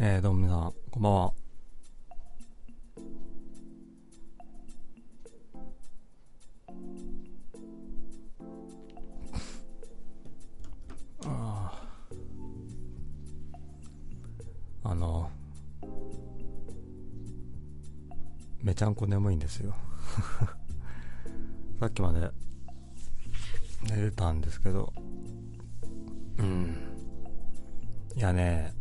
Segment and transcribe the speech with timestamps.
[0.00, 1.32] えー、どうも皆さん、こんばんは。
[11.24, 11.82] あ
[14.84, 15.28] あの、
[18.62, 19.74] めちゃんこ眠いんですよ。
[21.80, 22.30] さっきまで
[23.90, 24.92] 寝れたんですけど、
[26.38, 26.76] うん。
[28.14, 28.77] いやね、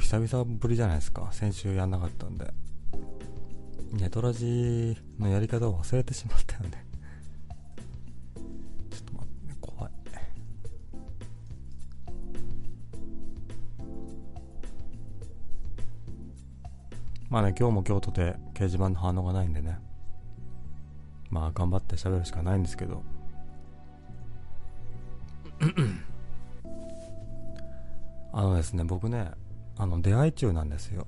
[0.00, 1.28] 久々ぶりじゃないですか。
[1.30, 2.52] 先週やんなかったんで。
[3.92, 6.86] ネトラジのやり方を忘れてしまったよね。
[8.90, 9.92] ちょっと待って、怖い。
[17.28, 19.78] まあね、今日も京都で掲示板の反応がないんでね。
[21.30, 23.02] まあ頑張って喋るしかないんですけど。
[28.32, 29.32] あのですね、僕ね、
[29.76, 31.06] あの、出会い中なんですよ。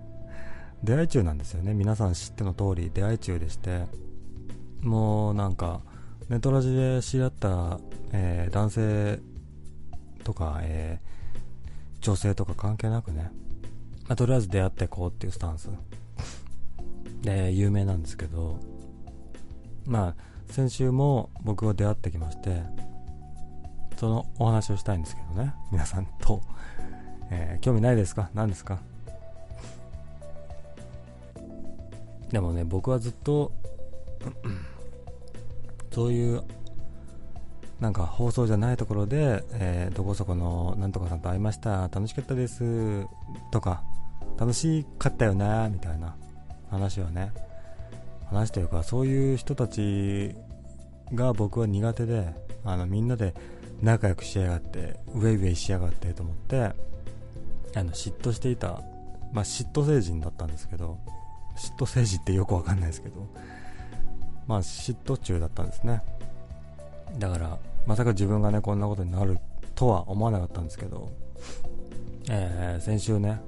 [0.82, 1.74] 出会い中なんですよね。
[1.74, 3.86] 皆さん知っての通り、出会い中でして、
[4.82, 5.80] もうなんか、
[6.28, 7.78] ネトラジで知り合った、
[8.12, 9.20] えー、男性
[10.24, 13.30] とか、えー、女性とか関係なくね、
[14.08, 15.68] まあ、とりあえず出会ってこうっていうスタンス。
[17.22, 18.58] で、有名なんですけど、
[19.86, 20.14] まあ、
[20.52, 22.62] 先週も僕は出会ってきまして、
[23.96, 26.42] そのお話をしたいんですけどね、皆さんと。
[27.36, 28.30] えー、興味ないですか？
[28.34, 28.78] 何ですか？
[32.30, 33.52] でもね、僕はずっと、
[35.92, 36.42] そういう、
[37.80, 43.04] なんか放送じゃないところで、えー、どこそこのなんとかさんと会いました、楽しかったです、
[43.50, 43.82] とか、
[44.38, 46.16] 楽しかったよな、みたいな
[46.70, 47.32] 話はね、
[48.30, 50.34] 話というか、そういう人たち
[51.12, 52.32] が僕は苦手で、
[52.64, 53.34] あの、みんなで
[53.82, 56.72] 仲良くしやがって、ウェイウェイしやがってと思って、
[57.76, 58.82] あの嫉妬していた、
[59.32, 60.98] まあ、嫉妬星人だったんですけど
[61.56, 63.28] 嫉妬星人ってよくわかんないですけど
[64.46, 66.02] まあ嫉妬中だったんですね。
[67.18, 69.38] だからまさか自分がねこんなことになる
[69.74, 71.12] とは思わなかったんですけど、
[72.28, 73.40] えー、先週ね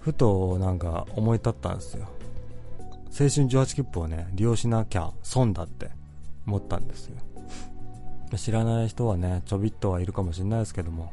[0.00, 2.08] ふとなんか思い立ったんですよ。
[3.18, 5.90] 青春18切符をね利用しなきゃ損だって
[6.46, 7.16] 思ったんですよ。
[8.36, 11.12] 知らない人はねちょびっとはいるかもしれないですけども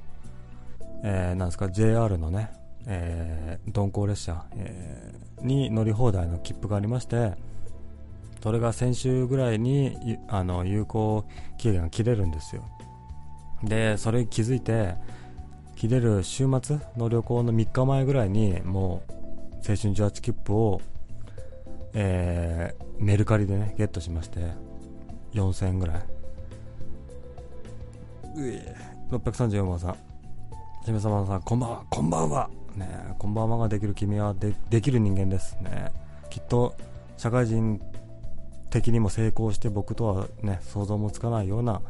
[1.03, 2.49] えー、なんですか JR のね、
[2.87, 7.33] えー、鈍行列車、えー、に乗り放題の切符がありまして
[8.41, 11.25] それが先週ぐらいにあの有効
[11.57, 12.65] 期限が切れるんですよ。
[13.63, 14.95] でそれに気づいて
[15.77, 19.13] 切れる週末の旅行の3日前ぐらいにもう
[19.55, 20.81] 青春18切符を、
[21.93, 24.41] えー、メルカリでねゲットしまして
[25.33, 25.97] 4000円ぐらい。
[28.35, 28.75] うえ
[29.09, 30.12] 634番さん。
[30.85, 32.49] しめさまさん、こんばんは、こんばんは。
[32.75, 35.93] ねこんばんはができる君はでできる人間ですね。
[36.29, 36.75] きっと、
[37.15, 37.79] 社会人
[38.69, 41.81] 的にも成功して僕とはね、想像もつかないような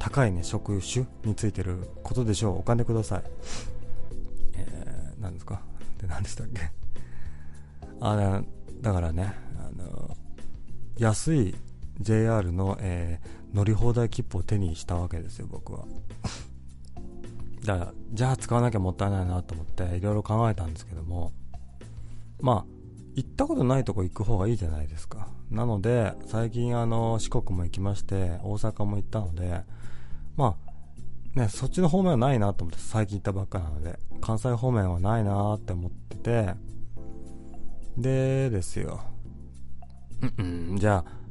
[0.00, 2.58] 高いね、職種についてることでしょう。
[2.58, 3.22] お金ください。
[4.56, 5.60] えー、何ですか？
[6.00, 6.62] で、何でしたっけ？
[8.00, 8.44] あの、
[8.80, 10.16] だからね、あの、
[10.98, 11.54] 安い
[12.00, 15.84] JR の、えー、乗り放題切符を手にしたわけですよ、僕は。
[17.62, 21.32] じゃあ、じゃあ使わなきゃもったいないなと思っていろいろ考えたんですけども、
[22.40, 22.72] まあ、
[23.14, 25.28] 行ったことないとこ行く方がいいじゃないですか。
[25.48, 29.62] なので、最近あの、四国も行きまして、大阪も行ったので、
[30.36, 30.56] ま
[31.36, 36.54] あ、ね、そっちの方面はないなと思って、最近行ったばっかなので、関西方面はないなって思ってて、
[37.96, 39.00] でですよ。
[40.38, 41.22] うん、じゃあ、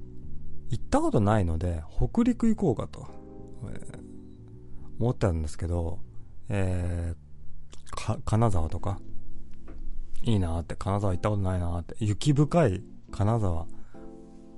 [0.69, 3.07] 行ったことないので、北陸行こうかと、
[3.69, 3.99] えー、
[4.99, 5.99] 思ってたんですけど、
[6.53, 8.99] えー、金沢とか、
[10.23, 13.65] いいなって、金沢行ったことないなって、雪深い金沢、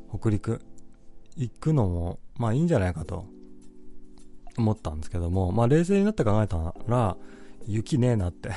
[0.09, 0.59] 北陸、
[1.35, 3.25] 行くのも、まあいいんじゃないかと、
[4.57, 7.15] 思ったんですけども、まあ冷静になって考えたら、
[7.67, 8.49] 雪ねえなって。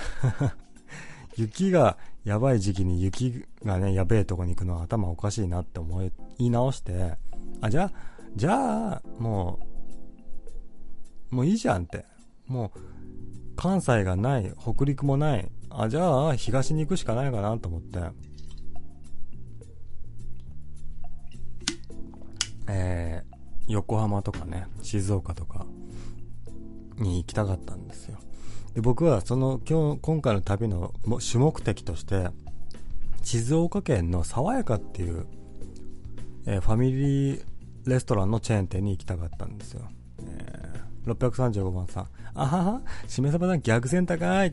[1.36, 7.18] 雪がやばい時期に雪がね、やべえとこに行くのは頭おかしいなって思い、言い直して、
[7.60, 7.92] あ、じゃあ、
[8.34, 9.58] じゃあ、も
[11.30, 12.06] う、もういいじゃんって。
[12.46, 12.95] もう、
[13.56, 18.00] 関西がない、北陸もない、あ、じゃあ東に行くしかないかなと思って、
[22.68, 25.66] えー、横浜とかね、静岡とか
[26.98, 28.18] に行きたかったんですよ。
[28.74, 32.28] で僕はその今日、今回の旅の主目的として、
[33.22, 35.26] 静岡県の爽やかっていう、
[36.46, 37.44] えー、ファミリー
[37.86, 39.88] レストランのチェーン店に行きたかったんですよ。
[40.20, 40.65] えー
[41.06, 42.08] 635番さん。
[42.34, 44.50] あはは、しめさばさん逆線高い。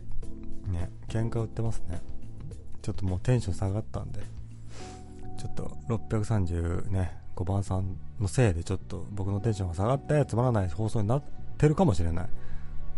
[0.68, 2.02] ね、喧嘩売ってますね。
[2.82, 4.22] ちょっともうテンション下がったんで。
[5.38, 11.24] ちょっと630ね、5番さんのせいでちょっと僕のテンションが下がってつまらない放送になっ
[11.58, 12.30] てるかもしれない。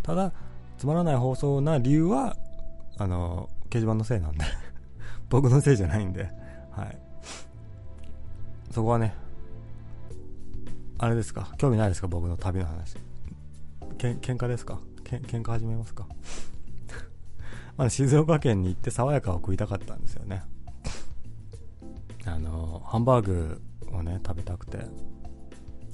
[0.04, 0.32] ただ、
[0.78, 2.36] つまらない放送な理由は、
[2.98, 4.46] あの、掲示板のせいなんで
[5.30, 6.30] 僕のせいじゃないんで、
[6.72, 6.98] はい。
[8.72, 9.16] そこはね、
[10.98, 11.52] あれですか？
[11.58, 12.08] 興味ないですか？
[12.08, 12.98] 僕の旅の話。
[13.98, 14.80] けん、喧嘩ですか？
[15.04, 16.08] け、喧嘩始めますか？
[17.78, 20.44] まあ、静岡県に行って爽やかを食いたかったんですよね。
[22.26, 23.62] あの、ハンバーグ
[23.92, 24.80] をね、食べたくて。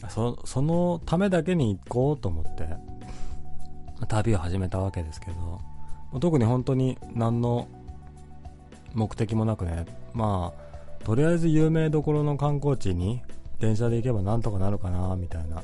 [0.10, 2.68] そそのためだけに行こうと思って、
[4.08, 7.68] 旅を始めたわけですけど、特に本当に何の
[8.96, 10.54] 目的もなくね、ま
[11.02, 13.22] あ、とりあえず有名どころの観光地に
[13.60, 15.62] 電車で行けばなんとかなるかな、みたいな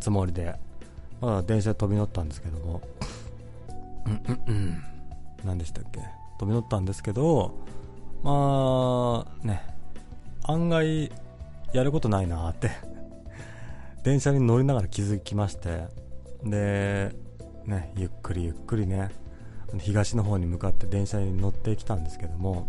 [0.00, 0.54] つもりで、
[1.20, 2.82] まだ電車で飛び乗ったんですけども、
[4.06, 4.82] うんうん、
[5.44, 6.00] 何でしたっけ？
[6.38, 7.54] 飛び乗ったんですけど、
[8.22, 9.62] まあ、ね、
[10.44, 11.10] 案外、
[11.72, 12.70] やることないなって。
[14.04, 15.88] 電車に乗りながら気づきまして、
[16.44, 17.10] で、
[17.64, 19.10] ね、ゆっくりゆっくりね、
[19.78, 22.68] 東の方に向かって電車に乗ってきたんですけども、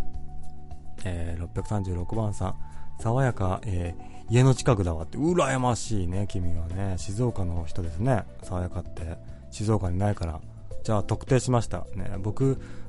[1.06, 2.56] えー、636番さん、
[3.00, 9.18] 爽やか、えー、家の近くだわって、羨ましいね、君はね、静岡の人ですね、爽やかって、
[9.52, 10.42] 静岡にないから、
[10.84, 11.86] じゃあ特定しました。
[11.96, 12.44] ね、僕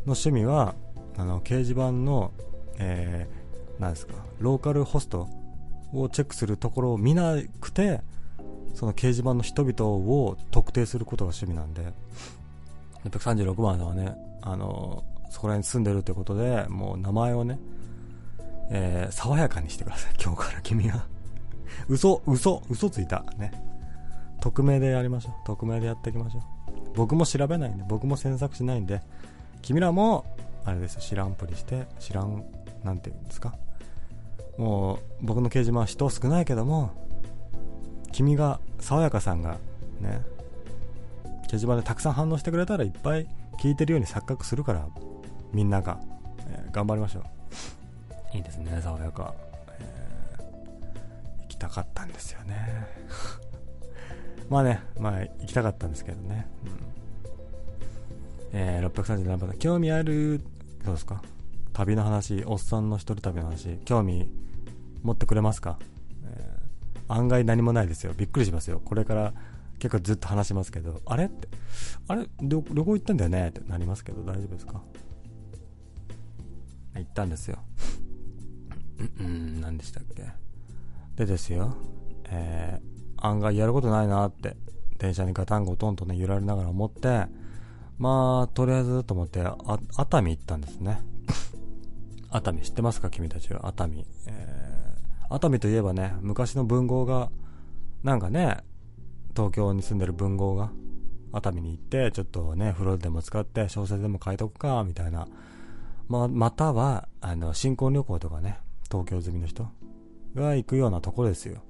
[0.06, 0.75] の趣味は、
[1.17, 2.32] あの、掲示板の、
[2.79, 5.29] えー、なんですか、ローカルホスト
[5.93, 8.00] をチェックするところを見なくて、
[8.75, 11.93] その掲示板の人々を特定することが趣味なんで、
[13.05, 17.61] 636番さんはね、あの、そこら辺に住んでるってことで、もう名前をね、
[18.70, 21.06] えー、爽やかにしてください、今日から君は。
[21.88, 23.24] 嘘、嘘、嘘ついた。
[23.38, 23.52] ね。
[24.40, 25.32] 匿名でやりましょう。
[25.46, 26.42] 匿名でやっていきましょう。
[26.94, 29.02] 僕も調べないんで、僕も詮索しないんで、
[29.62, 30.24] 君らも、
[30.64, 32.44] あれですよ、知らんぷりして、知らん、
[32.84, 33.54] なんて言うんですか。
[34.56, 36.90] もう、僕の掲示板は人少ないけども、
[38.12, 39.58] 君が、爽やかさんが、
[40.00, 40.22] ね、
[41.48, 43.26] 掲示板でたくさん反応してくれたらいっぱい
[43.58, 44.86] 聞いてるように錯覚するから
[45.52, 45.98] みんなが、
[46.46, 49.34] えー、頑張りましょういいですね爽やか、
[51.58, 52.87] きたかったんですよね。
[54.49, 56.46] まあねまあ行きたかったんですけどね、
[58.52, 60.40] うん、えー、637番興味ある？
[60.84, 61.20] どうですか？
[61.72, 63.76] 旅の話おっさんの一人旅の話。
[63.84, 64.31] 興味
[65.02, 65.78] 持ってくれますか、
[66.25, 68.14] えー、案外何もないですよ。
[68.16, 68.81] びっくりしますよ。
[68.84, 69.34] これから
[69.78, 71.26] 結構ずっと話しますけど、あれ？
[71.26, 71.49] って、
[72.08, 72.26] あれ？
[72.40, 73.49] 旅行行ったんだよね？
[73.49, 74.81] ってなりますけど、大丈夫ですか？
[76.94, 77.58] 行ったんですよ。
[79.20, 80.25] うん、何でしたっけ？
[81.18, 81.76] でですよ、
[82.30, 84.56] えー、案外やることないなって、
[84.98, 87.26] 電車にガタンゴトンとね、揺られながら思って、
[87.98, 89.40] まあ、とりあえずと思って、
[89.96, 91.00] 熱海行ったんですね。
[92.30, 93.66] 熱海知ってますか君たちは？
[93.66, 94.06] 熱海。
[94.26, 97.30] えー、熱海といえばね、昔の文豪が、
[98.02, 98.58] なんかね、
[99.34, 100.70] 東京に住んでる文豪が
[101.32, 105.28] 熱海に行ってちょっとね風呂でも使って小説でも書いとくかみたいな
[106.08, 108.58] ままたはあの新婚旅行とかね
[108.90, 109.68] 東京済みの人
[110.35, 111.62] が行くようなとこですよ。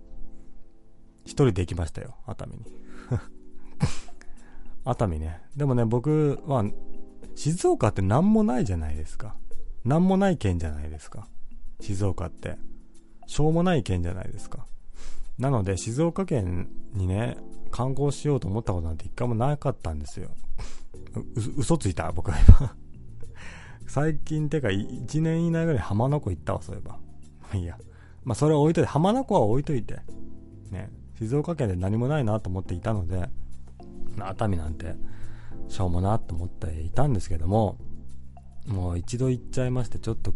[1.25, 2.65] 一人で行きましたよ熱海に。
[4.85, 5.43] 熱海ね。
[5.57, 6.65] でもね僕は
[7.35, 9.37] 静岡って何もないじゃないですか。
[9.85, 11.29] 何もない県じゃないですか。
[11.81, 12.59] 静岡って。
[13.27, 14.67] しょうもない県じゃないですか。
[15.38, 17.37] なので静岡県にね
[17.71, 20.31] 観光しようと思ったことなんて一回もなかったんですよ。
[21.57, 22.75] 嘘ついた僕は今。
[23.87, 26.93] 最近てか1年以内ぐらい浜名湖行ったわ、そういえば。
[26.93, 26.99] ま
[27.53, 27.79] あいいや。
[28.25, 30.01] まあそれは置いといて、浜名湖は置いといて。
[30.71, 30.91] ね。
[31.19, 33.29] 静岡県で何もないなと思っていたので、
[34.19, 34.95] 熱海なんて、
[35.69, 37.77] しょうもなと思っていたんですけども、
[38.67, 40.33] もう一度行っちゃいまして、ちょっと、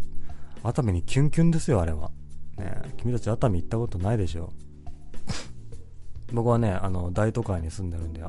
[0.62, 2.10] 熱海にキュンキュンですよ、あれは。
[2.56, 4.52] ね君たち熱海行ったことないでしょ。
[6.32, 8.22] 僕はね、あの、大都会に住んでるんで、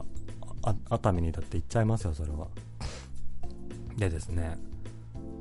[0.90, 2.48] 熱海にだって行っちゃいますよ、それは。
[3.98, 4.58] でですね、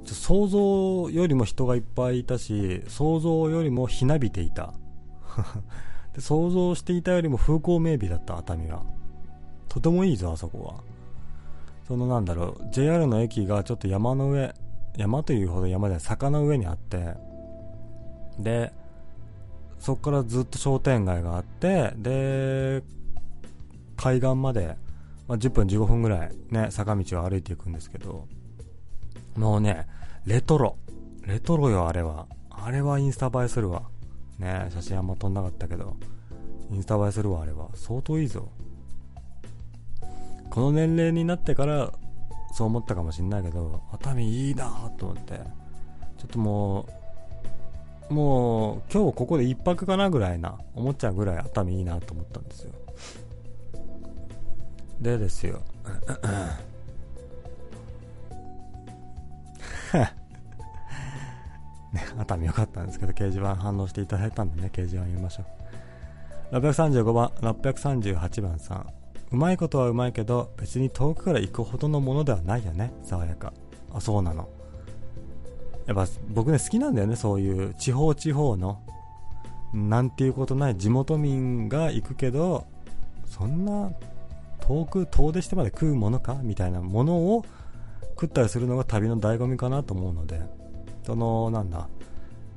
[0.06, 4.74] 想像よりも人がいっぱいいたし、想像よりもひなびていた。
[6.14, 8.82] で想像していたよりも風光明媚だった熱海は。
[9.68, 10.74] とてもいいぞ、あそこは。
[11.86, 14.54] そのなんだろう、JR の駅がちょっと山の上、
[14.96, 17.14] 山というほど山で坂の上にあって、
[18.38, 18.72] で、
[19.78, 22.82] そこからずっと商店街があって、で、
[23.96, 24.76] 海岸まで、
[25.26, 28.26] まあ、10分15分ぐらいね、坂道を歩いていくんですけど、
[29.36, 29.86] もうね、
[30.26, 30.76] レトロ。
[31.26, 32.26] レトロよ、あれは。
[32.50, 33.82] あれはインスタ映えするわ。
[34.38, 35.96] ね、写真あんま撮んなかったけど、
[36.70, 37.68] インスタ映えするわ、あれは。
[37.74, 38.48] 相当いいぞ。
[40.52, 41.92] この年齢になってから
[42.52, 45.40] そう思ったかもしんないけど熱海いいなと思って
[46.18, 46.86] ちょっとも
[48.10, 52.72] うもう今日ここで1泊かなぐらいな思っちゃうぐらい熱海いいなと思ったんですよ
[55.00, 55.62] でですよ
[61.92, 65.44] ね、熱海よかったんですけど、掲示板反応していただいたんでね、掲示板読みましょ
[66.52, 66.56] う。
[66.56, 68.86] 635番、638番さん。
[69.30, 73.52] うまいことはうまいけど、別に遠くから行くほどのものではないよね、爽やか。
[73.92, 74.48] あ、そうなの。
[75.86, 78.80] やっぱ僕ね、好きなんだよね、そういう地方地方の、
[79.72, 82.66] なんていうことない地元民が行くけど、
[83.26, 83.90] そんな
[84.60, 86.34] 遠く、遠出してまで食うものか？
[86.42, 87.44] みたいなものを
[88.22, 90.40] 食ったりするのが旅の醍醐味かなと思うので、
[91.04, 91.88] そのなんだ、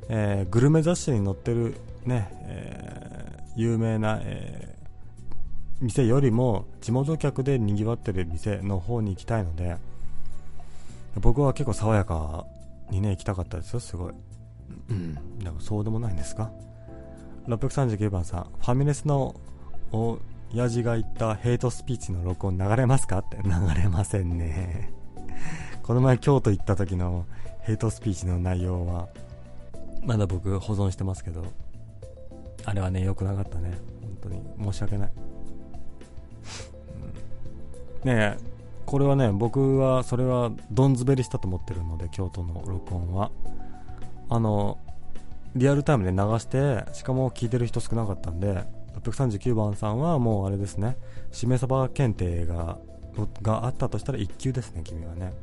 [0.09, 9.77] えー、グルメ雑誌に載ってるね、えー、有名な、えー、店よりも地元客でにぎわってる店の方に行きたいので
[11.19, 12.45] 僕は結構爽やか
[12.91, 14.13] にね行きたかったですよすごい。
[14.91, 15.39] うん。
[15.39, 16.51] でもそうでもないんですか
[17.47, 19.35] ？639番さんファミレスの
[19.91, 20.19] お
[20.53, 23.17] 親父が言ったヘイトスピーチの録音流れますか？
[23.17, 23.37] って。
[23.43, 24.93] 流れませんね
[25.83, 27.25] この前京都行った時の
[27.61, 29.07] ヘイトスピーチの内容は
[30.03, 31.45] まだ僕保存してますけど
[32.63, 33.77] あれはね良くなかったね。
[34.01, 34.71] 本当に。
[34.71, 35.11] 申し訳ない、
[38.03, 43.31] うん、ねえこれはね僕はそれはどんずべりしたと思ってるので京都の録音は。
[44.29, 44.79] あの
[45.55, 48.65] リアルタイムで流してしかも聞いてる人少なかったんで
[49.03, 50.97] 639番さんはもうあれですね。
[51.31, 52.77] しめ鯖検定が
[53.41, 55.33] があったとしたら1級ですね君はね。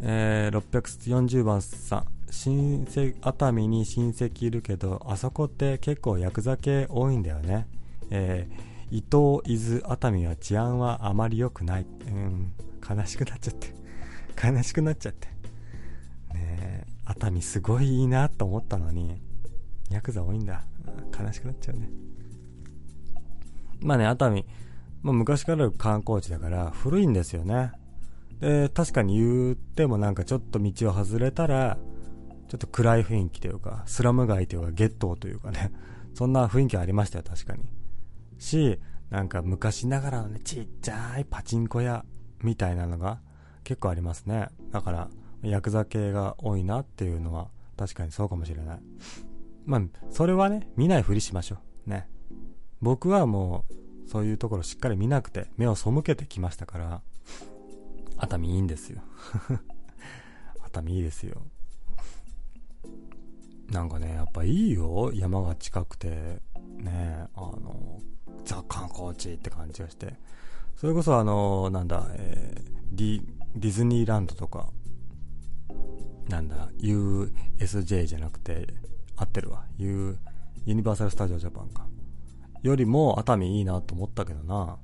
[0.00, 2.06] えー、640番さん。
[2.30, 7.68] 親戚熱海に親戚いるけどあそこって結構ヤクザ系多いんだよね、
[8.10, 11.86] えー、伊東伊豆熱海は治安はあまり良くない。
[12.08, 12.52] うん。
[12.88, 13.74] 悲しくなっちゃって。
[14.40, 15.28] 悲しくなっちゃって。
[16.34, 19.20] ね熱海すごいいいなと思ったのに
[19.90, 20.64] ヤクザ多いんだ。
[21.18, 21.88] 悲しくなっちゃうね。
[23.80, 24.44] まあね熱海、
[25.02, 27.72] まあ、昔からある観光地だから古いんですよね
[28.40, 31.78] で、確かに言ってもなんかちょっと道を外れたら、
[32.48, 35.72] ちょっと暗い雰囲気というか、スラム街というか、ゲットというかね、
[36.14, 37.64] そんな雰囲気ありましたよ、確かに。
[38.38, 38.78] し、
[39.10, 42.04] なんか昔ながらのね、ちっちゃいパチンコ屋
[42.42, 43.20] みたいなのが
[43.64, 44.48] 結構ありますね。
[44.70, 45.10] だから、
[45.42, 48.80] ヤクザ系が多いなっていうのは確かにそうかもしれない。
[49.64, 51.90] まあ、それはね、見ないふりしましょう。
[51.90, 52.08] ね。
[52.80, 53.74] 僕はもう、
[54.06, 57.02] そういうところしっかり見なくて、目を背けてきましたから、
[58.18, 59.02] 熱海いいんですよ。
[60.64, 61.42] 熱海いいですよ。
[63.70, 65.12] なんかねやっぱいいよ。
[65.12, 66.40] 山が近くて
[66.78, 68.00] ねあの
[68.44, 70.14] ザ観光地って感じがして。
[70.76, 73.22] それこそあのなんだ、えー、ディ
[73.56, 74.68] ディズニーランドとか
[76.28, 78.66] なんだ USJ じゃなくて
[79.16, 79.64] 合ってるわ。
[79.78, 80.18] U
[80.64, 81.86] ユニバーサル・スタジオ・ジャパンか。
[82.62, 84.78] よりも熱海いいなと思ったけどな。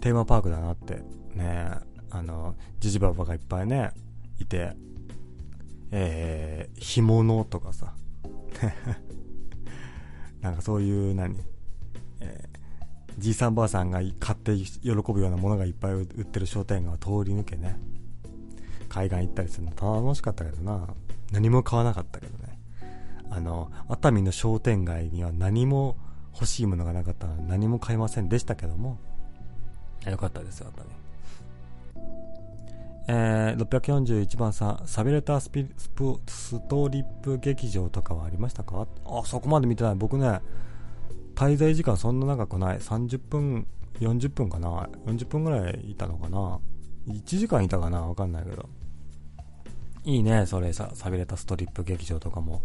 [0.00, 1.02] テーマパークだなって。
[1.34, 1.70] ね
[2.10, 3.92] あの、じじばばがいっぱいね、
[4.38, 4.76] いて、
[5.90, 7.94] えー、干物とかさ、
[10.42, 11.36] なんかそういう何、
[12.20, 17.78] えー、じいさんばあさんが買って喜ぶようなものがいっぱい売ってる商店街を通り抜けね、
[18.90, 20.02] 海岸行ったりするの。
[20.02, 20.88] 楽しかったけどな、
[21.32, 22.58] 何も買わなかったけどね。
[23.30, 25.96] あの、熱海の商店街には何も
[26.34, 28.98] 欲しいものがなかったので何も買いませんでしたけども、
[30.06, 30.90] よかったですよ、熱海。
[33.08, 38.86] えー、641番さん、サビレタスピスプストリップ劇場とかはありましたか？
[39.04, 39.94] あ、そこまで見てない。
[39.96, 40.40] 僕ね、
[41.34, 42.78] 滞在時間そんな長くない。
[42.78, 43.66] 30分、
[43.98, 44.88] 40分かな。
[45.06, 46.60] 40分ぐらいいたのかな。
[47.08, 48.06] 1時間いたかな？
[48.06, 48.68] わかんないけど。
[50.04, 52.62] いいね、それさ、サビレタストリップ劇場とかも。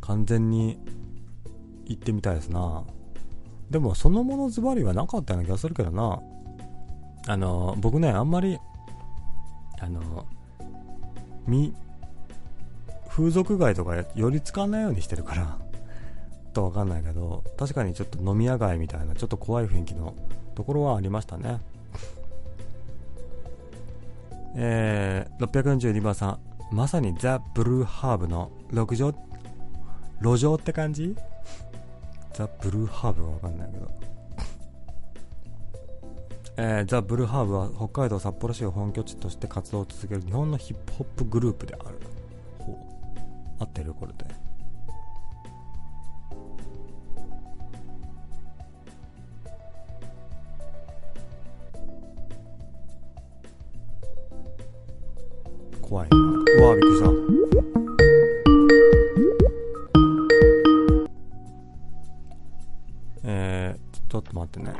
[0.00, 0.78] 完全に
[1.86, 2.84] 行ってみたいですな。
[3.70, 6.20] でも、そのものズバリはなかったような気がするけどな。
[7.28, 8.58] あの、僕ね、あんまり
[9.78, 10.26] あの
[11.46, 11.74] み
[13.08, 15.58] 風俗街とか寄りつかないようにしてるから
[16.52, 20.14] とわかんないけど確かにちょっと飲み屋街みたいなちょっと怖い雰囲気の
[20.54, 21.60] ところはありましたね
[24.58, 26.38] えー、642番さん
[26.74, 29.14] まさにザ・ブルーハーブの路上
[30.22, 31.14] 路上って感じ？
[32.36, 33.90] ザ・ブルーハーブはわかんないけど。
[36.58, 41.98] えー、ザ・ブルーハーブは北海道札幌市を本拠地として活動を続ける日本のヒップホップグループである。
[42.58, 42.76] ほう。
[43.58, 44.26] 合ってるこれで。
[55.80, 56.16] 怖いな。
[56.18, 57.02] うわびっくりし
[57.40, 57.45] た。
[64.08, 64.74] ちょっと待ってね。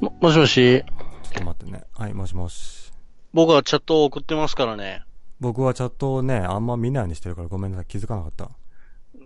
[0.00, 0.82] も、もしもし？
[0.82, 1.84] ちょっと待ってね。
[1.92, 2.92] はい、もしもし。
[3.32, 5.02] 僕はチャットを送ってますからね。
[5.40, 7.86] 僕はチャットをね、あんま見ないようにしてるからごめんなさい。
[7.86, 8.50] 気づかなかった。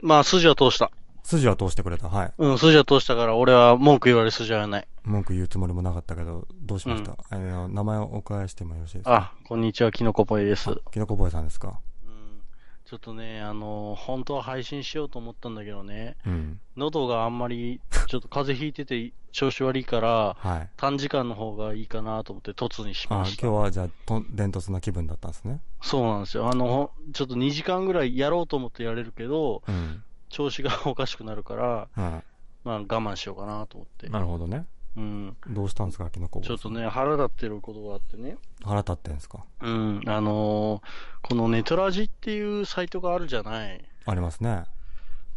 [0.03, 0.91] まあ、筋は通した。
[1.23, 2.09] 筋は通してくれた。
[2.09, 2.33] はい。
[2.39, 4.89] うん、筋は通したから、俺は文句言われる筋はない。
[5.05, 9.15] 文句言うつもりもなかったけど、どうしました、あの名前をお伺いしてもよろしいですか？
[9.15, 10.71] あ、こんにちは、キノコポイです。
[10.91, 11.79] きのこボーイさんですか？
[12.05, 12.43] うん。
[12.85, 16.61] ちょっとね、あの、本当は配信しようと思ったんだけどね、うん。
[16.77, 20.69] 喉があんまり、ちょっと風邪ひいてて調子悪いから、はい。
[20.77, 23.47] 短時間の方がいいかなと思って突にしあました。
[23.47, 25.61] 今日はじゃあ、と伝突な気分だったんですね。
[25.83, 26.49] そうなんですよ。
[26.49, 30.03] あの、ちょっと2時間ぐらいやろうと思ってやれるけど、うん。
[30.29, 32.23] 調子がおかしくなるから、は
[32.65, 34.11] まあ我慢しようかなと思ってい。。
[34.11, 34.67] なるほどね。
[34.97, 35.37] うん。
[35.49, 36.79] どうしたんですか、きのこボーイさんちょっと。
[36.79, 38.37] ね、腹立ってることがあってね。
[38.65, 39.45] 腹立ってんですか？
[39.61, 43.85] うん、あのーこのネトラジっていうサイトがあるじゃない。
[44.07, 44.65] ありますね。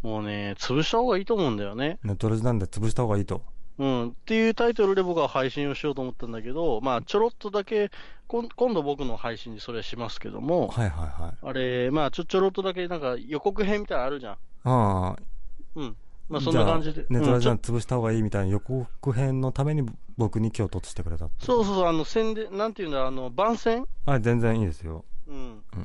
[0.02, 1.98] もうね、潰した方がいいと思うんだよね。
[2.04, 3.42] ネットレジなんで潰した方がいいと。
[3.80, 4.10] うん。
[4.10, 7.92] っていうタイトルで僕は配信をしようと思ったんだけど、まあ、ちょろっとだけ、
[8.28, 11.34] 今度僕の配信でそれはしますけども、はいはいはい。
[11.42, 14.34] あれ、まあ、ちょ、ちょろっとだけなんか予告編みたいなのあるじゃん。
[14.34, 15.16] ああ、
[15.76, 15.96] うん。
[16.30, 17.06] まあ、そんな感じで。
[17.10, 19.86] ネットラジうんちょなんで潰した方がいいみたいな予告編のために
[20.18, 21.28] 僕に今日突してくれた。
[21.40, 23.86] そうそうそう、あの、宣伝、なんていうんだ、あの、番宣？
[24.06, 25.04] あ、全然いいですよ。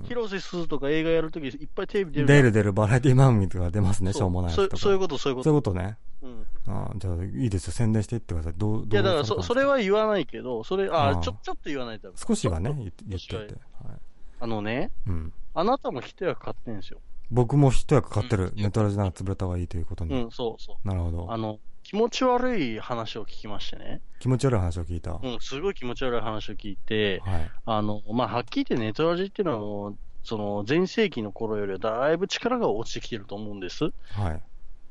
[0.06, 2.26] 広瀬すずとか映画やるときいっぱいテレビ出る。
[2.26, 4.76] 出る出るバラエティ番組とか出ますね、しそうょうもないとか。
[4.76, 5.70] そういうこと、そういうこそういと。
[5.70, 5.96] うことね。
[6.22, 6.46] うん。
[6.66, 7.72] あじゃあ、いいですよ。
[7.72, 8.54] 宣伝していってください。
[8.56, 12.12] どう、どういや、だからそ、それは言わないけど、それ、ああーちょ、ちょっと言わないと。
[12.14, 13.54] 少しはね、言ってておいて。
[13.84, 13.98] はい。
[14.40, 15.32] あのね、うん。
[15.54, 17.00] あなたも一役買ってんですよ。
[17.30, 18.52] 僕も一役買ってる。
[18.56, 20.14] うんネットラジなら潰れた方がいいということに。
[20.22, 21.30] うん、そうそなるほう。
[21.30, 21.38] あど。
[21.38, 24.02] の、気持ち悪い話を聞きましてね。
[24.20, 25.14] 気持ち悪い話を聞いた。
[25.14, 27.20] はうん、すごい気持ち悪い話を聞いて、い。
[27.64, 33.84] あの、まあ、はっきり言ってネトラジっていうのはもう、その、前世紀の頃よりはだいぶ力が落ちてきてると思うんです。
[33.84, 34.42] はい。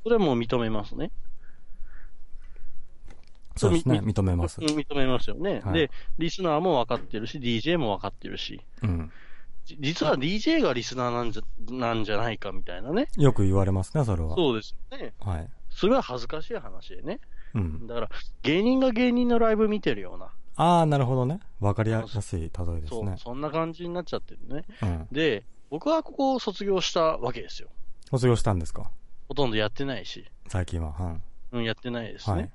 [0.01, 1.12] それはもう認めますね。
[3.57, 4.01] そうですね。
[4.01, 4.67] み認めますうん。
[4.67, 5.62] 認めますよね。
[5.63, 8.60] はいで、リスナーも分かってるし、DJ も分かってるし。
[8.81, 9.12] うん。
[9.65, 13.07] じ実は DJ がリスナーなんじゃ、なんじゃないかみたいなね。
[13.17, 14.36] よく言われますね、それは。
[14.36, 15.13] そうですよね。
[15.19, 15.49] はい。
[15.77, 17.19] すごい恥ずかしい話でね。
[17.53, 17.85] うん。
[17.87, 18.09] だから、
[18.41, 20.31] 芸人が芸人のライブ見てるような。
[20.55, 21.39] ああ、なるほどね。
[21.59, 23.15] わかりやすい例えですそう、ね。
[23.17, 24.65] そんな感じになっちゃってるね。
[24.81, 25.07] うん。
[25.11, 27.69] で、僕はここを卒業したわけですよ。
[28.09, 28.89] 卒業したんですか？
[29.27, 30.25] ほとんどやってないし。
[30.47, 30.95] 最近は。
[30.99, 31.59] うん。
[31.59, 32.35] うん、やってないですね。
[32.35, 32.51] はい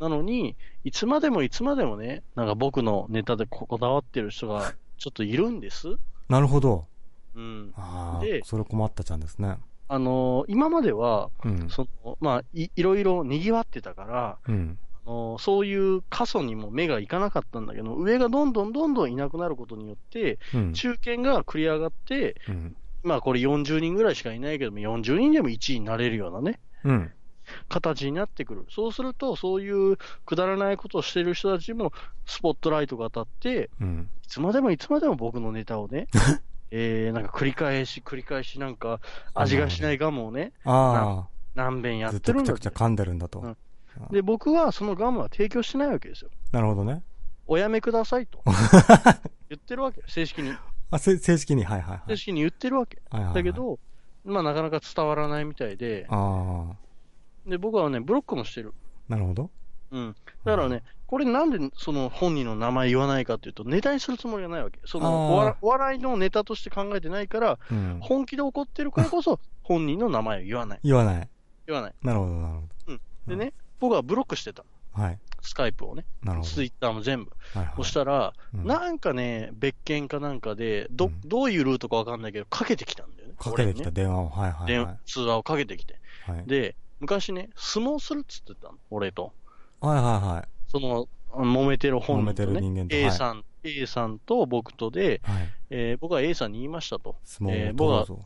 [0.00, 5.94] なのに、いつまでもいつまでもね、なんか僕のネタでここだわってる人が ちょっといるんです。
[6.28, 6.86] なるほど。
[7.36, 7.72] うん。
[7.76, 9.58] ああで、それ困ったちゃんですね。
[9.92, 11.68] あのー今までは、うん。
[11.68, 14.78] その、まあ、い、いろいろ賑わってたから、うん。
[15.06, 20.72] あのーそういう過疎にも目がいかなかったんだけど、上がどんどんどんどんいなくなることによって、うん。
[20.72, 22.76] 中堅が繰り上がって、うん。
[23.02, 27.10] まあこれ40人ぐらいしかいないけども、40人でも1位になれるようなね、うん。
[27.68, 28.66] 形になってくる。
[28.70, 31.92] そうすると、そういうくだらないことをしている人たちも、
[32.24, 34.08] スポットライトが当たって、うん。
[34.24, 36.06] いつまでもいつまでも僕のネタをね、
[36.74, 38.98] えー、なんか繰り返し繰り返しなんか
[39.34, 43.40] 味がしないガムをね、ああ、何遍やっずってとるんだってくちゃくちゃ噛んでるんだと。
[43.40, 43.56] うん
[44.10, 46.30] で、僕はそのガムは提供してないわけですよ。
[46.50, 47.02] なるほどね。
[47.46, 48.42] おやめくださいと。
[49.50, 50.02] 言ってるわけ。
[50.06, 50.54] 正式に。
[50.90, 52.02] あ、せ正式に、はいはいはい。
[52.08, 53.02] 正式に言ってるわけ。
[53.10, 53.78] はいはいはいだけ、ど、
[54.24, 58.72] まあなかなか伝わらないみたいで、ああ、で、僕はね、ブロックもしてる。
[59.08, 59.50] なるほど。
[59.90, 60.16] うん。
[60.44, 64.80] だからね、これなんでその本人の名前言わないかっていうと、ネタにするつもりがないわけ。
[64.86, 67.98] そのお笑いのネタとして考えてないから、うん。
[68.00, 70.80] 本気で怒ってるからこそ、本人の名前を言わない。
[70.82, 71.28] 言わない。
[71.66, 71.94] 言わない。
[72.02, 72.62] なるほど、なるほ
[73.26, 74.62] でね、僕はブロックしてた。
[74.62, 75.02] ど。
[75.02, 75.18] はい。
[75.42, 76.04] スカイプをね。
[76.22, 76.50] なるほど。
[76.50, 77.30] ツイッターも全部。
[77.52, 77.74] はいはい。
[77.76, 83.34] そしたら、うんなんかね、別件かなんかで、ど、うんどういうルートかわかんないけど、かけてきたんだよね。
[83.38, 84.28] かけてきたね電話を。
[84.28, 85.98] はいはいは電通話をかけてきて。
[86.28, 86.30] い。
[86.30, 86.46] はい。
[86.46, 89.32] で、昔ね、相撲するっつってたの、俺と。
[89.82, 90.48] はいはいはい。
[90.68, 95.48] その、揉めてる本人と、ね、揉めてる人間と A はいさん、A さんと僕とで、はい。
[95.70, 97.16] えー僕は A さんに言いましたと。
[97.24, 98.20] 相撲をえー取ろうぞ。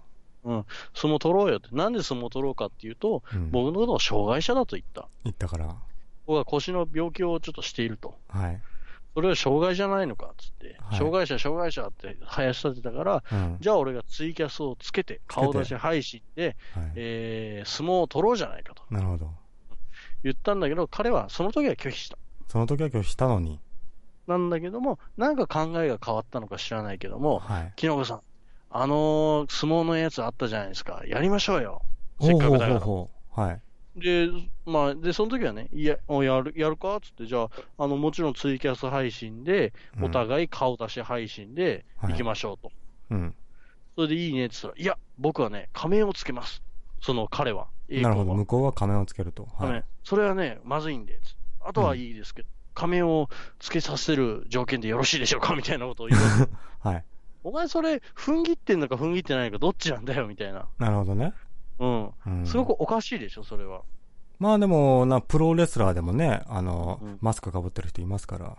[0.94, 1.68] 相撲取ろうよって。
[1.72, 3.50] なんで相撲取ろうかっていうと、うん。
[3.50, 5.08] 僕のことを障害者だと言った。
[5.24, 5.74] 言ったから。
[6.26, 8.14] 僕は腰の病気をちょっとしていると。
[8.28, 8.60] はい。
[9.14, 13.56] それは障害じゃないのかっつって、はい障害者、障害者って林立てたから、うん。
[13.60, 16.92] じゃあ俺がツイキャスをつけて、顔出し配信で、はい。
[16.96, 19.30] えー相撲を取ろうじゃないかとなるほど。
[20.26, 22.18] 言ったんだけど、彼はその時は拒否した。
[22.48, 23.60] その時は今日したのに。
[24.26, 27.72] なんだけども、なんか考えが変わったのか知らないけども、はい。
[27.76, 28.20] きのこさん、
[28.70, 31.02] あのー相撲のやつあったじゃないですか。
[31.06, 31.82] やりましょうよ。
[32.20, 32.80] せっかくだから。
[33.44, 33.60] はい。
[33.96, 34.28] で、
[34.66, 42.72] まあ、で、その時はね、いや、おやる、やるかつって、じゃあ、あの、もちろんツイキャス配信で、うんお互い顔出し配信ではい行きましょうと。
[43.10, 43.34] うん。
[43.94, 46.62] それでいいねって言ったら、いや、僕はね、仮面をつけます。
[47.00, 47.68] その彼は。
[47.88, 48.34] なるほど。
[48.34, 49.46] 向こうは仮面をつけると。
[49.58, 49.84] はい。
[50.02, 55.54] それはね、まずいんで、つあとはいいですけど、仮面をつけさせる条件でよろしいでしょうか？
[55.54, 56.20] みたいなことを言う。
[56.80, 57.04] はい。
[57.44, 60.66] お前それ、踏ん切ってんのか踏ん切ってないのかどっちなんだよ、みたいな。
[60.78, 61.32] なるほどね。
[61.78, 62.10] うん。
[62.26, 63.82] うんすごくおかしいでしょ、それは。
[64.38, 68.56] まあでも、な、プロレスラーでもね、あの、うんマスクかぶってる人いますから。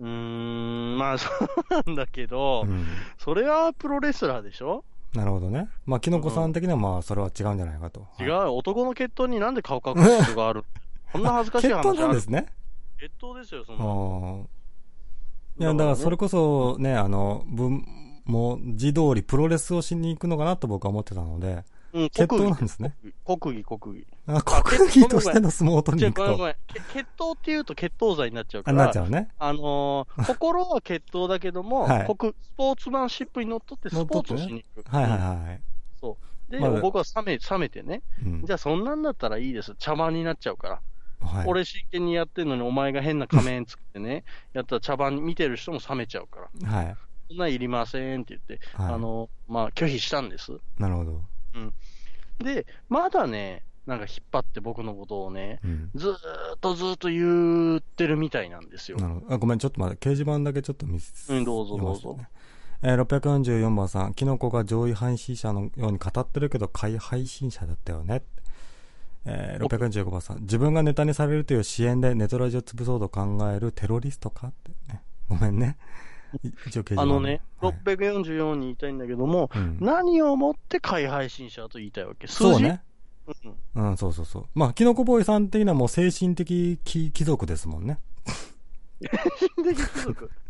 [0.00, 2.84] うーん、まあそうなんだけど、うん。
[3.18, 4.82] それはプロレスラーでしょ？
[5.14, 5.68] なるほどね。
[5.86, 8.06] まあ、キノコさん的にはまあ、それは違うんじゃないかと。
[8.20, 8.46] 違う、はい。
[8.48, 10.64] 男の血統になんで顔隠す必要がある？
[11.12, 11.88] こんな恥ずかしい血話ある？
[11.90, 12.46] 統なんですね。
[12.98, 14.44] 血統ですよ、そんあなー
[15.56, 17.86] いや、だからそれこそね、あの、文、
[18.24, 22.96] もう、字通りプロレスをしに行くのかなと僕は思ってたので、うん、血国技統なんですね。
[23.24, 24.06] 国技、国技。
[24.26, 26.22] あ国技としての相撲を取りに行くと。
[26.24, 26.54] ごめんごめん。
[26.66, 28.84] け血統って言うと血統罪になっちゃうかあ、ら。
[28.84, 29.28] なっちゃうね。
[29.38, 34.88] あのー 心は血統だけども、はい国スポーツマンシップにのっとってスポーツをしに行く。
[34.88, 35.60] はいはいうんはい。
[36.50, 39.74] で、まず僕は冷め、冷めてね、うんじゃあそんなんだったらいいです。
[39.78, 40.80] 茶番になっちゃうから。
[41.20, 41.46] はい。
[41.46, 46.70] 俺真剣にやってんのにお前が変な仮面つけてね、 やったら茶番見てる人も冷めちゃうから。
[46.70, 46.96] はい。
[47.28, 48.94] そんなんいりませんって言って、はい。
[48.94, 50.58] あの、まあ、拒否したんです。
[50.78, 51.22] なるほど。
[52.38, 55.90] で、まだね、なんか引っ張って僕のことをね、うん。
[55.94, 56.16] ずーっ
[56.60, 58.98] とずーっと言ってるみたいなんですよ。
[58.98, 59.34] なるほど。
[59.34, 62.28] あ、ごめん、ちょっと待って、掲示板だけちょっと見せ、うんどうぞ見ますね。
[62.82, 68.22] えー、644番さん、キノコが上位配信者のように語ってるけど、下位配信者だったよね。
[69.26, 74.48] えー、645番さん、自分がネタにされるという支援でネトラジを潰そうと考えるテロリストか？
[74.48, 75.02] ってね。
[75.28, 75.78] ごめんね。
[76.96, 82.26] あのね、はい644に言いたいんだけども、うん、何をもって下位配信者と言いたいわけ？
[82.26, 82.82] 数字そうね。
[83.74, 84.46] うんうん、そうそうそう。
[84.54, 87.98] まあ、キノコボーイさん的にはもう精神的貴貴族ですもんね。
[89.00, 89.08] 精
[89.56, 90.30] 神的貴族？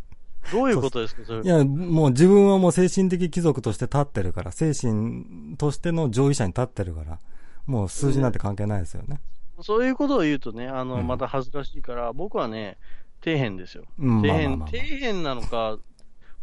[0.53, 1.43] どういうことですか、それ。
[1.43, 7.19] いや、もう自分はもう精神的貴族として立ってるから、精神としての上位者に立ってるから、
[7.67, 9.21] もう数字なんて関係ないですよね。
[9.63, 12.77] そういうことを言うとね、あの、うんまた恥ずかしいから、僕はね、
[13.25, 13.85] 底辺ですよ。
[13.99, 15.79] うん、底辺、まあまあまあまあ底辺なのか、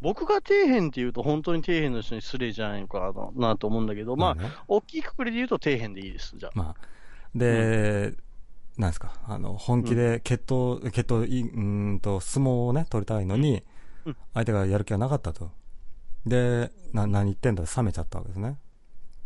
[0.02, 6.52] 僕が底辺って言うと本当に底辺の人に失礼じゃないのかななと思うんだけど、まあ、ね大きいくくりで言うと底辺でいいです、じゃあ。
[6.56, 6.88] まあ。
[7.36, 8.14] で、
[8.78, 13.64] なんですか、あの、本気で決闘、決闘、い、うーんと、相撲をね、取りたいのに
[14.06, 15.52] うん、相手がやる気がなかったと。
[16.26, 18.58] で、な、何言ってんだ冷めちゃったわけですね。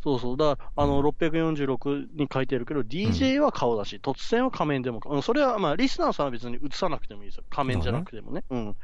[0.06, 0.38] そうそう。
[0.38, 7.44] だから、あの、うん646に書いてるけど、DJ は顔だし、突然は仮面でも、うん、それは、まあ、リスナーさんは別に映さなくてもいいですよ。
[7.50, 8.44] 仮面じゃなくてもね。
[8.52, 8.68] うん。
[8.68, 8.76] うん。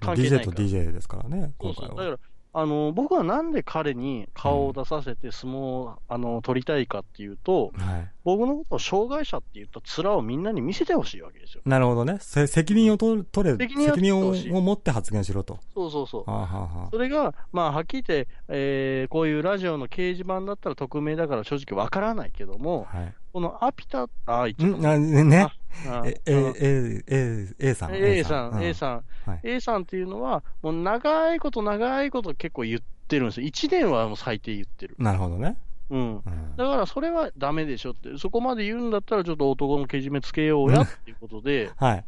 [0.00, 1.88] 関係ない DJ と DJ ですからね、そうそう。
[1.88, 2.12] 今回は。
[2.12, 8.10] だから、あの、僕はなんで彼に顔を出させて相撲を、あの、取りたいかっていうと、はい。
[8.24, 11.60] 僕のことを障害者って言った面をみんなに見せてほしいわけですよ。
[11.66, 12.16] なるほどね。
[12.18, 15.58] せ責任を取れ、責任責任を持って発言しろと。
[15.74, 16.30] そうそうそう。
[16.30, 23.14] はあ、はそれが、まあ、はっきり言って、えーこういうラジオの掲示板だったら匿名だから正直わからないけども、あ、はい。
[23.34, 24.84] このアピタ、あ、一ん？
[24.86, 25.46] あね。
[25.84, 27.94] あえ、え、え、え、A さん。
[27.94, 33.46] A さん、う A さん、はい A さんっていうのは、もう長いこと長いこと結構言ってるんですよ。
[33.46, 34.96] 1年はもう最低言ってる。
[34.98, 35.56] なるほどね。
[35.90, 36.16] うん。
[36.16, 36.56] うん。
[36.56, 42.04] だからそれはダメでしょって、そこまで言うんだったらちょっと男のけじめつけようやっていうことで、 はい。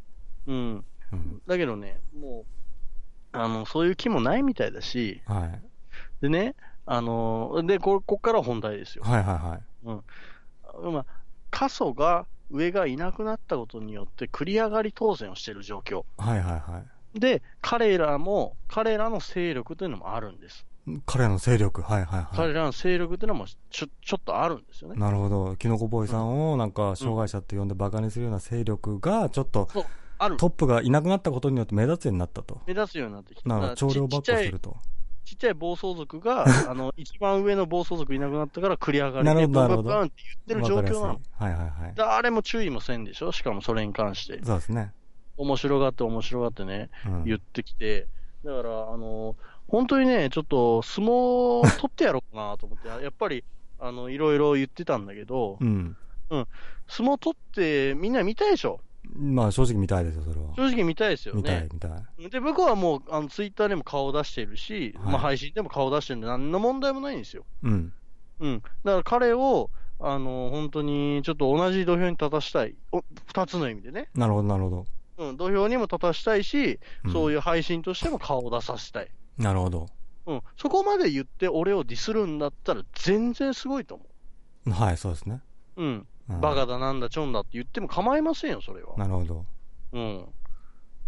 [0.47, 0.85] うん。
[1.13, 1.43] うん。
[1.47, 2.45] だけどね、も
[3.35, 5.63] う、あの、そういう気もないみたいだし、はい。
[6.23, 6.55] でね、
[6.87, 9.05] あの、で、ここっから本題ですよ。
[9.05, 10.91] はいはいはい。
[10.91, 11.07] まあ、
[11.51, 16.05] 過疎が、上がいなくなったことによって繰り上がり当選をしている状況。
[16.17, 16.83] はいはいは
[17.15, 17.21] い。
[17.21, 20.67] で、彼らも、彼らの勢力というのもあるんです。
[21.05, 24.91] 彼の勢力、はいはいは彼らの勢力というのもちょちょっとあるんですよい。
[24.93, 24.97] ね。
[24.99, 25.57] なるほど。
[25.57, 29.69] キノコボーイさんをなんか障害者って呼んでバカにするような勢力が、ちょっと
[30.19, 30.37] ある。
[30.37, 32.61] トップがいなくなったことによって目立つようになったと。
[32.67, 33.49] 目立つようになってきた。
[33.49, 33.77] なるほど。
[33.77, 34.71] 調量ばっかすると。
[34.71, 34.98] ち
[35.35, 40.13] っちゃい暴走族が、 あの、一番上の暴走族いなくなったから繰り上がりで、ブンブンブンって
[40.49, 41.21] 言ってる状況なの。
[41.39, 41.93] はいはいはい。
[41.95, 43.33] 誰も注意もせんでしょ？
[43.33, 44.43] しかもそれに関して。
[44.45, 44.93] そうですね。
[45.37, 47.25] 面白がって面白がってね、うん。
[47.25, 48.07] 言ってきて、
[48.45, 49.37] だから、あの、
[49.69, 51.11] 本当にね、ちょっと相撲
[51.61, 53.45] を取ってやろうかなと思って、やっぱり、
[53.79, 55.97] あの、いろいろ言ってたんだけど、うん。
[56.31, 56.47] 相
[57.09, 58.81] 撲取ってみんな見たいでしょ？
[59.15, 60.55] まあ正直見たいですよ、それは。
[60.55, 61.69] 正直見たいですよ見たいね。
[61.73, 62.31] 見たい。
[62.31, 67.45] で、僕はもう、あの、ツイッターでも顔を出しているし、はいまあ配信でも顔を出してるんで、何の問題もないんですよ。
[67.63, 67.93] うん。
[68.41, 68.63] うん。
[68.85, 72.77] だから彼を、あの、本当に、ちょっと同じ土俵に立たしたい。
[72.93, 74.09] お二つの意味でね。
[74.15, 74.87] なるほどなるほど。
[75.19, 76.79] うん、土俵にも立たしたいし、
[77.13, 79.11] そういいう配信としても顔を出させたい。
[79.39, 79.45] うん。
[79.45, 79.89] なるほど。
[80.27, 80.43] うん。
[80.57, 84.05] そこまで言って俺をディスるんだったら全然すごいと思
[84.73, 85.41] はい、そうですね。
[85.77, 85.83] う。
[85.83, 86.07] うん。
[86.29, 88.97] うんバカだなんだちょんだって言っても構いませんよ、それは。
[88.97, 89.45] なるほど。
[89.93, 90.27] うん。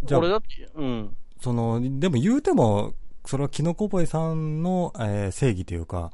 [0.02, 1.16] じゃあ俺だって、うん。
[1.40, 2.94] その、でも言うても、
[3.26, 6.10] それはキノコボイさんの、えー正義というか、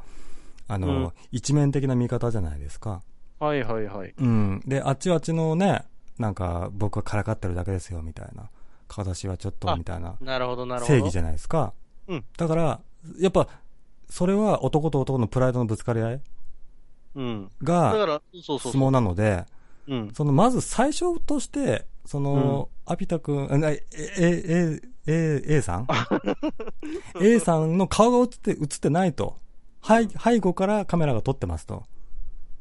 [0.69, 3.03] あの、うん一面的な見方じゃないですか。
[3.38, 4.14] はいはいはい。
[4.19, 4.61] うん。
[4.66, 5.85] で、あっちはあっちのね、
[6.19, 8.51] なんか、僕はからかってるだけですよ、みたいな。
[8.88, 10.16] 顔出しはちょっと、あみたいな。
[10.21, 10.95] なるほどなるほど。
[10.95, 11.73] 正義じゃないですか。
[12.09, 12.81] うんだから、
[13.21, 13.49] やっぱ、
[14.09, 16.21] それは男と男のプライドのぶつかり合い
[17.62, 19.44] が相撲なので、
[19.88, 20.11] うん。
[20.14, 25.87] その、まず最初として、その、アピタ君、え、え、え、え、A さん
[27.20, 29.38] ?A さんの顔が映って、映ってないと。
[29.83, 31.85] 背背後からカメラが撮ってますと。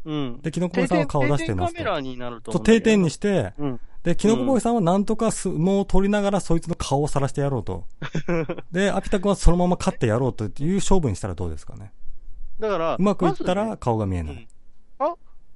[0.06, 0.40] うん。
[0.42, 1.78] で、キノコボーイさんは顔を出してますと。
[1.78, 2.60] 定点カメラになると。
[2.60, 3.80] 定点にして、うん。
[4.04, 7.86] で、キノコボーイさんはなんとか相撲を取りながらそいつの顔を晒してやろうと。
[8.72, 11.92] で、アピタ君はそのまま勝ってやろうという勝負にしたらどうですかね？
[12.60, 14.36] だから、うまくいったら顔が見えない。
[14.36, 14.48] うん
[14.98, 15.16] あ、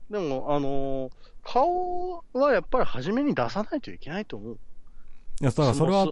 [0.09, 4.59] でも、あのー顔はやっぱり初めに出さないといけないと思う。
[5.41, 6.11] いや、だからそれはそ、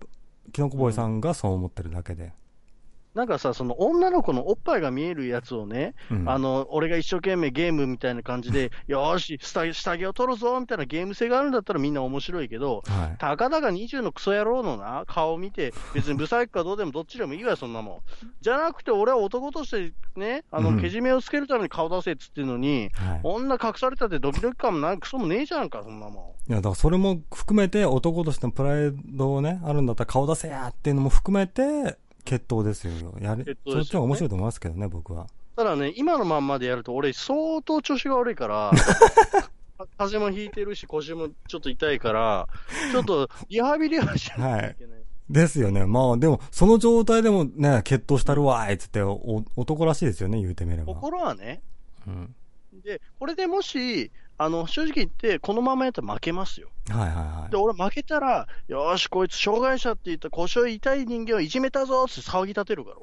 [0.52, 2.34] キノコボーイさんがそう思ってるだけで。
[3.18, 6.30] なんかさ、その女の子のおっぱいが見えるやつをね、うん。
[6.30, 13.18] あの、俺が一生懸命ゲームみたいな感じで、 よーし、下着下着を取るぞみたいなゲーム性があるんだったらみんな面白いけど、はい。
[13.18, 18.00] たかだか20のクソ野郎のな、顔を見て、別にブサイクかどうでもどっちでもいいわよ、そんなもん。
[18.40, 23.20] じゃなくて、俺は男としてね、あの、うんけじめをつけるために顔出せっつってんのに、はい。
[23.24, 31.98] 女隠されたってドキドキ感もなんクソもねえじゃんか、そんなもいや、だからそれも含めて男としてのプライドをね、あるんだったら顔出せやっていうのも含めて、
[32.28, 32.94] 決闘ですよ。
[33.22, 35.24] やれ、決闘ですよねそっちの方が面白いと思いますけどね、僕は。
[35.24, 35.28] ん。
[35.56, 38.72] ただね、今のまんまでやると、俺、相当調子が悪いから、
[39.98, 42.48] 風邪もひいてるし、腰もちょっと痛いから、
[42.92, 45.04] ちょっとリハビリはしないといけない。
[45.30, 45.86] ですよね。
[45.86, 50.94] まあ、でも、その状態でもね、決闘したるわーいっつって、お男らしいですよね、言うてみれば。
[50.94, 51.62] 心はね、
[52.08, 52.36] うん。
[52.84, 56.70] で、これでもし、あの、正直言って、このままやったら負けますよ。
[56.90, 62.98] はいはいで、俺負けたら、よーし、こいつ障害者って言った腰を痛い人間をいじめたぞって騒ぎ立てるから、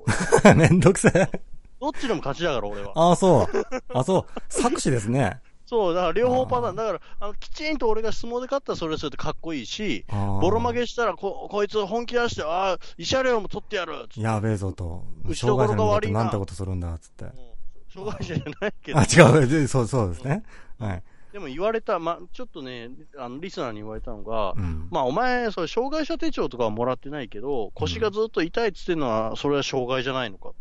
[0.44, 0.54] 俺。
[0.54, 0.70] はい。
[0.70, 1.40] めんどくせえ。
[1.80, 2.92] どっちでも勝ちだから、俺は。
[2.94, 3.66] ああ、そう。
[3.92, 4.42] あそう。
[4.48, 5.40] 作詞ですね。
[5.66, 6.76] そう、だから両方パターン。
[6.76, 15.04] だから、あの、きちんと俺が相撲で勝ったらそれはそれでかっこいいし、ボボロ負けしたらこ、こいつ本気出して、ああ、慰謝料も取ってやるやべえぞと。
[15.24, 17.24] 打ちどころが悪いな障害者になってなんてことするんだ、つって。
[17.24, 17.54] うん
[17.94, 19.46] 障害者じゃないけどあ、、違う。
[19.46, 20.42] でそう、そうですね。
[20.80, 21.02] はい。
[21.34, 24.86] でも言われた、ま、ちょっとね、あの、リスナーに言われたのが、うん。
[24.92, 30.58] まあ、お前、それ、障害者手帳とかはもらってないけど、腰がずっと痛いっつってんのは、それは障害じゃないのかって。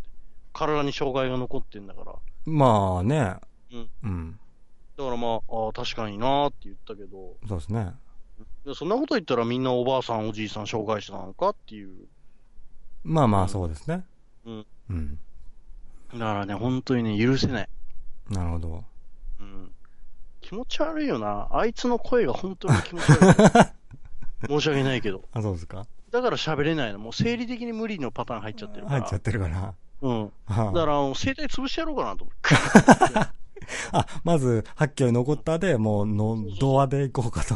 [0.51, 2.13] 体に障害が残ってんだから。
[2.13, 3.35] だまあね。
[3.71, 3.89] うん。
[4.03, 4.39] うん。
[4.97, 7.91] からまあ、ああ、確かになーって言ったけど、そうですね。
[8.65, 12.07] でそんなこと言ったらみんなおばあさん、おじいさん、障害者なのかっていう。
[13.03, 14.03] まあまあ、そうですね。
[14.43, 14.65] うん。
[14.89, 15.19] うん。
[16.13, 17.69] だからね、本当にね、許せない。
[18.31, 18.92] なるほど。
[20.43, 20.49] うん。
[20.49, 21.47] 気持ち悪いよな。
[21.51, 23.73] あいつの声が本当に 気持ち悪
[24.45, 24.47] い。
[24.47, 25.23] 申し訳ないけど。
[25.31, 25.85] あ、そうですか。
[26.11, 26.99] だから喋れないの。
[26.99, 28.99] もう生理的に無理のパターン入っちゃってるから。
[28.99, 29.73] 入っちゃってるから。
[30.01, 30.31] うん。
[30.45, 33.33] はだから、あの、声帯潰してやろうかなと思って。
[33.93, 37.55] あ、まず、はっきり残ったで、もう、の、ドアで行こうかと。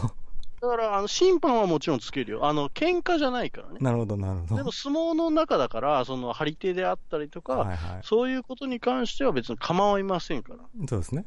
[0.60, 2.46] だから、あの、審判はもちろんつけるよ。
[2.46, 3.78] あの、喧嘩じゃないからね。
[3.80, 4.56] なるほど、なるほど。
[4.56, 8.00] でも、相撲の中だから、その、張り手であったりとか、はいはい。
[8.04, 10.60] そういうことに関しては別に構いませんから。
[10.88, 11.26] そうですね。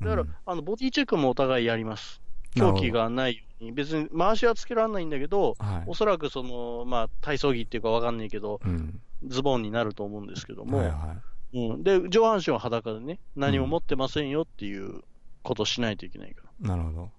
[0.00, 0.06] うん。
[0.06, 2.20] だから、うんあの、ボディチェックもお互いやります。
[2.54, 3.72] 狂気がないように。
[3.72, 5.94] 別に、回しはつけられないんだけど、はいお。
[5.94, 9.00] そらくその、まあ、体操着っていうかわかんないけど、うん。
[9.26, 11.16] ズボンになると思うんですけども、はいは
[11.52, 11.82] うん。
[11.82, 15.02] で、上半身は裸でね、何も持ってませんよっていう
[15.42, 16.66] ことをしないといけないから。
[16.66, 16.68] い。
[16.68, 17.10] なるほど。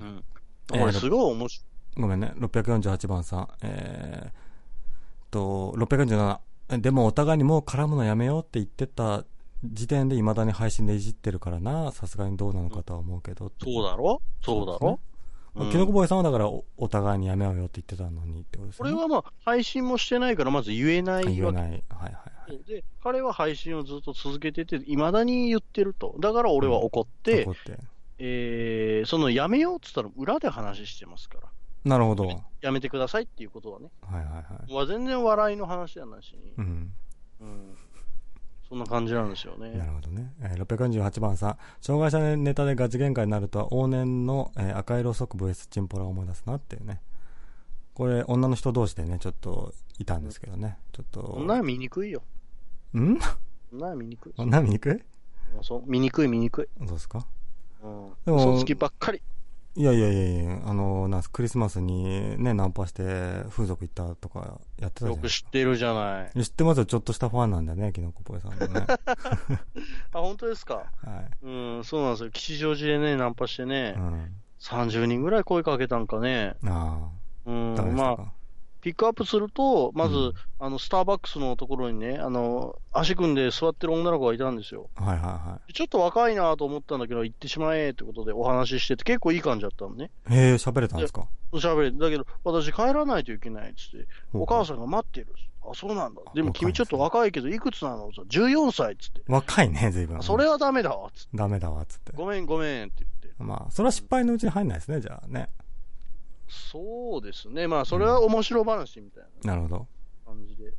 [0.00, 0.24] うん。
[0.72, 2.00] えーすごい面白い。
[2.00, 2.32] ごめんね。
[2.38, 3.48] 648番さん。
[3.62, 6.38] えー、と、647。
[6.70, 9.24] えでもお互いにもう絡むのやめようって言ってた
[9.64, 11.92] 時点で未だに配信でいじってるからな。
[11.92, 13.50] さすがにどうなのかとは思うけど。
[13.62, 14.20] そうだろ？
[14.42, 15.00] そうだろ？
[15.56, 18.90] うんキノコボーイさんはだからおお互いにやめようよって言ってたのにってことですね。
[18.90, 21.36] これはまあ、配信もしてないから、まず言えないわけ。
[21.36, 21.62] 言えない。
[21.64, 22.64] はいはいはい。
[22.66, 26.16] で、彼は配信をずっと続けてて、未だに言ってると。
[26.18, 27.78] だから俺は怒って、怒って。
[28.18, 31.48] えー、そのやめようって言ったら裏で話してますから。
[31.84, 32.26] なるほど。
[32.26, 33.90] はいやめてくださいっていうことはね。
[34.00, 34.72] はいはい。
[34.72, 36.92] まあ、全然笑いの話じゃないし、うん。
[37.40, 37.76] うん。
[38.68, 39.74] そんな感じなんですよなね。
[39.74, 40.32] るほどね。
[40.40, 41.56] えー、648番さん。
[41.80, 47.00] 障害者ネタでガチ喧嘩になるとは往年の、えー赤色即 VS チンポラを思い出すなっていうね。
[47.94, 50.78] これ、女の人同士でね、ちょっといたんですけどね。
[50.92, 51.22] ちょっと。
[51.22, 52.22] こんなん見にくいよ。
[52.96, 53.26] んこ
[53.76, 53.78] ん？
[53.78, 54.32] なん見にくい。
[54.36, 55.00] 女見にくい
[55.62, 56.78] そう、見にくい見にくい。
[56.80, 57.24] そうですか？
[57.82, 58.12] うん。
[58.24, 59.22] でも嘘つきばっかり。
[59.76, 63.02] いやいやいやいや、あの、なんすクリスマスにね、ナンパして
[63.50, 65.28] 風俗行ったとかやってたじゃよく。
[65.28, 66.42] 知ってるじゃない。
[66.44, 66.86] 知ってますよ。
[66.86, 68.86] ちょっとしたファンなんだね、キノコポイさんのね。
[70.14, 70.74] あ、本当ですか？
[70.74, 70.82] は
[71.42, 71.46] い。
[71.46, 72.30] うん、そうなんですよ。
[72.30, 74.30] 吉祥寺でね、ナンパしてねう、ん。
[74.60, 76.54] 30人ぐらい声かけたんかね。
[76.64, 77.08] あ
[77.46, 78.32] うんあ、ダメ、でしまあ。
[78.84, 84.90] ピックアップすると、まず、うんあの、スターバックスのところにね、あの、足組んで座ってる女の子がいたんですよ。
[84.94, 90.10] はいはいはちょっと若いなと思ったんだけど、行ってしまえってことでお話ししてて、結構いい感じだったのね。
[90.28, 90.34] い。
[90.34, 91.26] へえ、喋れたんですか？
[91.54, 94.66] 喋れだけど、私帰らないといけないっつって、お母ん。
[94.66, 95.28] さんが待ってる。
[95.62, 96.20] あ、そうなんだ。
[96.34, 99.22] でも君ちょっと若いけど、いくつなの ?14 歳っつって。
[99.28, 100.22] 若いね、随分。
[100.22, 101.28] それはダメだわっつって。
[101.34, 102.12] ダメだわ、つって。
[102.14, 103.42] ごめんごめんって言って。
[103.42, 105.48] まあ、それは失敗のうちに入んないですね、じゃあね。
[106.48, 107.66] そうですね。
[107.68, 109.86] まあ、それは面白話みたいななるほど。
[110.26, 110.72] 感じで。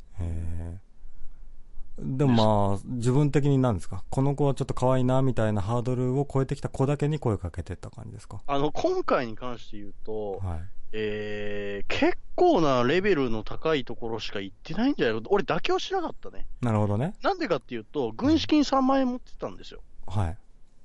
[1.98, 4.04] でもまあ、自分的に何ですか？
[4.10, 8.42] この子はちょっと可愛いな、みたいなハードルを超えてきた子だけに声かけてった感じですか？
[8.46, 10.60] あの、今回に関して言うと、はい。
[10.92, 15.26] えー、結構なレベルの高いところしか行ってないんじゃないの？
[15.30, 16.46] 俺妥協しなかったね。
[16.60, 17.14] なるほどね。
[17.22, 19.80] なんでかっていうと、軍資金3万円持ってたんですよ。
[20.06, 20.36] はい。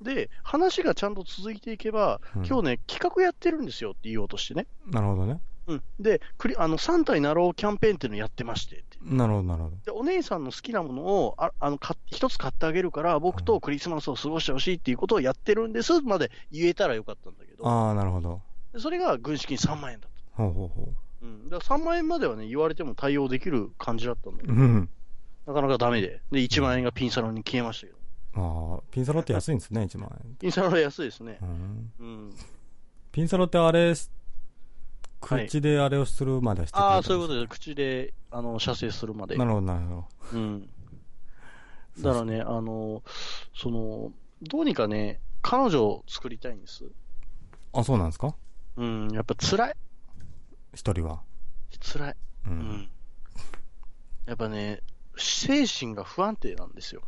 [0.02, 4.68] で、話がちゃんと続いていけば、うん今日ね、企画やってるんですよって言おうとしてね。
[4.88, 5.40] なるほどね。
[5.68, 5.84] うん。
[6.00, 8.84] で、クリあの、3体なろうキャンペーンっていうのやってまして。
[9.04, 9.76] なるほど、なるほど。
[9.86, 18.42] で、お姉さんの好きなものを、ああの、買っ一つ買ってあげるから、僕とクリスマスを過ごしてほしいっていうことをやってるんですまで言えたらよかったんだけど、ああ、なるほど。
[18.74, 20.44] でそれが軍資金3万円だった。
[20.44, 21.50] ほうほうほうん。
[21.50, 24.56] だから3万円まではね、言われても対応できる感じだったんだけう。
[24.56, 24.90] ど、うん。
[25.46, 26.22] なかなかダメで。
[26.32, 28.01] で、1万円がピンサロに消えましたけど。
[28.34, 31.48] ああ、ピンサロって安いんですね、1万ピンサロは安いですね円。。
[31.48, 31.94] うん。
[32.00, 32.34] うん。
[33.12, 33.94] ピンサロってあれ、
[35.20, 39.36] 口であれをするまではしてくれああ、たんそういうことでで、口で、あの、射精するまで。
[39.38, 39.90] なるほど、なるほ
[40.32, 40.38] ど。
[40.38, 40.70] うん。
[42.00, 43.04] だからね、あの、
[43.54, 46.86] その、どうにかね、彼女を作りたいんです。
[47.74, 48.36] あ、そうなんですか？
[48.78, 49.76] うん、やっぱ辛い。
[50.74, 51.22] 一人は。
[51.82, 52.16] 辛い。
[52.48, 52.50] う。
[52.50, 52.90] うんん。
[54.26, 54.82] やっぱね、
[55.18, 57.02] 精神が不安定なんですよ。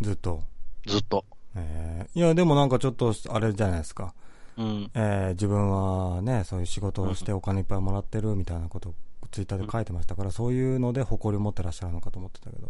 [0.00, 0.42] ずっと。
[0.86, 1.24] ずっと。
[1.54, 4.14] えーいや、でもなんかちょっと、あれじゃないですか。
[4.56, 4.90] うん。
[4.94, 8.94] えー自分はね、そういう仕事をしてお金いっぱいもらってるみたいなことを
[9.30, 12.68] ツイッターで書いてましたから、そういうので誇りを持ってらっしゃるのかと思ってたけど。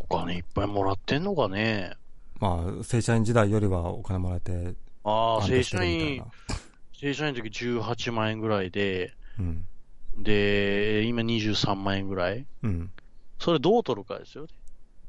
[0.00, 1.92] お金いっぱいもらってんのかね。
[2.40, 6.24] まあ、正社員時代よりはお金もらえて、ああ、安正社員な、。
[6.92, 9.66] 正社員の時18万円ぐらいで、うん。
[10.18, 12.46] で、今23万円ぐらい。
[12.62, 12.90] うん。
[13.38, 14.50] それどう取るかですよね。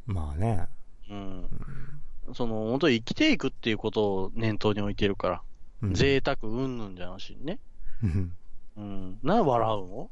[0.05, 0.67] まあね。
[1.11, 2.33] うん。
[2.33, 5.41] その、本当に生きていくっていうことを念頭に置いてるから。
[5.83, 5.93] うん。
[5.93, 7.59] 贅沢うんぬんじゃなしにね。
[8.03, 8.33] うん。
[8.77, 9.19] うん。
[9.23, 10.09] な、笑うの？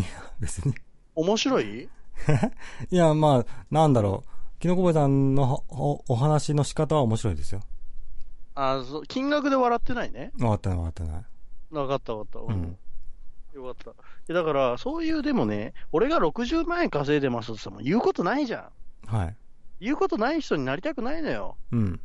[0.00, 0.04] いや、
[0.38, 0.74] 別に。
[1.14, 1.88] 面白い？
[2.90, 4.30] いや、まあ、なんだろう。
[4.60, 7.62] キノコボイさんのおお話の仕方は面白いですよ。
[8.54, 10.32] あそう金額で笑ってないね。
[10.36, 11.24] 分かってない分かってない。
[11.70, 12.52] 分かった分かった。
[12.54, 12.78] うん。
[13.54, 13.90] よかった。
[13.90, 13.94] い
[14.28, 18.70] やだから、そういう、でもね、俺が60万円稼いでますってさ、もう言うことないじゃ
[19.08, 19.16] ん。
[19.16, 19.36] はい。
[19.80, 21.56] 言うことない人になりたくないのよ。
[21.72, 22.00] うん。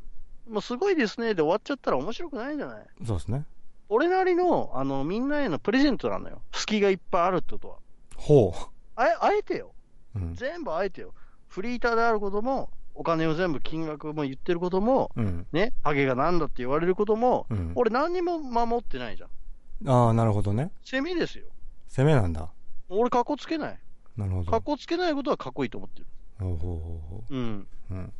[0.49, 2.85] もうすごいですねで終わっちゃったら面白くないじゃない。
[3.05, 3.45] そうですね。
[3.89, 6.41] 俺なりの、あの、みんなへのプレゼントなのよ。
[6.51, 7.75] 隙がいっぱいあるってことは。
[8.15, 8.53] ほ
[8.95, 9.73] あえ、あえてよ。
[10.15, 10.19] う。
[10.19, 10.35] うん。
[10.35, 11.13] 全部あえてよ。
[11.47, 15.45] フリーターであることも、お金を全部金額も言ってることも、うん。
[15.51, 17.71] ね、ハゲがなんだって言われることも、うん。
[17.75, 19.89] 俺何にも守ってないじゃん。
[19.89, 20.71] ああ、なるほどね。
[20.83, 21.45] 攻めですよ。
[21.89, 22.49] 攻めなんだ。
[22.89, 23.79] 俺、格好つけない。
[24.17, 24.51] なるほど。
[24.51, 26.07] 格好つけないことはかっこいいと思ってる。
[26.39, 27.67] ほうほうほうほうん。
[27.91, 27.93] う。
[27.93, 28.13] うん。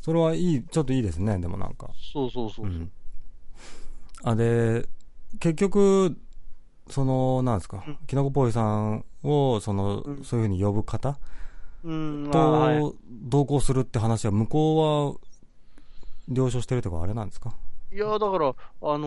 [0.00, 1.90] それはいい、ちょっといいですね、でもなんか。
[2.12, 2.70] そうそうそうそう。
[2.70, 2.92] うん。
[4.24, 4.88] あ、で、
[5.40, 6.16] 結局、
[6.88, 11.18] その、なんですかうん、キノコポイさんを、その、うんそういうふうに呼ぶ方
[11.84, 15.20] うん、と、同行するって話は、向こうは、
[16.28, 17.56] 了承してるとかあれなんですか？
[17.92, 18.54] いや、だから、あ
[18.98, 19.06] の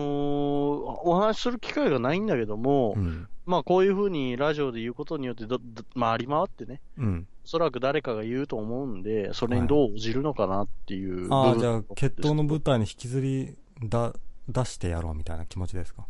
[1.04, 3.28] お話しする機会がないんだけども、うん。
[3.46, 7.28] まあ、こういうふうにラジオで言うことによってど、ど回り回ってね、うん。
[7.46, 14.12] おそらく誰かが言うと思うんで、それにどう応じるのかなっていう部分、ああ、じゃあ、決闘の舞台に引きずりだ、
[14.48, 16.06] 出してやろうみたいな気持ちですか、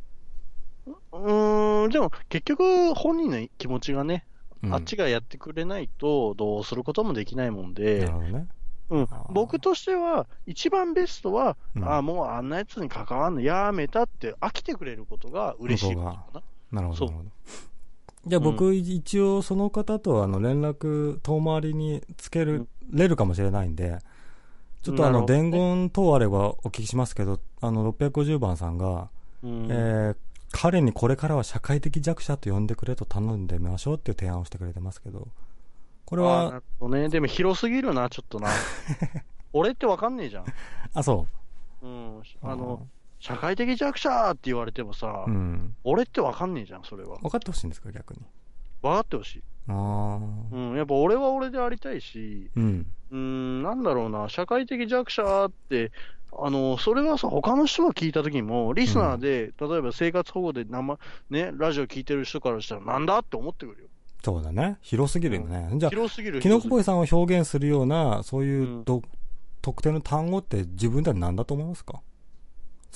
[0.87, 4.24] うーん、でも結局、本人の気持ちがね、
[4.62, 8.07] うん、あっちがやってくれないと、どうすることもできないもんで。
[8.07, 8.49] なる、ほどね。
[8.89, 9.09] うん。
[9.28, 11.84] 僕としては、一番ベストは、うん。
[11.84, 16.43] ああ、もうあんなやつに関わんのやめたって飽きてくれることが嬉しいことかな。
[16.72, 17.09] なるほど、そう。
[17.11, 17.30] なるほど。
[18.27, 23.99] じゃあ僕、一応その方とあの連絡遠回りにつける、れるかもしれないんで、
[24.83, 29.09] ちょっとあの伝言等あればお聞きしますけど、あの650番さんが、
[29.43, 30.16] うんえー
[30.53, 35.29] 彼にこれからは社会的弱者と呼んでくれと頼んでみましょうっていう提案をしてくれてますけど、
[36.07, 37.09] これは、ね。
[37.09, 38.49] でも広すぎるな、ちょっとな。
[39.53, 40.45] 俺ってわかんねえじゃん。
[40.95, 41.27] あ、そ
[41.83, 42.18] うん。
[42.18, 42.22] う。
[42.43, 42.87] あの、
[43.19, 45.75] 社会的弱者って言われてもさ、うん。
[45.85, 47.19] 俺ってわかんねえじゃん、それは。
[47.19, 48.21] 分かってほしいんですか、逆に。
[48.83, 49.43] 分かってほしい。
[49.69, 50.55] ああ。
[50.55, 50.77] うん。
[50.77, 52.87] やっぱ俺は俺でありたいし、うん。
[53.11, 55.93] うん、なんだろうな、社会的弱者って、
[56.39, 60.99] あの、それはさ、他の人が聞いた時も、リスナーで、例えば生活保護で生、
[61.31, 63.89] ね、ラジオ聞いてる人からしたら、なんだって思ってくるよ。
[64.23, 64.77] そうだね。
[64.83, 65.71] 広すぎるよね。
[65.79, 66.41] じゃあ、広すぎる。
[66.41, 69.03] キノコボイさんを表現するような、そういううんど、
[69.62, 72.03] 特定の単語って自分では何だと思いますか？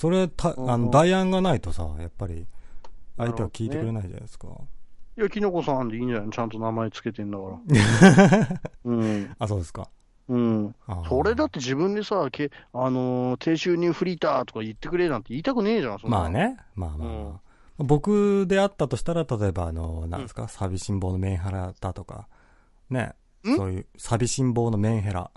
[0.01, 2.47] それ、た、うんあの、代案がないとさ、やっぱり、
[3.17, 4.47] 相手は聞いてくれないじゃないですか。
[5.17, 6.29] いや、キノコさんでいいんじゃない？
[6.31, 8.61] ちゃんと名前つけてんだから。
[8.85, 9.35] うん。
[9.37, 9.89] あ、そうですか。
[10.27, 10.75] うん。
[11.07, 16.29] それだって自分でさ、けあのー低収入フリーターとか言ってくれなんて言いたくねえじゃん、そんまあ。
[16.29, 16.57] ね。
[16.75, 17.17] まあまあまあ。
[17.17, 17.39] うん
[17.77, 22.27] 僕であったとしたら、例えば、あの、なんですか、寂しん坊のメンヘラだとか、
[22.91, 23.13] ね。
[23.47, 23.55] ん？
[23.55, 25.31] そういう、寂しん坊のメンヘラ。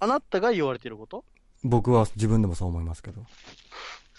[0.00, 1.24] あなたが言われてること？
[1.64, 3.22] 僕は自分でもそう思いますけど。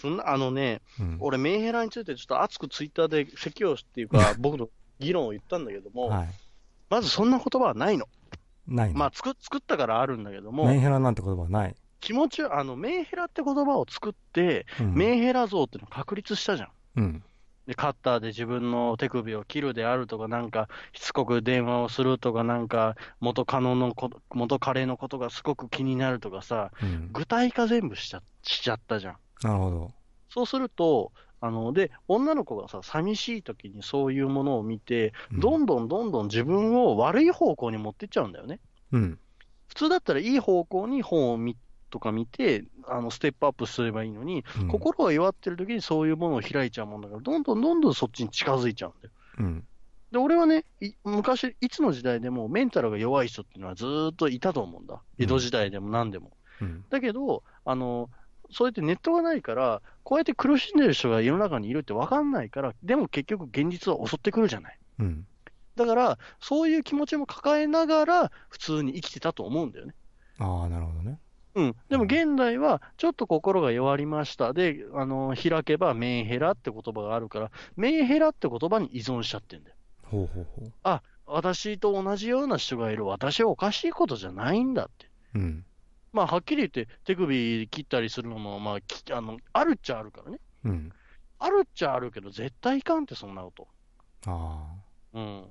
[0.00, 1.16] そんな、あのね、うん。
[1.20, 4.68] 俺、メンヘラについてちょっと熱くツイッターで説教っていうか、 僕の
[4.98, 6.28] 議論を言ったんだけども、はい。
[6.88, 8.06] まずそんな言葉はないの。
[8.66, 8.98] ないの。
[8.98, 11.74] まあ、作作ったからあるんだけどもメン、ヘラなんて言葉はない。
[12.00, 14.94] 気持ち、あの、メンヘラって言葉を作って、うん。
[14.94, 16.70] メンヘラ像っていうのを確立したじゃん。
[16.96, 17.24] うん。
[17.66, 27.10] で、カッターで自分の手首を切るであるとか、なんか、しつこく電話をするとか、なんか、元カノのこと、元彼のことがすごく気になるとかさ、うん。
[27.12, 29.16] 具体化全部しちゃしちゃったじゃん。
[29.42, 29.92] なるほど。
[30.28, 38.60] そうすると、あの、で、女の子がさ、寂しい時にそういうものを見て、うんどんどんどんどん自分を悪い方向に持ってっちゃうんだよね。
[38.92, 39.18] うん。
[39.68, 41.56] 普通だったらいい方向に本を見
[41.90, 49.12] とか見て、あの、ステップアップすればいいのに、うん心が弱ってる時にそういうものを開いちゃうもんだから、どんどんどんどんそっちに近づいちゃうんだよ。
[49.38, 49.66] うん。
[50.10, 55.02] で、俺はね、い昔、いつの時代でもメンタルが弱い人っていうのはずーっといたと思うんだ。
[55.18, 56.32] 江戸時代でも何でも。
[56.60, 56.84] うん。
[56.88, 58.10] だけど、あの、
[58.50, 64.78] そうやってネットがないから、こうやって苦しんでる人が世の中にいるって分かんないから、でも結局現実は襲ってくるじゃない。
[65.00, 65.26] うん。
[65.76, 69.94] だから、そういう気持ちも抱えながら、普通に生きてたと思うんだよね。
[70.38, 71.18] ああ、なるほどね。
[71.54, 71.76] うん。
[71.88, 74.52] でも現代は、ちょっと心が弱りました。
[74.52, 79.76] で、あの、開けばメンヘラって言葉があるから、メンヘラって言葉に依存しちゃってんだよ。
[80.04, 80.72] ほうほうほう。
[80.82, 83.06] あ、私と同じような人がいる。
[83.06, 85.10] 私はおかしいことじゃないんだって。
[85.34, 85.64] うん。
[86.18, 90.40] まあ、はっきり言って、手首切ったりするのも、まあ、きあの、あるっちゃあるからね。
[90.64, 90.92] うん。
[91.38, 93.68] あるっちゃあるけど、絶対いかんって、そんなこと。
[94.26, 94.66] あ
[95.14, 95.44] うん。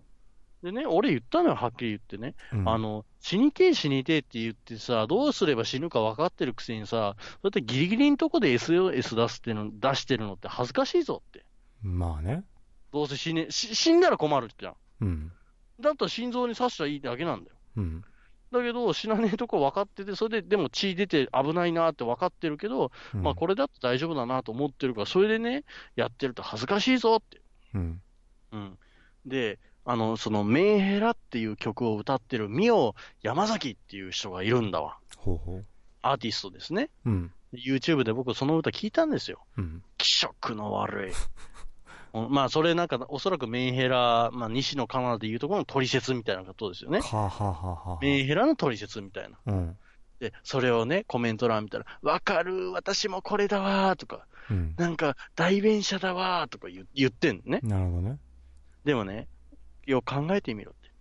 [0.61, 2.36] でね、俺言ったのよ、はっきり言ってね。
[2.51, 2.55] あ。
[2.57, 11.45] うんあ、の、死にてえ死にてえって言ってさ、どうすれば死ぬか分かってるくせにさ、そうやってギリギリのとこで SOS 出すっての、出してるのって恥ずかしいぞって。
[11.82, 12.43] まあね。
[12.91, 14.76] どうせ死ね、し死んだら困るじゃん。
[14.99, 15.32] うん。
[15.80, 17.55] だったら心臓に刺したらいいだけなんだよ。
[17.78, 18.03] うん。
[18.51, 25.63] だけど、死なねえとこ分かってて、それででも血出て危ないなって分かってるけど、うんまあこれだと大丈夫だなと思ってるから、それでね、
[25.95, 27.41] やってると恥ずかしいぞって。
[27.73, 28.01] うん。
[28.51, 28.77] うん。
[29.25, 34.97] で、あの、その、メンヘラっていう曲を歌ってるミオ山崎っていう人がいるんだわ。
[35.17, 35.65] ほうほう。
[36.01, 36.89] アーティストですね。
[37.05, 37.31] うん。
[37.53, 39.45] YouTube で僕その歌聞いたんですよ。
[39.57, 39.83] うん。
[39.97, 41.13] 気色の悪い。
[42.13, 46.99] うんまあ、それなんか、おそらくメンヘラ、まあ、西野カナでいうところの取説みたいなことですよね。
[47.01, 49.37] はあ、はあはあはあ、メンヘラの取説みたいな。
[49.45, 49.77] うん。
[50.19, 54.73] で、それをね、コメント欄見たら、わかる、私もこれだわーとか、うん。
[54.77, 57.59] なんか、代弁者だわーとか言言ってんのね。
[57.63, 58.17] なるほどね。
[58.83, 59.27] でもね、
[59.85, 60.91] よく考えてみろって。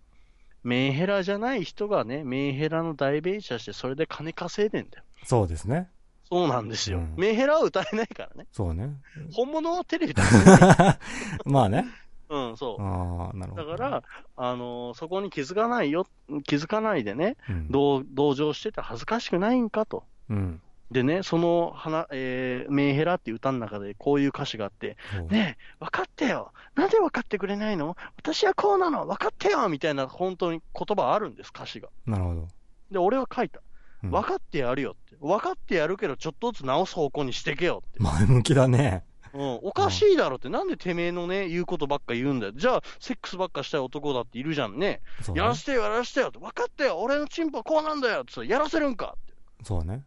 [0.63, 5.03] メンヘラじゃない人がね、メンヘラの代弁者して、それで金稼いでんだよ。
[5.23, 5.89] そうですね。
[6.29, 6.97] そうなんですよ。
[6.99, 8.47] うんメンヘラは歌えないからね。
[8.51, 8.91] そうね。
[9.33, 10.99] 本物はテレビだから、
[11.45, 11.85] まあね。
[12.29, 12.81] うん、そう。
[12.81, 13.71] ああ、なるほど。
[13.71, 14.03] だから、
[14.35, 16.05] あのーそこに気づかないよ、
[16.43, 20.03] 気づかないでね、うん、同同情してて恥ずかしくないんかと。
[20.29, 20.61] うん。
[20.91, 24.95] でね、その花、えー、メンヘラっていう歌の中でこういう歌詞があって、
[25.29, 26.51] ねえ、分かってよ。
[26.75, 27.95] なんで分かってくれないの？
[28.17, 29.05] 私はこうなの。
[29.05, 31.89] 分かってよみたいな本当に言葉あるんです、歌詞が。
[32.05, 32.47] なるほど。
[32.91, 33.61] で、俺は書いた。
[34.03, 35.15] うん分かってやるよって。
[35.19, 37.99] 分かってやるけど、ちょっとずつ直す方向にしてけよって。
[37.99, 39.03] 前向きだね。
[39.33, 40.49] うん、おかしいだろって。
[40.49, 42.51] なんでてめえのね、言うことばっか言うんだよ。
[42.55, 44.79] じゃあ、セックスばっかしたい男だっているじゃんね。
[44.79, 45.01] ね
[45.35, 45.55] やら。
[45.55, 46.39] せてよ、やらせてよって。
[46.39, 46.99] 分かってよ。
[46.99, 49.33] 俺のチンポはこうなんだよってやらせるんかって。
[49.63, 50.03] そうね。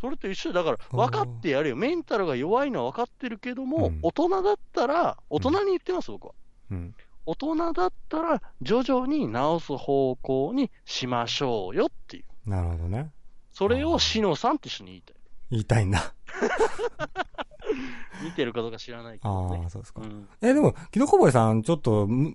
[0.00, 1.76] それと一緒だから、分かってやるよ。
[1.76, 6.34] メンタルが弱いのは分かってるけども、うん大人だったら、大人に言ってます、僕は。
[6.70, 6.94] うん。
[7.26, 12.50] 大人だったら、徐々に直す方向にしましょうよっていう。
[12.50, 13.10] なるほどね。
[13.52, 15.16] それをしのさんって人に言いたい。
[15.50, 16.14] 言いたいんだ。
[18.22, 19.60] 見てるかどうか知らないけどね。
[19.62, 20.06] ああ、そうですかう。
[20.06, 20.28] ん。
[20.40, 22.34] え、でも、キノコボイさん、ちょっと、む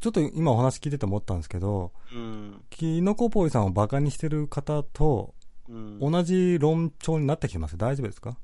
[0.00, 2.62] ちょっと今お話聞いてて思ったんですけど、うん。
[2.70, 5.34] キノコボイさんをバカにしてる方と
[5.68, 5.98] うん。
[5.98, 8.36] 同じ論調になってきてます大丈夫ですか？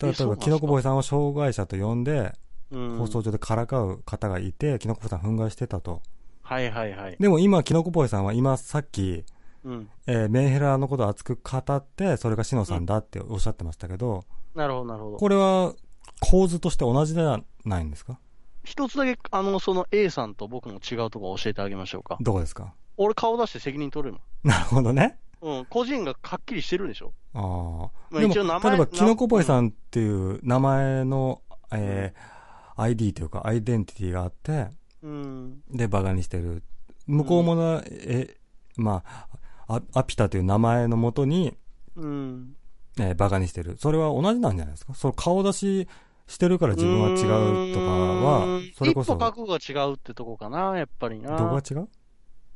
[0.00, 2.34] 例えば、キノコボイさんを障害者と呼んで、
[2.70, 6.02] うん放送上でからかう方がいて、キノコボイさん憤慨してたと。
[6.42, 7.16] はいはいはい。
[7.18, 9.24] でも今、キノコボイさんは今さっき、
[9.64, 9.90] うん。
[10.06, 15.16] えーメンヘラのことを熱く語って、それがシノさんだっておっしゃってましたけど、なるほど、なるほど。
[15.18, 15.74] これは
[16.20, 18.18] 構図として同じではないんですか？
[18.64, 22.18] 一つだけ、あの、その A さんと僕の違うところ教えてあげましょうか。
[22.20, 22.74] どこですか？
[22.96, 25.18] 俺顔出して責任取れるなるほどね。
[25.40, 25.66] うん。
[25.70, 27.12] 個人がはっきりしてるでしょ？
[27.34, 27.90] ああ。
[28.10, 31.42] まあでも、一応名前例えば、キノコボイさんっていう名前の、
[31.72, 32.40] えー
[32.76, 34.68] ID というか、アイデンティティがあって、
[35.02, 35.60] うん。
[35.70, 36.62] で、バカにしてる。
[37.06, 38.38] 向こうもな、え、
[38.76, 39.28] まあ、
[39.72, 41.56] アアピタという名前のもとに、
[41.96, 42.54] うん。
[42.98, 43.76] えーバカにしてる。
[43.78, 44.94] それは同じなんじゃないですか？
[44.94, 45.88] その顔出し
[46.26, 51.36] してるから自分は違うとかはそれこそ、一歩覚悟が違うってとこかな、やっぱりな。
[51.36, 51.88] どこが違う？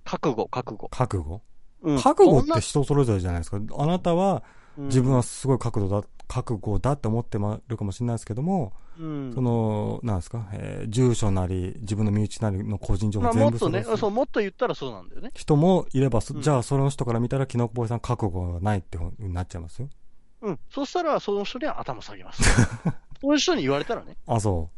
[0.05, 0.89] 覚悟、覚悟。
[0.91, 1.41] 覚悟？
[1.83, 3.61] うん覚悟って人それぞれじゃないですか。
[3.79, 4.43] あなたは
[4.77, 7.39] うん自分はすごい覚悟だ、覚悟だって思って
[7.69, 15.31] るかもしれないですけども、うんその、なんですか、えー住所なり、自分の身内なりの個人情まあ、報全部もっとね、そう、もっと言ったらそうなんだよね。
[15.35, 19.89] 人もいれば、そうんじゃあその人から見たら、キノコボーイさん覚悟がないってなっちゃいますよ。
[20.43, 20.59] うん。
[20.71, 22.43] そしたら、その人には頭下げます。
[23.21, 24.17] そういう人に言われたらね。
[24.27, 24.71] あ、そ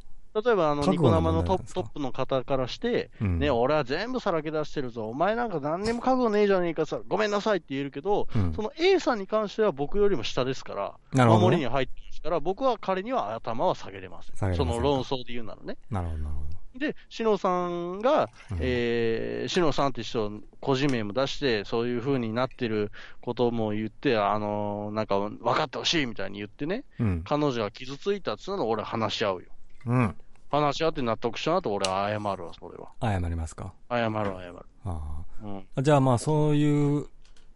[0.44, 3.24] 例えば、あの、ニコ生のトップの方からして、う。
[3.24, 3.38] うん。
[3.38, 5.08] ね、俺は全部さらけ出してるぞ。
[5.08, 14.54] お前なんか何にも覚悟ねえじゃねえかさ、ごめんなさいって言えるけど、うんその A さんに関しては僕よりも下ですから、守りに入ってますから、僕は彼には頭は下げれません。
[14.54, 15.78] その論争で言うならね。
[15.90, 16.46] なるほど、なるほ
[16.78, 18.56] で、しのさんが、ど。
[18.56, 27.22] うんえー、しのさんって人、個人名も出して、そういう風になってることも言って、あのーなんか、分かってほしいみたいに言ってね、うん。
[27.24, 29.48] 彼女が傷ついたっつうのを俺は話し合うよ。
[29.86, 30.16] うん。
[30.50, 32.92] 話し合って納得したなと俺は謝るわ、それは。
[33.00, 33.72] 謝りますか？
[33.90, 34.56] 謝る、謝る。
[34.84, 35.66] あうん。
[35.74, 35.82] あ。
[35.82, 37.06] じゃあまあ、そういう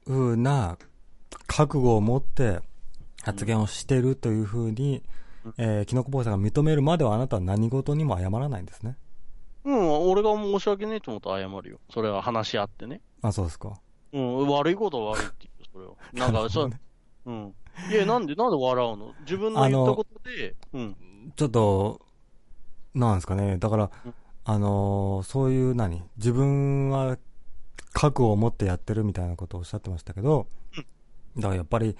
[0.07, 0.77] ふうな
[1.47, 2.61] 覚悟を持って
[3.23, 5.03] 発言をしてるというふうに、
[5.45, 8.97] うんえー、キノコボーイさんが認めるまではあなたは何事にも謝らないんですね？
[9.65, 11.79] うん、俺が申し訳ねえと思ったら謝るよ。
[11.93, 13.03] それは話し合ってね。
[13.23, 13.79] あ、そうですか。
[14.13, 15.51] うん、悪いことは悪いって言
[15.83, 16.33] うよ、それは。
[16.33, 16.71] なんか、そう、
[17.27, 17.55] うん。
[17.91, 19.15] いや、なんで、なんで笑うの？
[19.21, 20.97] 自分の言ったことで、うん。
[21.37, 22.01] ちょっと、
[22.95, 23.57] なんですかね。
[23.59, 24.15] だからうん、
[24.45, 27.19] あのーそういう何自分は
[27.93, 30.47] 覚悟を持ってやってるみたいなことをおっしゃってましたけど、
[31.37, 31.97] だからやっぱり、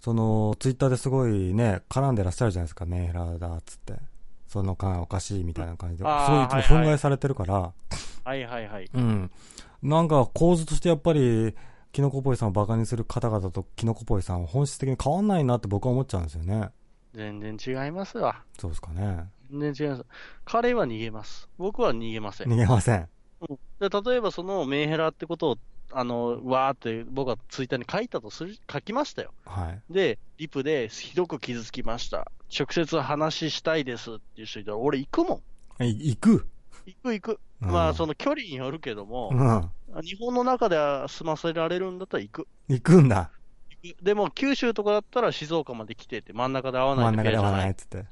[0.00, 3.94] その、ツイッターですごいね、絡んでらっしゃるじゃないですか、メンヘラだっつって。
[4.48, 6.04] その間おかしいみたいな感じで。
[6.04, 7.72] そういういつも憤慨されてるから、
[8.24, 8.90] はいはいはい。
[8.92, 9.30] うん。
[9.82, 11.54] なんか構図としてやっぱり、
[11.92, 16.70] キノコポイさんをバカにする方々とキノコポイさんは本質的に変わんないなって僕は思っちゃうんですよね。
[17.14, 18.42] 全然違いますわ。
[18.58, 19.28] そうですかね。
[19.52, 20.06] 全然違います。
[20.44, 21.48] 彼は逃げます。
[21.58, 22.48] 僕は逃げません。
[22.52, 23.08] 逃げません。
[23.80, 25.58] で例えばそのメンヘラってことを、
[25.90, 29.32] あの、わーって僕はツイッターに書いたとする、書きましたよ。
[29.44, 29.92] はい。
[29.92, 32.30] で、リプでひどく傷つきました。
[32.56, 35.42] 直接話したいですっていう人いたら、俺行くもん。
[35.80, 36.46] え、行く？
[36.86, 37.40] 行く行く。
[37.62, 39.34] うんまあ、その距離によるけどもう、
[39.98, 40.02] ん。
[40.02, 42.48] 日本の中では済ませられるんだったら行く。
[42.68, 43.30] 行くんだ。
[44.00, 48.04] でも、九州とかだったら静岡まで来てって、真ん中で会わないと真ん中で合わないっつって。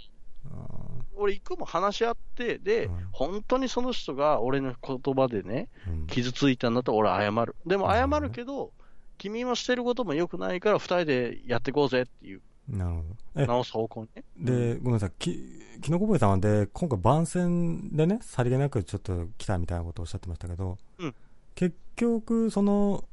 [1.20, 7.54] 俺行くもん話し合って、で、うん本当にその人が俺の言葉でね、うん傷ついたんだったら俺は謝る。
[7.66, 8.72] でも謝なるけど、
[9.18, 13.42] 君もしてることも良くないから、二人でやっていこうぜっていう、なるほど。
[13.42, 14.24] え、直す方向にね。
[14.38, 15.12] で、ごめんなさい。
[15.18, 15.38] き、
[15.82, 21.14] きのこぼえさんはで、今回番宣でね、さりげなくちょっと来たみたいなことをおっしゃってましたけど、うん
[21.54, 23.04] 結局、その、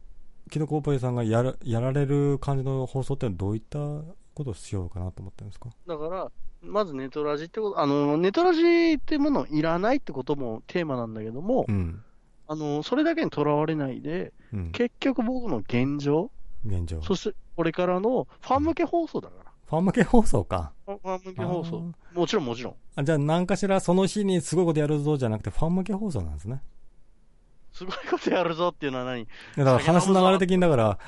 [0.50, 3.78] きのこぼえさんがやらやられる感じの放送ってのはどういった
[4.34, 5.70] ことをしようかなと思ってるんですか？
[5.86, 6.32] だから、
[6.68, 12.04] まずネトラジってこと、あの、ネトラジってものいらないってこともテーマなんだけども、うん。
[12.48, 14.72] あの、それだけにとらわれないで、うん。
[14.72, 16.32] 結局僕の現状、
[16.66, 17.02] 現状。
[17.02, 19.52] そしてこれからのファン向け放送だから。
[19.66, 20.72] ファン向け放送か。
[20.86, 21.92] ファン向け放あ送。
[22.14, 22.76] もちろんもちろん。
[22.96, 26.62] あじゃあ何かしらその日にすごいことやるぞじゃなくてファン向け放送なんですね。
[27.74, 29.28] すごいことやるぞっていうのは何？
[29.56, 31.00] だから話の流れ的にだから、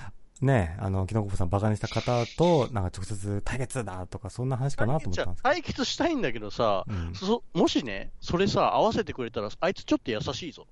[0.41, 6.93] ね、あの、キノコボさんバカにした方と、なんか直接対決だとか、そんな話かなと思ったんですけ対決したいんだけどさ、ど。
[6.93, 10.65] うんそもしね、それさ、合わせてくれたら、あいつちょっと優しいぞ。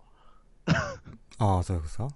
[1.39, 2.07] ああ、そうですか？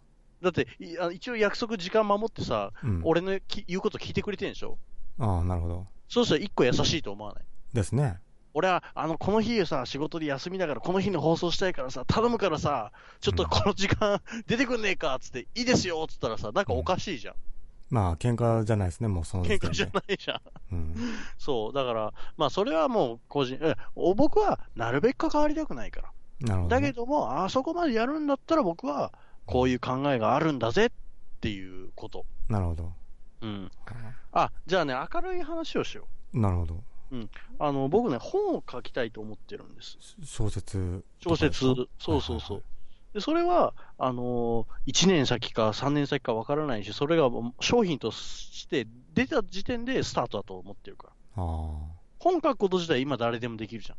[0.41, 0.67] だって、
[1.13, 3.01] 一応約束時間守ってさ、うん。
[3.03, 4.77] 俺のき言うこと聞いてくれてんでしょ？
[5.19, 5.87] ああ、なるほど。
[6.07, 7.43] そうしたら一個優しいと思わない？
[7.73, 8.19] ですね。
[8.53, 17.35] 俺は、あの、この日さ、仕事で休みだから、この日に放送したいからさ、頼むからさ、ちょっとこの時間 出てくんねえかっつって、いいですよっつったらさ、なんかおかしいじゃん。
[17.89, 20.41] まあ、喧嘩じゃないですね、もうその時点で喧嘩じゃないじゃん。
[20.71, 20.95] うん。
[21.37, 26.11] そう、だから、まあ、それはもう個人、えお僕はなるべく関わりたくないから。
[26.39, 26.81] なるほど、ね。
[26.81, 29.11] だけども、あそこまでやるんだったら僕は、
[29.45, 30.89] こういう考えがあるんだぜっ
[31.41, 32.25] ていうこと。
[32.47, 32.93] なるほど。
[33.41, 33.71] うん。
[34.31, 36.83] あ、じゃあね、明るい話をしよなるほど。
[37.11, 37.29] う。
[37.59, 39.97] あの、僕ね、本を書きたいと思ってるんです。
[40.23, 41.59] 小説と小説。
[41.99, 42.63] そうそうそう。
[43.13, 51.43] で、それは、あのー、1年先か3年先かわからないし、それが商品として出た時点でスタートだと思ってるから。
[51.43, 52.01] ああ。
[52.19, 53.97] 本書くこと自体今誰でもできるじゃん。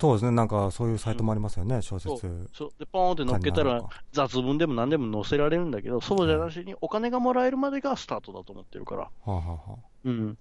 [0.00, 0.30] そうですね。
[0.30, 2.48] なんか、そういうサイトもありますよね、小そう説。
[2.52, 2.72] そう。
[2.78, 3.82] で、ポーンって乗っけたら、
[4.12, 9.00] 雑文でも何でも載せられるんだけど、そうじゃなしにお金がもらえるまでがスタートだと思ってるから。
[9.02, 10.28] はあ、はうん。
[10.30, 10.38] だか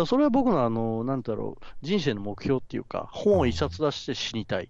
[0.00, 4.68] らそれは僕のあの、なんだろう、人生の目標っていうか、本を一冊出して死にたい。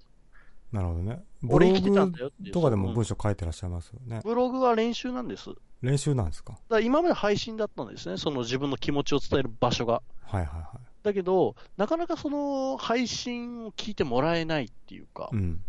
[0.70, 1.24] なるほどね。
[1.43, 2.53] ブロ俺生きてたんグだよっていう。
[2.53, 4.20] とかでうんも文章書いてらっしゃいますよね。
[4.22, 5.51] ブログは練習なんです。
[5.82, 6.59] 練習なんですか？
[6.68, 10.03] ら今まで配信だったんですね、その自分の気持ちを伝える場所が。
[10.22, 15.61] はいはいはだけど、なかなかその配信を聞いてもらえないっていうかい。、うん。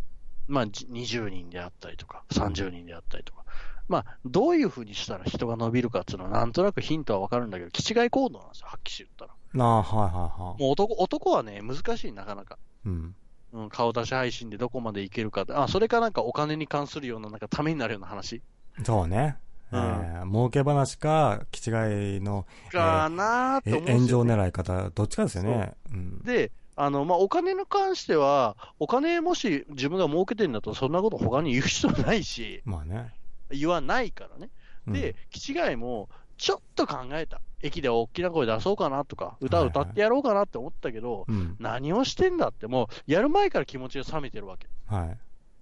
[0.47, 3.43] まあ、じ20人であったりとか、30人であったりとか、
[3.88, 9.65] まあ、どういうふうにしたら人が伸びるかっていうのは、なんとなくヒントはわかるんだけど、気違い行動なんですよ、はっきり言ったら。
[9.65, 12.57] ああ、はいはいはもう男男はね、難しい、なかなか。
[12.86, 12.89] い。
[12.89, 13.15] うん。
[13.51, 18.41] うん、顔出し配信でどこまでいけるかあ、それかなんかお金に関するような、なんかためになるような話
[18.84, 19.38] そうね。
[19.72, 21.74] うんえー儲け話か、気違い
[22.22, 24.28] のかなーってえ思うんですよ、ね。
[24.28, 25.74] 炎上狙い方、どっちかですよね。
[25.91, 26.24] うん。
[26.24, 33.13] で、あの、まあ、お金に関しては、お金もし自分が儲けてるんだと、そんなこと他に言う人ないし、まあね。
[33.51, 34.49] 言わないからね。
[34.88, 37.41] うんで、気違いも、ちょっと考えた。
[37.61, 41.57] 駅で大きな声出そうかなとか、歌を歌ってやろうかなって思ったけど、うん。
[41.59, 44.67] 何をしてんだって、もう、やる前から気持ちが冷めてるわけ。
[44.88, 45.17] はい。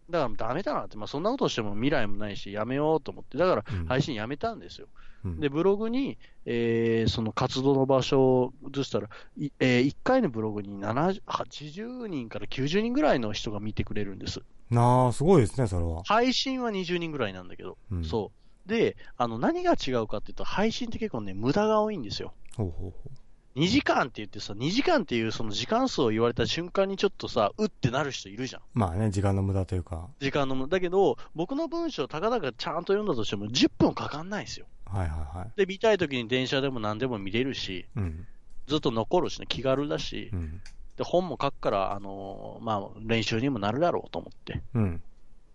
[0.09, 4.87] だからダメだなって、まあ、そんなことしても未来もないし、やめようと思って、だからうん配信やめたんですよ。
[5.25, 14.41] うんで、ブログに、えーその活動の場所を移したら、いえ1回のブログに70 80人から90人ぐらいの人が見てくれるんです。
[14.69, 16.03] なあ、すごいですね、それは。
[16.05, 18.31] 配信は20人ぐらいなんだけど、うんそ
[18.65, 18.69] う。
[18.69, 22.33] で、あの、何が違うかっていうと、配信って結構ね、無駄が多いんですよ。
[22.55, 23.11] ほうほうほ
[23.57, 28.61] 2時間って言ってさ、2時間っていうその時間数を言われた瞬間にちょっとさ、うってなる人いるじゃん。
[28.61, 28.65] う。
[28.75, 30.07] まあね、時間の無駄というか。
[30.19, 30.77] 時間の無駄。
[30.77, 34.67] だけど、僕の文章、たかだかちゃんと読んだとしても、10分かかんないんですよ。
[34.85, 35.51] はいはいはい。
[35.55, 38.27] で、見たい時に電車でも何でも見れるし、うん。
[38.67, 40.61] ずっと残るしね、気軽だし、うん。
[40.95, 45.01] で、本も書くから、あのーまあ、練習にもなるだろうと思って、うん。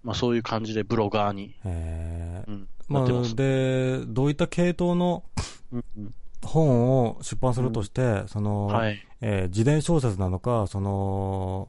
[0.03, 3.03] まあ、そういう感じでブロガーに、えーうん、ま。
[3.03, 5.23] あ、で、どういった系統の
[5.71, 6.15] うんうん
[6.45, 8.99] 本を出版するとして、その、はい。
[9.21, 11.69] えー自伝小説なのか、その、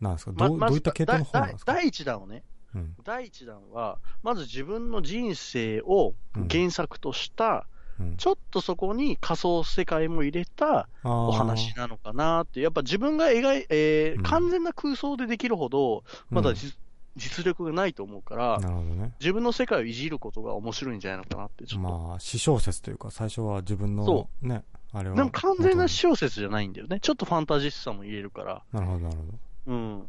[0.00, 1.72] なんですか、どうまどういった系統の本なんですか？
[1.74, 2.42] 第一弾をね、
[2.74, 2.94] うん。
[3.04, 6.14] 第一弾は、まず自分の人生を
[6.50, 7.66] 原作とした、
[8.00, 8.16] うん。
[8.16, 16.76] ちょっとそこに仮想世界も入れたおお話なのかなって、やっぱ自分が描い、えーうん完全な空想でできるほど、まだ実,、
[17.18, 19.12] 実力がないと思うから、なるほどね。
[19.20, 21.88] 自分の世界をいじることが面白いんじゃないのかなって、ちょっと。
[21.88, 25.16] まあ、詩小説というか、最初は自分のそ、ね、あれは。
[25.16, 27.00] でも完全な元小説じゃないんだよね。
[27.00, 28.62] ちょっとファンタジストさも入れるから。
[28.72, 29.38] になるほど、なるほど。
[29.68, 30.06] うん。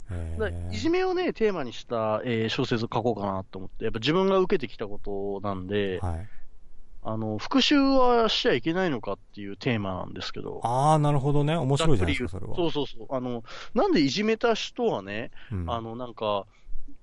[0.72, 6.28] いじめをね、テーマにした、えー小説を書こうかなと思って、やっぱ自分が受けてきたことなんで、はい。
[7.02, 11.56] あの、復讐はしちゃいけないのかっていうテーマなんですけど、ああ、なるほどね。
[11.56, 12.56] 面白いじゃないですか、それは。
[12.56, 13.08] そうそうそう。
[13.10, 13.44] あの、
[13.74, 16.46] なんでいじめた人はね、うんあの、なんか、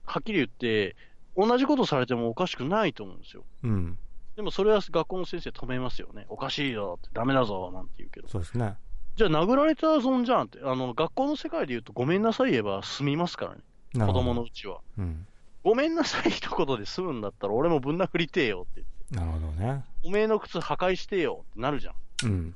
[0.06, 0.96] はっきり言って、
[1.36, 3.44] 同じことされてもおかしくないと思うんですよ。
[3.62, 3.98] うん。
[4.36, 6.26] でもそれは学校の先生止めますよね。
[6.28, 8.28] おかしいよって、ダメだぞ、なんて言うけど。
[8.28, 8.76] そうですね。
[9.16, 10.58] じゃあ殴られた損じゃんって。
[10.62, 13.60] あの、学校の世界で言うとごめんなさい言えば済みますからね。
[14.06, 14.80] 子供のうちは。
[14.98, 15.26] うん。
[15.64, 18.84] ごめんなさい一言で済むんだったら俺もぶん殴りてえよって。
[19.10, 19.84] なるほどね。
[20.04, 21.94] おめえの靴破壊してよってなるじゃん。
[22.24, 22.54] うん。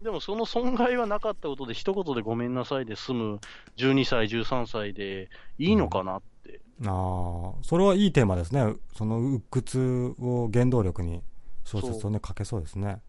[0.00, 3.40] でもその損害はなかったことで一言でごめんなさいで済む
[3.76, 5.28] 12歳、13歳で
[5.58, 6.35] いいのかなって。
[6.84, 8.74] ああ、それはいいテーマですね。
[8.94, 11.22] その鬱屈を原動力に
[11.64, 13.00] 小説をね、書けそうですね。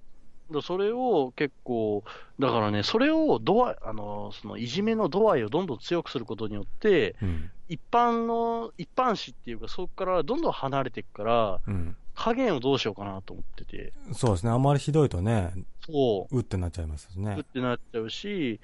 [0.51, 2.03] だそれを結構、
[2.39, 7.51] だからね、それを度合い、あの、そのいじめの度合いをどんどん強くすることによって、うん。
[7.67, 11.95] 一般の、一般紙っていうか、そこからどんどん離れていくから、うん。
[12.15, 14.51] 加減をどうしようかなと思ってて、そうですね。
[14.51, 15.53] あんまりひどいとね、
[15.85, 17.43] そうってなっちゃいますしう、ねっ。
[17.43, 18.59] てなっちゃうし、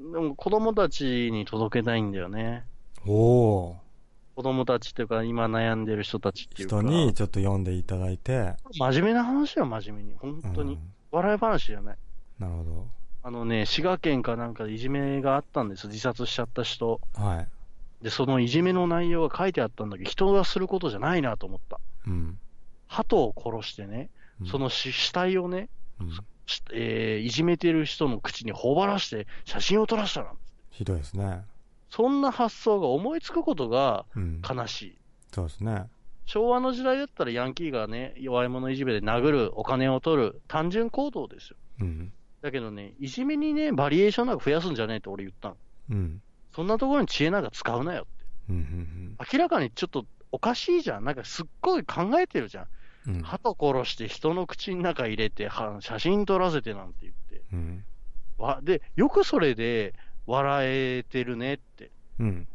[0.00, 2.64] うんでも子供たちに届けたいんだよね。
[3.04, 3.76] おお
[4.34, 8.54] 子供たちっていうか、今悩んでる人たちっていうか、人にちょっと読んでいただいて。
[8.78, 10.74] 真面目な話は真面目に、本当に。
[10.74, 10.80] うん
[11.12, 11.96] 笑い話じゃない。
[12.38, 12.86] なるほ
[13.22, 17.00] あのね、滋賀県かなんかでいじめがあったんです、自殺しちゃった人。
[17.14, 17.22] ど。
[17.22, 17.48] はい。
[18.02, 21.78] で、そのいじめの内容が書いてあったんだけど、人がすることじゃないなと思った。
[22.06, 22.38] うん。
[22.88, 24.10] 鳩を殺してね、
[24.40, 25.68] うんその死死体をね、
[26.00, 26.10] うん
[26.46, 30.32] しえーいじめてる人の口に頬張らして写真を撮らしたら、
[30.70, 31.44] ひどいですね。
[31.92, 34.40] そんな発想が思いつくことがうん。
[34.42, 34.98] 悲しい。
[35.32, 35.84] そうですね。
[36.24, 41.56] 昭和の時代だったらヤンキーがね、弱い者いじめで殴る、お金を取る、単純行動ですよ。
[41.80, 42.12] うん。
[42.40, 45.56] だけどね、いじめにね、バリエーションなんか増やすんじゃねえって俺言ったの。
[45.90, 46.22] うん。
[46.54, 48.24] そんなところに知恵なんか使うなよって。
[48.48, 48.56] うん。
[48.56, 49.16] うん。
[49.32, 51.04] 明らかにちょっとおかしいじゃん。
[51.04, 52.66] なんかすっごい考えてるじゃん。
[53.08, 53.22] うん。
[53.22, 57.42] 鳩殺して人の口の中入れて、は写真撮らせてなんて言って。
[57.52, 57.84] うん。
[58.38, 59.94] わで、よくそれで
[60.26, 61.90] 笑えてるねって。
[62.18, 62.48] うん。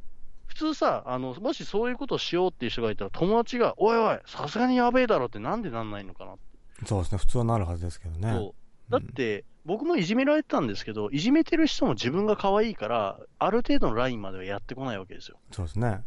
[0.45, 6.86] 普通さ、あの、もしそういうことをしようっていう人がいたら、友達が、おいおい、さすがにやべえだろってなんでなんないのかなって。
[6.86, 7.18] そうですね。
[7.18, 8.32] 普通はなるはずですけどね。
[8.32, 8.55] そ
[8.89, 8.91] う。
[8.91, 15.38] だって、僕もいじめられてたんですけど、いじめてる人も自分が可愛いから、ある程度のラインまではやってこないわけですよ。
[15.51, 16.01] そうですね。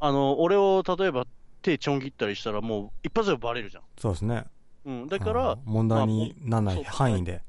[0.00, 1.24] あの、俺を例えば
[1.62, 3.84] 手ちょん切ったりしたら、もう一発でバレるじゃん。
[3.98, 4.44] そうですね。
[4.84, 5.06] うん。
[5.06, 7.42] だから問題にならない範囲で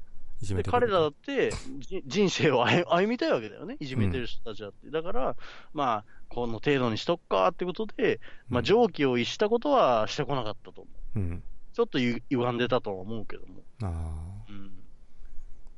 [0.46, 4.90] いじめでて彼らだってじ 人生を歩歩みたいわけだよね、いじめてる人たちだって。
[4.90, 5.36] だから、
[5.72, 11.18] まあ、この程度にしとくかってことで、まあ、常軌を逸したことはしてこなかったと思う。
[11.18, 11.42] うん。
[11.72, 13.62] ちょっとゆ歪んでたとは思うけども。
[13.82, 14.72] あうん。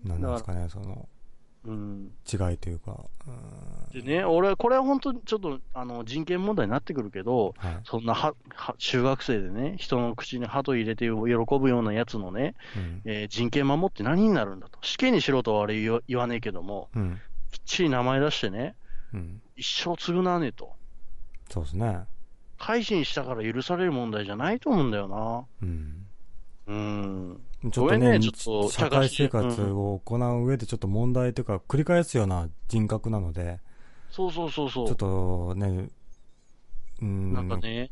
[0.07, 1.09] あ、なんなんですかね、その
[1.65, 3.05] うん、違いというか。
[3.27, 7.81] うんでね、俺、これは本当にちょっとあの人権問題になってくるけど、はい。
[7.85, 13.03] そんなはは中学生でね、人の口に鳩入れて喜ぶようなやつのね、うん。
[13.07, 14.79] えー人権守って何になるんだと。
[14.83, 17.21] 死刑にしろとはあれ言わ言わねえけども、うん。
[17.51, 18.77] きっちり名前出してね、
[19.15, 19.41] うん。
[19.57, 20.75] 一生償わねえと。
[21.49, 22.01] そうですね。
[22.59, 25.45] 改心したから許される問題じゃないと思うんだよな。
[25.63, 26.07] うん。
[26.67, 27.41] うん。
[27.61, 33.61] ちょっとね、ねと社会生活を行う上でちょっと問題というか、繰り返すような人格なので、
[34.11, 34.97] そうそうそうそちょっう。
[34.97, 35.89] とね、
[37.03, 37.33] うん。
[37.33, 37.91] なんかね、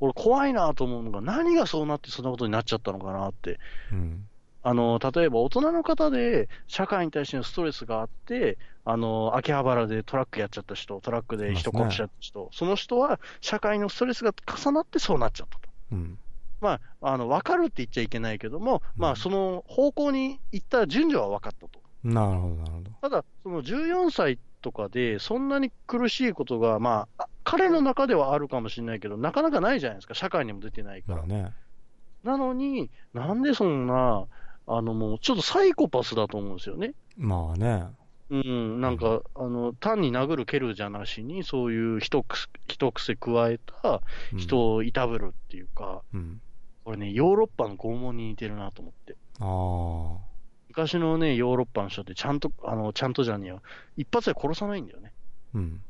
[0.00, 3.60] 俺怖いなと思うのが、何がそうなってそんなことになっちゃったのかなって。
[3.92, 4.28] うん。
[4.64, 15.68] あの、例えば大人の方で社会に対してのストレスがあって、あの、秋葉原でトラックやっちゃった人、トラックで人殺しちゃった人、その人は社会のストレスが重なってそうなっちゃったと。
[15.92, 16.18] うん。
[16.62, 21.80] まあ、あの、分かるって言っちゃいけないけども、まあ、うんその方向に行った順序は分かったと。
[22.04, 22.90] なるほど、なるほど。
[23.02, 31.18] ただ、その14歳とかで、そんなに苦しいことが、まあ、あ彼の中ではあるかもしれないけど、なかなかないじゃないですか、社会にも出てないから。
[31.18, 31.52] まあね。
[32.22, 34.26] なのに、なんでそんな、
[34.68, 36.94] あのもう、ちょっとサイコパスだと思うんですよね。
[37.16, 37.86] まあね。
[38.30, 44.00] うん、なんか、あの、単に殴る蹴るじゃなしに、そういう一癖加えた
[44.32, 46.40] うん人をいたぶるっていうか、うん。
[46.84, 49.16] これね、ヨーロッパの拷問に似てるなと思って。
[49.40, 50.32] ああ。
[50.68, 53.62] 昔のね、ヨーロッパの人ってちゃんと、あの、ちゃんとじゃねえよ。
[53.96, 55.12] 一発で殺さないんだよね。
[55.54, 55.82] うん。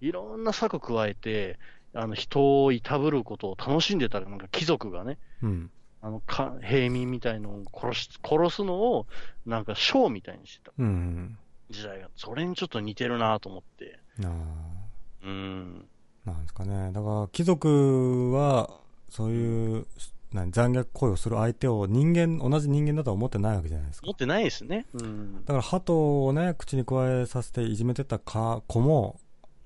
[0.00, 1.58] いろんな策加えて、
[1.92, 5.70] あの、人をいたぶることを楽しんでたら、なんか貴族がね、うん。
[6.02, 9.06] あの、か平民みたいのを殺し、殺すのを、
[9.44, 11.38] なんかショーみたいにしてたうん。
[11.68, 13.98] 時代が、それにちょっと似てるなと思って。
[14.24, 15.26] ああ。
[15.26, 15.88] うん。
[16.24, 16.92] なんですかね。
[16.92, 18.70] だから、貴族は、
[19.10, 19.86] そういう、
[20.32, 24.12] 何残虐行為をする相手を人間、同じ人間だとは思ってないわけじゃないですか持。
[24.12, 24.86] ってないですね。
[24.94, 25.44] うん。
[25.44, 29.18] だから、鳩をね、口に加えさせていじめてたか子も、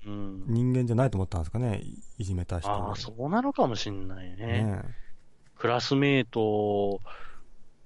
[0.05, 0.43] うん。
[0.47, 1.81] 人間じゃないと思ったんですかね。
[1.81, 4.35] いいじめた人ああ、そうなのかもしんないね。
[4.35, 4.81] ね
[5.57, 6.99] クラスメイト、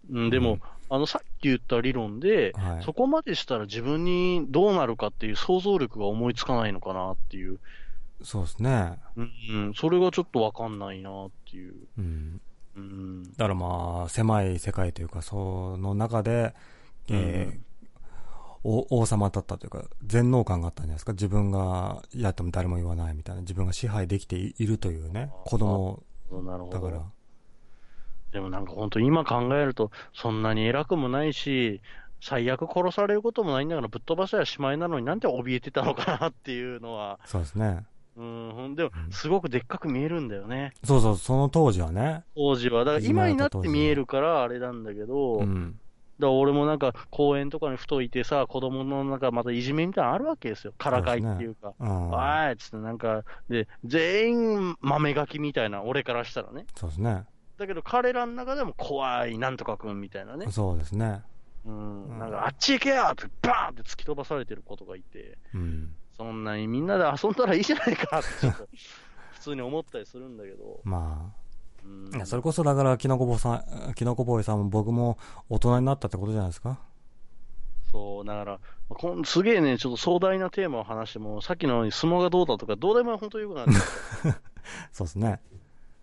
[0.10, 0.62] うん、でも、うん
[0.92, 7.60] あの、さっき言った理論で、はいそこまでしたら自分にどうなるかっていう想像力が思いつかないのかなっていう。
[8.24, 8.98] そうですね。
[9.16, 11.76] うん、うんそれがちょっとわかんないなっていう。
[12.00, 12.42] うん。
[12.80, 13.24] うん。
[13.24, 16.54] だからまあ、狭い世界というか、その中で、
[17.10, 17.70] えー
[18.64, 21.14] お王様だったというか、全能感があったんじゃないですか。
[21.14, 23.42] 自分がやっても誰も言わないみたいな。
[23.42, 25.32] 自分が支配できているというね。
[25.46, 26.04] 子供。
[26.70, 27.02] だから。
[28.32, 31.82] でもなんか本当今考えると、そんなに偉くもないし、
[32.22, 37.86] 最悪殺されることもないんだからぶっ飛ばせやしまいなのになんで怯えてたのかなっていうのは、そうですね。
[38.20, 40.74] うん、でもうんすごくでっかく見えるんだよね。
[40.84, 42.24] そうそう、その当時はね。
[42.36, 42.84] 当時は。
[42.84, 45.80] だから今になって見えるからあれなんだけど、だかうん。
[46.20, 50.74] ら俺もなんか公園とかにふといてさ、子供のなんかまたいじめみたいなのあるわけですよ。
[50.78, 51.74] からかいっていうか。
[51.80, 52.12] うん。
[52.12, 56.66] おいっつってなんか、で、全員豆ガキみたいな、俺からしたらね。
[56.76, 57.26] そうですね。
[57.58, 60.48] だけど彼らの中でも怖いなんとかくんみたいなね。
[60.50, 61.22] そうですね。
[61.66, 62.04] うん。
[62.12, 65.94] うんなんか、あっち行けよってバーンって突き飛ばされてる子とかいて、うん。
[66.20, 68.28] そんなにみんなで遊んだらいいじゃないかって
[69.32, 70.82] 普通に思ったりするんだけど。
[70.84, 71.32] ま
[71.86, 72.18] うんあ。
[72.18, 75.18] いや、それこそだから、キノコボさん、キノコボーイさんも僕も
[75.48, 76.78] 大人になったってことじゃないですか？
[77.94, 78.60] そう、だから、
[78.90, 83.72] こんすげえね、ちょっと壮大なテーマを話しても、さっきのように相撲がどうだとか、どうでも本当よくなる。
[84.92, 85.40] そうですね。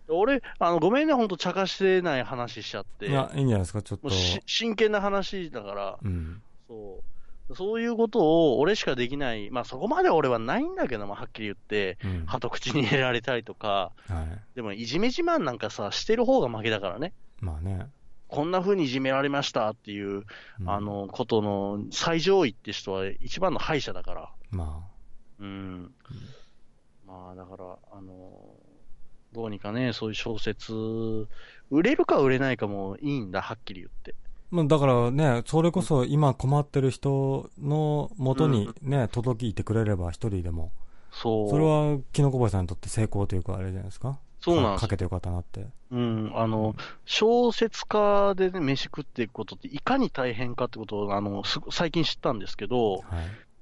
[0.09, 3.05] 俺、あの、ごめんね、本当茶化してない話しちゃって。
[3.07, 4.09] いや、いいんじゃないですか、ちょっと
[4.47, 6.41] 真剣な話だから、うん。
[6.67, 7.16] そう。
[7.55, 9.49] そういうことを俺しかできない。
[9.51, 12.25] まあそこまで俺はないんだけども、はっきり言って、うん。
[12.25, 14.55] 鳩口に入れられたりとか、はい。
[14.55, 17.13] でもいじめ自慢なんかさ、してる方が負けだからね。
[17.39, 17.87] まあね。
[18.27, 20.23] こんな風にいじめられましたっていう、
[20.59, 24.29] うんあ、の、ことの最上位って人は一番の敗者だから。
[24.51, 24.85] ま
[25.39, 25.93] うん。
[27.05, 28.55] まあだから、あの、
[29.31, 30.73] どうにかね、そういう小説、
[31.69, 34.15] 売れるか売れないかもいいんだ、はっきり言って。
[34.49, 40.71] まあ、だからね、それこそ今困ってる人の元にね、届いてくれれば一人でも。
[41.11, 41.49] そう。
[41.49, 44.19] それは、キノコボイさんにとって成功というか、あれじゃないですか？
[44.39, 45.65] そうなんですかけてよかったなって。
[45.91, 46.75] うん、あの、
[47.05, 53.03] 小説家でね、飯食っていくことっていかに大変かってことを、あの、す最近知ったんですけど、はい。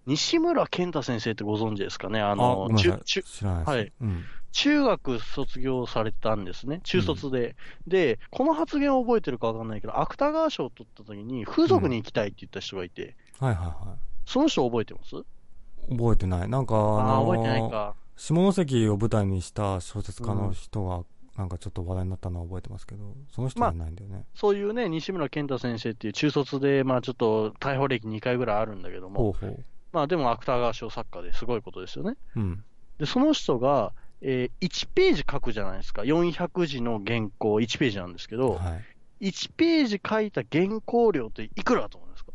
[0.05, 2.21] 西村健太先生ってご存知ですかね？
[2.21, 2.91] ああ、のご、めんなさい。
[3.03, 3.45] 中、中いです。
[3.45, 3.93] はい。
[4.01, 4.23] うん。
[4.51, 6.79] 中学卒業されたんですね。
[6.83, 7.55] 中卒で。
[7.87, 15.15] で、この発言を覚えてるかわかんないけど、芥川賞を取った時に風俗に行きたいって言った人がいて、はいはいはその人覚えてます？
[15.17, 15.97] い。
[15.97, 16.47] 覚えてない。
[16.49, 17.95] なんか、あ覚えてないか。
[18.15, 21.03] 下関を舞台にした小説家の人が、
[21.37, 24.23] なんかちょっと話題になったのは覚えてますけど、その人じゃないんだよね。
[24.35, 29.65] そういうね、西村健太先生っていう中卒で、まあちょっと逮捕歴2回ぐらいあるんだけども、ほうほう。
[29.95, 32.17] まあでも芥川賞作家ですごいことですよね。
[32.35, 32.65] うん。
[32.97, 36.01] で、その人が、えー1ページ書くじゃないですか。
[36.01, 38.75] 400字の原稿1ページなんですけど、は
[39.21, 39.29] い。
[39.29, 42.33] 1ページ書いた原稿料っていくらだと思いますか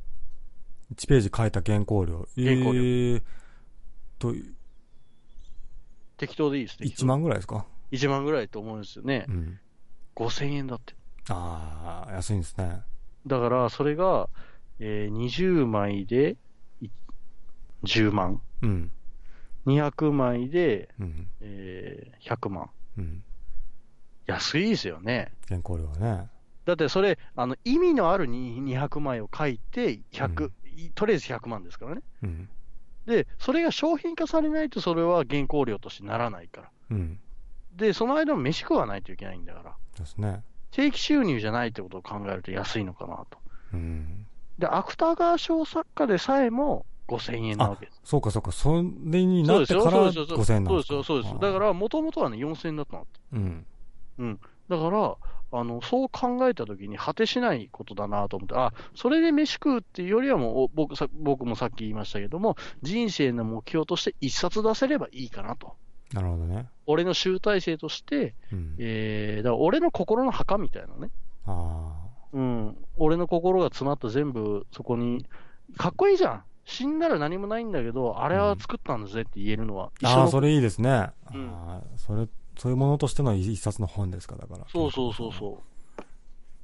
[0.94, 2.26] ？1ページ書いた原稿料。
[2.34, 3.22] 原稿料えー
[4.18, 4.34] と、
[6.16, 6.78] 適当でいいです。
[6.78, 9.32] 適当1万ぐらいですか？1万ぐらいと思うんですよねう。
[9.32, 9.60] ん。
[10.16, 10.94] 5000円だって。
[11.28, 12.80] ああ、安いんですね。
[13.26, 14.30] だから、それが、
[14.78, 16.36] えー20枚でい
[17.84, 18.40] 10万。
[18.62, 18.92] うん。
[19.66, 21.28] 200枚で、うん。
[21.40, 22.70] えー100万。
[22.98, 23.22] うん。
[24.26, 25.32] 安いですよね。
[25.48, 26.28] 原稿料はね。
[26.64, 32.02] だってそれ、あの、意味のあるに200枚を書いて、100、うんいとりあえず100万ですからね。
[32.22, 32.48] うん。
[33.06, 36.70] で、それが商品化されないと、それは原稿料としてならないから。
[36.90, 37.18] うん。
[37.72, 39.76] で、その間も飯食わないといけないんだから。
[39.98, 40.42] ですね。
[40.70, 43.38] 定期収入じゃないってことを考えると安いのかなと。
[43.72, 44.26] うん。
[44.58, 46.86] で、芥川賞作家でさえも
[47.16, 48.00] 5000円なわけです。
[48.04, 50.94] そうかそうか、それになってからそうですよ、5000円なんですか？
[50.94, 51.38] そうですよ、そうですよ。
[51.40, 53.20] だから、もともとはね、4000円だったのって。
[54.18, 54.40] うん。
[54.68, 55.16] だから、
[55.52, 65.74] あの、そう考えたときに果てしないことだなと思って、あ、それで飯食うっていうよりはもう、お僕さ僕もさっき言いましたけども、人生の目標として一冊出せればいいかなと。
[66.12, 66.68] なるほどね。
[66.86, 68.76] 俺の集大成として、うん。
[68.78, 71.10] えー、だから俺の心の墓みたいなね。
[71.46, 71.94] あ
[72.32, 72.76] うん。
[72.96, 75.26] 俺の心が詰まった全部そこに、
[75.76, 76.44] かっこいいじゃん。
[76.70, 79.90] 死んだら何もないんだけど、あれは作ったんだぜって言えるのは。
[80.04, 80.08] あ。
[80.08, 80.90] ああ、一緒のそれいいですね。
[80.90, 84.64] あうんあ、それ、そういうものとしての一冊の本ですか、だから。
[84.72, 85.58] そうそうそうそ
[85.98, 86.00] う。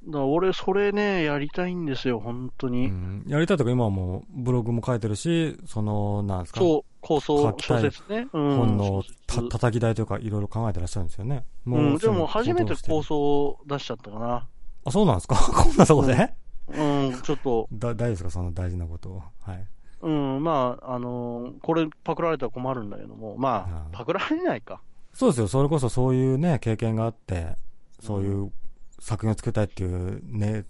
[0.07, 2.87] だから俺、それね、やりたいんですよ、本当うに。
[2.87, 3.23] ん。
[3.27, 6.61] やりたいとか今はもうブログも書いてるし、その、なんですか。
[6.61, 8.27] そう、構想小説ね。
[8.31, 8.57] うん。
[8.57, 11.45] 本のた小説叩き台というか、いろいろ考えてらっしゃるんですよね。
[11.65, 14.47] うん、でも初めて構構想を出しちゃったかな。
[14.85, 15.35] あ、そうなんですか？
[15.51, 16.33] こんなとこで、
[16.69, 18.29] うん、ちょっと、だ、大丈夫ですか？
[18.29, 19.21] その大事なことを。
[19.41, 19.67] はい。
[20.01, 24.81] うん、まあ、あのーこれパクられたら困るんだけども、まあう、んパクられないか。
[25.13, 25.47] そうですよ。
[25.47, 27.55] それこそそういうね、経験があって、
[27.99, 28.51] そういう
[28.99, 30.65] 作品を作りたいっていうね、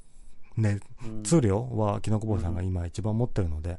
[0.56, 3.78] ね、うん、ツールをは、キノコボーイさんが今一番持ってるので、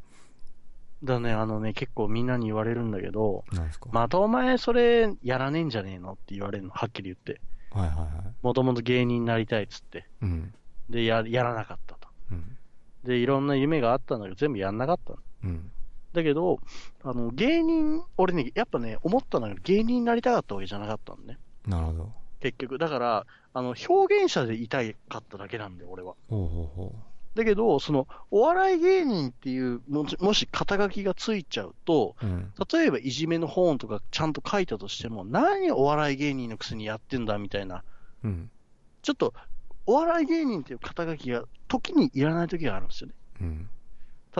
[1.03, 3.89] だね、あのね、結構みんなに言われるんだけど、なんですか？
[3.93, 7.41] またお前それやらねえんじゃねえのって言われるの、はっきり言って。
[7.71, 8.11] はいはいはい。
[8.43, 10.07] もともと芸人になりたいっつって。
[10.23, 10.53] うん。
[10.91, 12.09] で、や、やらなかったと。
[12.33, 12.59] うん。
[13.05, 15.19] で、いろんな夢があったんだけど、全部やんなかったの。
[15.45, 15.71] うん。
[16.13, 16.61] だけど、
[17.03, 21.39] あの、芸人、俺ね、やっぱね、思ったんだけど、芸人になりたかったわけじゃなかったのね。
[21.67, 22.13] なるほど。
[22.41, 22.79] 結局。
[22.79, 24.79] だから、あの、表現者でいた
[25.09, 26.15] かっただけなんだよ、俺は。
[26.29, 26.95] ほうほうほ
[27.35, 32.27] だけど、その、お笑い芸人っていう、もし、もし肩書きがついちゃうと、う。
[32.27, 32.53] うん。
[32.73, 37.85] 例えばいじめの本とかちゃんと書いたとしても、何お笑い芸人のくせにやってんだみたいな、
[38.25, 38.51] うん。
[39.03, 39.35] ちょっと、
[39.87, 43.15] お笑い芸人っていう肩書きが時にいらない時があるんですよね。
[43.41, 43.71] うん。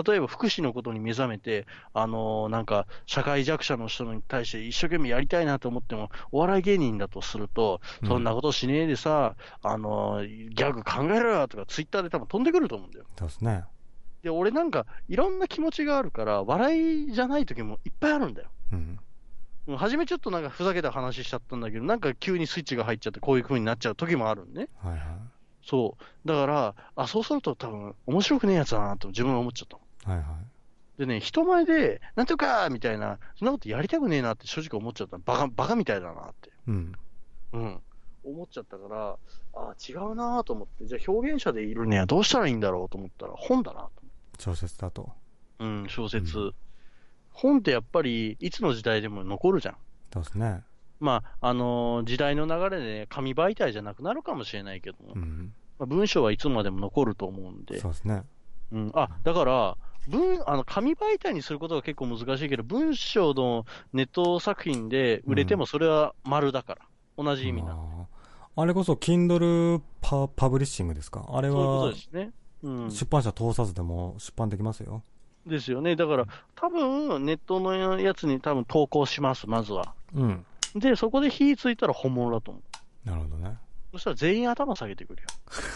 [0.03, 13.05] 例えば福祉のことに目覚めて、あのーなんか、社会弱者の人に対して一生懸命やりたいなと思っても、お笑い芸人だとすると、うんそんなことしねえでさ、あのーギャグ考えろよとか、ツイッターで多分飛んでくると思うんだよ。
[13.19, 13.65] そうですね。
[14.23, 18.49] で、俺なんか、いろんな気持ちがあるから、笑いじゃない時もいっぱいあるんだよ。
[18.73, 18.79] うん。
[19.69, 24.71] うん初めちょっとなんかふざけた話しちゃったんだけど、なんか急にスイッチが入っちゃって、こういう風になっちゃう時もあるんね。
[24.83, 25.01] はいはい。
[25.63, 26.29] そう。
[26.29, 29.83] だから、あ、そうすると多分、面白くねえやつだなと自分は思っちゃったの。
[30.09, 30.27] はいはい。
[30.99, 35.19] でね、人前で、なんとかみたいな、そんなことやりたくねえなって正直思っちゃった。
[35.19, 36.51] バカ、バカみたいだなって。
[36.67, 36.93] うん。
[37.53, 37.81] うん。
[38.25, 39.17] 思っちゃったから、
[39.55, 43.91] あ違うなと思って、じゃあ表現者でいるにはどうしたらいいんだろうと思ったら、本だなと
[44.39, 45.11] 小説だと。
[45.61, 46.39] うん、小説。
[46.39, 46.55] う
[47.31, 49.77] 本ってやっぱり、いつの時代でも残るじゃん。
[50.13, 50.63] そうですね。
[51.01, 55.53] まあ、あのー時代の流れで紙媒体じゃなくなるかもしれないけども、うん。
[55.79, 58.25] まあ、文章はいつまでも残ると思うんでそ、うですね。
[58.73, 66.83] うん、あだから文あの、紙媒体にすることが結構難しいけど、文章のネット作品で売れてもそれは丸だから、
[67.23, 67.73] 同じ意味な。
[67.75, 68.07] あ
[68.61, 71.25] あれこそ、Kindle パパブリッシングですか？
[71.31, 72.31] あれそういうことはですね。
[72.63, 72.91] うん。
[72.91, 75.03] 出版社通さずでも出版できますよ。
[75.47, 75.95] ですよね。
[75.97, 76.27] だから、
[76.57, 79.95] 多分、ネットのやつに多分投稿します、まずは。
[80.15, 80.45] うん。
[80.75, 82.61] で、そこで火ついたら本物だと思
[83.07, 83.09] う。
[83.09, 83.57] なるほどね。
[83.93, 85.29] そしたら全員頭下げてくるよ。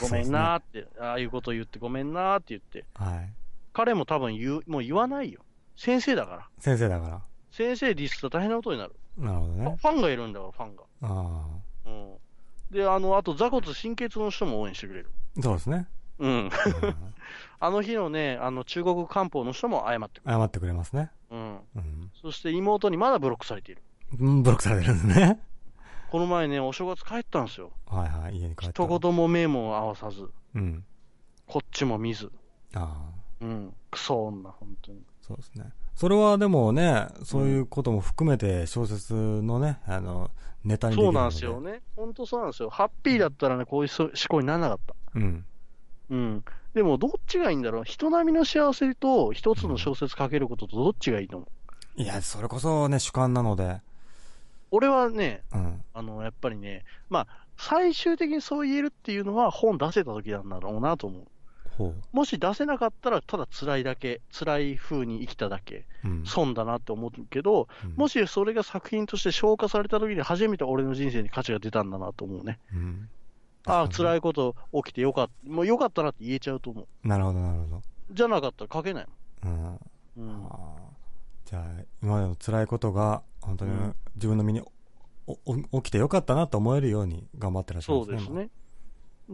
[0.02, 2.84] ごめんなーって、 ああいうこと言ってごめんなーって言って。
[2.94, 3.32] はい。
[3.72, 5.40] 彼も多分言う、もう言わないよ。
[5.76, 6.48] 先生だから。
[6.58, 7.22] 先生だから。
[7.50, 8.94] 先生ディスったら大変なことになる。
[9.18, 9.76] なるほどね。
[9.80, 10.82] ファンがいるんだから、ファンが。
[11.02, 11.46] あ
[11.86, 12.14] うん。
[12.70, 15.10] で、あの、あと、座骨神経痛の人も応援してくれる。
[15.38, 15.42] あ。
[15.42, 15.88] そうですね。
[16.18, 16.30] うん。
[16.30, 16.50] うん
[17.60, 20.28] あの日のね、あの、中国漢方の人も謝ってく。
[20.28, 21.12] 謝ってくれますね。
[21.30, 21.60] うん。
[21.76, 22.10] うん。
[22.20, 23.82] そして妹にまだブロックされている。
[24.18, 25.40] うんブロックされてるんですね。
[26.10, 27.70] この前ね、お正月帰ったんですよ。
[27.86, 28.84] はいはい、家に帰った。
[28.84, 30.84] 一言も目も合わさず、うん。
[31.46, 32.32] こっちも見ず。
[32.74, 33.21] ああ。
[33.42, 33.74] うん。
[33.90, 35.02] クソ女、本当に。
[35.20, 35.72] そうですね。
[35.94, 40.30] それはでもね、そういうことも含めて小説のね、あの、
[40.64, 41.60] ネタにできるのそうなんですよ。
[41.60, 41.82] ね。
[41.96, 42.70] 本当そうなんですよ。
[42.70, 44.94] ハッピーだったらね、こういうそ思考にならなかった。
[45.14, 45.44] うん。
[46.10, 46.44] うん。
[46.72, 47.84] でも、どっちがいいんだろう。
[47.84, 51.46] 人並みの幸せと一つの小説書けることとどっちがいいと思
[51.98, 52.02] う？
[52.02, 53.80] いや、それこそね、主観なので、
[54.70, 55.82] 俺はね、うん。
[55.92, 57.26] あの、やっぱりね、まあ、
[57.58, 61.22] 最終的にそう言えるっていうのは本出せた時なんだろうなと思う。
[62.12, 66.24] もし出せなかったら、ただ辛いだけ、辛い風に生きただけ、うん。
[66.26, 72.58] 損だなって思うけど、うんもしそれが作品として消化された時に初めて俺の人生に価値が出たんだなと思うね。
[72.72, 73.08] うん。
[73.66, 74.18] ああ、辛い。
[74.18, 74.54] いこと
[74.84, 77.08] 起きてよかった、もうよかったなって言えちゃうと思う。
[77.08, 77.82] なるほど、なるほど。
[78.10, 79.06] じゃなかったら書けない
[79.44, 79.50] うん。
[79.50, 79.80] もん。
[80.18, 80.46] うん。
[80.46, 81.64] あーじゃあ、
[82.02, 84.62] 今までの辛いことが、本当にうん自分の身に
[85.26, 85.38] お
[85.72, 88.18] お起きてよかったなと思えるように頑張ってらっしゃるんですね。
[88.18, 88.50] そうですね。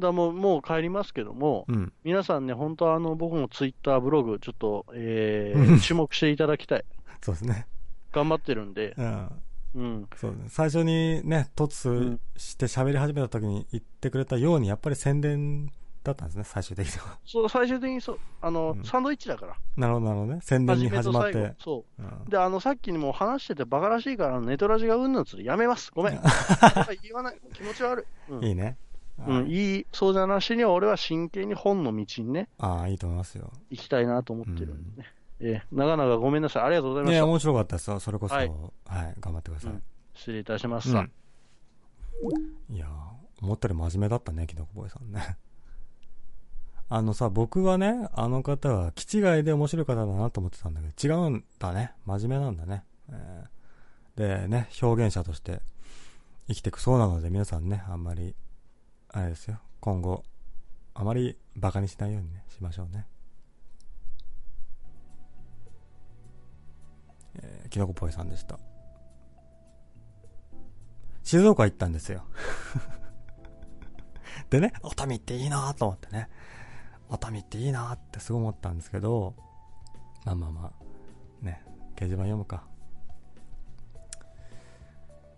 [0.00, 1.78] だもう、もう帰りますけども、今。
[1.78, 1.92] うん。
[2.04, 6.84] 皆さんね、本当はあの、僕のツイッター、ブログ、ちょっと、えうんー、注目していただきたい。
[7.22, 7.66] そうですね。
[8.12, 9.28] 頑張ってるんで、うん。
[9.74, 10.08] うん。
[10.16, 10.38] そうね。
[10.48, 15.70] 最初にね、う突んして喋り始めた時に言ってくれたように、やっぱり宣伝
[16.04, 17.18] だったんですね、最終的には。
[17.26, 19.56] そう、最終的にそう、あの、うんサンドイッチだから。
[19.76, 20.40] なるほど、なるほどね。
[20.42, 21.54] 宣伝に始まって。。
[21.58, 22.30] そうんう。
[22.30, 25.90] で、あの、さっきにも話しててバカらしいから、ネトラジがうんぬんつるやめます。
[25.94, 26.20] ごめん。
[27.02, 27.38] 言わない。
[27.52, 28.32] 気持ち悪い。
[28.32, 28.44] うん。
[28.44, 28.78] いいね。
[29.26, 33.52] うん、いい、そうじゃなしには俺は真剣に本の道にね、ああ、いいと思いますよ。
[33.70, 35.08] 行きたいなと思ってるんでね。
[35.40, 36.62] えー長々ごめんなさい。
[36.64, 37.14] ありがとうございました。
[37.14, 38.00] いや、面白かったですよ。
[38.00, 38.50] それこそ、ははいい、
[39.20, 39.72] 頑張ってください。
[39.72, 39.82] うん
[40.14, 41.02] 失礼いたしましうんた。
[42.74, 45.36] いやー、思ったより真面目だったね、キノコボーイさんね。
[46.90, 51.92] あのさ、僕はね、あの方は、気違いで面白い方だなと思ってたんだけど、違うんだね。
[52.04, 52.84] 真面目なんだね。
[53.10, 53.58] えー
[54.18, 55.60] でね、表現者として
[56.48, 58.34] 生きていくそうなので、皆さんね、あんまり、
[59.10, 60.22] あれですよ、今後、
[60.94, 63.06] あまりバカにしないようにね、しましょうね。
[67.40, 68.58] えー、キノコボーイさんでした。
[71.22, 72.24] 静岡行ったんですよ。
[74.50, 76.28] でね、熱海っていいなと思ってね。
[77.10, 79.34] 熱海っていいなってすごい思ったんですけど、
[80.24, 80.72] まあまあま
[81.42, 81.62] あ、ね、
[81.96, 82.64] 掲示板読むか。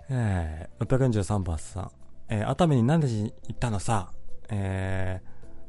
[0.09, 2.00] えー、643番さん。
[2.31, 4.13] えー、熱海に何で行ったのさ。
[4.49, 5.21] え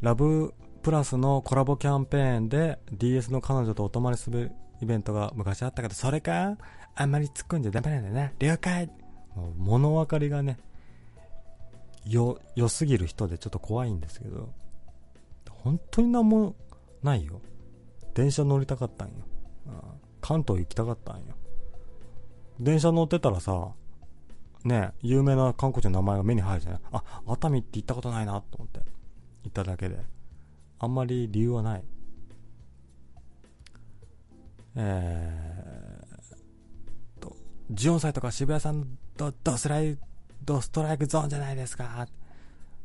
[0.02, 4.52] ー、ラブプラスのコラボキャンペーンで DS の彼女とお泊まりする
[4.82, 6.58] イベントが昔あったけど、それか
[6.96, 8.34] あんまり突っ込んじゃダメなんだよね。
[8.40, 8.88] 了解
[9.36, 10.58] もう物分かりがね、
[12.06, 14.50] よ、良すぎる人でちょっと怖いんですけど、
[15.50, 16.56] 本当になんも
[17.04, 17.42] ないよ。
[18.14, 19.14] 電車乗りたかったんよ。
[20.20, 21.36] 関東行きたかったんよ。
[22.60, 23.70] 電車乗ってたらさ、
[24.66, 26.82] ね有名な観光地の名前が目に入るじゃない？
[26.92, 28.80] あ、熱海って行ったことないなと思って。
[29.44, 30.00] 行っただけで。
[30.80, 31.84] あんまり理由はない。
[34.76, 37.36] えーと、
[37.74, 39.98] 14歳とか渋谷さんドドスライ
[40.44, 42.08] ドストライクゾーンじゃないですか？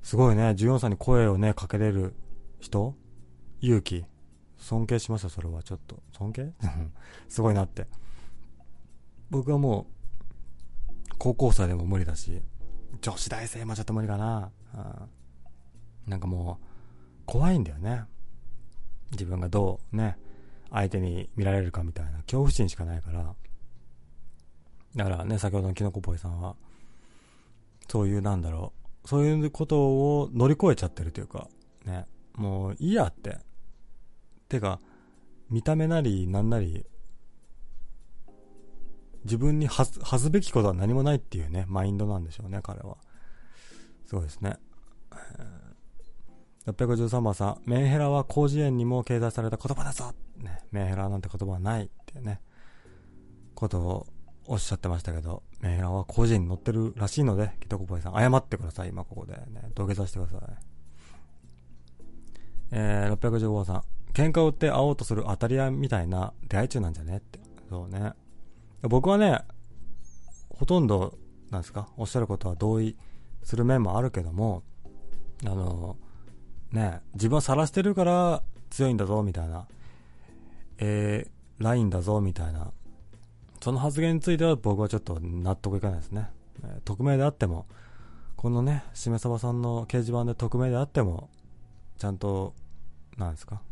[0.03, 2.15] すごいね、14歳に声をね、かけれる
[2.61, 2.95] 人？
[3.61, 4.05] 勇気。
[4.59, 6.03] 尊敬しました、それはちょっと。
[6.13, 6.53] 尊敬？
[7.29, 7.87] すごいなって。
[9.31, 9.87] 僕はもう、
[11.19, 12.43] 高校生でも無理だし、
[13.01, 14.51] 女子大生もちょっと無理かな。
[14.75, 15.17] うん
[16.07, 16.67] なんかもう、
[17.27, 18.05] 怖いんだよね。
[19.13, 20.17] 自分がどうね、
[20.71, 23.35] 相手に見られるかみたいな恐怖心しかないから。
[24.95, 26.55] だからね、先ほどのキノコボーイさんは、
[27.89, 28.73] そういうなんだろ
[29.05, 29.79] う、そういうこと
[30.21, 31.49] を乗り越えちゃってるというか、
[31.85, 33.39] ね、もういいやって。
[34.49, 34.81] てか、
[35.51, 36.87] 見た目なりなんなり、
[39.27, 42.97] 自分に恥ずべきことは何もないっていうね、マインドなんでしょうね、彼は。
[44.07, 44.57] すごいですね。
[46.67, 52.41] 613番さん、メンヘラは広辞苑にも掲載された言葉だぞ、ね、メンヘラなんて言葉はないっていうね、
[53.55, 54.07] ことを
[54.47, 59.33] おっしゃってましたけど、メーラーは個人に載ってるらしいので、キトコボイさん、謝ってください、今ここで。
[59.33, 60.41] ね、土下座してください。
[62.73, 67.41] えー、615号さん、喧嘩を売って会おうとする当たり屋みたいな出会い中なんじゃねって。
[67.69, 68.13] そうね。
[68.83, 69.41] 僕はね、
[70.51, 71.19] ほとんど、
[71.51, 72.97] なんですか、おっしゃることは同意
[73.43, 74.63] する面もあるけども、
[75.45, 75.97] あの、
[76.73, 79.67] ね、自分は晒してるから強いんだぞ、みたいな、
[80.79, 82.73] えー、ラインだぞ、みたいな、
[83.61, 86.31] その発言については僕はちょっと納得いかないですね。
[86.65, 87.67] えー、匿名であっても、
[88.37, 91.31] このね、しめさばさんの掲示板で匿名であっても、
[91.99, 92.55] ちゃんと、
[93.17, 93.63] なんですか、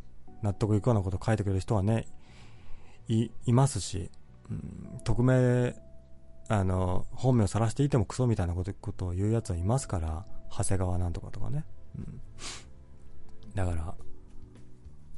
[0.43, 2.07] 納得いくようなこと書いてくれる人はね、
[3.09, 4.11] い、いますし、
[5.05, 5.75] 匿名、
[6.49, 11.65] あの、本名を晒していてもクソみたいなことことを言うやつはいますから、長谷川なんとかとかね。
[11.97, 12.21] うん。
[13.55, 13.95] だから、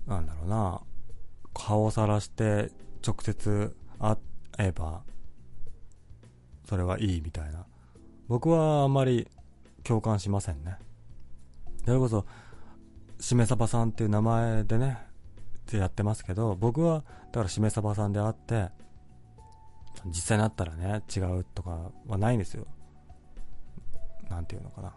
[0.06, 0.80] なんだろうな、
[1.54, 2.70] 顔を晒して
[3.06, 4.16] 直接会
[4.58, 5.02] えば、
[6.68, 7.66] それはいいみたいな。
[8.28, 9.28] 僕はあんまり
[9.84, 10.76] 共感しませんね。
[11.84, 12.26] それこそ、
[13.20, 14.98] しめさばさんっていう名前でね、
[15.60, 18.70] ってやってますけど、僕は、だからしめさばさんであって、
[20.08, 22.66] 実際になったらね、違うとかはないんですよ。
[24.28, 24.94] なんていうのかな。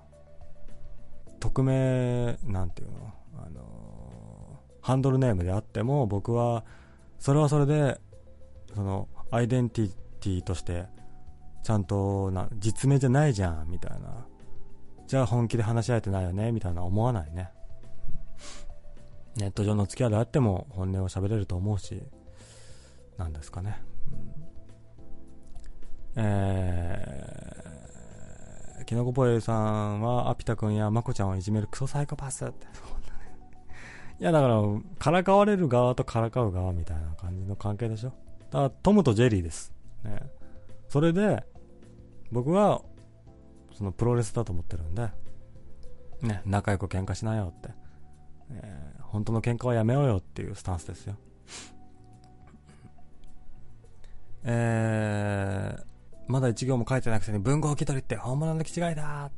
[1.40, 6.66] 匿名、なんていうの、あのー、ハンドルネームであっても、僕は、
[7.18, 8.00] それはそれで、
[8.76, 10.86] その、アイデンティティとして、
[11.64, 14.26] ちゃんとな、実名じゃないじゃん、みたいな。
[15.08, 17.50] じゃあ本気で話し合えてないよね、みたいな思わないね。
[19.36, 22.02] ネット上の付き合いであっても本音を喋れると思うし、
[23.18, 23.82] なんですかね。
[24.12, 24.39] うん、
[26.16, 32.68] えー、キノコポエさんはアピタ君やマコちゃんをいじめるクソサイコパスって。
[34.20, 34.62] いやだから、
[34.98, 38.10] からかわれる側とからかう側みたいな感じの関係でしょ。
[38.52, 39.72] だからトムとジェリーです。
[40.04, 40.20] ね。
[40.90, 41.46] それで、
[42.32, 42.82] 僕は、
[43.74, 45.10] そのプロレスだと思ってるんで、
[46.22, 47.70] ね、仲良く喧嘩しなよって。
[48.52, 51.16] えー、本当の喧嘩はやめようよっていうスタンスですよ。
[54.44, 55.84] えー、
[56.30, 59.32] まだ一行も書いてなくてに文豪気取りって本物の気違いだ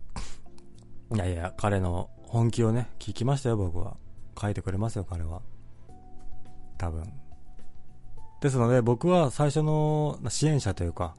[1.13, 3.95] いやいや、彼の本気をね、聞きましたよ、僕は。
[4.39, 5.41] 書いてくれますよ、彼は。
[6.77, 7.13] 多分。
[8.41, 11.15] ですので、僕は最初の支援者というか、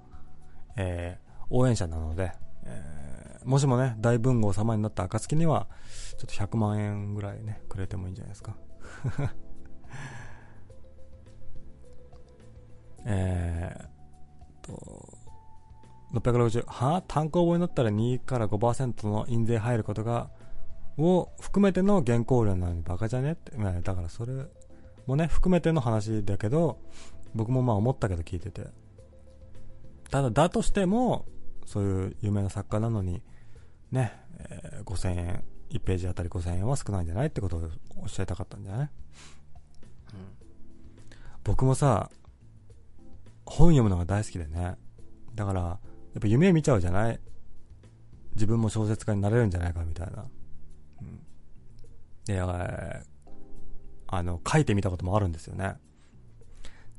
[0.77, 2.33] えー、応援者なので、
[2.64, 5.68] えー、もしもね、大文豪様になった暁には、
[6.18, 8.57] ちょっと100万円ぐらいね、くれてもいいんじゃないですか。
[13.07, 15.12] えーと、
[16.13, 20.31] 660、は単行本になったら2から5%の印税入ることが、
[20.99, 24.33] を含めての原稿料なのにバカじゃねって、だからそれ
[25.07, 26.79] もね、含めての話だけど、
[27.35, 28.67] 僕もまあ思ったけど聞いてて。
[30.11, 31.25] ただ、だとしても、
[31.65, 33.23] そういう有名な作家なのに、
[33.91, 38.89] ね、えー、5000円、1ページあたり5000円は少ないんじゃないってことをおっしゃりたかったんじゃない、うん、
[41.45, 42.11] 僕もさ、
[43.47, 44.76] 本読むのが大好きでね。
[45.34, 45.79] だから、
[46.14, 47.21] やっぱ夢見ちゃうじゃない？
[48.34, 50.26] 自分も小説家になれるんじゃないかみたいな。
[51.01, 51.21] うん。
[52.25, 55.75] で、あの、書いてみたこともあるんですよね。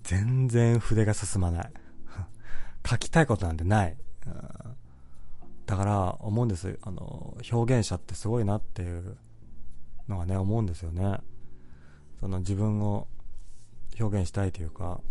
[0.03, 1.73] 全然筆が進まない。
[2.87, 3.97] 書きたいことなんてない。
[4.25, 4.33] うん、
[5.65, 6.77] だから思うんです。
[6.81, 9.17] あの、表現者ってすごいなっていう
[10.07, 11.19] のがね、思うんですよね。
[12.19, 13.07] その自分を
[13.99, 15.01] 表現したいというか、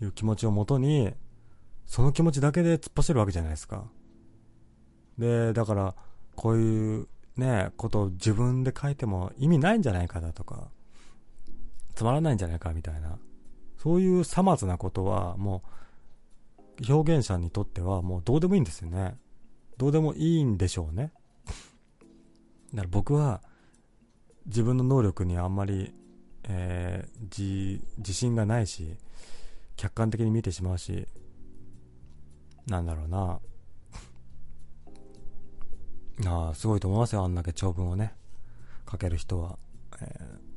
[0.00, 1.14] いう気持ちをもとに、
[1.90, 3.82] その気持ちだけで突っ走るわけじゃないですか。
[5.18, 5.96] で、だから、
[6.36, 10.68] こういうね、ことを自分で書いても意味ないんじゃないかだとか、
[11.96, 13.18] つまらないんじゃないかみたいな、
[13.76, 15.64] そういうさまつなことはも
[16.78, 19.16] う表現者にとってはもうどうでもいいんですよね。
[19.76, 21.12] どうでもいいんでしょうね。
[22.72, 23.42] だから僕は
[24.46, 25.92] 自分の能力にあんまり、
[26.44, 28.96] えー、自信がないし、
[29.74, 31.08] 客観的に見てしまうし、
[32.66, 33.40] なんだろうな。
[36.26, 38.14] ああ、すごいと思いますよ、あんだけ長文をね、
[38.90, 39.58] 書ける人は。
[40.00, 40.50] えー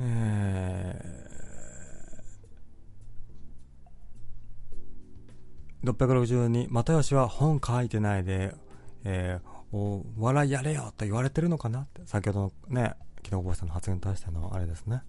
[0.00, 8.54] えー、662、又吉は本書いてないで、
[9.04, 15.02] えー、お笑いやれよと言われてるのかなって、先ほどのね、木のぼさんの発言に対してのあれですね。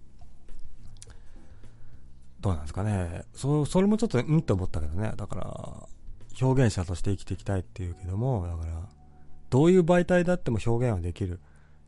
[2.40, 3.24] どうなんですかね。
[3.34, 5.12] そそれもちょっと、うんって思ったけどね。
[5.16, 5.88] だから、
[6.40, 8.88] 表現者として生きていきたいっていうけども、だから、
[9.50, 11.40] どういう媒体であっても表現はできる。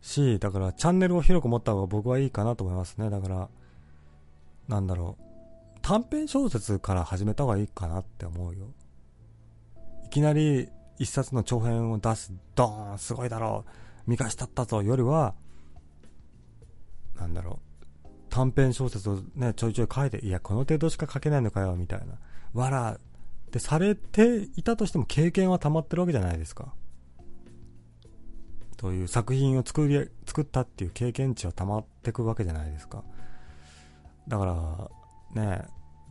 [0.03, 3.09] し、だからチャンネルを広く持った方が僕はいいかなと思いますね。
[3.09, 3.49] だから、
[4.69, 8.67] なんだろう、短編小説から始めた方がいいかなって思うよ。
[10.05, 10.69] いきなり
[10.99, 13.65] 一冊の長編を出す、ドーン、すごいだろ
[14.07, 15.35] う、見返したったぞよりは、
[17.17, 17.72] なんだろう、
[18.33, 22.15] 短編小説をね、ちょいちょい書いて、いや、この程度しか書けないのかよ、みたいな。
[22.55, 26.73] わら、ってされていたとしても経験は溜まってるわけじゃないですか。
[28.79, 33.05] という作品を作り、作ったっていう経験値は溜まってくわけじゃないですか。
[34.27, 34.91] だか
[35.35, 35.67] ら、ね、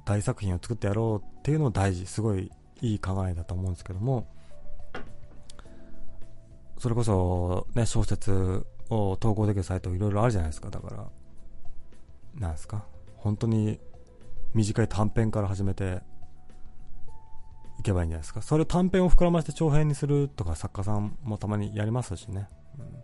[0.06, 4.28] 大作品を作ってやろうっていうのも大事、すごいいい考えだと思うんですけども、
[6.78, 11.10] それこそ、ね、小説を投稿できるサイトいろいろあるじゃないですか、だから、
[12.36, 12.86] なんすか、
[13.18, 13.80] 本当に
[14.54, 16.02] 短い短編から始めて
[17.80, 18.42] いけばいいんじゃないですか？
[18.42, 22.48] それ短編を膨らまして長編にするとか作家さんもたまにやりますしね。
[22.80, 23.04] うん、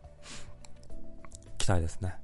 [1.58, 2.16] 期待ですね。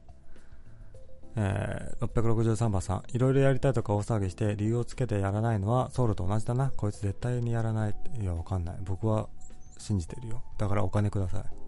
[1.36, 6.72] えー、663番さん、いろいろやりたいとか大騒ぎして理由をつけてやらないのはソウルと同じだな。
[6.78, 7.96] こいつ絶対にやらない。
[8.22, 8.78] いや、わかんない。
[8.84, 9.28] 僕は
[9.80, 10.44] 信じてるよ。
[10.60, 11.63] だからお金ください。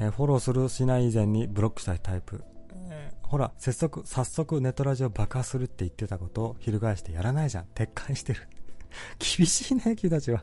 [0.00, 2.42] えー、フォローするしない以前にブロックしたいタイプ。
[2.88, 7.66] えー、ほら、早速、早速ネットラジオ爆破するって言ってたことを翻してやらないじゃん。
[7.74, 8.48] 撤回してる。
[9.20, 10.42] 厳しいね、君たちは。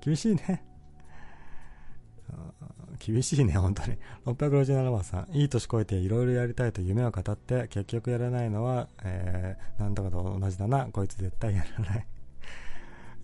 [0.00, 0.64] 厳しいね。
[2.98, 3.98] 厳しいね、本当に。
[4.26, 10.86] 667番さん、いい年こえていろいろやりたいと夢を語って、結局やらないのは、えー、なんとかと同じだな。
[10.86, 12.06] こいつ絶対やらない。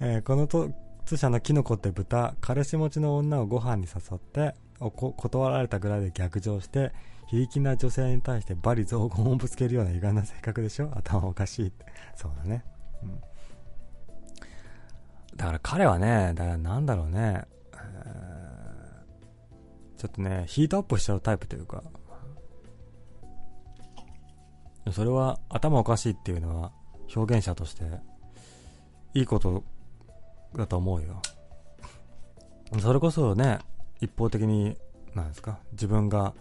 [0.01, 0.71] えー、このと、
[1.05, 6.93] 通社のキノコって豚、彼氏持ちの女をご飯に誘って、断られたぐらいで逆上して、
[7.29, 10.91] 非力な女性に対して罵詈雑言をぶつけるような歪んだ性格でしょ？
[10.97, 11.85] 頭おかしいって。
[12.17, 12.65] そうだね。
[13.03, 13.21] うん。
[15.37, 17.45] だから彼はね、だからなんだろうね、
[19.97, 21.85] ちょっとね、ヒートアップしちゃうタイプというか、
[24.91, 26.73] それは頭おかしいっていうのは
[27.15, 27.85] 表現者として
[29.15, 29.63] いいこと
[30.57, 31.23] だと思うよ。
[32.81, 33.59] それこそね、
[34.01, 34.77] 一方的に、
[35.15, 36.35] なんですか、自分が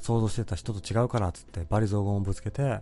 [0.00, 2.80] 想像してた人と違うからっつってバリ雑言をぶつけて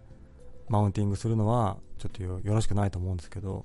[0.69, 3.65] マウンティングするのはちょっとよろしくないと思うんですけど、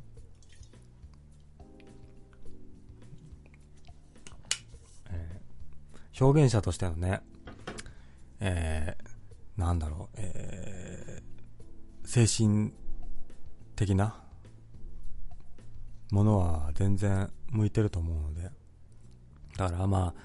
[6.19, 7.22] 表現者としてのね、
[8.39, 12.73] えー、なんだろう、えー、精神
[13.76, 14.19] 的な
[16.11, 18.49] ものは全然向いてると思うので、
[19.58, 20.22] だからまあ、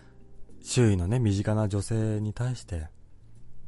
[0.62, 2.88] 周囲のね、身近な女性に対して、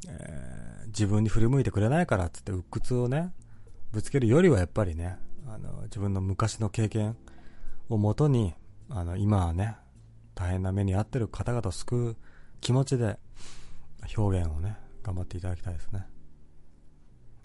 [0.06, 3.32] えー、自分に振り向いてくれないからっつって鬱屈をね、
[3.90, 5.16] ぶつけるよりはやっぱりね、
[5.48, 7.16] あの、自分の昔の経験
[7.88, 8.54] をもとに、
[8.90, 9.76] あの、今はね、
[10.34, 12.16] 大変な目に遭ってる方々を救う
[12.60, 13.18] 気持ちで
[14.16, 16.06] 表現をね、頑張っていただきたいですね。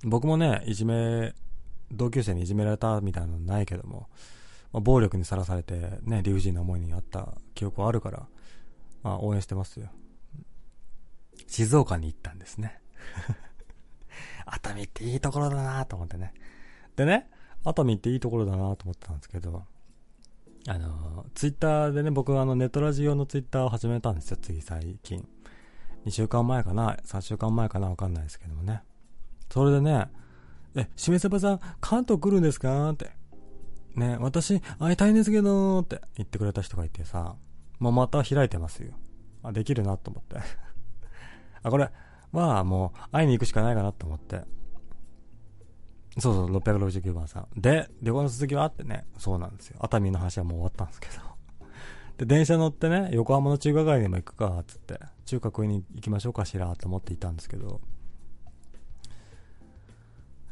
[0.04, 1.34] 僕もね、いじめ、
[1.92, 4.10] 同級生にいじめられたみたいなのないけども、
[4.72, 8.28] まあ、暴力にさらされてね、理不尽な思いにあった記憶はあるから、
[9.04, 9.90] まあ応援してますよ。
[11.48, 12.80] 静岡に行ったんですね。
[14.46, 16.34] 熱海っていいところだなと思ってね。
[16.96, 17.30] でね、
[17.64, 19.64] 熱海っていいところだなと思ってたんですけど、
[20.68, 25.28] あの、ツイッターでね、僕はあのネットラジオのツイッターを始めたんですよ、次最近。
[26.06, 28.84] 2週間前かな、3週間前かな、わかんないですけどもね。
[29.50, 30.10] それでね、
[30.76, 32.92] え、しめさばさん、関東来るんですか？
[32.92, 33.12] って。
[34.00, 37.36] ね、私、会いたいんですけど、って言ってくれた人がいてさ、
[37.80, 38.94] もうまた開いてますよ。
[39.44, 40.38] あ、できるなと思って。
[41.62, 41.90] あ、これ、
[42.32, 44.44] まあもう、会いに行くしかないかなと思って。
[46.18, 47.62] そうそう、669番さん。
[47.62, 49.78] で、旅行の続きはってね、そうなんですよ。
[49.82, 51.14] 熱海の話はもう終わったんですけど。
[52.18, 57.82] で、電車乗ってね、横浜の中華街にも行くか、つって、中華食いに行きましょうかしら、と思っていたんですけど、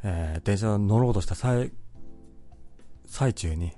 [0.03, 1.71] えー、電車乗ろうとした最、
[3.07, 3.73] 最中に、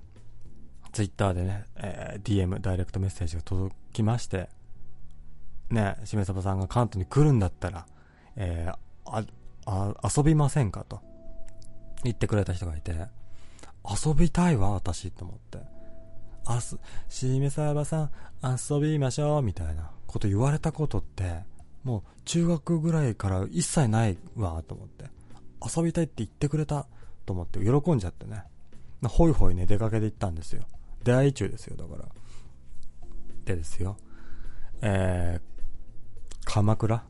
[0.92, 4.50] ツイッターでね、えー、DM、ダイレクトメッセージが届きまして、
[5.70, 7.86] ね、しめさばさんが関東に来るんだったら、
[8.36, 8.76] えー、
[9.06, 9.24] あ、
[9.66, 11.02] あ、遊びませんかと。
[12.04, 12.94] 言ってくれた人がいて、
[13.86, 15.60] 遊びたいわ、私、と思って。
[16.46, 16.78] あす、
[17.08, 18.12] しめさばさん、
[18.44, 21.44] 遊びましょう、みたいなこと言われたことって、
[21.84, 25.06] もう中学ぐらいから一切ないわ、と思って。
[25.76, 26.88] 遊びたいって言ってくれた、
[27.26, 28.44] と思って喜んじゃってね。
[29.08, 30.64] ほいほいね、出かけて行ったんですよ。
[31.04, 32.10] 出会い中ですよ、だから。
[33.46, 33.98] でですよ。
[34.82, 37.04] えー、鎌倉？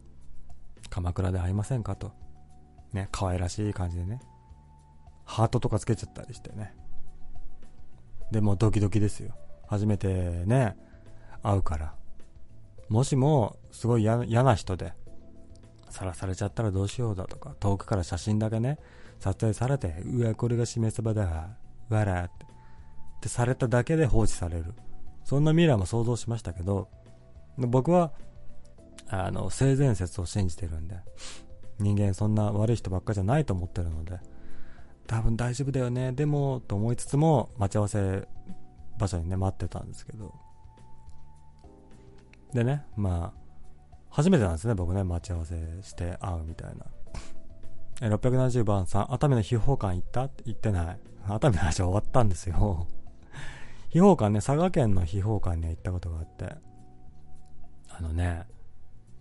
[0.89, 2.11] 鎌倉で会いませんかと。
[2.93, 4.21] ね、可愛らしい感じでね。
[5.25, 6.75] ハートとかつけちゃったりしてね。
[8.31, 9.35] でもドキドキですよ。
[9.67, 10.75] 初めてね、
[11.43, 11.93] 会うから。
[12.89, 14.93] もしも、すごい嫌な人で、
[15.89, 18.79] さらされちゃったらどうしようだとか、遠くから写真だけね、
[19.19, 21.58] 撮影されて、うわ、これがしめ鯖だ
[21.89, 24.73] わ、らって、ってされただけで放置される。
[25.25, 26.87] そんな未来も想像しましたけど、
[27.57, 28.13] 僕は、
[29.09, 30.95] あの、性善説を信じてるんで、
[31.79, 34.19] 人間そんな悪い人ばっかじゃないと思ってるので、
[35.07, 38.27] 多分大丈夫だよね、でも、と思いつつも、待ち合わせ
[38.97, 40.33] 場所にね、待ってたんですけど。
[42.53, 43.39] でね、まあ、
[44.09, 46.85] 初めてなんですね、僕ね、待ち合わせして会うみたいな。
[48.01, 50.23] え、670番さん、熱海の秘宝館行った？
[50.23, 50.99] って言ってない。
[51.35, 52.87] 熱海の話は終わったんですよ。
[53.89, 56.55] 秘宝館ね、佐賀県の秘宝館には行ったことがあって。
[57.89, 58.45] あのね、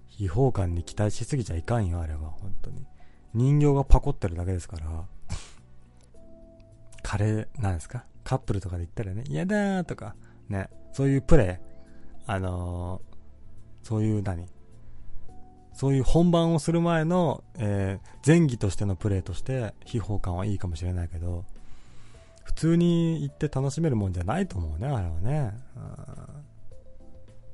[0.07, 2.87] 秘宝館に期待しすぎちゃいかんよ、あれは、本当に。
[3.35, 5.07] 人形がパコってるだけですから。
[7.03, 8.05] カレー、なんですか？
[8.25, 10.15] カップルとかで言ったらね、嫌だーとか、
[10.49, 11.65] ね、そういうプレイ、
[12.27, 14.47] あのー、そういう何？
[15.73, 21.45] そういう本番をする前の、えー、前儀としてのプレイとして、秘宝感はいいかもしれないけど、
[22.49, 25.53] 普通に行って楽しめるもんじゃないと思うね、あれはね。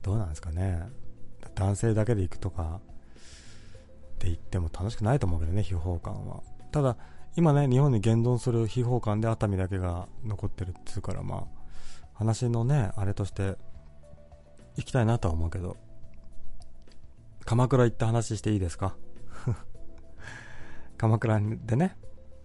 [0.02, 0.82] どうなんですかね。
[1.56, 2.80] 男性だけで行くとか、
[4.14, 6.42] って言っても楽しくないと思うけどね、秘宝感は。
[6.70, 6.96] ただ、
[7.36, 11.44] 今ね、日本に現存する秘宝館で熱海だけが残ってるっつうから、まあ、
[12.14, 13.56] 話のね、あれとして
[14.76, 15.76] 行きたいなとは思うけど、
[17.44, 18.94] 鎌倉行った話していいですか？
[20.96, 21.96] 鎌倉でね、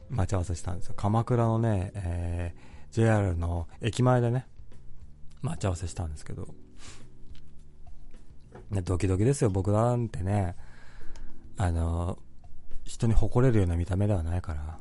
[0.09, 0.93] 待ち合わせしたんですよ。
[0.95, 4.47] 鎌倉のね、えー、JR の駅前でね、
[5.41, 6.47] 待ち合わせしたんですけど、
[8.71, 10.55] ね、ドキドキですよ、僕なんてね、
[11.57, 12.17] あの、
[12.83, 14.77] 人に誇れるような見た目ではないから、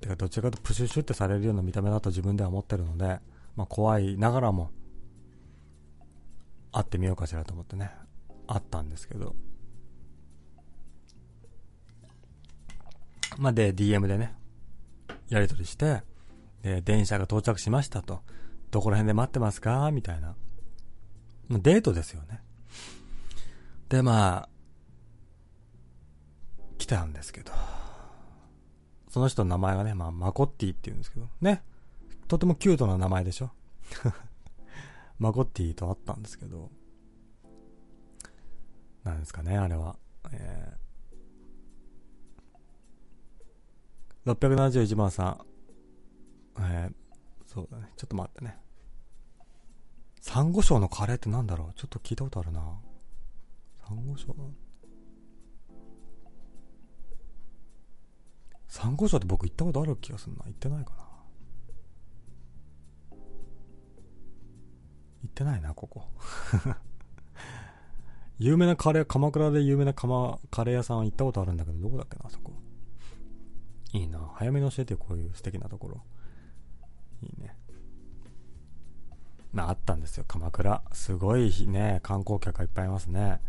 [0.00, 3.20] てかどちらかとプシュシュってされるような見た目だと自分では思ってるので、
[3.56, 4.70] まあ怖いながらも、
[6.72, 7.90] 会ってみようかしらと思ってね、
[8.46, 9.34] あったんですけど。
[13.38, 14.34] まあ、で、DM でね、
[15.34, 16.02] やり取りして、
[16.62, 18.20] で、電車が到着しましたと。
[18.70, 19.90] どこら辺で待ってますか？
[19.90, 20.34] みたいな。
[21.50, 22.40] デートですよね。
[23.88, 24.48] で、まあ、
[26.78, 27.52] 来たんですけど。
[29.10, 31.62] その人の名前がね、まあ、マコッティって言うんですけど、ね。
[32.28, 33.50] とてもキュートな名前でしょ
[35.18, 36.70] マコッティと会ったんですけど、
[39.04, 39.96] なんですかね、あれは。
[40.30, 45.24] えー、671番さ
[46.56, 46.60] ん。
[46.60, 46.92] えー、
[47.46, 47.88] そうだね。
[47.96, 48.56] ちょっと待ってね。
[50.20, 51.74] サンゴ礁のカレーってなんだろう？
[51.74, 52.60] ちょっと聞いたことあるな。
[53.86, 54.34] サンゴ礁。
[58.68, 60.44] サンゴ礁って僕行ったことある気がするな。
[60.44, 60.96] 行ってないかな。
[65.24, 66.04] 行ってないな、ここ。
[68.38, 72.52] 有名なカレー、鎌倉で有名なカマカレー屋さんは行ったことあるんだけど、どこだっけな、あそこ。
[73.92, 74.18] いいな。
[74.34, 76.02] 早めに教えてよ、こういう素敵なところ。
[77.22, 77.56] いいね。
[79.52, 80.82] まあ、あったんですよ、鎌倉。
[80.92, 83.40] すごいね、観光客がいっぱいいますね。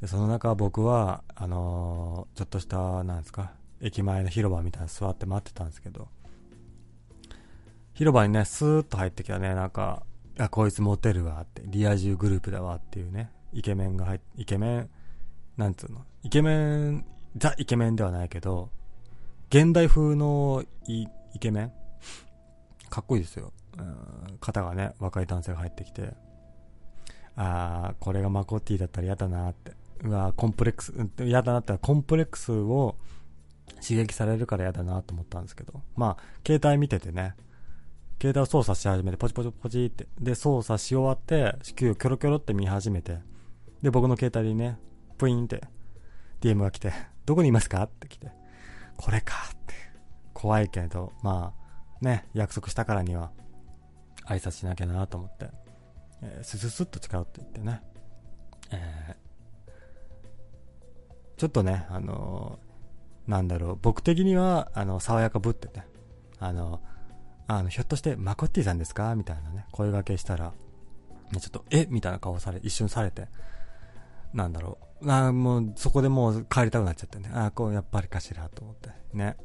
[0.00, 6.08] で、その中僕は、あのー、ちょっとした、なんですか、駅前の広場みたいな座って待ってたんですけど、
[7.94, 10.04] 広場にね、スーッと入ってきたね、なんか、
[10.38, 14.90] あ、こいつモテるわって、リア充グループだわっていうね、イケメンが入ってイケメン、
[15.56, 17.04] なんつうの、イケメン、
[17.36, 18.70] ザ・イケメンではないけど、
[19.54, 21.06] 現代風のイ
[21.38, 21.72] ケメン？
[22.88, 23.52] かっこいいですよ。
[23.76, 26.14] うん、肩がね、若い男性が入ってきて、
[27.36, 29.72] あー、これがマコッティだったら嫌だなって。
[30.04, 32.96] うわコンプレックス、嫌だなってコンプレックスを
[33.86, 35.82] 刺激されるから嫌だなと思ったんですけど。
[35.96, 37.34] まあ、携帯見ててね、
[38.22, 40.06] 携帯を操作し始めて、ポチポチポチって。
[40.18, 43.18] で、操作し終わって、球をキョロキョロって見始めて、
[43.82, 44.78] で、僕の携帯にね、
[45.18, 45.60] プインって
[46.40, 46.90] DM が来て、
[47.26, 47.82] どこにいますか？
[47.82, 48.28] って来て、
[49.02, 49.74] これかって。
[50.32, 51.52] 怖いけど、ま
[52.00, 53.32] あ、ね、約束したからには、
[54.26, 55.50] 挨拶しなきゃなと思って、
[56.22, 57.82] えー、スススッと近寄っていってね、
[58.70, 65.82] えー、ちょっとね、あのー、なんだろう、僕的には、あの、爽やかぶってて、
[66.38, 66.80] あの、
[67.48, 70.52] あの、ひょっとしてマコッティさんですかみたいなね、声掛けしたら、
[71.32, 71.86] ねちょっと、え？
[71.88, 73.26] みたいな顔され、一瞬されて、
[74.32, 74.84] なんだろう。
[75.06, 77.30] あもう、そこでもう帰りたくなっちゃってね。
[77.32, 78.90] ああこう、やっぱりかしらと思って。
[79.12, 79.36] ね。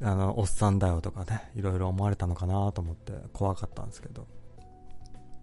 [0.00, 4.26] あの、おっさんだよとかね、いろいろ思われたのかなと思って怖かったんですけど。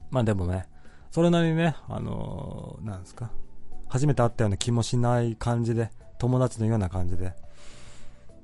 [0.10, 0.68] まあでもね、
[1.12, 3.32] それなりにね、あのー、なんですか。
[3.88, 5.90] 初めて会ったような気もしない感じで、
[6.20, 7.34] 友達のような感じで、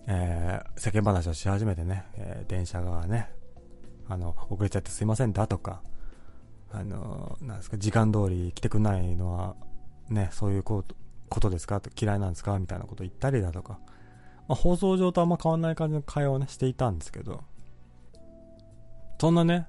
[0.07, 3.29] えー、世間話をし始めてね、えー、電車がね、
[4.09, 5.81] あの、遅れちゃってすいませんだとか、
[6.71, 9.55] あのー、なんですか、時間通り来てくんないのは、
[10.11, 10.95] ね、そういうこと、
[11.29, 11.81] ことですか？
[11.99, 12.59] 嫌いなんですか？
[12.59, 13.79] みたいなこと言ったりだとか、
[14.47, 17.43] まあ、放送上とあんま変わんない感じの会話をね、していたんですけど、
[19.19, 19.67] そんなね、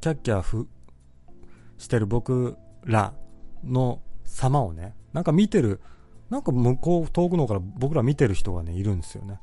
[0.00, 0.68] キャッキャふ、
[1.78, 3.14] してる僕ら
[3.62, 5.80] の様をね、なんか見てる、
[6.30, 9.38] なんか向こう、遠くの方から僕ら見てる人がね、いるんですよね。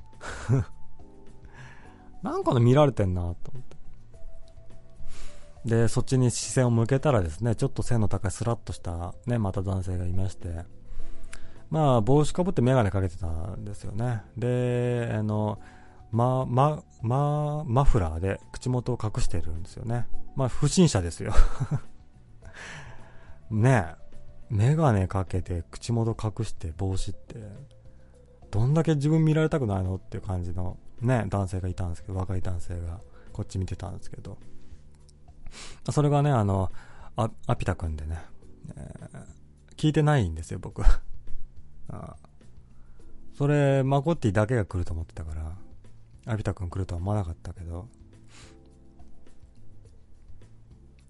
[2.24, 3.71] なんかね、見られてんなと思って。
[5.66, 10.66] で、そっちに視線を向けたらですね、ちょっと背の高いスラッとしたね、また男性がいまして、
[11.70, 14.24] まあ、帽子かぶってメガネかけてたんですよね。
[14.38, 15.60] で、あの、
[16.12, 20.08] ま、ま、ま、マフラーで口元を隠してるんですよね。
[20.36, 21.34] まあ、不審者ですよ。
[23.50, 24.02] ねえ、
[24.50, 27.36] メガネかけて口元隠して帽子って、
[28.50, 33.00] どんだけ自分見られたくないのっていう感じのね、男性がいたんですけど、若い男性が
[33.32, 34.38] こっち見てたんですけど、
[35.92, 36.72] それがね、あの、
[37.16, 38.20] あアピタ君でね、
[38.76, 40.84] えー、聞いてないんですよ、僕。
[41.90, 42.16] あ
[43.34, 45.56] それ、マコッティだけが来ると思ってたから、
[46.26, 47.88] アピタ君来るとは思わなかったけど、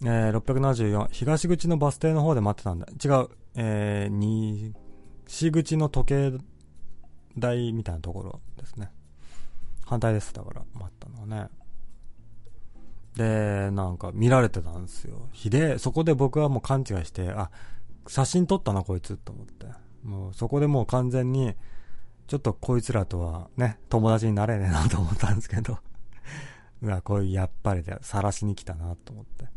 [0.03, 2.88] えー、674、東口のバス停の方で待ってたんだ。
[2.88, 4.73] 違う、えー、
[5.27, 6.34] 西口の時計
[7.38, 8.91] 台みたいなところですね。
[9.85, 11.49] 反対です、だから、待ったのはね。
[13.15, 15.27] で、なんか見られてたんですよ。
[15.31, 17.49] ひで、そこで僕はもう勘違いして、あ、
[18.07, 19.67] 写真撮ったなこいつと思って。
[20.03, 21.55] もうそこでもう完全に、
[22.27, 25.79] ちょっとこいつらとはね、友達になれねえなと思ったんですけど。
[26.81, 29.47] うわ、こういうやっぱりで、晒しに来たなと思って。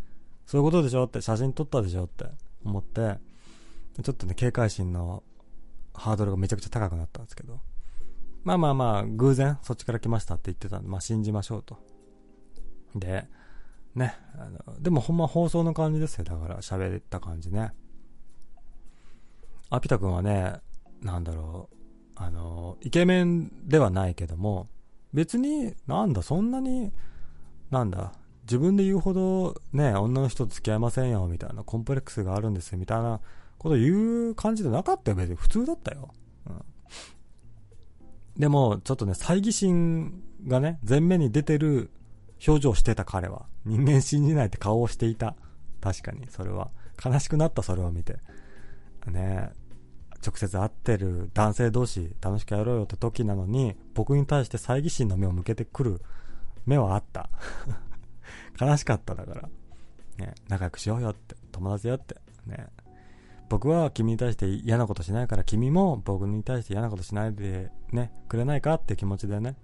[0.46, 2.26] そういうことでしょって、写真撮ったでしょって
[2.64, 3.18] 思って、
[4.02, 5.22] ちょっとね、警戒心の
[5.94, 7.60] ハードルがめちゃくちゃ高くなったんですけど。
[8.42, 11.78] まあまあまあ、偶然そっちから来ましたって言ってたんで、まあ信じましょうと。
[12.94, 13.26] で、
[13.94, 14.16] ね。
[14.36, 16.24] あの、でもほんま放送の感じですよ。
[16.24, 17.72] だから喋った感じね。
[19.70, 20.54] アピタ君はね、
[21.02, 21.76] なんだろう。
[22.16, 24.68] あの、イケメンではないけども、
[25.12, 26.92] 別に、なんだ、そんなに、
[27.70, 28.12] なんだ、
[28.42, 33.20] 自分で言うほどね、女の人と付き合いませんよ、みたいな、コンプレックスがあるんですよ、みたいな
[33.58, 35.36] こと言う感じでなかったよ、別に。
[35.36, 36.14] 普通だったよ。
[36.46, 36.64] うん。
[38.36, 41.90] でも、ちょっとね、猜疑心がね、前面に出てる
[42.46, 43.46] 表情してた彼は。
[43.64, 45.34] 人間信じないって顔をしていた。
[45.80, 46.70] 確かに、それは。
[47.04, 48.18] 悲しくなった、それを見て。
[49.06, 49.50] ね
[50.26, 56.00] 直接会ってる男性同士、楽しくやろうよって時なのに、僕に対して猜疑心の目を向けてくる
[56.64, 57.28] 目はあった。
[58.58, 59.48] 悲しかった、だから。
[60.16, 62.16] ね仲良くしようよって、友達よって。
[62.46, 62.68] ね
[63.50, 69.56] 僕は君に対して嫌なことしないから君も僕に対して嫌なことしないでね、くれないかって気持ちでね、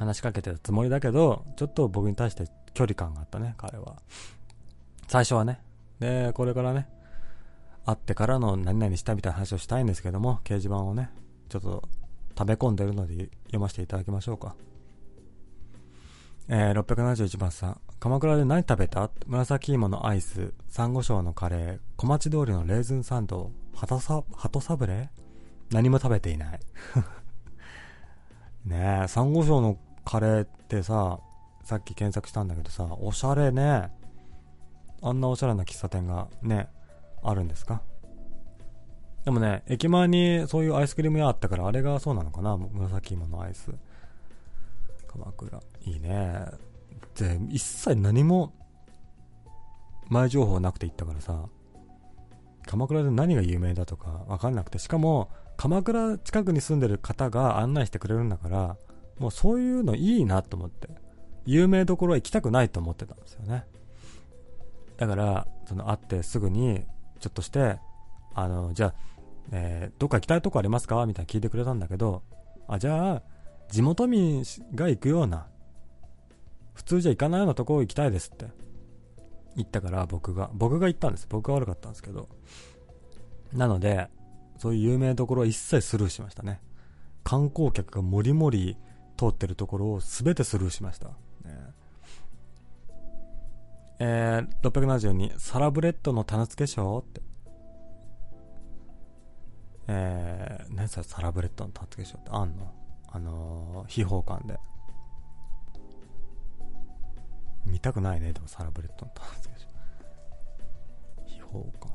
[0.00, 3.96] 話しかけてたつもりだけど、ちょっと僕に対して距離感があったね、彼は。
[5.08, 5.60] 最初はね。
[5.98, 6.88] で、これからね、
[7.84, 11.10] 会ってからの何々したみたいな話をしたいんですけども、掲示板をね、
[11.50, 11.86] ちょっと
[12.38, 14.56] 食べ込んでるので読ませていただきましょうか。
[16.48, 17.80] えー、671番さん。
[17.98, 19.10] 鎌倉で何食べた？
[19.26, 25.10] 紫芋のアイス、サンゴ礁のカレー、小町通りのレーズンサンド、ハトサ、ハトサブレ
[25.70, 26.60] 何も食べていない。
[28.64, 31.20] ねえ、サンゴ礁のカレーってさ、
[31.62, 33.90] さっき検索したんだけどさ、おしゃれね。
[35.02, 36.68] あんなおしゃれな喫茶店がね、
[37.22, 37.82] あるんですか？
[39.24, 42.56] でもね、駅前にそういうアイスクリーム屋あったから、あれがそうなのかな？
[42.56, 43.70] 紫芋のアイス。
[45.06, 45.60] 鎌倉。
[45.82, 46.46] いいね。
[47.18, 48.52] で、一切何も、
[50.08, 51.44] 前情報なくて行ったからさ、
[52.66, 58.76] 鎌倉で何が有名だとかわかんなくて、しかも、鎌倉近くに住んでる方が案内してくれるんだから、
[59.20, 60.88] もうそういうのいいなと思って、
[61.44, 63.64] 有名どころは行きたくないと思ってたんですよね。
[64.96, 66.82] だから、その会ってすぐに、
[67.20, 67.78] ちょっとして、
[68.34, 68.94] あの、じゃあ、
[69.52, 71.04] えー、どっか行きたいとこありますか？
[71.06, 72.22] みたいな聞いてくれたんだけど、
[72.66, 73.22] あ、じゃあ、
[73.70, 74.42] 地元民
[74.74, 75.46] が行くような、
[76.72, 78.46] 普通じゃ行かないようなとこ行きたいですって
[79.54, 81.26] 言ったから僕が、僕が行ったんです。
[81.28, 82.28] 僕が悪かったんですけど。
[83.52, 84.08] なので、
[84.58, 86.60] そういう有名どころは一切スルーしましたね。
[87.22, 88.76] 観光客がもりもり
[89.20, 91.08] 通ってるところを全てスルーしました。
[91.08, 91.14] ね、
[93.98, 97.20] えー、672、サラブレッドの棚付け賞って。
[99.88, 102.30] えー、何それサラブレッドの種付けショーって？
[102.30, 102.72] あんの？
[103.08, 104.58] あのー、秘宝館で。
[107.66, 109.66] 見たくないね、でもサラブレッドの種付けショー。
[111.26, 111.90] 秘宝館。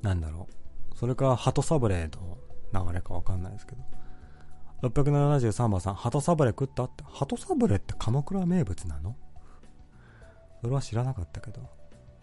[0.00, 0.63] なんだろう。
[1.04, 2.38] それか、鳩サブレーの
[2.86, 3.74] 流れかわかんないですけ
[4.82, 4.88] ど。
[4.88, 7.04] 673番さん、鳩サブレ食ったって？
[7.06, 9.14] 鳩サブレって鎌倉名物なの？
[10.62, 11.60] それは知らなかったけど。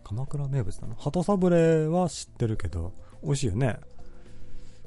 [0.04, 0.96] 鎌倉名物なの？
[0.96, 3.78] 鳩サブレは知ってるけど、美味しいよね。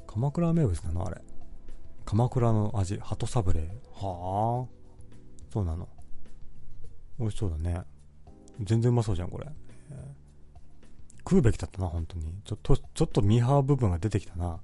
[0.07, 1.07] 鎌倉名物なの？
[1.07, 1.21] あれ。
[2.03, 3.61] 鎌倉の味、鳩サブレ
[3.93, 4.67] はあ。
[5.53, 5.87] そうなの。
[7.17, 7.81] 美味しそうだね。
[8.59, 9.47] 全然うまそうじゃん、これ。
[11.27, 12.25] 食うべきだったな、本当に。
[12.43, 14.59] ちょっと、ちょっとミーハー部分が出てきたな。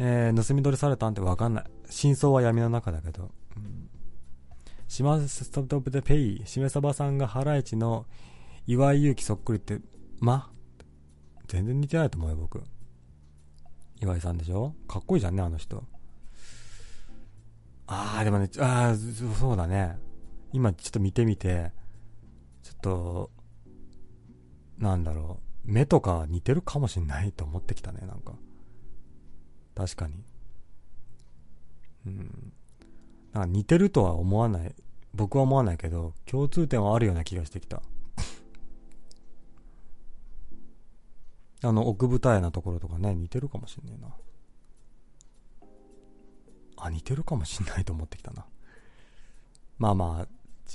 [0.00, 1.64] えー、盗み取りされたんてわかんない。
[1.88, 3.30] 真相は闇の中だけど。
[3.56, 3.88] うん、
[4.86, 8.06] 島ストップでペイ、しめさばさんがハライチの
[8.66, 9.80] 岩井勇気そっくりって、
[10.20, 10.50] ま？
[11.46, 12.62] 全然似てないと思うよ、僕。
[14.00, 14.74] 岩井さんでしょ？
[14.86, 15.82] かっこいいじゃんね、あの人。
[17.86, 19.98] あー、でもね、あー、そうだね。
[20.52, 21.72] 今ちょっと見てみて、
[22.62, 23.30] ちょっと、
[24.78, 25.70] なんだろう。
[25.72, 28.34] 目とか似てるかもしんないと思ってきたね、なんか。
[29.74, 30.24] 確かに。
[32.06, 32.52] うん。
[33.32, 34.74] なんか似てるとは思わない。
[35.14, 37.82] 僕は思わないけど、共通点はあるような気がしてきた。
[41.62, 44.14] あの、奥舞台なところとかね、似てるかもしんねえな。
[46.76, 48.46] あ、似てるかもしんないと思ってきたな。
[49.78, 50.28] まあまあ、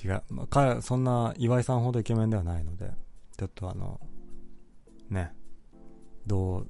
[0.04, 0.24] 違う。
[0.30, 2.92] まあ、かそんな岩井さんほどイケメンではないので、
[3.38, 4.00] ちょっとあの、
[5.10, 5.34] ね、
[6.28, 6.68] どう、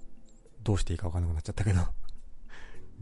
[0.63, 1.79] どうしていいかわかんなくなっちゃったけど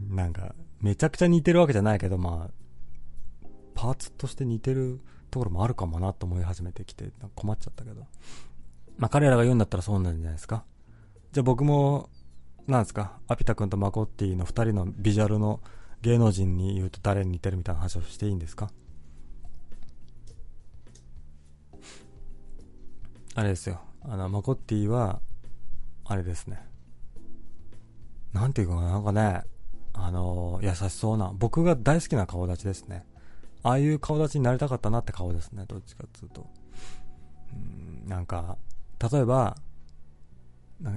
[0.14, 8.06] なんか、めちゃくちゃ似てるわけじゃないけど、まあ、パーツとして似てるところもあるかもなと思い始めてきて、困っちゃったけど。
[8.98, 10.64] まあ彼らが言うんだったらそうなんじゃないですか。
[11.32, 12.10] じゃあ僕も、
[12.66, 15.60] なんですか、アピタ君とマコッティの二人のビジュアルの
[16.02, 18.70] 芸能人に言うと誰に似てるみたいな話をしていいんですか？
[23.34, 23.80] あれですよ。
[24.02, 25.20] あの、マコッティは、
[26.04, 26.60] あれですね。
[28.32, 29.42] なんていうかな、なんかね、
[29.94, 33.06] あの、優しそうな、僕が大好きな顔立ちですね。
[33.62, 36.46] ああいう顔立ちになりたかったなって顔ですね、どっちかっていうと。
[37.52, 38.56] うん、なんか、
[39.10, 39.56] 例えば、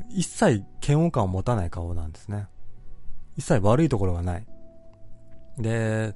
[0.09, 2.47] 一切嫌悪感を持たない顔なんですね。
[3.37, 4.47] 一切悪いところがない。
[5.57, 6.15] で、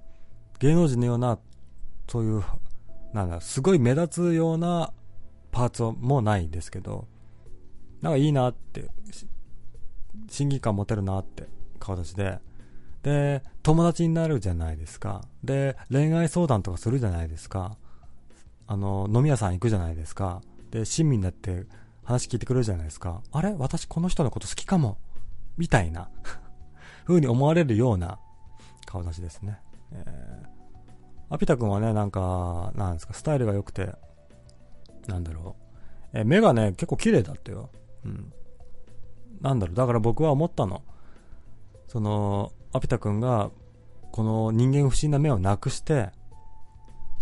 [0.60, 1.38] 芸能人のような、
[2.10, 2.44] そういう、
[3.14, 4.92] なんだ、すごい目立つような
[5.52, 7.08] パーツもないんですけど、
[8.02, 8.90] なんかいいなって、
[10.30, 11.48] 審議感持てるなって
[11.80, 12.40] 顔立ちで、
[13.04, 15.24] で、友達になるじゃないですか。
[15.44, 17.78] で、恋愛相談とかするじゃないですか。
[18.68, 20.42] あの、飲み屋さん行くじゃないですか。
[20.72, 21.66] で、親身になって
[22.04, 23.22] 話聞いてくれるじゃないですか。
[23.32, 23.56] あれ？
[23.58, 24.98] 私この人のこと好きかも。
[25.58, 26.10] みたいな
[27.06, 28.20] 風に思われるような
[28.86, 29.60] 顔立ちですね。
[29.92, 33.94] えー、アピタ君はね、なんか、なんですか、スタイルが良くて、
[35.08, 35.56] なんだろ
[36.14, 36.20] う。
[36.20, 37.70] え、目がね、結構綺麗だったよ。
[38.06, 38.34] うん。
[39.42, 40.84] なんだろう、だから僕は思ったの。
[41.88, 43.52] その、アピタ君が、
[44.12, 46.10] この人間不信な目をなくして、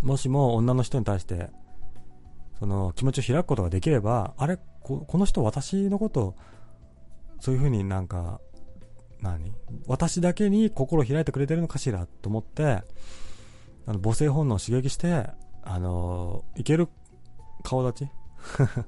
[0.02, 1.50] もしも女の人に対して、
[2.58, 6.34] その気持ちを開くことができれば、あれこの人私のこと、
[7.40, 8.40] そういう風になんか、
[9.20, 9.52] 何？
[9.86, 12.82] 私だけに心を開いてくれてるのかしらと思って、
[13.86, 15.28] あの母性本能を刺激して、
[15.62, 16.88] あのいける
[17.62, 18.10] 顔立ち？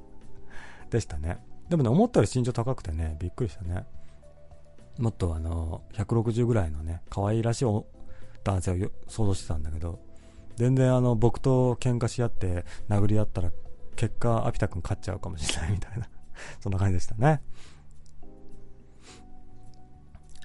[0.90, 1.38] でしたね。
[1.68, 3.86] でもね、思ったより身長高くてね、びっくりしたね。
[4.98, 7.64] もっとあの、160ぐらいのね、可愛らしい
[8.44, 10.00] 男性を想像してたんだけど、
[10.56, 13.52] 全然あの、僕と喧嘩し合って殴り合ったら、
[13.96, 16.08] 結果、アピタ君勝っちゃうかもしれないみたいな
[16.60, 17.42] そんな感じでしたね。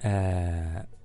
[0.04, 0.96] えー、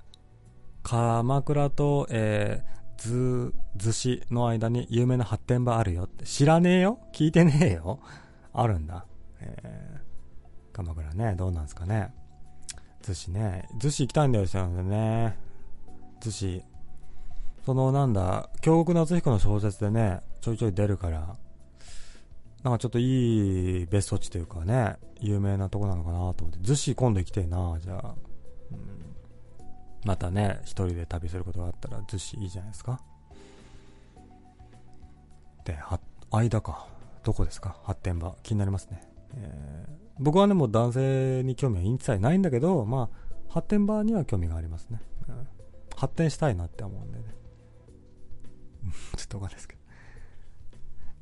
[0.84, 6.26] 鎌倉と、えー、ず、逗子の間に有名な発展場あるよって。
[6.26, 7.00] 知らねえよ？
[7.14, 8.00] 聞いてねえよ？
[8.54, 9.06] あるんだ。
[9.40, 12.14] えー、鎌倉ね、どうなんすかね？
[13.02, 13.68] 逗子ね。
[13.80, 15.38] 逗子行きたいんだよ、ね。
[16.22, 16.64] 逗子。
[17.66, 21.36] そのなんだ、京極夏彦の小説でね、ちょいちょい出るから、
[22.64, 28.16] なんかちょっといい別荘地というかね、有名なとこなのかなと思って、逗子今度行きてえな、じゃあ。
[30.06, 33.02] またね、一人で旅することがあったら逗子いいじゃないですか。
[35.66, 36.00] で、は、
[36.32, 36.88] 間か。
[37.24, 37.78] どこですか？
[37.84, 38.36] 発展場。
[38.42, 39.02] 気になりますね。
[39.36, 45.02] えー、僕はね、もう男性に興味は一切ないんだけど、まあ、発展場には興味がありますね。
[45.30, 45.48] うん、
[45.96, 47.26] 発展したいなって思うんでね。
[49.18, 49.82] ちょっとおかんないですけど。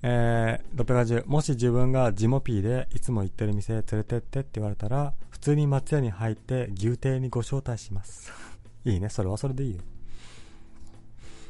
[0.01, 8.31] えー、680、もし自分がジモピーでいつも行ってる店連れてってって言われたら、普通に松屋に入って牛亭にご招待します。
[8.89, 9.81] いいね、それはそれでいいよ。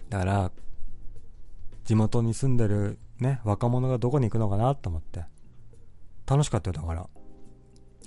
[0.09, 0.51] だから、
[1.85, 5.25] 地元に住んでるね、若者がどこに行くのかなと思って。
[6.27, 7.07] 楽しかったよ、だから。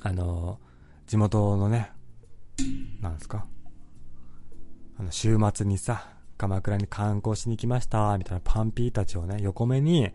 [0.04, 0.58] あの
[1.06, 1.90] 地元のね、
[3.00, 3.46] なんですか？
[4.98, 10.10] あの、週末にさ、鎌倉に観光しに来ました、みたいなパンピーたちをね、横目に、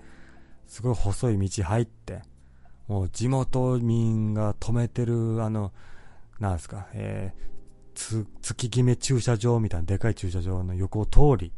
[0.67, 2.21] すごい細い道入って、
[2.87, 5.71] もう地元民が止めてる、あの、
[6.39, 7.41] なんですか、えー、
[7.97, 11.51] 月決め駐車場みたいなでかい駐車場の横を通り、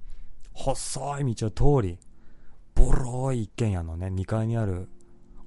[0.54, 2.00] 細い道を通り、
[2.76, 4.88] ボロい一軒家のね、2階にある、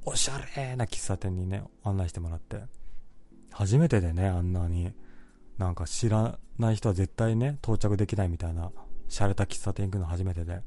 [0.05, 2.65] おしゃれな喫茶店にね、案内してもらって、
[3.51, 4.93] 初めてでね、あんなに、
[5.57, 8.71] なんか知らない人は絶対ね、到着できないみたいな、
[9.09, 10.61] 洒落た喫茶店行くの初めてで、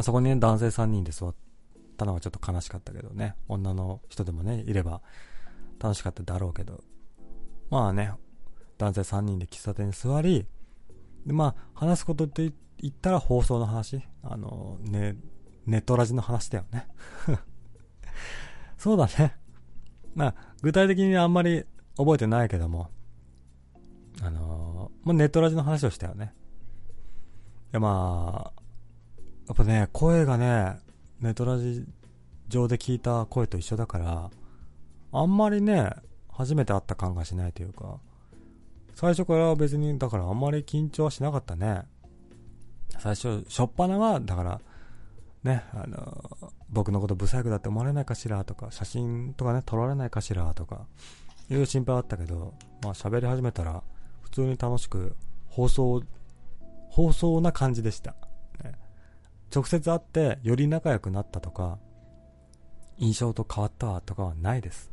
[0.00, 1.34] そこにね、男性3人で座っ
[1.96, 5.02] たのはちょっと悲しかったけどね、女の人でもね、いれば
[5.78, 6.82] 楽しかっただろうけど、
[7.70, 8.12] まあね、
[8.82, 10.44] 男性3人で喫茶店に座り、
[11.24, 14.02] で、まあ、話すことって言ったら放送の話。
[14.22, 15.16] あの、ね、
[15.66, 16.88] ネットラジの話だよね。
[18.76, 19.36] そうだね。
[20.14, 21.64] まあ、具体的にあんまり
[21.96, 22.90] 覚えてないけども、
[24.20, 26.34] あのー、もうネットラジの話をしたよね。
[27.72, 28.62] いや、まあ、
[29.46, 30.78] やっぱね、声がね、
[31.20, 31.86] ネットラジ
[32.48, 34.30] 上で聞いた声と一緒だから、
[35.12, 35.90] あんまりね、
[36.28, 38.00] 初めて会った感がしないというか、
[38.94, 41.82] 最初から別に、だからあんまり緊張はしなかったね。
[42.98, 44.60] 最初、しょっぱなは、だから、
[45.42, 50.86] ね、あの、僕のことブサイクだって思われないかしらとか、写真とかね、撮られないかしらとか、
[51.50, 53.82] いう心配あったけど、まあ喋り始めたら、
[54.22, 55.16] 普通に楽しく、
[55.48, 56.02] 放送、
[56.88, 58.14] 放送な感じでした。
[58.62, 58.72] ね、
[59.54, 61.78] 直接会って、より仲良くなったとか、
[62.98, 64.92] 印象と変わったとかはないです。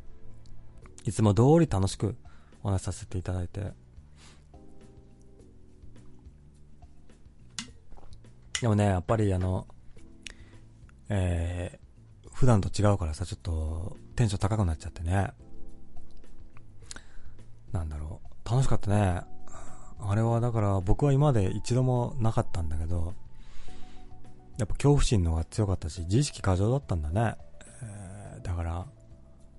[1.05, 2.17] いつも通り楽しく
[2.63, 3.73] お話しさせていただいて、
[8.61, 9.67] でもね、やっぱりあの、
[11.09, 15.31] えー、普段と違うからさ、ちょっとテンション高くなっちゃってね。
[17.71, 18.49] なんだろう。
[18.49, 19.21] 楽しかったね。
[20.01, 23.13] あれはだから僕は今まで一度もなかったんだけど、
[24.57, 27.35] やっぱ恐怖心の方が強かったし、自意識過剰だったんだね。
[27.81, 28.85] えー、だから、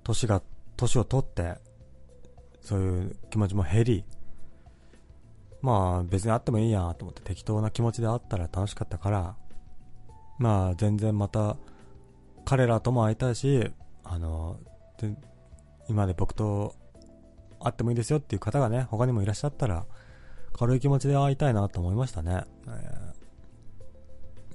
[0.04, 0.42] 年が、
[0.76, 1.56] 年を取って、
[2.60, 4.04] そういう気持ちも減り、
[5.62, 9.36] まあ別に会ってもいいやと思って適当な気持ちで会ったら楽しかったから、
[10.38, 11.56] まあ全然また
[12.44, 13.70] 彼らとも会いたいし、
[14.04, 14.58] あの、
[15.88, 16.74] 今で僕と
[17.60, 19.84] 会ってもいいですよっていう方がね、他にもいらっしゃったら、
[20.52, 22.44] 軽い気持ちで会いたいなと思いましたね。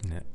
[0.03, 0.25] えー、ね。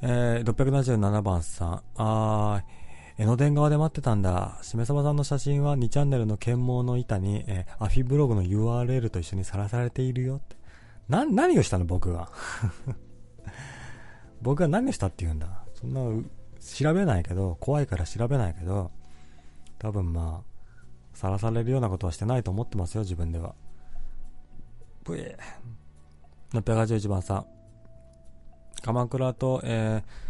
[0.00, 1.82] えー、677番さん。
[1.96, 2.77] あー、
[3.18, 4.58] 江ノ電側で待ってたんだ。
[4.62, 10.56] しめさばさんの写真は2チャンネルの検問の板に、えー、アフィブログの URL と一緒にさらされているよって。
[11.08, 11.84] な、何をしたの？
[11.84, 12.30] 僕が。
[14.40, 15.64] 僕が何をしたって言うんだ？
[15.74, 16.00] そんな、
[16.60, 18.92] 調べないけど、怖いから調べないけど、
[19.80, 20.58] 多分まあ、
[21.12, 23.56] さらされるようなことはしてないと思ってますよ、自分では。
[25.02, 25.36] ぷえ。
[26.52, 27.46] 681番さん。
[28.80, 30.27] 鎌倉と、えー、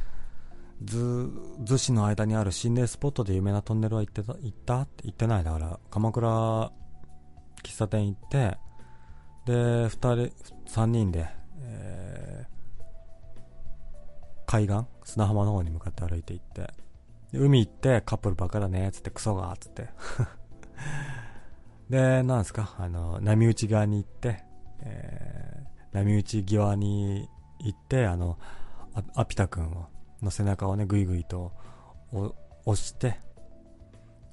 [0.82, 1.30] 図、
[1.64, 5.44] 図市の間にある心霊スポットで有名なトンネルは行ってた、行ったって言ってない。
[5.44, 6.28] だから、鎌倉、
[7.64, 8.56] 喫茶店行って、
[9.46, 10.30] で、二人、
[10.66, 11.26] 三人で、
[11.60, 12.52] えー、
[14.46, 16.70] 海岸砂浜の方に向かって歩いて行って、
[17.32, 19.88] 海行ってカップルバカだねっ、つってクソがっ、つって。
[21.90, 24.44] で、なんですか、あの、波打ち側に行って、
[24.80, 27.28] えー、波打ち際に
[27.60, 28.38] 行って、あの、
[29.14, 29.88] アピタ君を
[30.22, 31.52] の背中をね、ぐいぐいと
[32.64, 33.20] 押して、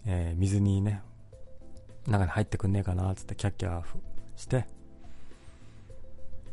[0.05, 1.01] えー、水にね、
[2.07, 3.83] 中に入ってくんねえかな、つってキャッキャ
[4.35, 4.65] して、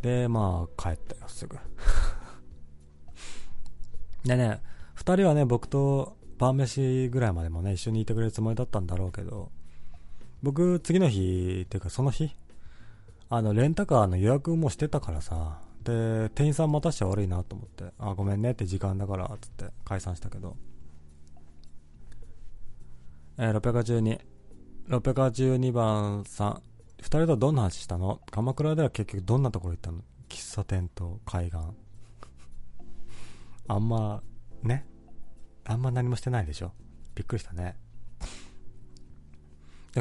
[0.02, 1.56] で、まあ、帰ったよ、すぐ。
[4.24, 4.60] でね、
[4.94, 9.50] 二人はね、僕と晩飯ぐらいまでもね、一緒にいてくれるつもりだったんだろうけど、
[10.42, 12.34] 僕、次の日、っていうかその日、
[13.30, 20.56] あの、レンタカーの予約もしてたからさ、で、店員さん待たしちゃ悪いなと思って、あ、ごめんねって時間だから、つって解散したけど。
[23.38, 24.20] えー、682。
[24.88, 26.62] 682番さん。
[27.00, 28.20] 二人とどんな話したの？
[28.30, 30.02] 鎌倉では結局どんなところ行ったの？
[30.28, 31.58] 喫茶店と海岸。
[33.68, 34.22] あんま、
[34.62, 34.86] ね。
[35.64, 36.72] あんま何もしてないでしょ？
[37.14, 37.76] びっくりしたね。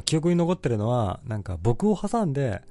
[0.06, 2.62] 記憶に残ってるのは、なんか僕を挟んで、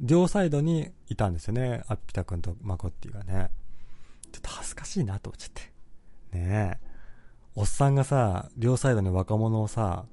[0.00, 1.82] 両サイドにいたんですよね。
[1.88, 3.50] アッピタ君とマコッティがね。
[4.32, 5.62] ちょっと恥ずかしいなと思っちゃって。
[6.38, 6.90] ねえ。
[7.54, 10.06] おっさんがさ、両サイドに若者をさ、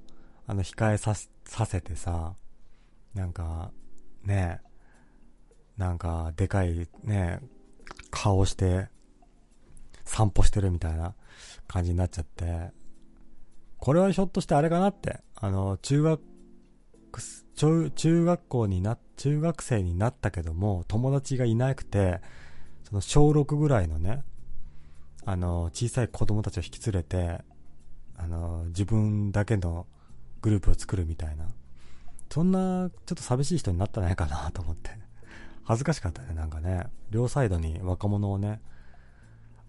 [0.46, 1.16] あの、控えさ、
[1.46, 2.36] させてさ、
[3.14, 3.72] なんか、
[4.24, 4.68] ねえ、
[5.78, 7.48] なんか、でかい、ねえ
[8.12, 8.90] 顔して、
[10.04, 11.14] 散歩してるみたいな
[11.68, 12.72] 感じになっちゃって、
[13.78, 16.22] これはひょっとしてあれかなって、あの、中学
[17.58, 22.22] 中、中学校にな、中学生になったけども、友達がいなくて、
[22.84, 24.24] その小6ぐらいのね、
[25.26, 27.44] あの、小さい子供たちを引き連れて、
[28.16, 29.88] あの、自分だけの
[30.42, 31.48] グループを作るみたいな。
[32.30, 34.92] そんな、ちょっと寂しい人になったんじゃないかなと思って。
[35.64, 36.86] 恥ずかしかったね、なんかね。
[37.10, 38.62] 両サイドに若者をね、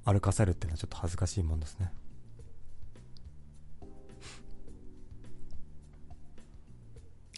[0.04, 1.90] 歩かせるっていうのはちょっと恥ずかしいもんですね。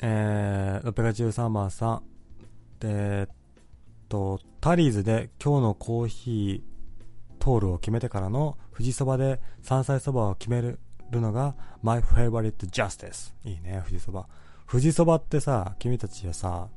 [0.02, 2.02] えー、613番さん。
[2.82, 3.34] えー、っ
[4.08, 10.78] と、タリーズで今日のコーヒートールを決めてからの富士そばで山菜そばを決める
[11.12, 13.34] のが My Favorite Justice。
[13.44, 14.26] いいね、富士そば。
[14.68, 16.68] 富士そばってさ、君たちはさ、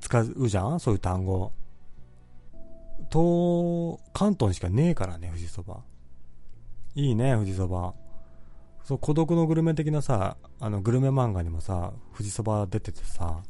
[0.00, 0.78] 使うじゃん？
[0.78, 1.52] そういう単語。
[3.10, 5.80] と、関東にしかねえからね、富士そば。
[6.94, 7.94] いいね、富士そば。
[8.88, 13.42] そう、孤独のグルメ的なさ、あの、グルメ漫画にもさ、富士そば出ててさ、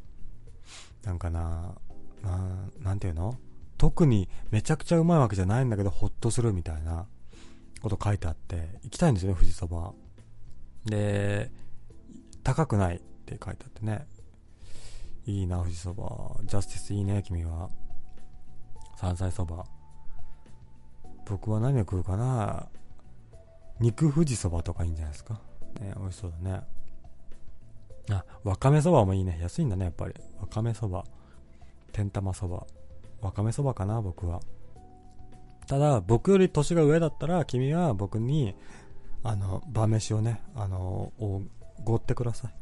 [1.05, 1.75] なんかな、
[2.21, 3.37] ななんていうの？
[3.77, 7.05] 特にめちゃくちゃうまいわけじゃないんだけど、ほっとするみたいな
[7.81, 9.93] こと書いてあって、行きたいんですよね、富士そば。
[10.83, 11.53] で、
[12.43, 14.07] 高くないって書いてあってね。
[15.25, 16.35] いいな、富士そば。
[16.43, 17.69] ジャスティスいいね、君は。
[18.97, 19.65] 山菜そば。
[21.25, 22.67] 僕は何を食うかな？
[23.79, 25.41] 肉富士そばとかいいんじゃないですか？
[25.79, 26.61] ね、美味しそうだね。
[28.11, 29.37] あ、わかめそばもいいね。
[29.41, 30.13] 安いんだね、やっぱり。
[30.41, 31.03] わかめそば。
[31.91, 32.65] 天玉そば。
[33.21, 34.41] わかめそばかな、僕は。
[35.67, 38.55] ただ、僕より年が上だったら、君は僕に、
[39.23, 41.41] あの、晩飯をね、あの、お
[41.83, 42.53] ごってください。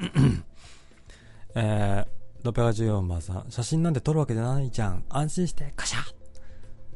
[1.54, 5.04] えー、614番さん、写真なんて撮るわけじゃないじゃん。
[5.08, 6.00] 安心して、カシャ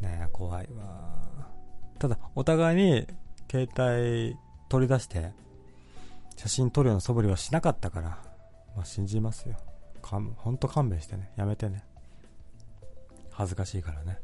[0.03, 1.23] ねえ、怖いわ。
[2.05, 3.06] ただ、お互いに
[3.51, 4.36] 携帯
[4.68, 5.32] 取り出して、
[6.36, 8.18] 写真撮るような素振りはしなかったから、
[8.76, 9.56] まあ、信じますよ。
[10.02, 11.32] かん、ほんと勘弁してね。
[11.36, 11.82] やめてね。
[13.31, 14.18] 恥ずかしいからね。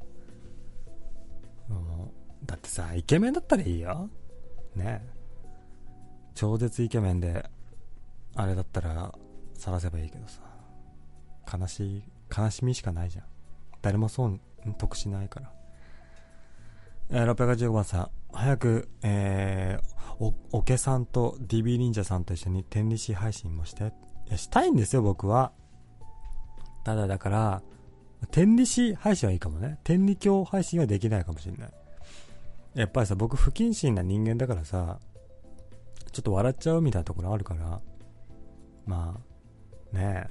[1.71, 2.13] も
[2.43, 4.11] う、だってさ、イケメンだったらいいよ。
[4.77, 5.03] ね
[6.35, 7.49] 超絶イケメンで、
[8.35, 9.15] あれだったら、
[9.55, 10.43] 晒せばいいけどさ。
[11.59, 12.03] 悲しい、
[12.37, 13.25] 悲しみしかないじゃん。
[13.81, 14.39] 誰も損、
[14.77, 15.60] 得しないから。
[17.13, 23.93] えー、615番さん、早く、えー、お、おけさんと DB 忍者さんと一緒に天理市配信もして。
[24.29, 25.53] いや、したいんですよ、僕は。
[26.85, 27.63] ただだから、
[28.31, 29.81] 天理市配信はいいかもね。
[29.83, 31.71] 天理教配信はできないかもしれない。
[32.75, 35.01] やっぱりさ、僕不謹慎な人間だからさ、
[36.13, 37.81] ちょっと笑っちゃうみたいなところあるから、
[38.87, 39.21] ま
[39.93, 40.29] あ、ね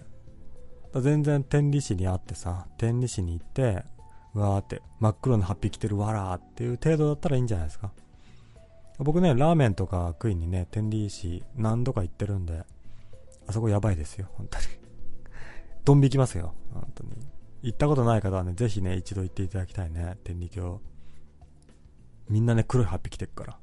[0.96, 1.00] え。
[1.02, 3.84] 全然天理市に会ってさ、天理市に行って、
[4.40, 7.92] わーって、真っ黒なハッピー着てるわらーっていう程度だったらいいんじゃないですか。
[9.00, 12.64] 僕ね、ラーメンとか食いにね、天理市何度か行ってるんで、
[13.48, 14.66] あそこやばいですよ、本当に。
[15.86, 17.12] ドン引きますよ、本当に。
[17.62, 20.82] 行ったことない方はね、ぜひね、一度行っていただきたいね、天理教。
[22.28, 23.60] みんなね、黒いハッピー着てるから。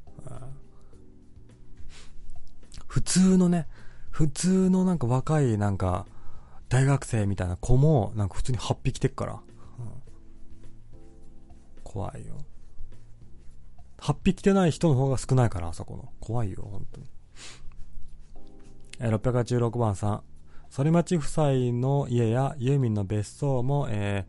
[2.86, 3.66] 普通のね、
[4.10, 6.06] 普通のなんか若いなんか、
[6.70, 9.40] 大学生みたいな子も、なんか普通にハッピー着てるから。
[11.86, 12.44] 怖いよ。
[13.98, 16.12] 8匹てない人の方が少ないから、あそこの。
[16.20, 17.06] 怖いよ、本当に。
[18.98, 20.22] えー、686番さん。
[20.70, 24.26] 反町夫妻の家やユーミンの別荘も、え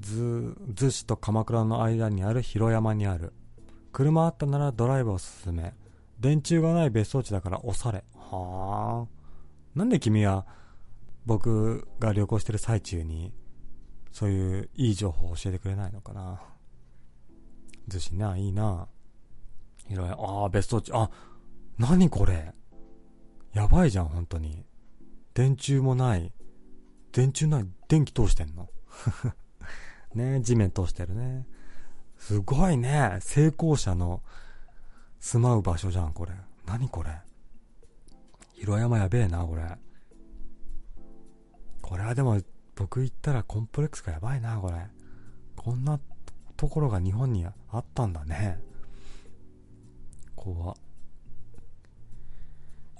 [0.00, 3.32] ー、ず、逗子と鎌倉の間にある広山にある。
[3.90, 5.74] 車あったならドライブを進め。
[6.20, 8.04] 電柱がない別荘地だから押され。
[8.14, 9.78] はあ。
[9.78, 10.46] なんで君は
[11.24, 13.32] 僕が旅行してる最中に
[14.12, 16.40] そういういい情報を教えてくれないのかな。
[17.88, 18.86] 寿司な、いいな。
[19.88, 20.12] 広い。
[20.12, 20.92] ああ、別荘地。
[20.94, 21.10] あ、
[21.78, 22.54] 何これ。
[23.52, 24.64] やばいじゃん、本当に。
[25.34, 26.32] 電柱もない。
[27.12, 27.66] 電柱ない。
[27.88, 28.68] 電気通してんの？
[30.14, 31.46] ね地面通してるね。
[32.18, 33.18] すごいね。
[33.20, 34.22] 成功者の
[35.20, 36.32] 住まう場所じゃん、これ。
[36.66, 37.10] 何これ。
[38.52, 39.78] 広山やべえな、これ。
[41.80, 42.40] これはでも、
[42.74, 44.86] 僕行ったらコンプレックスがやばいな、これ。
[45.56, 45.98] こんな
[46.58, 48.58] ところが日本にあったんだね。
[50.34, 50.76] 怖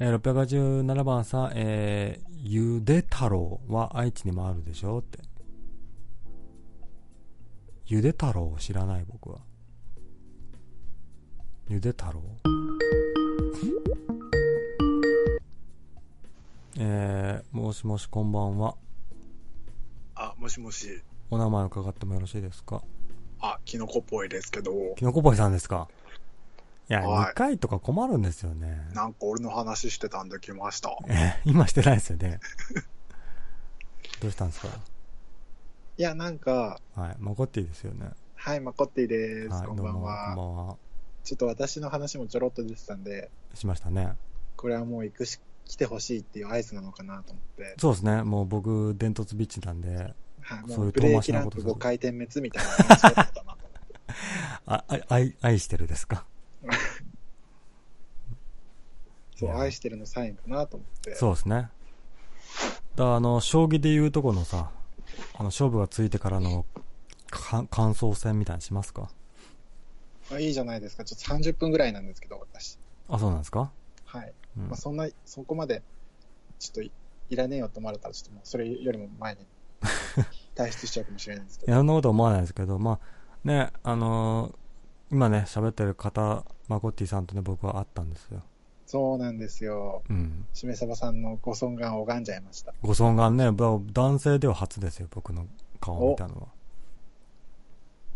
[0.01, 5.19] えー、687番さん、えー、ゆで太郎は愛知にもあるでしょって。
[7.87, 9.41] ゆで太郎を知らない僕は。
[11.69, 12.23] ゆで太郎？
[16.79, 18.77] えー、もしもしこんばんは。
[20.15, 21.03] あ、もしもし。
[21.29, 22.85] お名前伺ってもよろしいですか？
[23.41, 24.73] あ、キノコっぽいですけど。
[24.97, 25.89] キノコぽいさんですか？
[26.91, 28.89] いや、はい2回とか困るんですよね。
[28.95, 30.97] なんか俺の話してたんで来ました。
[31.09, 32.41] え、今してないですよね。
[34.21, 34.69] どうしたんですか？
[35.99, 37.17] いや、なんか、はい。
[37.19, 38.11] まこっていいですよね。
[38.37, 39.49] はい、マコッティです。
[39.51, 40.27] はい、こんばんは。
[40.29, 40.77] こんばんは。
[41.25, 44.13] ちょっと私の話もちょろっと出てたんで、しましたね。
[44.57, 48.23] これはもう行くし、来てほしいっていう合図なのかなと思って、そうですね。
[48.23, 50.15] もう僕、伝突ビッチなんで、
[50.57, 53.57] はい、そういう遠回しなことする5回転滅みたいな話だったな。
[54.67, 56.25] あ、あ愛、愛してるですか？
[59.37, 61.15] そう、愛してるのサインかなと思って。
[61.15, 61.69] そうですね。
[62.97, 64.71] だあの、将棋でいうとこのさ、
[65.35, 66.65] あの、勝負がついてからの、
[67.31, 69.11] か感想戦みたいにしますか？
[70.33, 71.05] あいいじゃないですか。
[71.05, 72.79] ちょっと30分ぐらいなんですけど、私。
[73.09, 73.71] あ、そうなんですか？
[74.07, 74.33] はい。
[74.57, 75.83] うんまあ、そんな、そこまで、
[76.59, 76.91] ちょっとい
[77.31, 79.47] いらねえよと思われたら、ちょっともうそれよりも前に
[80.59, 81.81] 退出しちゃうかもしれないんですけいや、ど。
[81.81, 82.99] そんなこと思わないですけど、まあ、
[83.45, 84.55] ね、あのー
[85.11, 88.43] 今ね、喋ってる方、マコッティさんとね、僕は会ったんですよ。
[88.85, 90.03] そうなんですよ。
[90.09, 90.47] うん。
[90.53, 92.75] しめさばさんのご尊願を拝んじゃいました。
[92.83, 95.47] ご尊願ね、ば男性では初ですよ、僕の
[95.81, 96.49] 顔を見たのは。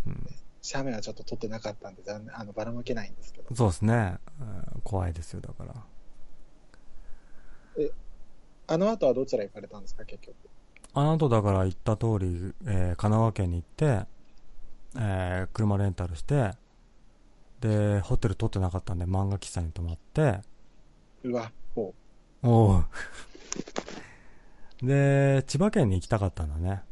[0.06, 0.27] うん、
[0.60, 3.55] 写メはちょっと撮ってなかったんで、残念、あの、ばらまけないんですけど。
[3.55, 5.74] そうですね、うん怖いですよ、だから。
[8.66, 10.36] あの後はどちら行かれたんですか、結局。
[10.94, 14.06] あの後だから言った通り、えー神奈川県に行って、
[14.97, 16.52] えー車レンタルして、
[17.60, 20.40] で、ホテル取ってなかったんで漫画喫茶に泊まって、
[21.24, 21.94] うわ、ほ
[22.43, 22.85] おう
[24.82, 26.82] で、千葉県に行きたかったんだね。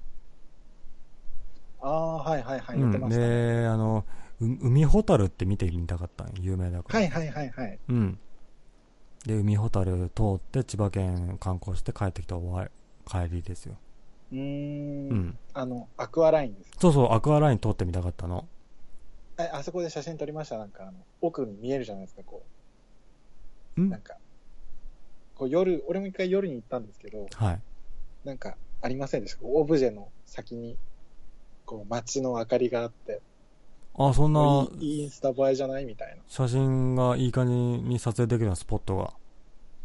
[1.83, 1.87] う。
[1.87, 2.81] ああ、はいはいはい、うん。
[2.81, 3.63] 言ってましたね。
[3.63, 4.05] で、あの、
[4.41, 7.01] う海ホタルって見てみたかったんよ有名だから。
[7.01, 7.79] はいはいはいはい。
[7.89, 8.19] うん。
[9.27, 12.71] で、海ホタル通って千葉県観光して帰ってきた終わり
[13.29, 13.77] 帰りですよ。
[14.33, 15.39] うーん,、うん。
[15.55, 16.71] あの、アクアラインです。
[16.79, 18.47] そうそう、アクアライン通ってみたかったの。
[19.39, 20.59] え、あそこで写真撮りました？
[20.59, 22.43] なんか、あの、奥に見えるじゃないですか、こ
[23.77, 23.81] う。
[23.81, 24.17] んなんか、
[25.35, 27.61] こう夜、俺も一回夜に行ったんですけど、はい。
[28.25, 29.41] なんか、ありませんでした？
[29.45, 30.77] オブジェの先に、
[31.67, 33.21] こう、街の明かりがあって、
[33.99, 36.23] あ、そんなインスタ映えじゃないみたいな。
[36.29, 39.13] 写真がいい感じに撮影できるようなスポットが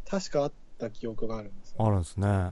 [0.07, 1.85] 確かあった記憶があるんですよ。
[1.85, 2.51] あるんですね。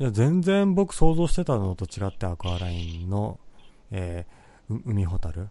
[0.00, 3.38] いや、全然僕想像してたのと違ってアクアラインの、
[3.90, 5.48] えー、う海ホタル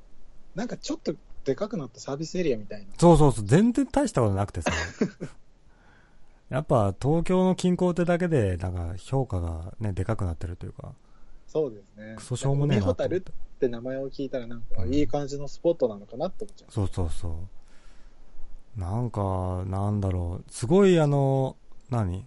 [0.56, 1.14] なんかちょっと
[1.44, 2.88] でかくなったサービスエリアみたいな。
[2.98, 4.72] そうそうそう、全然大したことなくてさ。
[6.50, 10.94] やっぱ東京の近郊ってだけで、なんか評価がね、でかくなってるというか、
[11.48, 12.16] そうですね。
[12.18, 13.22] クソしょうもねえな海ホタルっ。
[13.58, 16.72] て名前を聞いたらなんか、いい感じのスポットなのかなって思っちゃう。
[16.72, 17.40] そうそうそ
[18.78, 18.80] う。
[18.80, 21.58] なんか、なんだろう、すごいあの、
[21.90, 22.26] 何？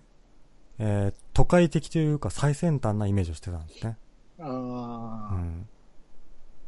[0.82, 3.98] えー、都会的というか最先端なイメージをしてたんですね。
[4.38, 5.68] うああ、ん。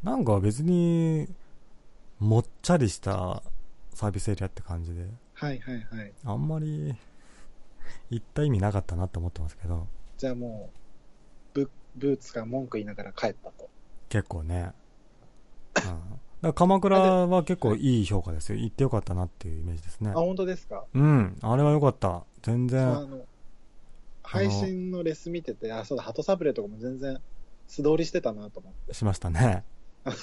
[0.03, 1.27] なんか別に、
[2.19, 3.41] もっちゃりした
[3.93, 6.13] サービスエリアって感じで、はいはいはい。
[6.25, 6.93] あんまり、
[8.11, 9.87] 行った意味なかったなって思ってますけど、
[10.17, 10.69] じゃあも
[11.55, 13.67] う、ブブーツが文句言いながら帰ったと。
[14.09, 14.73] 結構ね。
[16.43, 16.53] うん。
[16.53, 18.59] 鎌倉は結構いい評価ですよ。
[18.59, 20.13] 行ってよかったなっていうイメージですねあ、。
[20.13, 20.85] 本当ですか？
[20.93, 21.37] うん。
[21.41, 22.25] あれは良かった。
[22.41, 23.25] 全然、の、
[24.23, 27.19] 配信のレス見てて、あ、そうだ、ハトサブレーとかも全然
[27.67, 28.93] 素通りしてたなと思って。
[28.93, 29.63] しましたね。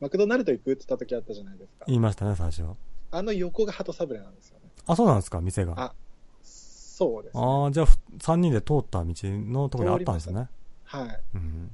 [0.00, 1.84] マクドナルド行くって言った時あったじゃないですか。
[1.86, 2.64] 言いましたね、最初。
[3.10, 4.70] あの横がハトサブレーなんですよね。
[4.86, 5.74] あ、そうなんですか、店が。
[5.76, 5.94] あ
[6.42, 7.42] そうです、ね。
[7.42, 10.48] ああ、じゃあ、ふ3人で通った道のところにあったんですね。
[10.84, 11.20] はい。
[11.34, 11.70] うん。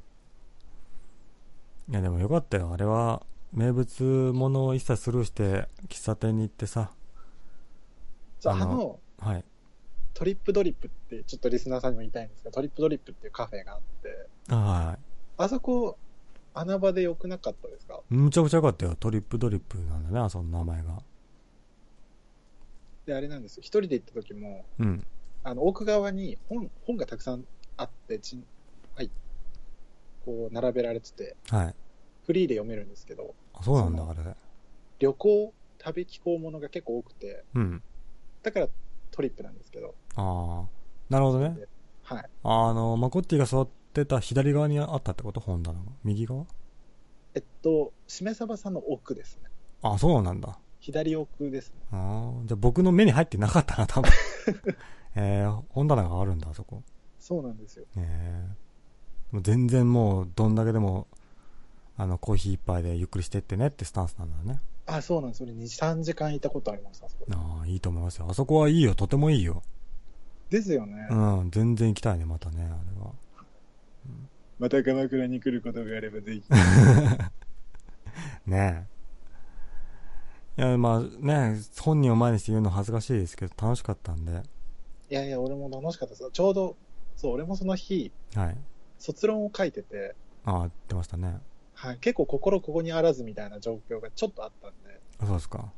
[1.91, 2.73] いや、でもよかったよ。
[2.73, 3.23] あれは、
[3.53, 6.93] 名物ものを一切スルーして、喫茶店に行ってさ。
[8.39, 9.45] じゃあ、ああのの、はい。
[10.21, 14.99] トリップドリップって、ちょっとリスナーさんにも言いたいんですが、トリップドリップっていうカフェがあって、あはい。
[15.39, 15.97] あそこ、
[16.53, 18.03] 穴場で良くなかったですか？
[18.11, 18.97] むちゃくちゃ良かったよ。
[18.97, 21.03] トリップドリップなんだね、その名前が。
[23.07, 23.63] で、あれなんですよ。
[23.63, 25.07] 一人で行った時も、うん。
[25.43, 27.47] あの、奥側に本、本がたくさん
[27.79, 28.45] あって、ちん、
[28.95, 29.11] はい。
[30.27, 31.75] こう、並べられてて、はい。
[32.27, 34.37] フリーで読めるんですけど、あそうなんだ、そあれ。
[34.99, 37.83] 旅行、旅気候ものが結構多くて、うん。
[38.43, 38.69] だから
[39.11, 40.69] トリップなんですけど、ああ。
[41.09, 41.59] なるほどね。
[42.03, 42.25] はい。
[42.45, 45.41] あの、マコッティが座ってた左側にあったってこと？
[45.41, 45.85] 本棚が。
[46.05, 46.47] 右側？
[47.35, 49.51] えっと、しめさばさんの奥ですね。
[49.83, 50.59] あ、そうなんだ。
[50.81, 51.81] 左奥ですね。
[51.93, 52.47] ああ。
[52.47, 54.11] じゃあ僕の目に入ってなかったな、多分。
[55.17, 56.83] えー、本棚があるんだ、あそこ。
[57.19, 57.85] そうなんですよ。
[57.97, 61.07] えー、もう全然もう、どんだけでも、
[61.97, 64.61] あの、コーヒー一杯でゆっくりしてってねってスタンスなんだね。
[64.97, 65.39] あ、そうなんです。
[65.39, 67.27] それ2、3時間いたことあります、あそこ。
[67.31, 68.27] ああ、いいと思いますよ。
[68.29, 69.63] あそこはいいよ、とてもいいよ。
[70.51, 71.07] ですよね。
[71.11, 71.15] う
[71.45, 73.13] ん、全然行きたいね、またね、あれは。
[74.59, 76.43] また鎌倉に来ることがあればぜひ。
[78.47, 78.87] ね
[80.59, 80.61] え。
[80.63, 84.43] いや、まあね、本人を前にして言うの恥ずかしいですけど、楽しかったんで、
[85.09, 86.31] いやいや、俺も楽しかったです。
[86.31, 86.77] ちょうど、
[87.17, 88.59] そう、俺もその日、はい。
[88.99, 90.15] 卒論を書いてて、
[90.45, 91.39] ああ、言ってましたね。
[91.81, 95.73] はい、結構心ここにあらずみたいな状況がちょっとあったんで、あそうですか。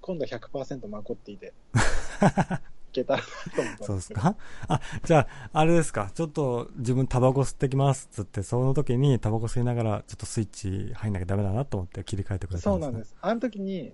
[0.00, 1.52] 今度は100%マコッティで、
[2.90, 3.84] いけたらなと思った。
[3.84, 4.36] そうですか
[4.68, 6.12] あ、じゃあ、あれですか。
[6.14, 12.72] ちょっと自分タバコ吸ってきますっつって、その時にタバコ吸いながら、ちょっとスイッチ入んなきゃダメだなと思って切り替えてくれたんです、ね。
[12.72, 13.16] そうなんです。
[13.20, 13.92] あの時に、い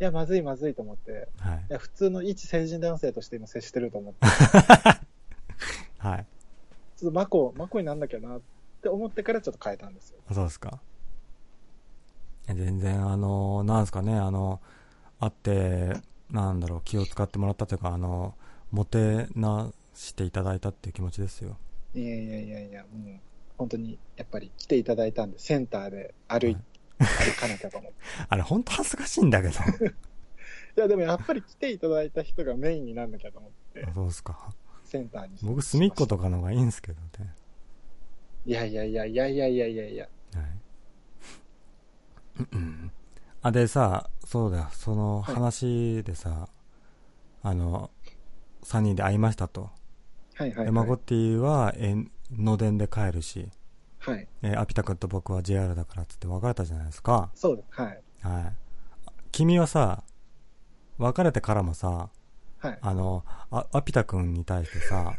[0.00, 1.72] や、まずいまずいと思って、はいい。
[1.72, 4.18] や、普通の一成人男性として今接してると思って、
[5.96, 6.26] はい。
[6.98, 10.18] ちょっとマコ、マコになんなきゃなって思ってからちょっと変えたんですよ。
[10.32, 10.80] そうですか。
[12.46, 14.60] 全然、あの、なんですかね、あの、
[15.20, 15.94] 会って、
[16.30, 18.34] なんだろう、気を使ってもらったというか、あの、
[18.70, 21.56] もてなしていただいたっていう気持ちですよ。
[21.94, 23.20] いやいやいやいや、もう、
[23.56, 26.62] 本当に、やっぱり来ていただいたんで、センターで歩い、はい
[26.98, 27.98] 歩かなきゃと思って。
[28.28, 29.54] あれ、本当恥ずかしいんだけど。
[29.86, 34.54] いや、でもやっぱり来ていただいた人がメインになんなきゃと思って、そうですか。
[34.84, 35.36] センターに。
[35.42, 37.34] 僕、隅っことかの方がいいんですけどね。
[38.44, 40.08] いやいやいやいやいやいやいやいや。
[40.34, 40.46] はい。
[42.52, 42.92] うん
[43.40, 46.48] あ、でさ、そうだよ、その話でさ、
[47.42, 47.90] あの、
[48.64, 49.70] 3人で会いましたと。
[50.34, 51.00] はいはい、でマゴッはい。
[51.06, 53.48] ティは、えー、のでんで帰るし、
[54.00, 54.28] はい。
[54.42, 57.30] えーアピタ君と僕は JR だからっつって別れたじゃないですか。
[57.34, 57.68] そうです。
[57.80, 58.02] はい。
[58.22, 58.56] はい。
[59.32, 60.04] 君はさ、
[60.98, 62.10] 別れてからもさ、
[62.58, 62.78] はい。
[62.80, 65.18] あの、あアピタ君に対してさ、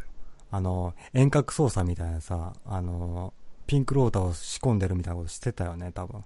[0.52, 3.34] あの、遠隔操作みたいなさ、あの、
[3.68, 6.24] ピンクローターを仕込んでるみたいなことしてたよね、多分。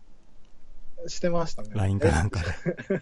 [1.07, 1.69] してましたね。
[1.73, 3.01] LINE かなんかで。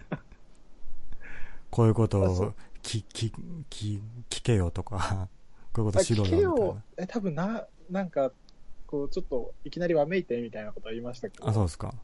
[1.70, 3.32] こういうことをあそう聞、聞、
[3.70, 5.28] 聞、聞けよとか、
[5.72, 8.32] こういうことしろあ聞けよえ、多分な、なんか、
[8.86, 11.50] こう、ちょっと、いきなりわめいてみたいなことは言いましたけど、な。
[11.50, 11.94] あ、そうですか。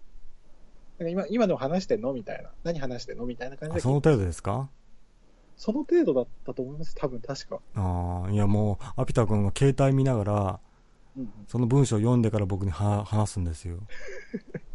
[0.98, 2.50] なんか今、今でも話してんのみたいな。
[2.64, 3.80] 何話してんのみたいな感じで。
[3.80, 4.70] あその程度ですか？
[5.58, 6.94] その程度だったと思います。
[6.94, 7.60] 多分、確か。
[7.74, 10.60] ああ、いやもう、アピタ君が携帯見ながら、
[11.16, 13.78] うんうん、その文章を読んでから僕には話すんですよ。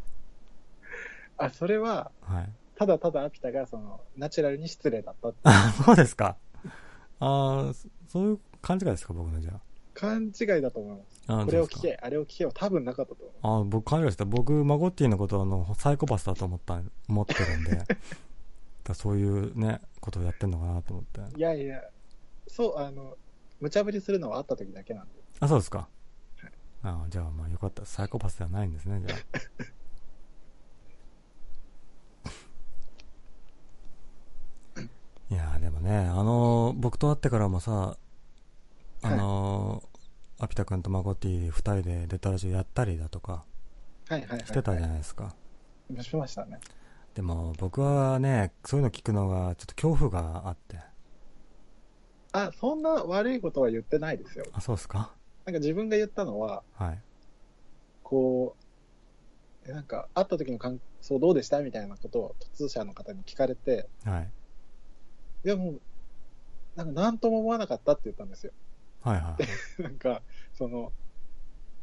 [1.38, 2.50] あ、それは、はい。
[2.76, 6.36] ただただアピタが、その、ナチュラルに失礼だったってあ、そうですか。
[7.20, 9.62] ああ、そそういう勘違いですか、僕のじゃ
[9.94, 11.24] 勘違いだと思います。
[11.28, 11.42] あ。
[11.42, 13.62] あこれを聞け、あれを聞けは多分なかったと思う。
[13.62, 14.26] あ僕勘違いしてた。
[14.26, 17.84] 僕、マゴッティのことをあの、サイコパスだと思った、思ってるんで、
[18.84, 21.38] だそういうね、ことをやってんのかなと思って。
[21.38, 21.82] いやいや、
[22.48, 23.18] そう、あの、
[23.62, 25.12] 無茶ぶりするのは会った時だけなんで。
[25.40, 25.88] あ、そうですか。
[26.84, 27.86] あじゃあ、まあよかった。
[27.86, 29.20] サイコパスではないんですね、じゃあ。
[35.32, 37.98] いやーでもね、あのー僕と会ってからもさ、
[39.02, 43.46] あのーアピタ君とマゴッティ二人でデタラジオやったりだとか
[44.10, 44.48] はいはいはい、はい。
[44.48, 45.34] してたじゃないですか。
[46.02, 46.60] しましたね。
[47.14, 50.80] でも僕はね、そういうの聞くのがちょっと恐怖があって。
[52.32, 54.46] あ、そんな悪いことは言ってないですよ。
[54.52, 55.14] あ、そうですか？
[55.46, 57.02] なんか自分が言ったのは、はい。
[58.02, 58.56] こ
[59.66, 64.32] う、えなんか、会った時の感想どうでしたみたいなことを、突者の方に聞かれて、はい。
[65.46, 65.82] いやもう、
[66.76, 68.54] なんか何とも思わなかったって言ったんですよ。
[69.02, 69.38] はいは
[69.80, 69.82] い。
[69.84, 70.24] なんか、
[70.54, 70.92] その、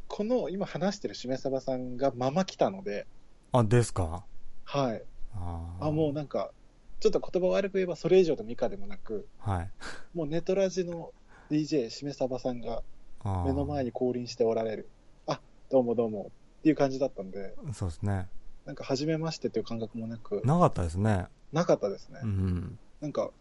[0.07, 3.07] この今話してるしめさばさんがまま来たので、
[3.53, 4.25] あ、ですか？
[4.65, 5.03] はい。
[5.35, 6.51] あーあ、もうなんか、
[6.99, 9.69] ちょっと言葉悪く言えばそれ以上のミカでもなく、はい。
[10.13, 11.11] もうネトラジの
[11.49, 12.83] DJ しめさばさんが
[13.23, 14.89] 目の前に降臨しておられる。
[15.27, 18.27] あ、どうもどうもっていう感じだったんで、そうですね。
[18.65, 21.25] なんか初めましてっていう感覚もなく、なかったですね。
[21.51, 22.19] なかったですね。
[22.23, 22.79] うん。
[23.01, 23.31] なんか、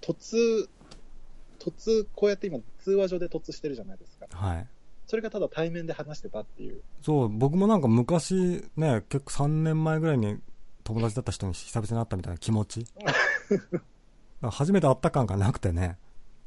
[0.00, 0.68] 突、
[1.58, 4.26] 突、こうやって今通話上で突してるじゃないですか。
[4.30, 4.66] はい。
[5.06, 6.80] それがただ対面で話してたっていう。
[7.02, 10.38] そう、僕もなんか昔ね、結構3年前ぐらいに
[10.84, 12.86] 友達だった人に久々に会ったみたいな気持ち？
[14.42, 15.98] 初めて会った感がなくてね。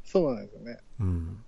[0.03, 0.79] そうなんですよね。
[0.99, 1.43] うん。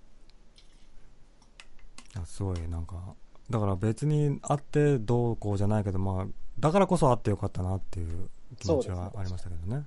[2.24, 3.14] すごいなんか、
[3.50, 6.26] だから別に会ってどうこうじゃないけど、まあ、
[6.58, 9.76] だからこそ会ってよかったなっていう気持ちはありましたけどね。
[9.76, 9.84] ま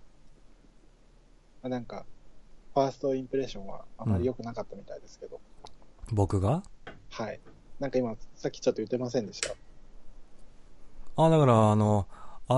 [1.64, 2.06] あなんか、
[2.73, 5.41] ファーストインプレッションはあまり良くなかったみたいですけど、
[6.11, 6.64] 僕が？
[7.10, 7.40] はい。
[7.80, 9.53] なんか今、さっきちょっと言ってませんでした？
[11.18, 12.07] あ、だからあの、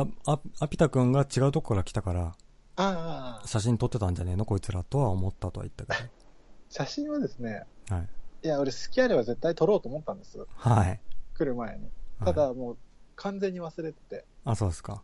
[0.01, 2.35] あ、あ、アピタ君が違うとこから来たから、
[2.75, 4.45] ああ、写真撮ってたんじゃねえの？
[4.45, 6.09] こいつらとは思ったとは言ったけ
[6.69, 7.95] 写真はですね、ど。
[7.95, 8.07] はい。
[8.43, 10.43] いや、俺好きあれば絶対撮ろうと思ったんです。
[10.55, 10.99] はい。
[11.35, 11.83] 来る前に。
[11.83, 11.91] はい
[12.25, 12.77] ただもう
[13.15, 15.03] 完全に忘れてて、あ、そうですか。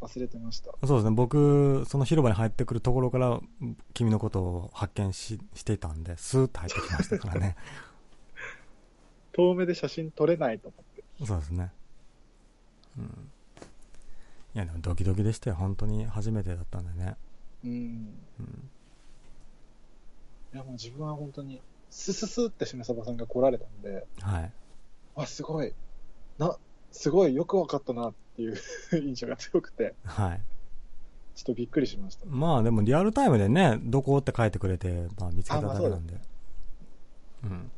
[0.00, 0.72] 忘れてました。
[0.86, 1.10] そうですね。
[1.10, 3.40] 僕、その広場に入ってくるところから、
[3.94, 7.56] 君のことを発見ししていたんで、スーッと入ってきましたからね。
[9.32, 11.04] 遠目で写真撮れないと思って。
[11.24, 11.72] そうですね。
[12.98, 13.30] うん。
[14.56, 15.56] いや、でもドキドキでしたよ。
[15.56, 17.16] 本当に初めてだったんでね。
[17.62, 17.70] うん。
[17.70, 18.70] うん。
[20.54, 21.60] いや、もう自分は本当に、
[21.90, 24.52] スススってしめさばさんが来られたんで、はい。
[25.14, 25.74] あ、すごい。
[26.38, 26.56] な、
[26.90, 28.56] すごいよくわかったなっていう
[29.04, 30.40] 印象が強くて、はい。
[31.34, 32.24] ちょっとびっくりしました。
[32.24, 36.18] まあでもリアルタイムでね、どこって書いてくれて、まあ見つけただけなんで。
[37.44, 37.70] うん。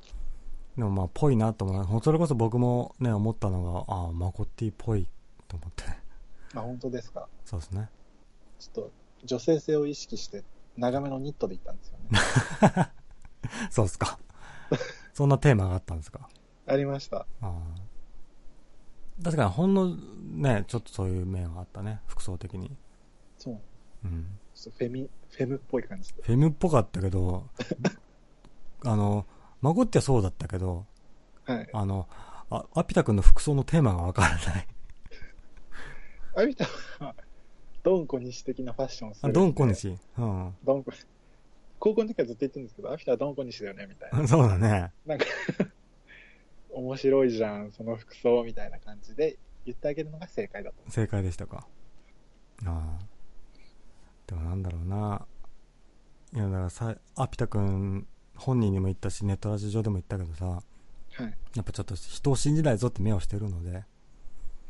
[0.77, 2.01] でもまあ、ぽいなと思う。
[2.05, 5.09] それこそ僕もね、思ったのが、ああ、マコッティっぽい
[5.49, 5.98] と思って。
[6.55, 7.29] あ、本当ですか。
[7.45, 7.91] そうですね。
[8.59, 8.93] ちょっと
[9.25, 10.45] 女性性を意識して、
[10.77, 12.93] 長めのニットで行ったんですよね。
[13.71, 14.19] そうですか。
[15.15, 16.29] そんなテーマがあったんですか？
[16.67, 17.19] ありました。
[17.19, 17.53] ああ。
[19.25, 22.01] 確かにほんのね、ちょっとそういう面はあったね。
[22.07, 22.77] 服装的に。
[23.37, 23.61] そう。
[24.05, 24.39] うん。
[24.55, 26.23] ちょっとフェミ、フェムっぽい感じで。
[26.23, 27.49] フェムっぽかったけど、
[28.85, 29.27] あの、
[29.61, 30.87] マコッティはそうだったけど、
[31.45, 31.69] はい。
[31.73, 32.09] あの、
[32.51, 34.69] あアピタ君の服装のテーマがわからない。
[36.39, 36.67] あみた
[37.01, 37.15] は、
[37.83, 39.29] ドンコ西的なファッションをする。
[39.29, 39.67] あドンコ。
[39.67, 39.99] 西？
[40.19, 40.55] うん。
[40.65, 40.93] ドンコ。
[41.81, 44.27] 高校の時はずっと言ってるんですけど、アフィタはドンコ西だよね、みたいな。
[44.29, 44.93] そうだね。
[45.05, 45.25] なんか、
[46.71, 51.67] 面白いじゃん、その服装、みたいな感じで言ってあげるのが正解だと思正解でしたか。
[52.67, 53.07] ああ。
[54.29, 55.27] でもなんだろうな。
[56.35, 58.07] いや、だからさ、アピタ君
[58.37, 60.63] 本人にも言ったし、ネットラジオ上でも言ったけどさ、
[61.19, 61.23] う。
[61.23, 61.35] はい。
[61.57, 63.83] やっぱちょっと人を信じないぞって目をしてるので、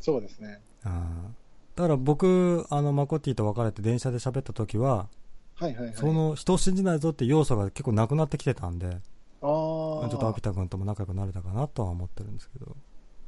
[0.01, 0.61] そうですね。
[0.85, 1.48] ああ。
[1.79, 5.09] だから僕、あの、マコッティと別れて電車で喋った時は、
[5.55, 5.95] はいはいはい。
[5.95, 8.99] その人を信じないぞって要素が結構なくなってきてたんで、ああ。
[9.41, 12.77] ちょっとアピタ君とも仲良くなれたかなとは思ってるんですけど、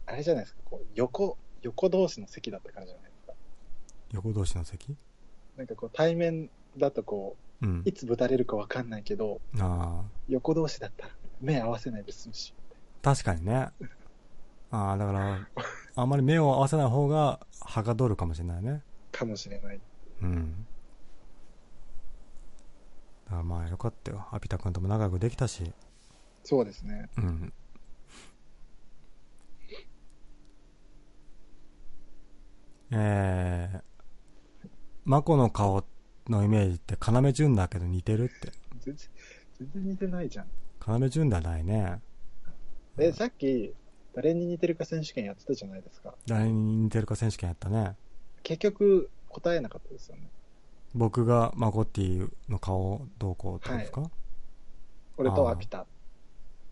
[0.04, 3.32] あれじゃないですか、こう、横、横同士の席だったからじゃないですか。
[4.14, 4.96] 横同士の席？
[5.56, 7.92] なんかこう、対面だとこうんう、い。
[7.92, 10.04] つぶたれるかわかんないけど、ああ。
[10.28, 12.52] 横同士だったら目合わせないで済むし。
[13.00, 13.68] 確かにね。
[14.72, 15.48] ああ、だから、
[16.00, 18.82] あんまり目を合わせない方がはかどるかもしれないね。
[19.12, 19.80] かもしれない。
[20.22, 20.66] うん。
[23.26, 24.26] だからまあよかったよ。
[24.32, 25.72] アピタ君とも仲良くできたし。
[26.44, 27.08] そうですね。
[27.16, 27.52] うん。
[32.92, 34.68] えー、
[35.04, 35.84] マコの顔
[36.28, 38.52] のイメージって要潤だけど似てるって。
[38.80, 39.08] 全然、
[39.58, 40.46] 全然似てないじゃん。
[41.00, 42.00] 要潤ではないね。
[42.98, 43.74] え、さっき、
[44.14, 46.14] 誰に似てるか選手権やってたじゃないですか。
[46.26, 47.96] 誰に似てるか選手権やったね。
[48.42, 50.30] 結局、答えなかったですよね。
[50.94, 54.10] 僕がマコッティの顔どうこうってことですか、
[55.16, 55.86] 俺とアピタ。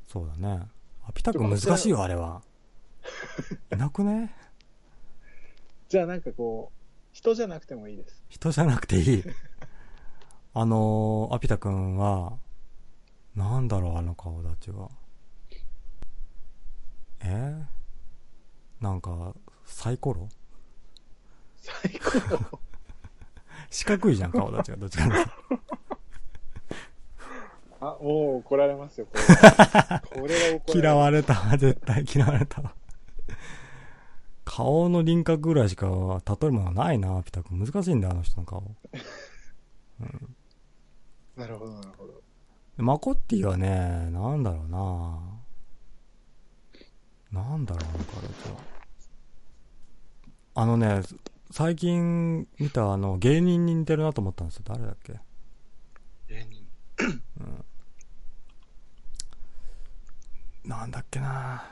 [0.08, 0.66] そうだね。
[1.06, 2.42] アピタ君難しいよ、あれは。
[3.72, 4.34] いなくね？
[5.88, 6.78] じゃあなんかこう、
[7.12, 8.22] 人じゃなくてもいいです。
[8.28, 9.24] 人じゃなくていい。
[10.54, 12.38] あのー、アピタ君は、
[13.36, 14.90] なんだろう、あの顔立ちは。
[17.20, 17.62] え？
[18.80, 19.34] なんか、
[19.64, 20.28] サイコロ？
[21.56, 22.58] 最高。
[23.70, 24.76] 四角いじゃん、顔立ちが。
[24.78, 25.04] どっちか
[27.80, 30.02] あ、もう怒られますよ、これは。
[30.10, 30.80] これは怒られ。
[30.80, 32.74] 嫌われたわ、絶対嫌われたわ。
[34.44, 37.64] 顔の輪郭ぐらいしか例えるものないな、アピタ君。
[37.64, 38.62] 難しいんだよ、あの人の顔。
[41.36, 42.22] なるほど、なるほど。
[42.78, 45.37] マコッティはね、なんだろうな
[47.32, 48.56] なんだろう、あの形は。
[50.54, 51.02] あのね、
[51.50, 54.62] 最近見たあの芸人に似てるなと思ったんですよ。
[54.66, 55.20] 誰だっけ？
[56.28, 56.66] 芸人。
[60.64, 61.64] なんだっけな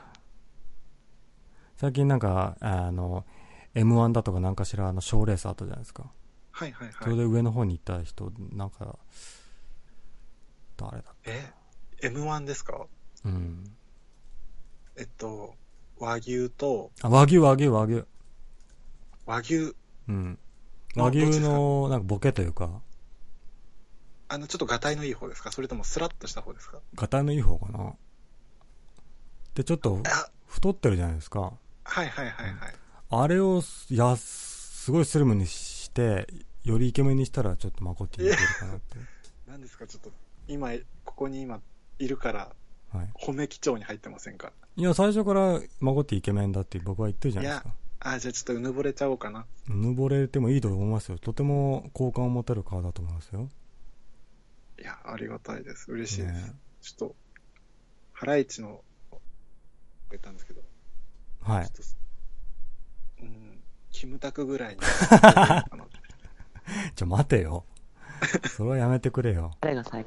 [1.77, 3.27] 最近なんか、あの、
[3.75, 6.11] M1 だとかなんかしらあの賞レースあったじゃないですか。
[6.53, 6.97] はいはいはい。
[7.03, 8.99] それで上の方に行った人、なんか、
[10.79, 11.53] 誰だえ、
[12.03, 12.87] M1 ですか？
[13.27, 13.76] うん。
[14.99, 15.55] えっと、
[15.99, 18.05] 和牛と、あ、和牛、和牛、和牛。
[19.27, 19.75] 和牛、
[20.09, 20.39] うん。
[20.97, 22.81] あ和牛の、なんかボケというか、
[24.29, 25.53] あの、ちょっとガタイのいい方ですか？
[25.53, 26.81] それともスラッとした方ですか？
[26.95, 27.95] ガタイのいい方かな。
[29.55, 31.53] で、ちょっとあ、太ってるじゃないですか。
[31.85, 32.75] はいはいはいはい。
[33.09, 36.27] あれを、や、すごいスリムにして、
[36.65, 38.97] よりイケメンにしたらちょっとマコッティに似てるかなって。
[39.47, 39.87] 何ですか？
[39.87, 40.11] ちょっと、
[40.49, 40.71] 今、
[41.05, 41.61] ここに今、
[41.99, 42.53] いるから、
[42.97, 43.09] はい。
[43.15, 44.53] 褒め基調に入ってませんか？
[44.77, 47.71] いや、最初からマコッティイケメンだって僕は言ってるじゃないですか。
[48.01, 49.47] あ、じゃあちょっとうぬぼれちゃおうかな。
[49.69, 51.19] うぬぼれてもいいと思いますよ。
[51.19, 53.49] とても好感を持てる顔だと思いますよ。
[54.79, 55.91] いや、ありがたいです。
[55.91, 56.33] 嬉しいです。
[56.35, 56.53] ね
[56.83, 57.17] ちょっと、
[58.13, 58.83] ハライチの、
[60.11, 60.61] 言ったんですけど、
[61.43, 61.73] はいちょっ。
[63.19, 63.59] と、うん、
[63.91, 64.81] キムタクぐらいに。
[66.95, 67.65] ちょ、待てよ。
[68.57, 69.53] それはやめてくれよ。
[69.61, 70.07] 誰がサイ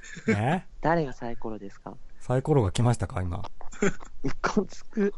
[0.00, 0.66] コロですかえ？
[0.80, 1.96] 誰がサイコロですか？
[2.20, 3.42] サイコロが来ましたか今？
[4.22, 5.12] うっこつく。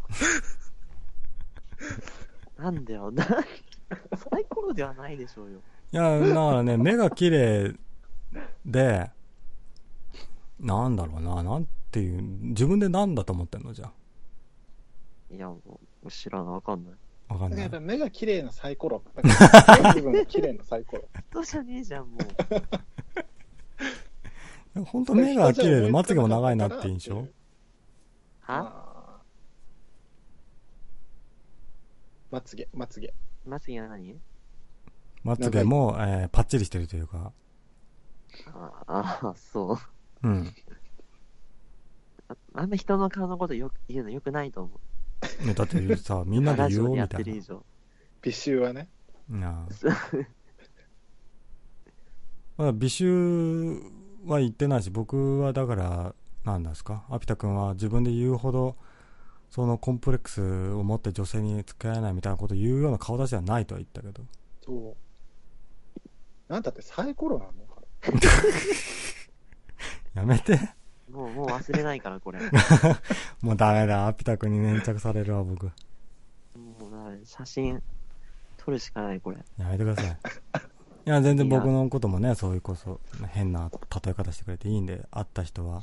[2.59, 5.61] なんだよ、な、サイコロではないでしょうよ。
[5.93, 7.75] いや、だからね、 目が綺麗
[8.65, 9.11] で、
[10.61, 13.93] なんだろうな、なんていう、自分でなんだと思ってんのじゃあ？
[15.35, 15.59] いや、も
[16.05, 16.95] う、知らない、わかんない。
[17.29, 17.81] わかんない。
[17.81, 19.03] 目が綺麗なサイコロ。
[19.17, 21.09] だから部分が綺麗なサイコロ。
[21.33, 22.21] 人じゃねえじゃん、もう。
[24.75, 27.27] 本当目が綺麗でまつげも長いなって印象
[28.41, 29.21] は？
[32.31, 33.13] まつげ、まつげ。
[33.45, 34.19] まつげは何？
[35.23, 37.33] まつげも、えーパッチリしてるというか。
[38.55, 39.79] ああ、そ
[40.23, 40.29] う。
[40.29, 40.55] うん。
[42.29, 44.81] ああんま人の顔のことよく言うのよくないと思
[45.43, 45.47] う。
[45.47, 47.43] ね、だってさ、 みんなで言おうみたいなてる以。
[47.43, 47.63] 上。
[48.23, 48.89] 美醜はね。
[49.29, 49.69] なあ
[52.57, 58.77] まだ美醜は言ってないし、僕はだから、なんですか、アピタ君は自分で言うほど、
[59.51, 60.41] そのコンプレックス
[60.73, 64.23] を持って女性に付き合えないみたいなことを言うような顔出しはないとは言ったけど。
[64.65, 64.97] そ
[66.49, 66.53] う。
[66.53, 67.53] なんだってサイコロなの？
[67.53, 67.83] か
[70.15, 70.59] やめて。
[71.11, 72.41] もう、もう忘れないから、これ。
[72.41, 72.47] も
[73.43, 75.67] もうダメだ、アピタ君に粘着されるわ、僕。
[75.67, 75.73] うだ、
[77.25, 77.83] 写真、
[78.57, 79.39] 撮るしかない、これ。
[79.59, 80.17] やめてください。
[81.05, 83.01] いや、全然僕のこともね、そういうこそ、
[83.31, 83.71] 変な
[84.05, 85.83] 例え方してくれていいんで、会った人は、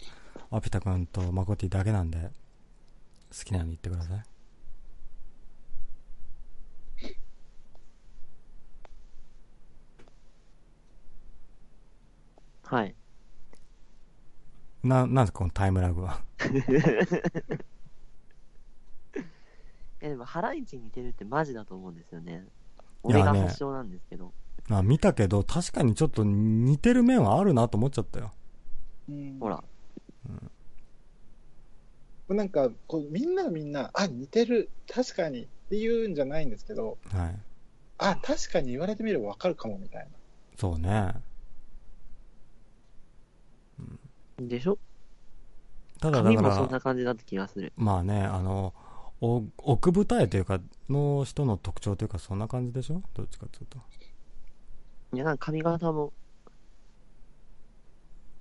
[0.50, 2.32] アピタ君とマコティだけなんで、
[3.38, 4.24] 好きなように言ってください。
[12.64, 12.96] はい。
[14.84, 16.22] な、なんですか、このタイムラグは？
[20.02, 22.48] え、でも、ハライチに似てるってマジだと思うんですよね。
[23.04, 24.34] 俺が発祥なんですけど。
[24.78, 28.32] あ見たけど、確かにちょっと似てる面はあるなと思っちゃったよ。
[29.10, 29.64] うんほら。
[32.30, 37.36] なんか、こう、みんながみんな、あ、似てる、確かにって言うんじゃないんですけど、はい。
[37.98, 40.10] あ、確かに言われてみればわかるかもみたいな。
[40.56, 41.16] そうね。
[44.38, 44.78] でしょ？
[46.00, 47.74] ただだから髪もそんな、感じだった気がする。
[47.76, 48.76] まあね、あの、
[49.22, 53.02] お奥二重というか、の人の特徴というか、そんな感じでしょ？
[53.16, 53.80] どっちかっていうと。
[55.14, 56.14] いや、なんか髪型も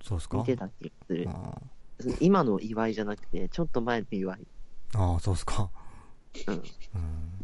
[0.03, 0.37] そうですか？
[0.37, 1.27] 似てた気がする。
[1.29, 1.57] あ
[2.21, 4.47] 今の祝いじゃなくて、ちょっと前の祝い。
[4.95, 5.69] ああ、そうですか。
[6.47, 6.55] うん。
[6.55, 7.43] うん。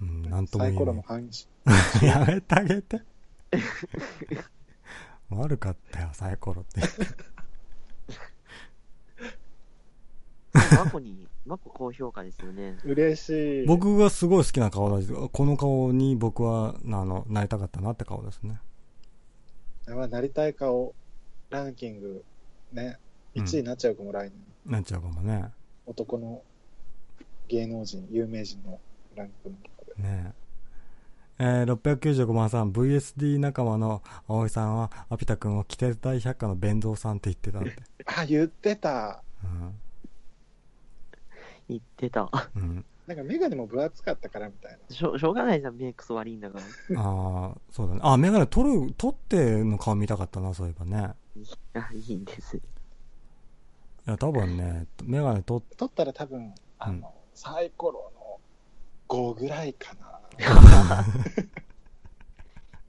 [0.00, 1.04] うん、なんとも言えサイコロの。
[2.02, 3.02] やめてあげて。
[5.28, 6.80] 悪かったよ、サイコロって。
[10.76, 12.78] マコに、マコ高評価ですよね。
[12.84, 13.66] 嬉しい。
[13.66, 18.60] 僕がすごい好きな顔だし、この顔に僕は、あの、なりたかったなって顔ですね。
[19.88, 20.94] まあなりたい顔
[21.50, 22.24] ランキング、
[22.72, 22.98] ね、
[23.34, 24.72] うん1位になっちゃうかも、来年。
[24.72, 25.46] なっちゃうかもね。
[25.86, 26.42] 男の
[27.48, 28.80] 芸能人、有名人の
[29.16, 29.56] ランキン
[29.96, 30.02] グ。
[30.02, 30.40] ねえ。
[31.42, 37.76] えー、695番さん、VSD 仲間の葵さんは、アピタ君をキテ大百科の弁蔵さんって言ってたって。
[38.04, 39.22] あ、言ってた。
[41.70, 42.30] 言ってた。
[42.54, 42.62] うん。
[42.62, 42.84] うん。
[43.06, 44.94] なんかメガネも分厚かったからみたいな。
[44.94, 46.60] しょしょうがないじゃん、メイクス悪いんだか
[46.90, 47.00] ら。
[47.00, 48.00] ああ、そうだね。
[48.04, 51.14] あ、メガネ取る、取っての顔見たかったな、そういえばね。
[51.74, 52.56] あ、いいんです。
[52.56, 52.60] い
[54.06, 58.38] や、多分ね、メガネ取っ、撮ったら多分、あの、うんサイコロの
[59.08, 60.20] 5ぐらいかな。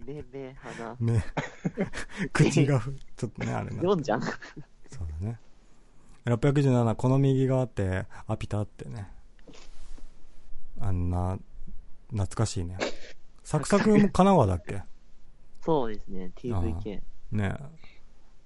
[0.05, 0.95] 目、目、鼻。
[0.99, 1.23] ね、
[2.33, 3.81] 口がふ、ちょっとね、あれな。
[3.81, 4.21] 4じゃん。
[6.25, 6.61] そうだね。
[6.61, 9.07] 697、この右側って、アピタってね。
[10.79, 11.37] あんな、
[12.09, 12.77] 懐かしいね。
[13.43, 14.83] サクサクも神奈川だっけ？
[15.63, 17.01] そうですね、TVK。
[17.31, 17.55] ね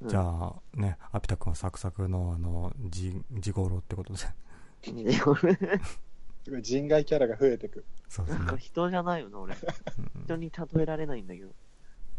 [0.02, 4.20] うんじゃあ、ね、アピタ君はサクサクの、あの、じ、ジゴロってことで。
[4.20, 4.32] す
[6.52, 7.86] ごい人外キャラが増えてく。
[8.10, 8.58] そうですねなんか。
[8.58, 9.56] 人じゃないよな、俺。
[10.26, 11.48] 人に例えられないんだけど。
[11.48, 11.52] い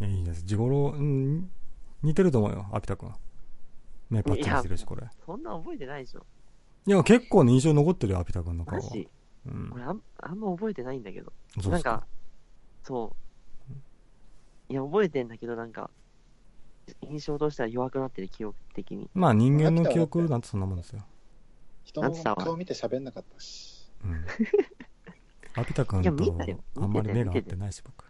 [0.01, 0.43] や、いいです。
[0.45, 1.51] ジゴロ、うん、
[2.03, 3.19] 似てると思うよ、アピタ君は。
[4.11, 5.03] 目パッチリしてるし、これ。
[5.25, 6.25] そんな覚えてないでしょ。
[6.87, 8.85] いや、結構ね、印象に残ってるよ、アピタ君の顔は。
[8.85, 9.09] マジ？
[9.47, 9.71] うん。
[9.75, 11.33] 俺あん、あんま覚えてないんだけど。
[11.61, 12.07] そうなんか、
[12.83, 13.17] そ
[13.69, 14.73] う。
[14.73, 15.91] いや、覚えてんだけど、なんか、
[17.03, 19.11] 印象としては弱くなってる、記憶的に。
[19.15, 21.03] まあ、人間の記憶なんてそんなもんですよ。
[21.85, 23.91] 人の顔見て喋んなかったし。
[24.05, 24.25] うん。
[25.61, 28.05] アピタ君いや見とたよあんまり目が合ってないし、僕。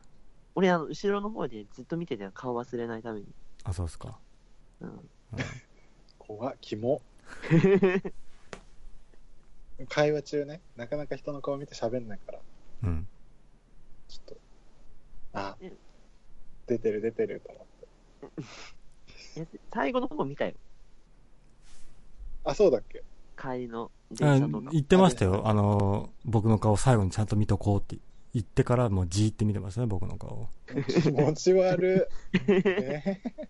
[0.54, 3.26] 俺、あの、後ろの方でずっと見てたよ、顔忘れないために。
[3.64, 4.18] あ、そうですか。
[4.80, 5.08] うん。
[6.26, 7.00] 怖っ、キモ。
[9.88, 12.38] 会話中ね、なかなか人の顔見て喋んないから、
[12.84, 13.06] うん。
[14.08, 14.36] ちょっと、
[15.34, 15.72] あうん、
[16.66, 19.40] 出てる出てると思って。
[19.40, 20.54] いや最後の方見たよ。
[22.44, 23.02] あ、そうだっけ？
[23.38, 24.70] 帰りのあ電車とか。
[24.72, 25.46] 言ってましたよ。
[25.46, 27.98] あの、僕の顔最後にちゃんと見とこうって
[28.32, 30.48] 言ってから、もうじーって見てましたね、僕の顔を。
[30.88, 32.38] 気持ち悪い。
[32.50, 33.46] え ー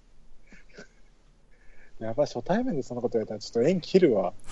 [1.98, 4.32] やばい、初対面でそんなこと言われたらちょっと縁切るわ。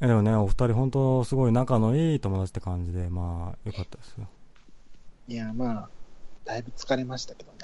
[0.00, 4.26] えでもね、お二人本当すごい仲のいい友達って感じで、まあ、よかったですよ。
[5.28, 5.90] いや、まあ、
[6.44, 7.58] だいぶ疲れましたけどね。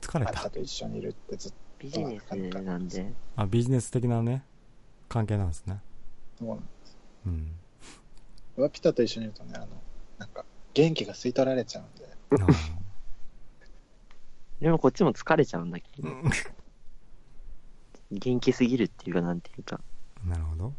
[0.00, 0.30] 疲れた？
[0.30, 0.50] あなた。
[0.50, 2.30] と一緒にいるってずっビジネス
[2.62, 3.12] なんで。
[3.36, 4.44] あ、ビジネス的なね、
[5.08, 5.80] 関係なんですね。
[6.38, 6.60] と、も
[7.26, 7.52] うん。
[8.58, 9.66] う、ワピタと一緒にいるとね、あの、
[10.18, 12.46] なんか、元気が吸い取られちゃうんで、あ
[14.60, 16.52] でもこっちも疲れちゃうんだけど、ー
[18.12, 19.80] 元気すぎるっていうか、なんていうか。
[20.26, 20.72] なるほど。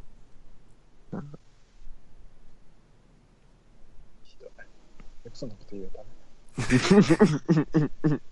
[4.24, 4.49] ひどい。
[4.49, 6.06] よくそんなこと言うたね。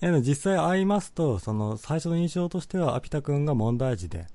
[0.00, 4.26] え、でも実際会いますと、その、最初の印象としては、アピタ君が問題児で、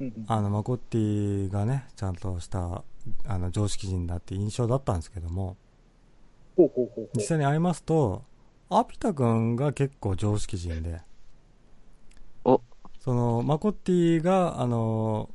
[0.00, 0.24] うんうん。
[0.28, 2.84] あの、マコッティがね、ちゃんとした、
[3.24, 5.56] あの、常識人だって印象だったんですけども、
[6.56, 8.24] ほうほうほうほ実際に会いますと、
[8.72, 11.00] アピタ君が結構常識人で、
[12.44, 12.60] お
[13.00, 15.28] その、マコッティが、あの、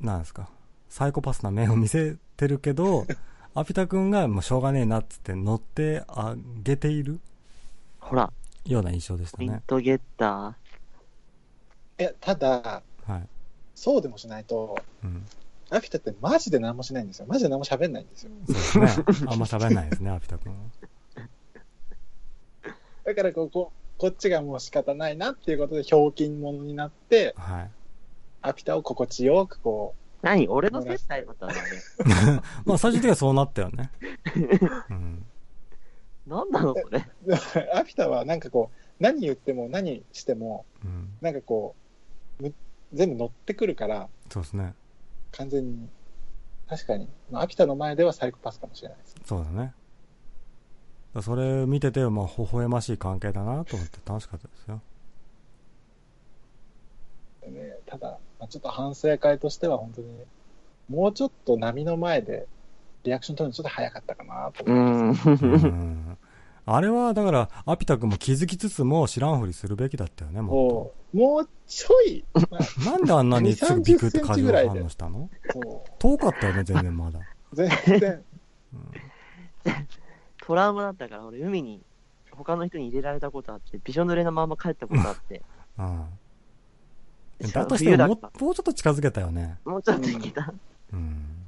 [0.00, 0.48] なんですか、
[0.88, 3.04] サイコパスな面を見せてるけど、
[3.56, 7.18] アピタ君がもうしょうがねえなっつって乗ってあげている
[7.98, 8.32] ほら、
[8.64, 9.62] ような印象でしたポインね。
[9.66, 10.56] トゲッタ。
[11.98, 13.28] いや、ただ、はい。
[13.74, 15.26] そうでもしないと、うん。
[15.70, 17.26] アピタってマジで何もしないんですよ。
[17.28, 18.30] マジで何も喋んないんですよ。
[18.46, 19.26] そうですね。
[19.32, 20.58] あんま喋んないですね、アピタ君は。
[23.06, 27.70] だからこう、ここっちがもう仕方ないなっていうことで、ひょうきん者になって、はい。
[28.42, 31.60] アピタを心地よくこ何俺の接待だったのね。
[32.66, 33.90] まあ最終的にはそうなったよね。
[34.90, 35.26] うん。
[36.26, 36.98] 何なのそれ？
[37.26, 37.32] う、
[37.74, 41.12] アピタはなんかこう、何言っても何しても、うん。
[41.20, 41.74] なんかこ
[42.40, 42.54] う、む
[42.92, 44.74] 全部乗ってくるから、そうですね。
[45.32, 45.88] 完全に、
[46.68, 49.14] 確かに、まあアピタの前ではサイコパスかもしれないです。
[49.24, 49.72] そうだね。
[51.22, 54.80] それ見てて、まあ、微笑ましい関係だなと思って楽しかったですよ。
[57.42, 60.08] でね、ただ、まあ、ちょっと反省会としては本当に、
[60.88, 62.46] もうちょっと波の前で
[63.04, 65.46] リアクション取るのちょっと早かったかなとう思って。
[65.46, 65.48] ん。
[65.50, 66.18] うん。
[66.68, 72.90] あれは、だから、アピタ君も気づきつつも知らんふりするべきだったよね、ももう、もうちょい、まあ。
[72.90, 75.30] なんであんなにすぐビクって過2 30剰ぐらいで反応したの？
[75.52, 77.20] そう、遠かったよね、全然まだ。
[77.52, 77.70] 全
[78.00, 78.24] 然、
[80.46, 81.82] トラウマだったから、俺海に
[82.30, 85.42] 他の人に入れられたことあって、びしょ濡れのまま帰ったことあって。
[85.78, 86.04] うん。
[87.52, 89.58] だとしてもももうちょっと近づけたよね。
[89.64, 90.54] もうちょっといけた。
[90.92, 91.46] うん。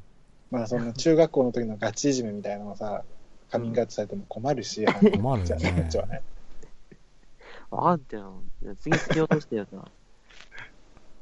[0.50, 3.04] まあその中学校の時のガチいじめみたいなのをさ、
[3.50, 4.84] カミングアウトされても困るし、
[5.14, 6.22] 困るよじゃあね、こねっちはね。
[7.70, 8.42] あんたよ。
[8.80, 9.84] 次突き落としてよな。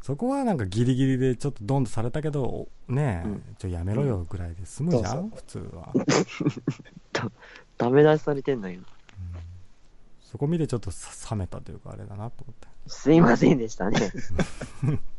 [0.01, 5.93] そこはなんかギリギリでちょっとドンとされたけど、ねえ、うんちょやめろよぐらいで済むじゃん、そう普通は。
[7.79, 8.85] ダメ出しされてんだけど。
[10.21, 12.69] そこ見てちょっとさ冷めたというかあれだなと思って。
[12.89, 13.99] すいませんでしたね。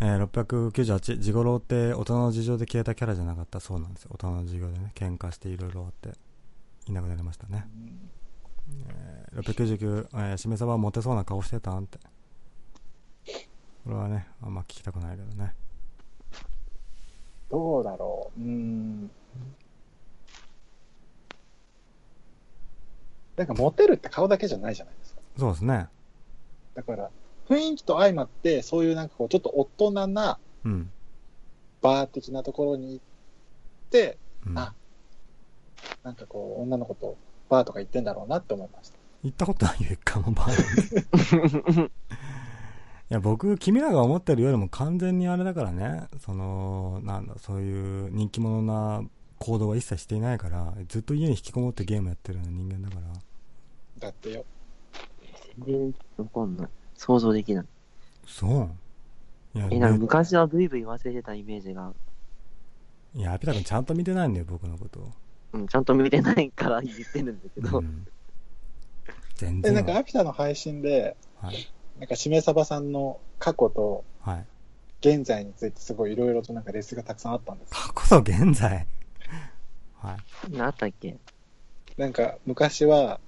[0.00, 4.10] えー、698、ジゴロって大人の事情で消えたキャラじゃなかったそうなんですよ。
[4.14, 6.16] 大人の事情でね、喧嘩していろいろあって、
[6.86, 7.66] いなくなりましたね。
[8.86, 11.98] えー、699、えー、しめさばモテそうな顔してたんって。
[13.84, 15.54] これはね、あんま聞きたくないけどね。
[17.50, 18.40] どうだろう。
[18.40, 19.10] うーん。
[23.36, 25.20] なんかモテるって顔だけじゃないじゃないですか。
[25.38, 25.86] そうですね。
[26.74, 27.10] だから、
[27.48, 30.90] 雰囲気と相まって、そういうなんかこう、ちょっと大人なうん。
[31.80, 33.04] バー的なところに行っ
[33.90, 34.74] て、うん、あ
[36.02, 37.16] なんかこう、女の子と
[37.48, 38.98] バーとか行ってんだろうなって思いました。
[39.22, 41.90] 行ったことないよ、一回もバーに。
[43.10, 49.02] いや、僕、君らが思ってるよりも完全にあれだからね、その、なんだ、そういう人気者な
[49.38, 53.12] 行動は一切していないから、ずっと家に引きこもってゲームやってるような人間だから。
[53.98, 54.44] だってよ。
[55.64, 56.68] 全然わかんない。
[56.96, 57.64] 想像できない。
[58.26, 58.70] そう
[59.54, 61.94] いや、え、なんかね昔はブイブイ忘れてたイメージが、
[63.14, 65.12] いや、アピタ君ちゃんと見てないんだよ、僕のことを。
[65.54, 68.06] うん、ちゃんと見てないから言ってるんだけど、うん、
[69.34, 69.76] 全で、然。
[69.76, 71.56] なんかアピタの配信で、はい。
[71.98, 74.46] なんかしめさばさんの過去とはい。
[75.00, 77.76] 現在についてすごいいろいろとなんかレスがたくさんあったんですよ。
[77.94, 78.86] 過去と現在？
[80.00, 80.50] はい。
[80.50, 81.16] 何あったっけ？
[81.96, 83.20] なんか昔は、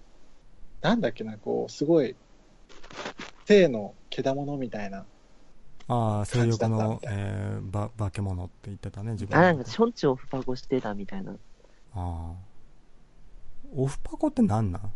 [0.80, 2.16] なんだっけな、こう、すごい、
[3.44, 5.04] 性のけだものみたいな。
[5.86, 11.32] ああ、性欲のえー、ば、化け物って言ってたね、自分あ、のなんかしょんちゅうオフパコしてたみたいな。
[11.32, 11.36] あ
[11.94, 12.32] あ。
[13.76, 14.92] オフパコって何なん？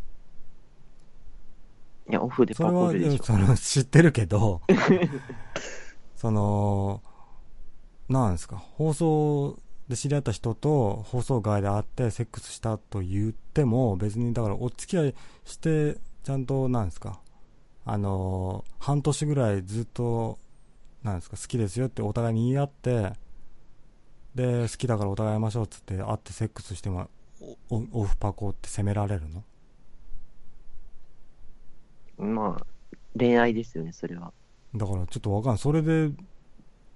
[2.09, 3.23] いや、オフでパそれは、コるでしょ。
[3.23, 4.61] その、知ってるけど、
[6.15, 7.01] その、
[8.09, 17.19] なんですか、放送で知り合った人と放送外で会ってセックスしたと言っても、別にだからお付き合いして、ちゃんと、なんですか、
[17.85, 20.37] あのー半年ぐらいずっと、
[21.03, 23.13] なんですか、好きですよってお互いに言い合って、
[24.35, 27.09] で、好きだからお互い会いましょうっつって会ってセックスしても、
[27.69, 29.43] オフパコって責められるの？
[32.17, 32.65] まあ、
[33.17, 34.33] 恋愛ですよね、それは。
[34.75, 35.57] だからちょっとわかんない。
[35.59, 36.11] それで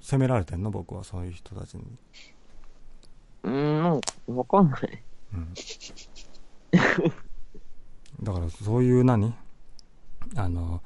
[0.02, 1.84] 責められてんの僕はそういう人たちに。
[3.44, 5.04] うーん、もう、わかんない。
[5.34, 5.54] うん。
[8.24, 9.34] だからそういう何？
[10.36, 10.82] あの、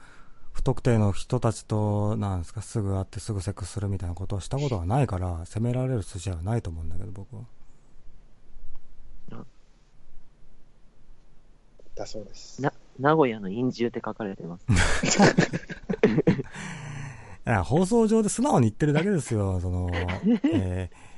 [0.52, 7.42] 不特定の人たちと、なんですか、すぐ会ってすぐセックスするみたいなことをしたことがないから、責められる筋合いはないと思うんだけど、僕は。
[11.96, 12.62] だそうです。
[12.62, 14.66] な、名古屋の陰獣って書かれてます。
[17.66, 19.60] 放送上で素直に言ってるだけですよ。
[19.60, 19.90] その、
[20.54, 21.14] えー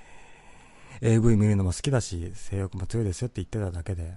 [1.02, 4.16] AV 見るのも好きだし、性欲も強いですよって言ってただけで。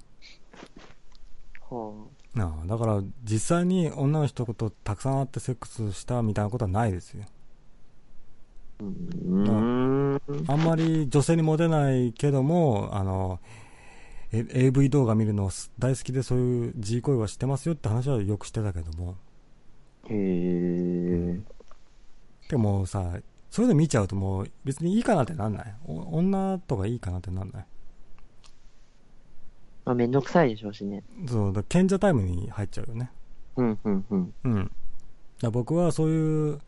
[1.71, 7.25] はなあ、だから実際に女の人とたくさん会ってセックスしたみたいなことはないですよ。
[8.81, 8.85] あ。
[8.85, 10.21] うーん。
[10.47, 13.41] あんまり女性にモテないけども、あの、
[14.33, 19.17] え AV 動画見るの大好きでそういう G 行為はしてますよって話はよくしてたけども。
[20.09, 21.41] へえ。
[22.49, 23.19] でもさ、
[23.51, 25.75] そういうの見ちゃうともう別にいいかなってなんない？
[25.87, 27.67] お女とかいいかなってなんない？
[29.85, 31.03] まあ、めんどくさいでしょうしね。
[31.27, 33.11] そう、だ賢者タイムに入っちゃうよね。
[33.57, 34.35] うん、うん、うん。
[34.45, 34.71] うん。
[35.41, 36.61] だ僕はそういう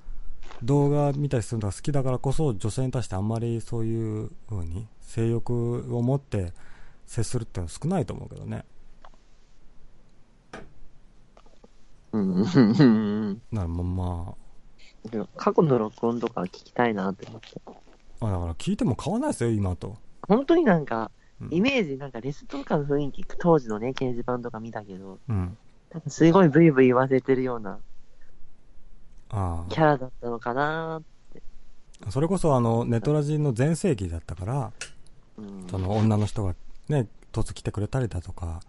[0.62, 6.52] 動画見たりするのが好きだからこそ女性に対してあんまりそういう風に性欲を持って
[7.10, 8.64] 接するってのは少ないと思うけどね。
[12.12, 13.42] うん、うん、うんうん。
[13.52, 14.34] だからまま
[15.10, 17.48] でも過去の録音とか聞きたいなって思って。
[17.66, 19.96] あ、あだから聞いても変わらないですよ、今と。
[20.28, 21.10] 本当になんか、
[21.40, 25.56] うんイメージ、なんかレスとかの雰囲気、当時のね、掲示板とか見たけど、うん。
[25.90, 27.80] なんかすごいブイブイ言わせてるような
[29.30, 31.02] あキャラだったのかな
[32.06, 32.10] あ。
[32.12, 34.72] それこそあの、ネトラジの全盛期だったから、
[35.38, 35.66] うん。
[35.68, 36.54] その女の人が
[36.90, 38.60] ね、突来てくれたりだとか、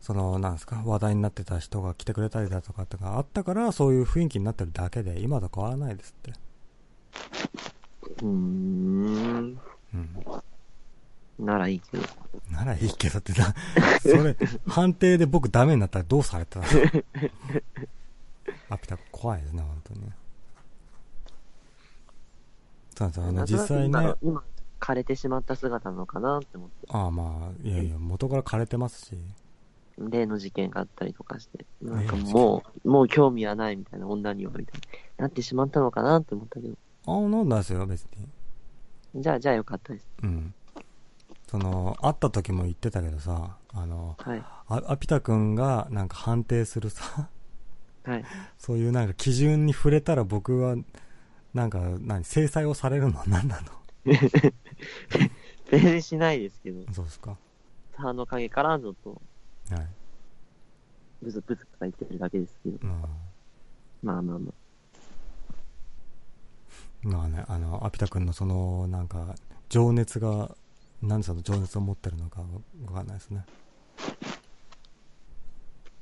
[0.00, 6.32] その、なんですか、話題になってた人が来てくれたりだとかってがあったから、そういう雰囲気になってるだけで、今と変わらないですって。
[8.22, 9.60] うーん。
[9.94, 11.44] うん。
[11.44, 12.04] ならいいけど。
[12.50, 13.54] ならいいけどってな、
[14.00, 14.36] それ、
[14.66, 16.66] 判定で僕ダメになったらどうされたの
[18.70, 20.16] ア ピタ怖いですね、本当にね。
[22.96, 24.42] そうなんですよ、あの、実際ね今
[24.80, 26.74] 枯れてしまった姿なのかなって思って。
[26.88, 29.14] ああまあ、いやいや、元から枯れてますし、
[29.98, 34.82] 例の事件があったりとかして、なんかもう、もう興味はないみたいな女にはみたいに
[35.18, 36.74] なってしまったのかなって思ったけど、
[37.06, 38.06] ああ、なんですよ、別
[39.14, 39.22] に。
[39.22, 40.08] じゃあ、じゃあよかったです。
[40.22, 40.54] うん。
[41.48, 44.42] その、会った時も言ってたけどさ、あの、はい。
[44.68, 47.28] あアピタ君がなんか判定するさ、
[48.04, 48.24] はい。
[48.58, 50.76] そういうなんか基準に触れたら僕は、
[51.52, 53.66] なんか、何、制裁をされるの何なの？
[55.70, 57.36] 全然しないですけど、そうですか。
[57.94, 59.20] 歯の陰からちょっと、
[59.70, 59.88] はい。
[61.22, 63.08] ブツブツ言ってるだけですけど、まあ、
[64.02, 64.52] まあまあま
[67.02, 69.34] まあね、あの、アピタ君のその、なんか、
[69.68, 70.54] 情熱が、
[71.02, 72.42] なんでその情熱を持ってるのか
[72.84, 73.44] わかんないですね。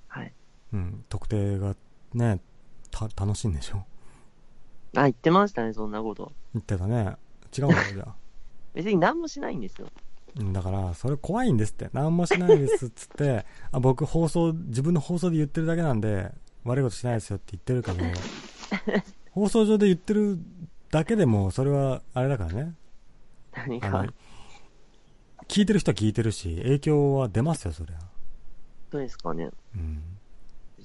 [0.08, 0.18] あ。
[0.18, 0.32] はい。
[0.72, 1.04] うん。
[1.08, 1.76] 特定が
[2.14, 2.40] ね、
[2.90, 3.84] た、楽しいんでしょ？
[4.96, 6.32] あ、言ってましたね、そんなこと。
[6.54, 7.16] 言ってたね。
[7.58, 8.14] 違うのじゃあ。
[8.74, 9.88] 別に何もしないんですよ。
[10.38, 11.90] うんだから、それ怖いんですって。
[11.92, 16.30] 何もしないですっつって、あ、僕放送、自分の放送で言ってるだけなんで、
[16.64, 18.04] 悪いことしないですよって言ってるけど、
[19.32, 20.38] 放送上で言ってる
[20.90, 22.74] だけでも、それは、あれだからね。
[23.52, 24.06] 何か
[25.48, 27.98] 聞いてる人は聞いてるし、影響は出ますよ、そりゃ。
[28.90, 29.50] どうですかね。
[29.74, 30.02] うん。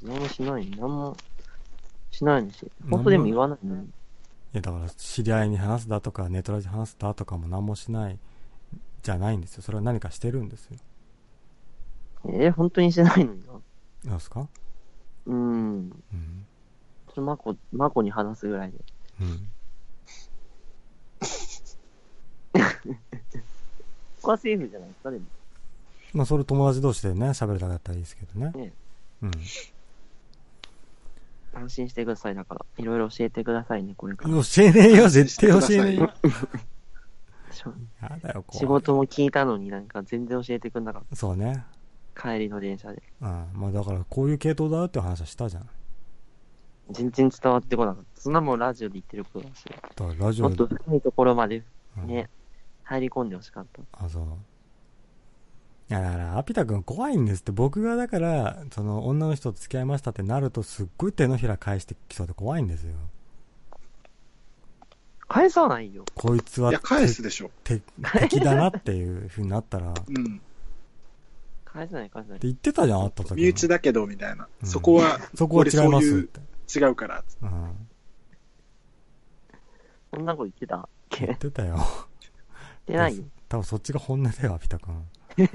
[0.02, 0.70] 何もしない。
[0.72, 1.18] 何も
[2.12, 2.72] しないんですよ。
[2.90, 3.90] 本当でも言わないのに。
[4.54, 8.20] いや、だから、知り合いに話すだとか、ネットラジで話すだとかも何もしない、
[9.02, 9.64] じゃないんですよ。
[9.64, 10.78] それは何かしてるんですよ。
[12.26, 13.54] えー本当にしないのにな。
[14.06, 14.48] なんですか？
[15.26, 15.90] うん。
[16.14, 16.46] うん。
[17.14, 17.36] ちょマ
[17.90, 18.78] コに話すぐらいで。
[19.22, 19.48] うん。
[22.54, 25.26] ここはセーフじゃないですか、でも。
[26.14, 28.52] まあ、それ友達同士でね、喋るだけだったらいいですけどね。
[28.56, 28.74] ね
[29.24, 29.32] うん。
[31.54, 32.36] 安心してください。
[32.36, 34.34] だから、いろいろ教えてくださいね、これから。
[34.36, 36.14] 教えねえよ、絶対教えねえよ。
[38.22, 38.46] だよ。
[38.52, 41.66] 仕事も聞いたのになんか全然教えてくんなかっそうね。
[42.16, 42.32] た。
[42.34, 43.02] 帰りの電車で。
[43.22, 43.48] うん。
[43.54, 45.70] まあだから、こういう系統だよって話はしたじゃん。
[46.92, 48.22] 全然伝わってこなかった。
[48.22, 49.64] そんなもんラジオで言ってることだし。
[49.66, 51.64] だからラジオでもっと深いところまで
[51.98, 52.30] うんね、
[52.84, 53.82] 入り込んでほしかった。
[53.94, 54.26] あ、そう。
[55.90, 57.52] いや、だから、アピタ君怖いんですって。
[57.52, 62.94] 僕がだから、その、女の人と付き合いましたってなると、すっごい手のひら返してきそうで怖いんですよ。
[65.28, 66.06] 返さないよ。
[66.16, 67.50] こいつはいや、返すでしょ。
[67.64, 67.82] て
[68.20, 70.42] 敵だなっていう風になったら、っ てうん。
[71.66, 72.40] 返さない、返さない。
[72.40, 74.48] 言ってたじゃん、会った時身内だけど、みたいな。
[74.62, 76.40] うんそこは、 そこは違います俺って。
[76.68, 77.24] そういう違うから。
[77.42, 77.88] うん。
[80.14, 81.26] そんなこと言ってたっけ？
[81.26, 81.76] 言ってたよ。
[81.78, 81.82] 言っ
[82.86, 83.24] てないよ。
[83.50, 85.04] 多分そっちが本音だよ、アピタ君。
[85.38, 85.48] だ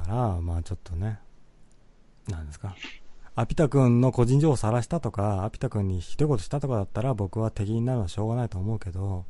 [0.00, 1.18] から、まあちょっとね、
[2.28, 2.74] なんですか。
[3.34, 9.24] アピタ君の個人情報さらしたとか、アピタ君にひどいことしたとかだったら僕は敵になるのはしょうがないと思うけど、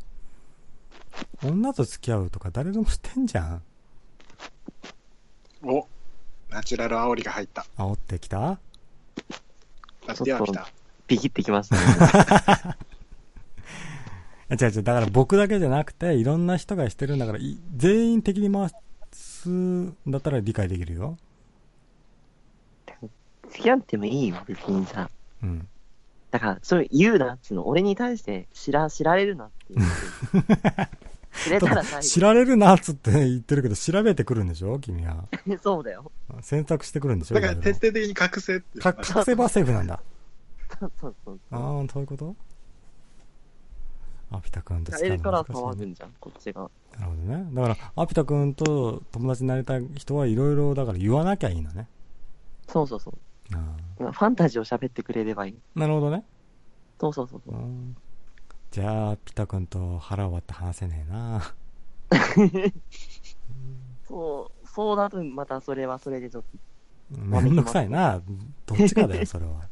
[1.42, 3.62] 女と付き合うとか誰でもしてんじゃん。
[5.64, 5.88] お、
[6.50, 7.66] ナチュラル煽りが入った。
[7.76, 8.58] 煽ってきた？
[10.06, 10.68] だっては来た。
[11.08, 12.76] ビキってきましたね。
[14.48, 18.70] あ違う違う、だから僕だけじゃなくて、いろんな人がしてるんだから、い全員敵に回
[19.12, 21.18] すんだったら理解できるよ。
[23.50, 25.08] 付き合ってもいいよ、別にさ。
[25.42, 25.68] うん。
[26.30, 27.66] だから、そういう言うなっつうの。
[27.66, 29.88] 俺に対して知ら、知られるなって言っ
[30.46, 30.88] て。
[31.44, 35.26] 知れたら最知られるなっつって言ってるけど、調べてくるんでしょ君は。
[35.46, 35.58] 後。
[35.62, 36.10] そうだよ。
[36.40, 40.00] 選択してくるんでしょだから徹底的に隠せって隠せばセーフなんだ。
[40.80, 41.40] そうそうそう。
[41.50, 41.60] ああ、
[41.92, 42.34] そういうこと？
[44.36, 46.70] アピタ君と知られるから難しいね騒ぐんじゃん、こっちが。
[46.98, 47.46] なるほどね。
[47.52, 51.88] だから、アピタ君と友達になりたい人はいろいろ、だから言わなきゃいいのね。
[52.68, 53.18] そうそうそう。
[53.54, 55.58] あファンタジーを喋ってくれればいい。
[55.76, 56.24] あなるほどね。
[57.00, 57.58] そうそうそうそうう。
[57.58, 57.96] ん
[58.70, 61.54] じゃあ、アピタ君と腹割って話せねえな。
[64.08, 67.18] そう、そうだとまたそれはそれでちょっと。
[67.18, 68.20] めんどくさいな。
[68.66, 69.68] どっちかだよ、それは。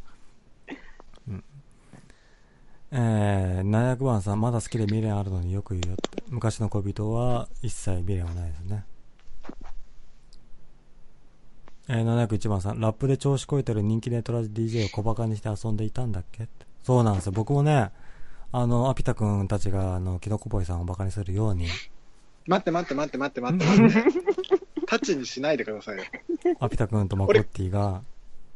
[2.95, 3.01] うん。
[3.01, 6.23] えー、700番さん、まだ好きで未練あるのによく言うよって。
[6.29, 8.85] 昔の恋人は一切未練はないですね。
[11.89, 16.49] えー、701番さん、ラップで調子こいてる人気ネットラジ DJ を小馬鹿にして遊んでいたんだっけ。
[16.83, 17.33] そうなんですよ。
[17.33, 17.91] 僕もね、
[18.53, 21.67] あの、アピタ君たちが、あの、キノコボイさんを馬鹿にするように、
[22.47, 24.65] 待って待って待って待って待って待って。
[24.87, 26.05] タッチにしないでくださいよ。
[26.61, 28.03] アピタ君とマコッティが、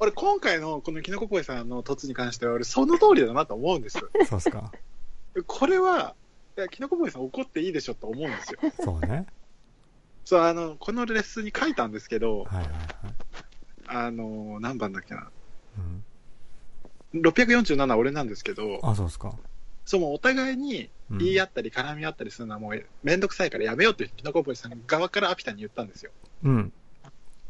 [0.01, 3.99] 俺、今回のこのキノコポイさんの突に関しては、俺、その通りだなと思うんです。
[4.29, 4.73] そうっすか。
[5.47, 6.15] これは、
[6.57, 8.59] いやキノコポイさん怒っていいでしょと思うんですよ。
[8.85, 9.27] そうね。
[10.25, 12.77] そう、あの、このレッスンに書いたんですけど、はいはいはい。
[13.87, 15.31] あの、何番だっけな。
[15.79, 17.21] うん。
[17.23, 19.35] 647俺なんですけど、あ、そうっすか。
[19.85, 26.11] そう、もうお互いにうん言い合ったり絡み合ったりするのはもうめんどくさいからやめようってキノコポイさん側からアピタに言ったんですよ。
[26.45, 26.73] うん。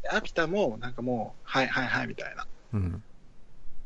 [0.01, 2.47] でアピタもなんかもう、はいはいはいみたいな。
[2.73, 3.03] うん。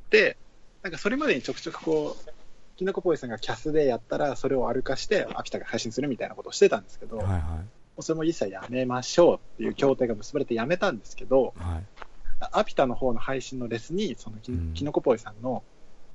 [0.10, 0.38] で、
[0.81, 2.30] なんかそれまでにちょくちょくこう、
[2.76, 7.64] キノコポイさんがキャスでやったら、それを歩かして、アピタが配信するみたいなことをしてたんですけど、もはいは
[7.98, 11.60] うそれも一切やめましょうっていう協定が結ばれてやめたんですけど、い。
[11.60, 11.84] はい。
[12.52, 15.64] アピタの方の配信のレスに、そのキ,、うんキノコポイさんの、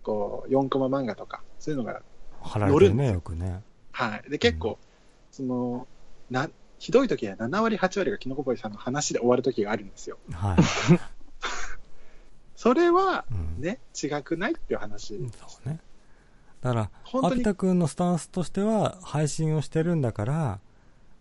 [0.02, 2.02] こう、4コマ漫画とか、そういうのが、
[2.42, 3.62] 貼られてるんですよよくね。
[3.92, 4.30] はい。
[4.30, 4.78] で、結構、
[5.30, 5.86] その、
[6.30, 10.18] な、ひどい時は7割、8割がキノコポイさんの話で終わる時があるんですよ。
[10.32, 10.56] はい。
[12.56, 13.62] それは、うん。
[13.62, 15.18] ね、違くないっていう話。
[15.38, 15.80] そうね。
[16.60, 20.60] だから、本当にアピタ君のスタンスとしては、配信をしてるんだから、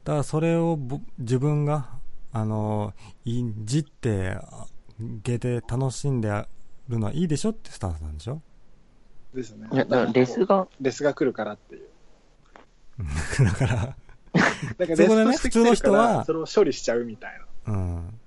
[0.04, 1.90] だからそれをぼ自分が、
[2.32, 2.94] あの、
[3.26, 4.68] いじって、あ
[5.00, 6.48] ゲで楽しんで
[6.90, 8.42] るのはいいでしょってスタンスなんでしょ？
[9.34, 9.68] ですね。
[9.72, 11.88] いや、だからレスが、レスが来るからっていう。
[13.46, 13.96] だから、
[14.34, 14.50] だか
[14.80, 17.74] らレそこでねスとして来てる普通の人から、はそれを処理しちゃうみたいな。
[17.74, 18.20] うん。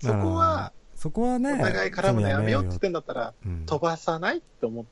[0.00, 4.84] そこは、そこはね、お互い絡むのやめようって言ってんだったら、うん飛ばさないと思っ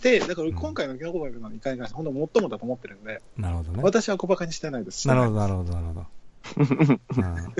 [0.00, 3.80] て、だから今回のキノコボイの2回に関して本当もっともだと思ってるんで、なるほどね。
[3.82, 5.08] 私は小馬鹿にしてないですし。
[5.08, 6.06] なるほど、なるほど、なるほど。
[7.16, 7.54] うん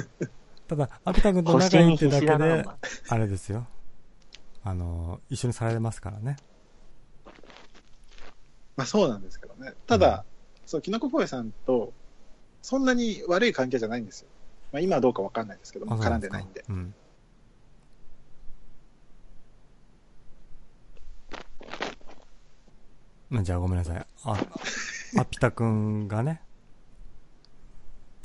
[0.69, 2.65] ただ、アピタ君と仲いいってだけで前、
[3.09, 3.67] あれですよ。
[4.65, 6.37] あの、一緒にされますからね。
[8.77, 9.75] まあそうなんですけどね。
[9.87, 10.25] ただ、
[10.67, 11.93] そう、キノコボイさんと、
[12.63, 14.29] そんなに悪い関係じゃないんですよ。
[14.73, 16.65] まあ今はどうかわかんないですけど絡んでないんで。。
[16.69, 16.95] うん。
[23.31, 24.07] まあじゃあごめんなさい。
[24.25, 24.37] あ、
[25.19, 26.43] アピタ君がね、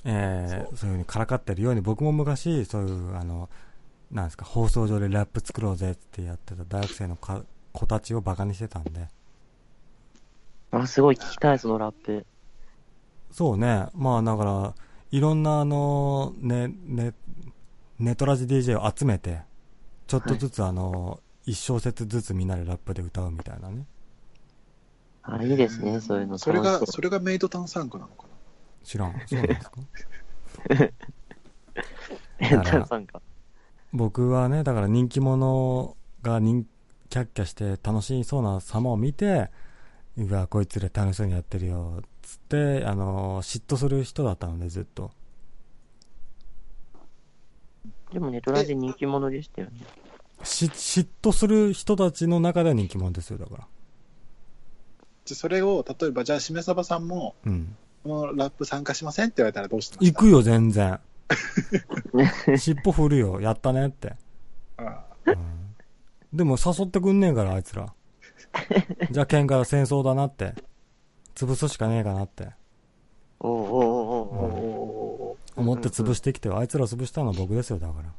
[0.03, 3.49] えー、そういうふうにからかってるように、僕も昔、そういう、あの、
[4.11, 7.43] なんですか、放送上でラップ作ろうぜってやってた大学生のか
[7.73, 9.07] 子たちをバカにしてたんで、
[10.71, 12.25] あ、すごい聞きたい、そのラップ。
[13.31, 13.87] そうね。
[13.93, 14.75] まあだから、
[15.11, 17.13] いろんなあの、ね、ね、
[17.99, 19.41] ネトラジ DJ を集めて、
[20.07, 23.85] ちょっとずつあの、一小節ずつみんなでラップで歌うみたいなね。
[25.23, 26.37] あ、いいですね、そういうの。
[26.37, 28.25] それが、それがメイド炭酸区なのか
[28.83, 29.13] 知らん。
[29.27, 29.81] そうなんですか？
[32.39, 33.21] エンタさんか。
[33.93, 36.65] 僕はね、だから人気者が人
[37.09, 39.49] キャッキャして楽しそうな様を見て、
[40.17, 45.11] うわ、こいつら楽しそうにやってるよ、つって、あの、嫉妬する人だったので、ずっと。
[48.11, 49.85] でもネトラジ人気者でしたよね。
[50.43, 53.67] し嫉妬する人たちの中では人気者ですよ、だから。
[55.25, 57.75] じゃあそれを、例えば、じゃあ、しめさばさんも、うん。
[58.03, 60.99] このラップ参加しませんって言われたらどうして行くよ、全然。
[62.57, 64.15] 尻尾振るよ、やったねって。
[64.77, 65.35] あうん
[66.33, 67.93] でも誘ってくんねえから、あいつら。
[69.11, 70.53] じゃあ喧嘩戦争だなって。
[71.35, 72.49] 潰すしかねえかなって。
[73.39, 74.57] おうおうおうお
[75.29, 76.57] お思って潰してきてよ。
[76.57, 78.09] あいつら潰したのは僕ですよ、だから。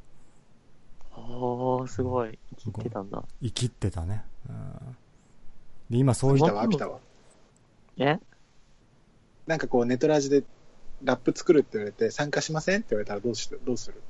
[1.16, 2.38] おー、すごい。
[2.58, 3.22] 生きてたんだ。
[3.42, 4.24] 生きってたね。
[4.48, 4.96] うん
[5.90, 6.34] で、今そうー。
[6.34, 6.98] いう来たわ、来たわ。
[7.96, 8.18] え？
[9.46, 10.44] なんかこう、ネトラジで
[11.02, 14.02] ラップ作るって言われて、参加しませんって言われたらどうしどうする？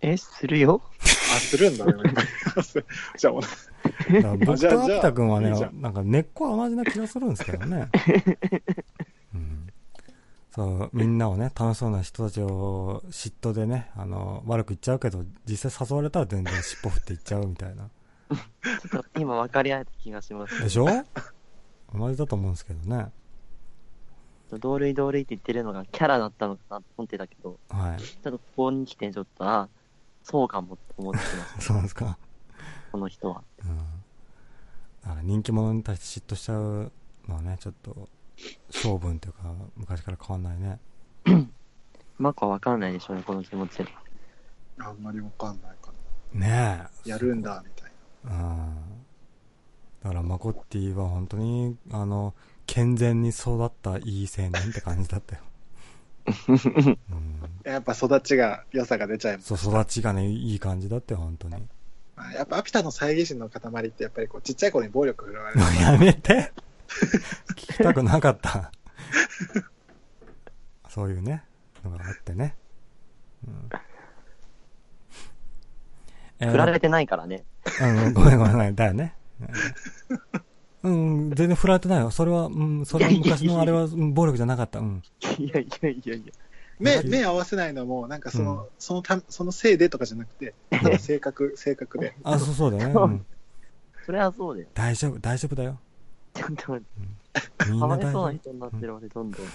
[0.00, 1.92] え、するよあ、するんだね。
[3.18, 3.34] じゃあ、
[4.44, 7.88] 僕と秋田君はねなんか根っこは同じな気がするんですけどね。
[9.34, 9.68] うん、
[10.50, 17.88] そう、みんなをね、楽しそうな人たちを嫉妬でね、あの、悪く言っちゃうけど、実際誘われたら全然尻尾振っていっちゃうみたいな。
[18.90, 20.62] ちょっと今分かり合えた気がします。
[20.62, 20.86] でしょ？
[21.94, 23.10] 同じだと思うんですけどね。
[24.58, 28.02] 同類同類って言ってるのがキャラだったのかなと思ってたけど、はい。
[28.02, 29.68] ちょっとここに来てちょっと、あ、
[30.22, 32.18] そうかもって思ってきました、 そうなんですか。
[32.92, 33.42] この人は。
[33.64, 33.76] うん。
[35.02, 36.92] だから人気者に対して嫉妬しちゃう
[37.28, 38.08] のはね、ちょっと、
[38.70, 39.40] 性分っていうか、
[39.76, 40.78] 昔から変わんないね。
[42.18, 43.84] マコは分かんないでしょうね、この気持ち。
[44.78, 45.92] あんまりわかんないか
[46.32, 46.90] ねな。
[47.06, 47.10] え。
[47.10, 47.92] やるんだ、みたい
[48.24, 48.76] うん。
[50.02, 52.34] だから、マコッティは本当に、あの、
[52.66, 55.42] 健全に育ったいい青年って感じだったよ。
[57.10, 57.40] うん。
[57.64, 57.72] な。
[57.72, 59.56] やっぱ育ちが、良さが出ちゃいます。
[59.56, 61.68] そう、育ちがね、いい感じだったよ、本当に。
[62.16, 65.60] まあやっぱアピタの猜疑心の塊って、やっぱりこう、ちっちゃい頃に暴力振るわれる。
[65.80, 66.52] やめて
[67.56, 68.72] 聞きたくなかった。
[70.88, 71.44] そういうね、
[71.84, 72.56] のがあってね。
[73.46, 73.68] うん。
[76.40, 77.44] えー振られてないからね。
[77.80, 79.14] うん、ごめんごめんごめん、だよね。
[80.82, 82.10] うん、全然振られてないよ。
[82.10, 84.80] それは、うん、それは昔のあれはうん暴力じゃなかった。
[84.80, 85.02] うん。
[85.38, 86.32] いやいやいやいや。
[86.82, 92.14] 目、うん目合わせないのも、なんかその、うんそのた、そのせいでとかじゃなくて、ただ性格、性格で。
[92.24, 92.94] あ、そうそうだよね。
[92.94, 93.26] うん。
[94.04, 94.68] それはそうだよ。
[94.74, 95.78] 大丈夫、大丈夫だよ。
[96.34, 98.02] ちょっと待って、かわい。
[98.12, 99.46] そうな人になってる俺、どんどん。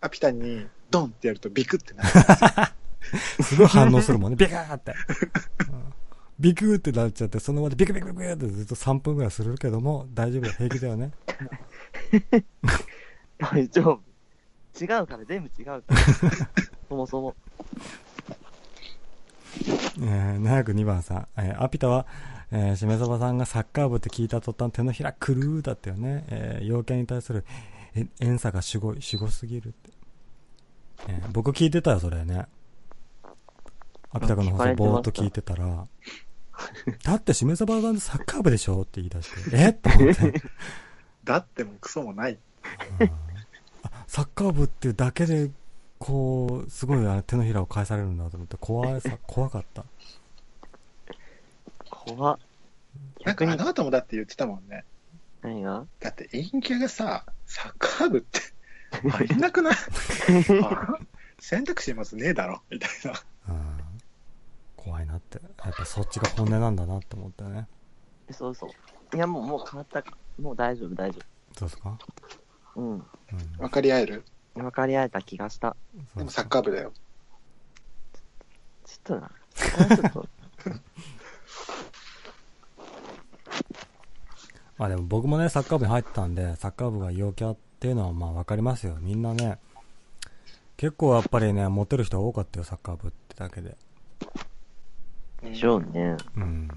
[0.00, 2.08] アピタに、ドンってやるとビクってなる。
[3.42, 4.36] すごい反応するもんね。
[4.36, 4.92] ビカーって。
[5.72, 5.94] うん
[6.40, 11.12] ビクーってなっちゃって、その場でビクビクビクってずっと3分くらいするけども、大丈夫、平気だよね。
[13.38, 14.00] 大丈夫。
[14.80, 15.96] 違うから、全部違うから。
[16.88, 17.34] そもそも。
[20.00, 22.06] えー、702番さん、えーアピタは、
[22.50, 26.24] えー、しめそばさんがサッカー部って聞いた途端手のひらくるーだったよね。
[26.28, 27.44] えー、陽キャに対する
[27.94, 29.90] え遠さがすごい、すごすぎるって。
[31.08, 32.46] えー僕聞いてたよ、それね。
[34.10, 35.86] アピタ君の放送ぼーっと聞いてたら、
[37.02, 39.68] だってしめそばさんってサッカー部でしょって言い出して、え？
[39.70, 40.42] って思って。
[41.24, 42.38] だってもクソもない。
[44.14, 45.50] サッカー部っていうだけで、
[45.98, 49.84] こう、すごいあの手のひらを返されるんだと思って、怖いさ、怖かった。
[51.90, 52.38] 怖っ。
[53.24, 54.84] なんかあなたもだって言ってたもんね。
[55.42, 55.84] 何が？
[55.98, 58.38] だって陰キャがさ、サッカー部って、
[59.12, 59.74] ありなくない？
[60.62, 60.98] あ
[61.40, 63.20] 選択肢まずねえだろ、みたいな。
[63.48, 63.78] うん
[64.76, 65.40] 怖いなって。
[65.64, 67.66] やっぱそっちが本音なんだなって思ったね。
[68.30, 69.16] そうそう。
[69.16, 70.16] いや、もう、もう変わったか。
[70.40, 71.18] もう大丈夫、大丈
[71.58, 71.98] そうですか？
[71.98, 72.43] 夫。
[72.76, 72.92] うん。
[72.92, 73.02] うん。
[73.58, 74.24] 分かり合える？
[74.54, 75.76] 分かり合えた気がした。
[76.16, 76.92] でもサッカー部だよ。
[78.84, 79.30] ちょっとな。
[79.96, 80.28] ちょっと。
[84.76, 88.96] まあでも僕もね、サッカー部に入ってたんで、サッカー部が陽キャっていうのはまあわかりますよ。
[89.00, 89.58] みんなね、
[90.76, 93.76] 結構やっぱりね、モテる人が多かったよ、サッカー部ってだけで。
[95.42, 96.16] でしょうね。
[96.36, 96.68] うん。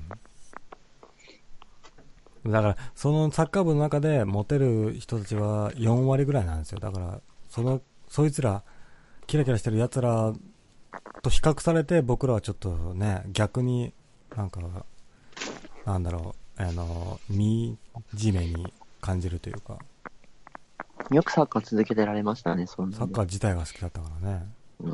[2.51, 6.79] だから、そのサッカー部の中でモテる人たちは4割ぐらいなんですよ。
[6.79, 8.63] だから、その、そいつら、
[9.25, 10.33] キラキラしてる奴ら
[11.21, 13.93] と比較されて僕らはちょっとね、逆に
[14.35, 14.61] なんか、
[15.85, 17.77] なんだろう、あの、み
[18.13, 19.77] じめに感じるというか、
[21.11, 24.45] よくサッカー続けてられましたね、そんなサッカー自体が好きだったからね。
[24.79, 24.93] うん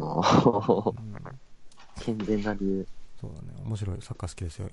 [2.00, 2.88] 健全な理由。
[3.20, 3.48] そうだね。
[3.66, 4.02] 面白い。
[4.02, 4.70] サッカー好きですよ。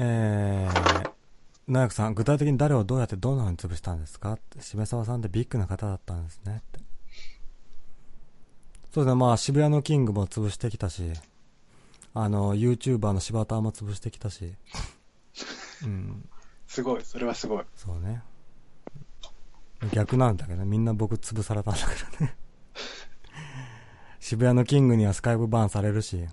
[0.00, 1.10] えー、
[1.66, 4.34] ナさん、具体的に誰をどうやってどんな風に潰したんですか？
[4.34, 6.78] って、しめさわさんってビッグな方だったんですねって。
[8.92, 11.12] そうですね、まあ渋谷のキングも潰してきたし、
[12.14, 14.54] あの、YouTuber の柴田も潰してきたし、
[15.82, 16.28] うん、
[16.68, 17.64] すごい、それはすごい。
[17.74, 18.22] そうね。
[19.92, 22.36] 逆なんだけどね、みんな僕潰されたんだけどね。
[24.20, 26.24] 渋谷のキングにはスカイプバーンされるし、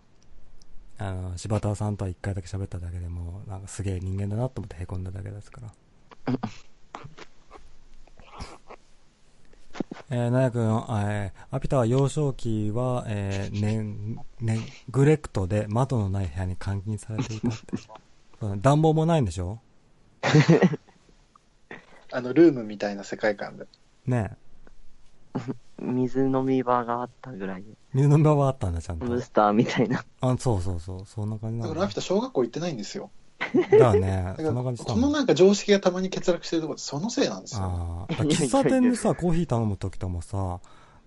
[0.97, 5.73] あの、柴田さんとは一回だけ喋っただけでもう、なんかすげえ人間だなと思って凹んだだけですから。
[10.09, 14.59] えー、ナヤ君、えー、アピタは幼少期は、えー、ね、ね、
[14.89, 17.57] グレクトで窓のない部屋に監禁されていたって。
[18.61, 19.59] 暖房もないんでしょ？
[22.11, 23.67] あの、ルームみたいな世界観で。
[24.05, 24.37] ね
[25.79, 27.69] 水飲み場があったぐらいで。
[27.93, 29.05] 水飲み場はあったんだ、ちゃんと。
[29.05, 30.03] ブースターみたいな。
[30.21, 31.95] あ、そうそうそう、そんな感じなんだだからアピ。
[31.95, 33.09] タ小学校行ってないんですよ。
[33.69, 34.83] だよねだ、からそんな感じ。
[34.83, 37.63] このなんか常識がたまに欠落してるところってそのせいなんですよ。
[37.63, 38.13] ああ。
[38.13, 40.59] 喫茶店でさ、コーヒー頼むときともさ、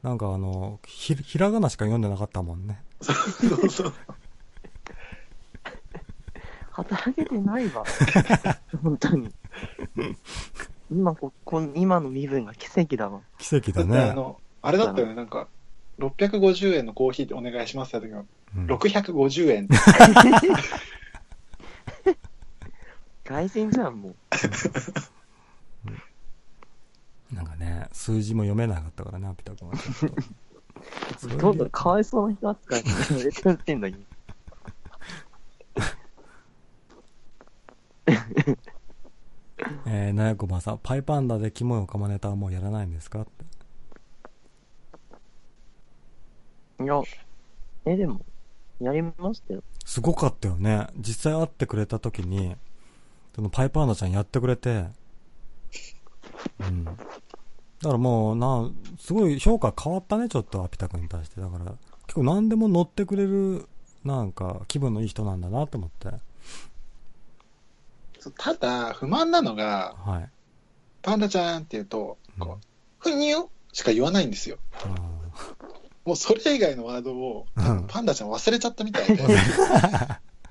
[0.03, 2.83] なんかあの、ひ、ひらがなしか読んでなかったもんね。
[3.01, 3.93] そうそう。
[6.71, 7.85] 働けてないわ。
[8.83, 9.35] 本当に。
[10.91, 13.21] 今こ、こん今の身分が奇跡だわ。
[13.39, 14.15] 奇跡だだってあね。
[14.15, 15.49] の、あれだったよね、なんか、
[15.99, 19.77] 650円のコーヒーでお願いしますって時は、うん650円って。
[23.25, 24.15] 外人じゃん、もう。
[27.35, 29.75] なんかね、数字も読めなかったからね、アピタ君は。
[31.39, 34.03] どんどんかわいそうな人扱いされてってんだけど。
[39.87, 43.45] えー、なやこばさん、パイパンダでキモいオカマネタはもうやらないんですかって。
[46.81, 47.02] いや、
[47.84, 48.20] え、でも、
[48.81, 49.62] やりましたよ。
[49.84, 50.86] すごかったよね。
[50.97, 52.57] 実際会ってくれた時に、
[53.34, 54.86] そのパイパンダちゃんやってくれて、
[56.60, 56.84] うん。
[56.84, 56.98] だか
[57.82, 61.40] らもう、な、すごい評価変わったね、ちょっとアピタ君に対して。
[61.40, 61.65] だから、
[62.07, 63.66] 結構何でも乗ってくれる、
[64.05, 66.10] なんか、気分のいい人なんだなと思って。
[68.20, 70.31] そうただ、不満なのが、はい。
[71.02, 72.58] パンダちゃんって言うと、こうんう、
[72.98, 73.36] ふにゅ
[73.73, 74.58] しか言わないんですよ。
[74.84, 75.18] あ
[76.09, 79.28] もうそれ以外のワードを、うんパンダちゃん忘れちゃったみたい で、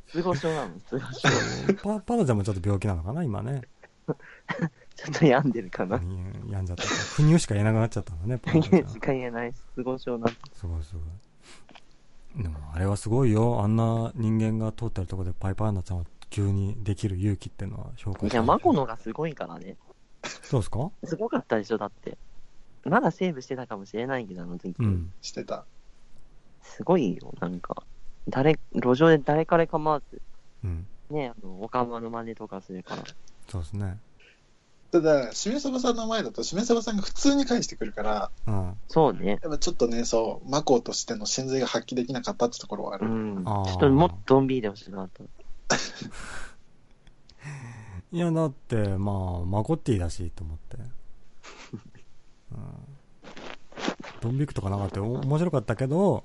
[0.07, 1.27] 通報症なの通報症。
[1.29, 3.63] ー パパンダちゃんもちょっと病気なのかな、今ね。
[4.95, 5.95] ちょっと病んでるかな。
[5.97, 6.83] うん病んじゃった。
[6.83, 8.87] 不乳しか言えなくなっちゃったんだね、パンダちゃん。
[8.87, 9.53] しか言えない。
[9.73, 10.35] 通報症なんて。
[10.53, 10.99] すごいすご
[12.39, 12.43] い。
[12.43, 13.63] でも、あれはすごいよ。
[13.63, 19.75] あんな人間が通ってるところでパイパンダちゃんを急にできる勇気っていうのは評価いや、マコのがすごいからね。
[20.43, 20.91] そうですか？
[21.03, 22.15] すごかったでしょ、だって。
[22.89, 24.75] まだセーブしてたかもしれないけど、あの時。
[24.79, 25.11] うん。
[25.21, 25.65] してた。
[26.61, 27.83] すごいよ、なんか。
[28.27, 30.21] 誰、路上で誰彼構わず、
[30.63, 30.87] うん。
[31.09, 33.03] ね、あの、おかまの真似とかするから。
[33.49, 33.97] そうですね。
[34.91, 38.73] ただ、しめさばさんの前だと、しめさばさんが普通に返してくるから、うん。
[38.87, 39.31] そうね。
[39.41, 43.07] やっぱちょっとね、そう、マコとしての真髄が発揮できなかったってところはある。
[43.07, 43.43] うん。
[43.43, 45.23] ちあーょっともっとドンビーでほしいなと。
[48.13, 50.77] いや、だって、まあ、マコッティだし、と思って。
[50.77, 52.57] うん。
[54.21, 55.05] ドンビクとかなかったよ。
[55.05, 56.23] お面白かったけど、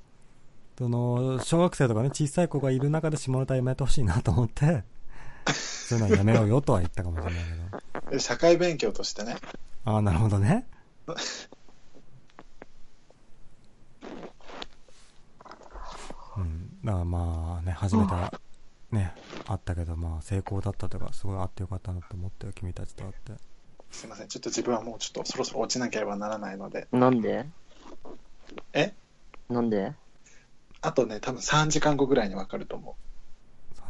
[0.79, 4.85] その、小学生とかね、小さい子がいる中で下ネタやめてほしいなと思って、
[5.53, 8.11] そういうのはやめようよとは言ったかもしれないけど。
[8.13, 9.37] で社会勉強としてね。
[9.85, 10.67] ああ、なるほどね。
[16.37, 16.79] うん。
[16.85, 18.33] だからまあね、初めては
[18.91, 19.13] ね、
[19.47, 23.33] あったけど、まあ成功だったというか、すごいあってよかったなと思ってよ、君たちと会って。
[23.91, 24.29] すいません。
[24.29, 26.89] ちょっと自分はもうちょっとそろそろ落ちなければならないので。
[26.93, 27.47] なんで？
[28.73, 28.93] え？
[29.49, 29.93] なんで？
[30.81, 32.97] あとね、多分3時間後ぐらいにわかると思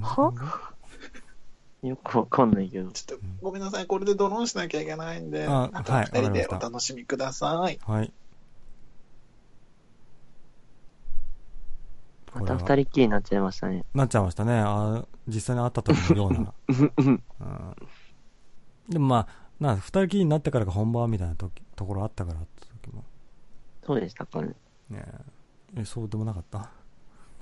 [0.03, 0.35] 3時間後
[1.83, 2.93] よくわかんないけどう。。
[2.93, 3.87] ちょっとごめんなさい。
[3.87, 7.79] これでドローンしなきゃいけないんで、ああとはい2人でお楽しみください。
[7.85, 8.13] はい。
[12.35, 13.85] また二人っきりになっちゃいましたね。
[13.95, 14.61] なっちゃいましたね。
[14.65, 16.55] あ実際に会った時のような。
[16.99, 17.23] うん、
[18.89, 22.41] でもまあ、な、二人きりになってからが本番みたいなとところあったから。
[23.85, 24.49] そうでしたかね。
[24.91, 25.05] ね
[25.77, 26.71] ええ、そうでもなかった？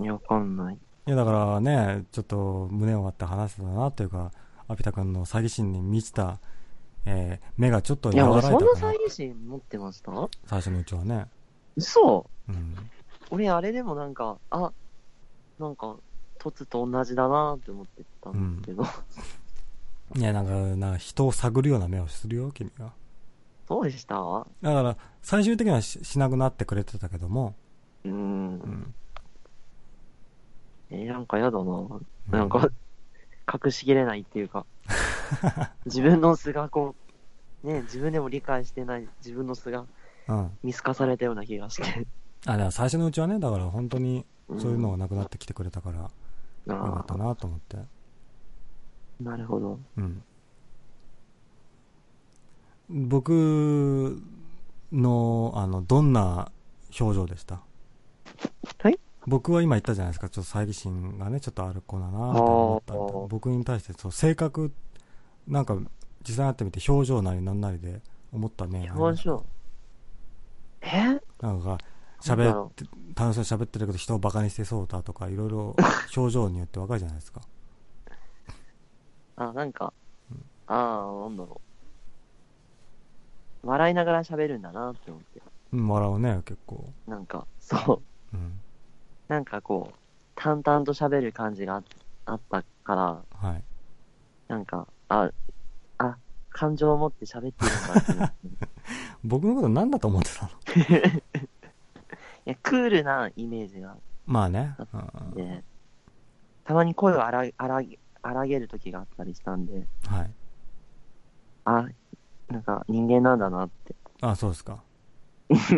[0.00, 0.74] いやわかんない。
[0.74, 4.32] いやだからね、ちょっと胸を割って話せたなというか、
[4.68, 6.38] アピタ君の詐欺心に満ちた、
[7.06, 8.96] えー目がちょっといや、和らい俺そんなたかな詐。
[9.06, 10.12] 欺心持ってました？
[10.46, 11.26] 最初のうちはね。
[11.76, 12.76] 嘘うん。
[13.30, 14.72] 俺あれでもなんか、あ、
[15.58, 15.96] なんか、
[16.38, 18.84] トツと同じだなって思ってたんですけど、
[20.16, 22.92] いや、なんか、な人を探るような目をするよ、君は。
[23.70, 24.46] そうでした？
[24.62, 27.54] だから、最終的にはししなくなってくれてたけども、
[28.04, 28.10] うー。
[28.10, 28.94] うんん。
[30.90, 31.62] えーなんかやだな。
[31.72, 32.00] う
[32.30, 32.68] なんか、
[33.64, 34.66] 隠しきれないっていうか、
[35.86, 36.94] 自分の素がこ
[37.64, 39.86] う、ね、自分でも理解してない自分の素が
[40.28, 40.58] うん。
[40.62, 42.06] 見透かされたような気がして。
[42.46, 44.24] あ、だから最初のうちはね、だから本当に
[44.58, 46.10] そういうのがなくなってきてくれたから、よ
[46.66, 47.76] かあったなと思って。
[49.20, 49.78] あ、なるほど。
[49.96, 50.22] うん。
[52.92, 54.20] 僕
[54.90, 56.50] の、あの、どんな
[56.98, 57.60] 表情でした？
[58.78, 58.98] はい？
[59.26, 62.94] 僕は今言ったじゃないですか、ちょっと猜疑心がね、ちょっとある子だなと思った
[63.28, 64.72] 僕に対して、そう、性格、
[65.46, 65.76] なんか、
[66.26, 68.02] 実際会ってみて表情なりなんなりで
[68.32, 68.90] 思ったね。
[68.92, 69.44] 表情。
[70.82, 71.20] え？
[71.40, 71.78] なんか、
[72.20, 75.76] 喋ろって、楽しそうに喋ってるけど人をバカにしてそうだとか、いろいろ
[76.16, 77.40] 表情によってわかるじゃないですか。
[79.36, 79.92] あ、なんか、
[80.66, 81.69] ああ、なんだろう。
[83.62, 85.42] 笑いながら喋るんだなって思って。
[85.72, 86.92] うん、笑うね、結構。
[87.06, 88.36] なんか、そう。
[88.36, 88.60] うん。
[89.28, 89.98] なんかこう、
[90.34, 91.82] 淡々と喋る感じがあ
[92.26, 93.62] あったから、はい。
[94.48, 95.30] なんか、あ、
[95.98, 96.16] あ、
[96.50, 98.68] 感情を持って喋ってるんだって思って。
[99.22, 100.50] 僕のこと何だと思ってたの？
[102.46, 104.76] いや、クールなイメージがまあね。
[104.78, 104.86] あ
[105.22, 105.62] うんで、
[106.64, 110.30] たまに声を荒げ荒げ荒げる時があったりしたんで、はい。
[111.64, 111.88] あ、
[112.50, 113.94] なんか人間なんだなって。
[114.20, 114.82] あ、そうですか。
[115.50, 115.70] あー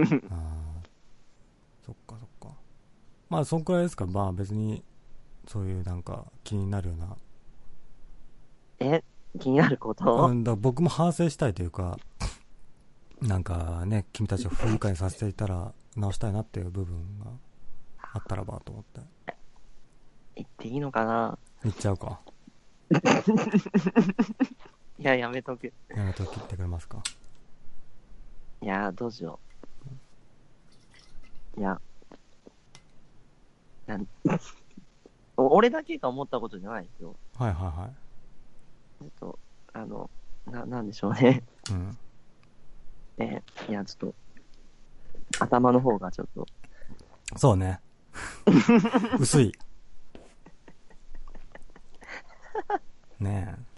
[1.85, 2.57] そっかそっか。
[3.29, 4.07] まあ、そんくらいですか。
[4.07, 4.83] まあ別に、
[5.47, 7.17] そういうなんか気になるような。
[8.81, 9.03] え、
[9.39, 11.99] 気になること、うん、だ僕も反省したいというか、
[13.21, 17.27] なんかね、君たちを不愉快にさせていたら直したいなっていう部分が
[18.13, 19.01] あったらばと思って。
[20.35, 21.39] 言っていいのかな？
[21.63, 22.21] 言っちゃうか。
[24.99, 25.67] いや、やめとく。
[25.67, 27.03] いやめと切ってくれますか？
[28.61, 29.41] や、どうしよ
[31.57, 31.61] う。
[31.61, 31.81] いや、
[33.87, 34.07] なん
[35.37, 37.17] お俺だけが思ったことじゃないですよ。
[37.37, 37.91] はいはいは
[39.01, 39.39] ちょっと、
[39.73, 40.09] あの、
[40.47, 41.43] な、なんでしょうね。
[41.69, 41.73] い。
[41.73, 41.99] うん。
[43.19, 44.15] え、いや、ちょっと、
[45.41, 46.47] 頭の方がちょっと、
[47.37, 47.81] そうね。
[49.19, 49.53] 薄い。
[53.21, 53.72] ねえ。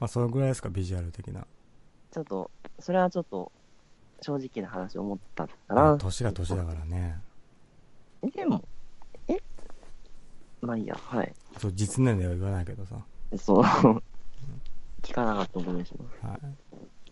[0.00, 1.46] まあ、それぐらいですか、ビジュアル的な。
[2.10, 3.50] ちょっと、それはちょっと、
[4.20, 5.98] 正直な話思ったかあな。
[5.98, 7.20] 年が年だからね。
[8.22, 8.64] え、でも、
[9.28, 9.36] え？
[10.60, 11.32] まあいいや、はい。
[11.58, 12.96] そう、実年齢は言わないけどさ。
[13.36, 13.62] そう。
[15.02, 16.40] 聞かなかったことにしまはい。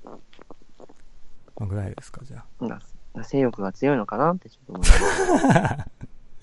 [0.05, 0.19] ま
[1.61, 3.25] あ、ぐらいですか、じゃあ。
[3.25, 5.87] 性欲が強いのかなってちょっと思いま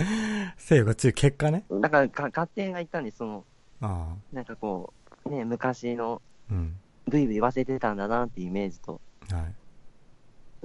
[0.57, 1.65] 性欲が強い結果ね。
[1.69, 1.81] す。
[1.81, 3.45] だから、か勝手が言ったんです、その、
[3.81, 4.93] あなんかこ
[5.25, 6.32] う、ね、昔の、あ。
[6.51, 6.77] うん。
[7.07, 9.53] ブイブイ言わせてたんだなっていうイメージと、はい。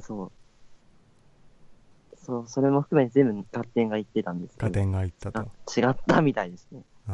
[0.01, 0.33] そう。
[2.17, 4.67] そう、それも含めて全部合点が言ってたんですけど。
[4.67, 5.41] 加点がいったと。
[5.77, 6.83] 違ったみたいですね。
[7.09, 7.13] あ。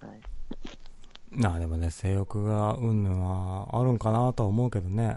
[0.00, 1.40] はい。
[1.40, 5.16] なあ、でもね、性欲がうんぬんはあるんかなとは思うけどね。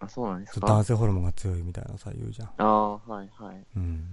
[0.00, 0.66] あ、そうなんですか？
[0.66, 2.48] 男性ホルモンが強いみたいなさ、言うじゃん。
[2.48, 3.66] ああ、はいはい。
[3.76, 4.08] うん。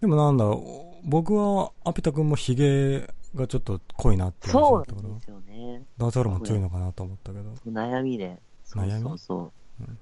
[0.00, 5.84] でもなんだろう、僕は、アピタ君もヒゲがちょっと濃いなってそうなんですよね。
[5.98, 8.40] 男性ホルモン強いのかなと思ったけど、悩みで。
[8.64, 9.98] そう悩みそうそううん。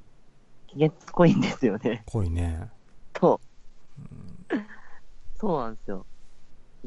[0.69, 2.03] ひげっこいんですよね。
[2.07, 2.69] 濃いね。
[3.21, 3.41] そ
[4.51, 4.55] う。
[5.39, 6.07] そうなんですよ。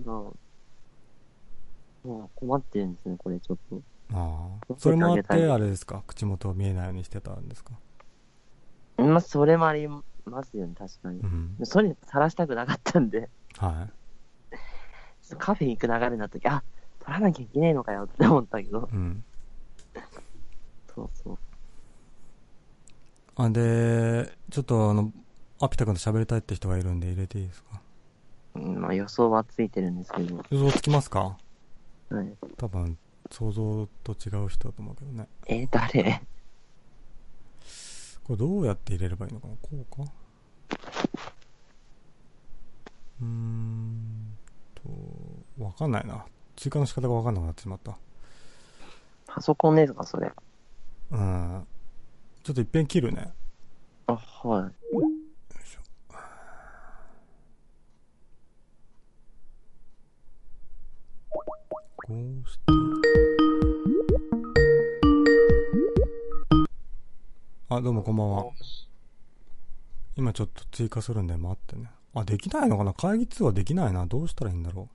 [0.04, 0.36] そ
[2.06, 2.08] う。
[2.08, 3.82] もう困ってるんですね、これちょっと。
[4.14, 4.76] ああ。
[4.78, 7.74] それもあって、あれですか、口元を見えないようにしてたんですか？
[8.98, 10.02] まあ、それもありま
[10.44, 11.26] すよね、確かにう。
[11.26, 11.58] ん。
[11.64, 13.26] それ晒したくなかったんで、は
[13.58, 13.94] ちょっと
[15.36, 16.64] カフェ行く流れになった時、あ、
[17.00, 19.24] 取らなきゃいけねえのかよって思ったけどい。、うん。
[20.96, 21.38] そうそう。
[23.36, 25.12] あ、で、ちょっとあの、
[25.60, 27.82] アピタ君と喋りたいって人がいるんで入れていいですか？
[28.56, 31.38] うんまあ予想はついてるんですけど、予想つきますか？
[32.10, 32.34] はい。
[32.58, 32.98] 多分、
[33.32, 35.28] 想像と違う人だと思うけどね。
[35.48, 36.22] えー、誰？
[38.24, 39.54] これどうやって入れればいいのかな？
[39.62, 40.12] こうか？
[43.22, 44.37] うーん
[45.58, 46.26] と、わかんないな。
[46.56, 47.98] 追加の仕方がわかんなくなってしまった。
[49.28, 50.32] パソコンですか、それ。
[51.12, 51.68] うん。
[52.44, 53.32] ちょっと一遍切るね。
[54.08, 54.72] あ、はい。
[62.08, 62.62] こうして。
[67.70, 68.46] あ、どうもこんばんは。
[70.16, 71.92] 今ちょっと追加するんで待ってね。
[72.20, 72.94] あ、できないのかな？
[72.94, 74.06] 会議通話できないな。
[74.06, 74.90] どうしたらいいんだろ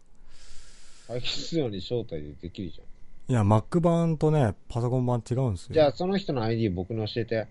[1.08, 2.84] 会議室用に招待でできるじゃん。
[2.84, 2.88] う。
[3.28, 5.74] いや、Mac 版とね、パソコン版違うんですよ。
[5.74, 7.46] じゃあ、その人の ID 僕に教えて。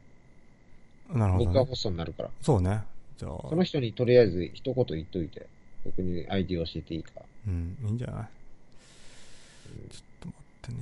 [1.14, 1.46] なるほど、ね。
[1.46, 2.30] 僕がホストになるから。
[2.42, 2.84] そうね。
[3.18, 5.48] じゃあ、その人にとりあえず一言言っといて。
[5.84, 7.22] 僕に ID 教えていいか。
[7.48, 8.28] うん、いいんじゃない？
[9.90, 10.78] ちょっと待ってね。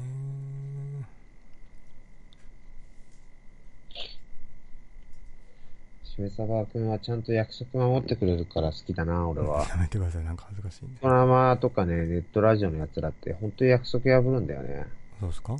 [6.19, 9.65] 招しめさばくんはちゃんと約束守ってくれるから好きだな、俺は。
[9.69, 10.99] やめてください、なんか恥ずかしいんで。
[11.01, 14.85] ドラマとかね、ネットラジオのやつらって本当に約束破るんだよね。
[15.21, 15.55] そうですか？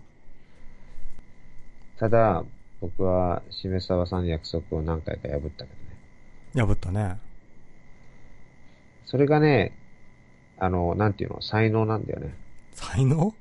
[1.98, 2.44] ただ、
[2.82, 5.72] 僕はしめさばさんの約束を何回か破ったけ
[6.56, 6.68] どね。
[6.68, 7.18] 破ったね。
[9.06, 9.78] それがね、
[10.58, 12.36] あの、なんていうの、才能なんだよね。
[12.74, 13.34] 才能？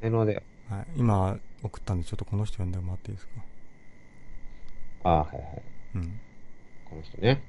[0.00, 0.42] 才能だよ。
[0.68, 0.86] はい。
[0.96, 3.32] 今、送ったんで、ちょっとこの人呼んでもらっていいですか？
[5.04, 5.62] ああ、はいはい。
[5.94, 6.20] うん。
[6.90, 7.42] この人ね。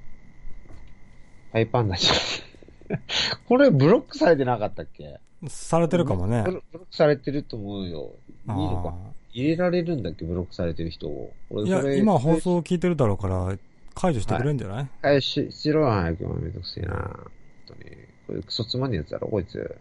[1.51, 2.99] ハイパンダちゃん。
[3.47, 5.19] これブロックされてなかったっけ？
[5.47, 6.51] されてるかもねブ。
[6.51, 8.11] ロックされてると思うよ。
[8.47, 10.25] いいのかあ入れられるんだっけ？
[10.25, 11.33] ブロックされてる人を。
[11.51, 13.57] ーいや、今放送聞いてるだろうから、
[13.95, 16.27] 解除してくれんじゃない、返し、しろよ、早く。
[16.27, 16.93] めんどくせえな。
[16.95, 17.31] 本
[17.67, 17.79] 当に。
[18.27, 19.75] これクソつまんねえやつだろ、こいつ。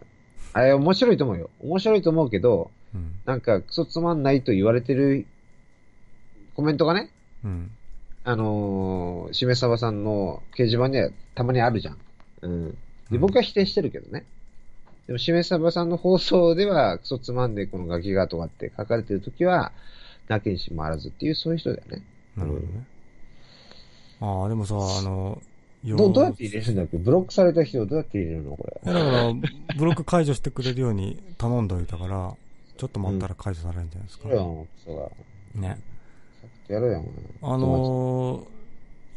[0.53, 1.49] あれ、面白いと思うよ。
[1.59, 3.15] 面白いと思うけど、うん。
[3.25, 5.25] なんか、クソつまんないと言われてる
[6.55, 7.11] コメントがね、
[7.43, 7.71] うん。
[8.29, 11.97] あのー、しめさばさんの掲示板にはたまにあるじゃん。
[12.43, 12.77] うん。
[13.09, 14.23] で、僕は否定してるけどね。
[15.07, 19.71] でも、しめさばさんの放送では、クソつまんねえこのガキがとかって書かれてるときは、
[20.27, 22.03] なきにしもあらずっていう、そういう人だよね。
[22.37, 22.67] なるほどね。
[24.21, 25.41] ああ、でもさ、あの、
[25.83, 26.97] よどどうやって入れるんだっけ？
[26.97, 28.93] ブロックされた人をどうやって入れるのこれ？
[28.93, 29.33] だから、
[29.75, 32.35] ブロック解除してくれるように頼んどいたから、
[32.77, 34.29] ちょっと待ったら解除されるんじゃないですか。
[34.29, 35.67] やろよ、クソが。
[35.67, 35.79] ね。
[36.69, 37.05] やろうよ、
[37.41, 38.47] お前あの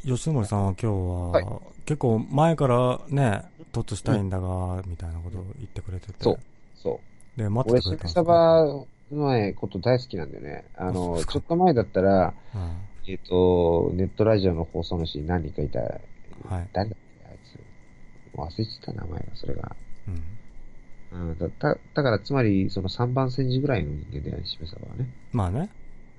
[0.05, 6.15] ー、吉森さんは今日は、はい結構前からね、突したいんだが、みたいなことを言ってくれてて。
[6.21, 6.39] そう
[6.77, 7.01] そ
[7.37, 7.39] う。
[7.39, 8.65] で、待っ俺、ててくれたんですしめさば
[9.11, 10.65] のこと大好きなんだよね。
[10.77, 12.73] あの、ちょっと前だったら、うん。
[13.09, 15.87] えっ、と、ネットラジオの放送主に何人かいた、は
[16.61, 16.69] い。
[16.73, 18.57] 誰だっけ、あいつ。
[18.57, 19.77] 忘れてた名前が、それが。
[21.13, 21.31] うん。
[21.31, 25.11] うん、だだだから、つまり、その3番戦時ぐらいの人間だよね、しめさばはね。
[25.33, 25.69] まあね。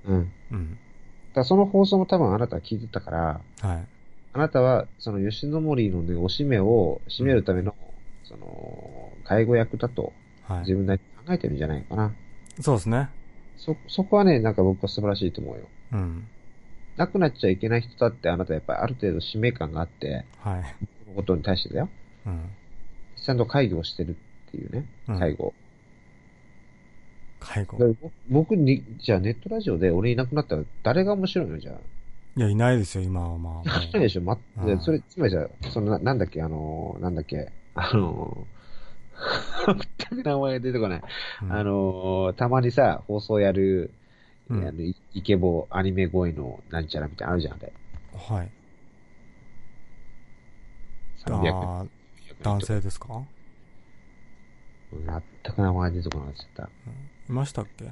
[0.06, 0.24] うん。
[0.26, 0.78] だうん。
[1.34, 3.86] からその放送も多分あなたは聞いてたから、はい。
[4.34, 7.76] あなたは、その吉野森のね、おしめを締めるための、
[8.24, 10.12] その、介護役だと、
[10.48, 10.60] はい。
[10.62, 12.14] 自分なりに考えてるんじゃないかな。
[12.60, 13.10] そうですね。
[13.58, 15.68] そ、そこはね、なんか僕は素晴らしいと思うよ。
[15.94, 16.28] うん。
[16.98, 20.64] 亡くなっちゃいけない人だってあなたやっぱりある程度使命感があって、はい。
[21.06, 21.90] このことに対してだよ。
[22.26, 22.50] うん。
[23.24, 25.54] ちゃんと介護をしてるっていうね、うん介護。
[27.44, 27.96] 介護。
[28.30, 31.60] 僕に、じゃあネットラジオで俺いなくなったら誰が面白いの？
[31.60, 31.76] じゃあ。
[32.36, 33.54] いや、いないですよ、今はまあ。
[33.54, 34.40] もうないでしょ、ま、
[34.82, 39.76] それ、つまりじゃあ、そのな、なんだっけ、あのー、なんだっけ、あのー、
[40.10, 41.02] 全く名前が出てこない。
[41.44, 43.92] うんあのー、たまにさ、放送やる、
[44.50, 47.72] うんあのイイケボアニメ声のなんちゃらみたいなのあるじゃん、あれ。
[48.14, 48.52] はい。
[51.26, 51.88] 300あー
[52.44, 53.22] 男性ですか？
[54.92, 56.64] 全く名前出てこなくなっちゃった。
[56.64, 56.68] い
[57.34, 57.92] ましたっけ？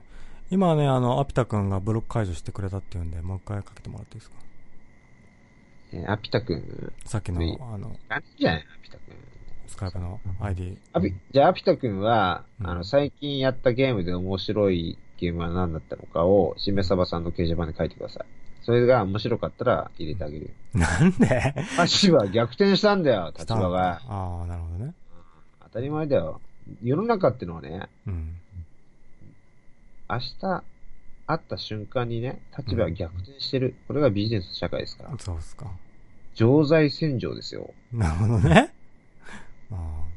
[0.49, 4.37] 今ね、あの、アピタ君がブロック解除してくれたっていうんで、もう一回かけてもらっていいですか？
[5.93, 7.41] えーアピタくん、さっきの
[7.73, 9.15] あの、何じゃないアピタくん。
[9.67, 10.77] スカイプの ID。
[10.93, 18.25] アピ、じゃあアピタくんは、うんあの、最近やったゲームで面白いゲームは何だったのかを、しめさばさんの掲示板で書いてください。
[18.63, 20.51] それが面白かったら入れてあげるよ。
[20.73, 21.55] なんで？
[21.77, 24.01] 足は逆転したんだよ、立場が。
[24.07, 24.93] ああ、なるほどね。
[25.63, 26.41] 当たり前だよ。
[26.83, 28.37] 世の中ってのはね、うん。
[30.11, 30.63] 明日、
[31.25, 33.75] 会った瞬間にね、立場が逆転してる。
[33.87, 35.17] これがビジネス社会ですから。
[35.17, 35.71] そうですか。
[36.35, 37.73] 常在戦場ですよ。
[37.93, 38.73] なるほどね。
[39.71, 40.11] ああ。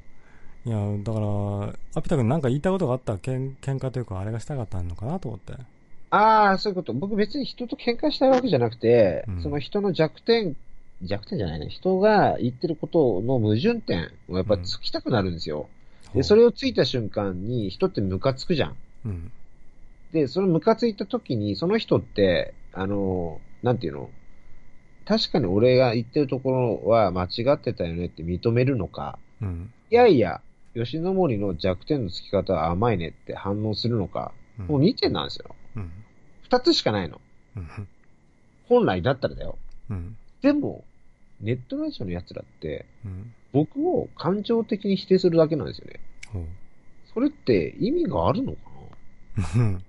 [0.67, 5.55] いや、だから、アピタ君なんか言いたいことがあったら、けん喧嘩というか、あれがしたかったのかなと思って。
[6.11, 6.93] ああ、そういうこと。
[6.93, 10.57] 僕別に人と喧嘩したいわけじゃなくて、うんその人の弱点、
[11.03, 11.69] 弱点じゃないね。
[11.69, 15.69] 人が言ってることの矛盾点をやっぱつきたくなるんですよ。
[16.15, 18.77] で、それをついた瞬間に人ってムカつくじゃん。
[19.05, 19.33] うん。
[20.15, 24.11] で、そのムカついた時に、その人って、あの、なんていうの？
[25.05, 29.73] 確かに俺が言ってるところは間違ってたよねって認めるのか、うん。
[29.91, 30.41] いやいや、
[30.75, 34.67] 吉野森の弱点のつき方は甘いねって反応するのか、うん。
[34.67, 35.55] もう2点なんですよ。
[35.77, 35.93] うん。
[36.49, 37.21] 2つしかないの。
[37.57, 37.89] うん。
[38.69, 39.59] 本来だったらだよ。
[39.91, 40.17] うん。
[40.41, 40.85] でも、
[41.41, 43.35] ネットラジオの奴らって、うん。
[43.53, 46.01] 僕を感情的に否定するだけなんですよね。
[47.13, 48.59] それって意味があるのか
[49.57, 49.63] な？
[49.63, 49.85] うん。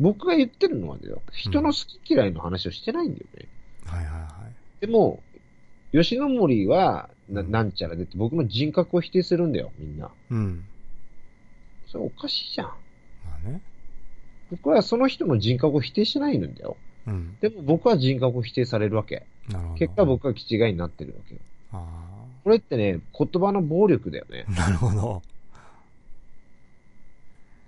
[0.00, 1.22] 僕が言ってるのはだよ。
[1.32, 3.48] 人の好き嫌いの話をしてないんだよね。
[3.84, 4.28] はいはいは
[4.80, 4.80] い。
[4.80, 5.22] でも、
[5.92, 10.10] 吉野森はな、うんなんちゃらでって僕の人格を否定するんだよ、みんな。
[10.30, 10.64] うん。
[11.86, 12.66] それおかしいじゃん。
[12.66, 12.74] ま
[13.44, 13.60] あね。
[14.50, 16.76] 僕はその人の人格を否定してないんだよ。
[17.06, 17.36] うん。
[17.40, 19.26] でも僕は人格を否定されるわけ。
[19.48, 19.78] なるほど。
[19.78, 21.40] 結果僕は気違いになってるわけよ。
[21.72, 22.10] あ
[22.42, 24.46] これってね、言葉の暴力だよね。
[24.48, 24.52] あ。
[24.60, 25.22] なるほど。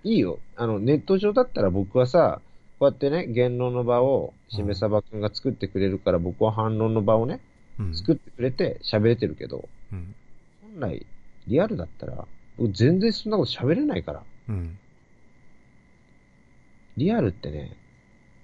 [0.04, 0.38] いいよ。
[0.56, 2.40] あの、ネット上だったら僕はさ、
[2.78, 7.40] こうやってね、言論の場を、しめさばくんが作ってくれるから、僕は反論の場をね、
[7.78, 7.96] うん。
[7.96, 10.14] 作ってくれて喋れてるけど、うん。
[10.80, 11.06] 本来、
[11.46, 12.26] リアルだったら、
[12.58, 14.22] 僕全然そんなこと喋れないから。
[14.48, 14.78] うん。
[16.96, 17.76] リアルってね、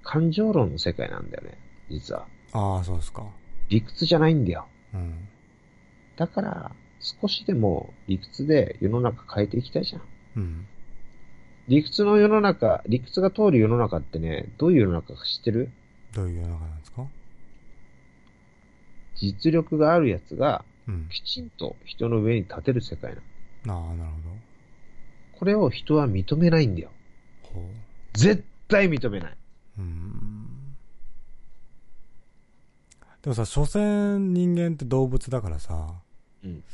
[0.02, 1.58] 感情論の世界なんだよね、
[1.90, 2.26] 実は。
[2.52, 3.26] ああ、そうですか。
[3.68, 4.66] 理屈じゃないんだよ。
[4.94, 5.28] うん。
[6.16, 10.02] だから、少しでも理屈で世の中変えていきたいじゃん。
[10.36, 10.66] うん。
[11.68, 15.70] 理屈の世の中、理屈が通る世の中ってね、どういう世の中か知ってる？
[16.14, 17.06] どういう世の中なんですか？
[19.16, 21.08] 実力があるやつが、うん。
[21.10, 23.14] きちんと人の上に立てる世界
[23.66, 23.88] なの。
[23.88, 24.10] ああ、なる
[25.38, 26.90] これを人は認めないんだよ。
[27.42, 27.60] ほど。
[27.60, 27.68] ほ
[28.14, 29.36] 絶対認めない。
[29.78, 29.80] う。
[29.82, 30.74] うん。
[33.22, 35.94] でもさ、所詮人間って動物だからさ、
[36.42, 36.64] うん。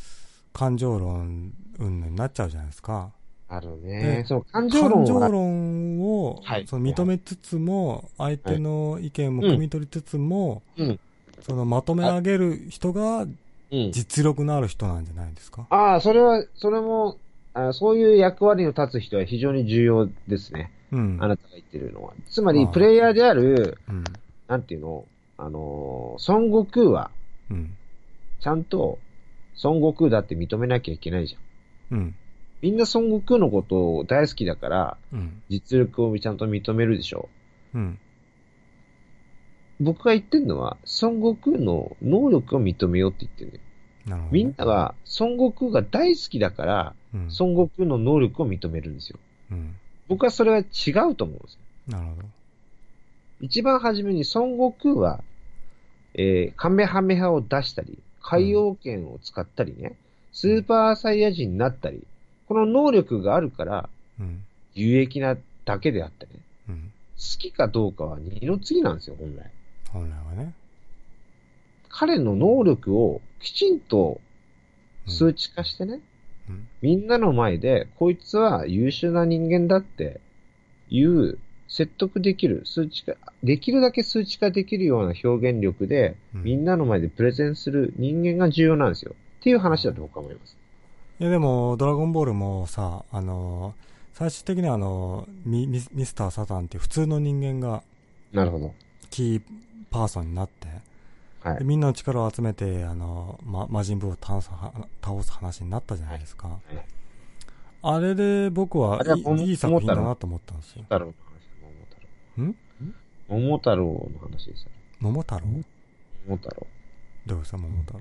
[0.53, 3.13] 感情論、うんになっちゃうじゃないですか。
[3.57, 4.25] あるでね。
[4.27, 11.01] その感情論感情は、論を、はいその認めつつも、相手の意見も汲み取りつつも、うん。
[11.41, 13.93] そのまとめ上げる人がうん。
[13.93, 15.67] 実力のある人なんじゃないですか？
[15.71, 17.17] ああ、それは、それも、
[17.55, 20.71] あそういう役割を立つ人は非常に重要ですね。
[20.93, 21.19] うん。
[21.21, 22.13] あなたが言ってるのは。
[22.29, 24.05] つまり、プレイヤーである、うん。
[24.49, 25.05] なんていうの？
[25.37, 27.11] あのー、孫悟空は、
[27.51, 27.75] うん。
[28.41, 28.99] ちゃんと、
[29.63, 31.99] 孫悟空だって認めなきゃいけないじゃん。
[31.99, 32.15] うん。
[32.63, 35.43] みんな孫悟空のことを大好きだから、うん。
[35.49, 37.29] 実力をちゃんと認めるでしょ。
[37.75, 37.99] うん。
[39.81, 43.61] 僕が言ってるのは、孫悟空の能力を認めようって言ってるのよ。
[44.07, 44.33] なるほど。
[44.33, 47.21] みんなは、孫悟空が大好きだから、うん。
[47.39, 49.19] 孫悟空の能力を認めるんですよ。
[49.51, 49.77] うん。
[50.09, 51.99] 僕はそれは違うと思うんですよ。
[51.99, 52.29] なるほど。
[53.41, 55.23] 一番初めに孫悟空は、
[56.15, 59.99] えー、カメハメハを出したり、海洋圏を使ったりね、
[60.33, 62.07] スーパーサイヤ人になったり、
[62.49, 63.89] この能力があるから、
[64.21, 64.45] うん。
[64.75, 66.33] 有益なだけであってね、
[66.69, 66.93] うん。
[67.17, 69.51] 好きかどうかは二の次なんですよ、本来。
[69.91, 70.55] 本来はね。
[71.89, 74.21] 彼の能力をきちんと
[75.07, 76.01] 数値化してね、
[76.49, 76.69] うん。
[76.83, 80.21] みんなの前で、こいつは優秀な人間だって
[80.91, 89.15] いう説得できる、数値化、できるだけ数値化できるような表現力で、うんみんなの前でプレゼンする人間が重要なんですよ。
[89.41, 90.57] っていう話だと僕は思います。
[91.21, 93.75] いやでも、ドラゴンボールもさ、あの、
[94.13, 97.83] 最終的にはあの、ミミミスター・サタンっていう普通の人間が
[98.33, 98.75] なるほど。
[99.11, 99.43] キー
[99.91, 100.67] パーソンになって、
[101.41, 101.59] はい。
[101.59, 106.49] でみんなの力を集めて、あの、ま、魔人ブーを倒すは倒す話になったじゃないですか。
[106.73, 106.77] い
[107.87, 110.83] あれで僕はい桃いいい作品だなと思ったんですよ。
[110.85, 111.13] 太郎の
[112.37, 112.57] 話、ん
[113.29, 113.87] 桃太郎。
[113.87, 114.71] 桃太郎の話ですよ。
[115.01, 115.47] 桃太郎？
[116.27, 116.67] 桃太郎。
[117.27, 118.01] どうですか、桃太郎？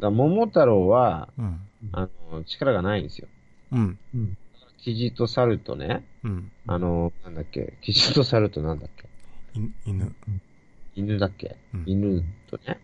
[0.00, 1.60] だ桃太郎は、うん。
[1.92, 3.28] あの、力がないんですよ。
[3.72, 3.98] うん。
[4.78, 6.52] キジと猿とね、うん。
[6.66, 9.08] あの、なんだっけ、キジと猿となんだっけ、
[9.58, 10.14] い犬。
[10.94, 12.78] 犬だっけ、うん犬とね、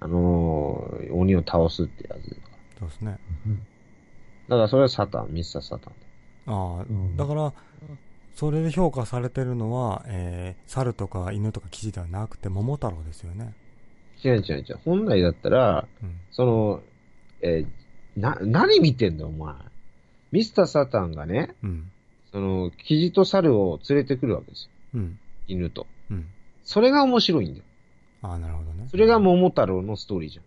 [0.00, 2.58] あのー鬼を倒すってやつだから。
[2.80, 3.18] そうですね。
[4.48, 5.94] だからそれはサタン、ミスターサタン。
[6.46, 6.84] ああ、
[7.16, 7.52] だから、
[8.34, 13.54] それで評価されてるのは、えー、猿とか犬とかキジではなくて桃太郎ですよね。
[14.22, 14.78] 違う違う違う。
[14.84, 16.16] 本来だったら、うん。
[16.30, 16.82] その、
[17.40, 17.85] えー
[18.16, 19.54] な、何見てんだよ、お前。
[20.32, 21.90] ミスターサタンがね、うん。
[22.32, 24.70] その、キジと猿を連れてくるわけですよ。
[24.94, 25.18] うん。
[25.46, 25.86] 犬と。
[26.10, 26.26] うん。
[26.64, 27.64] それが面白いんだよ。
[28.22, 28.88] ああ、なるほどね。
[28.90, 30.42] それが桃太郎のストーリーじゃ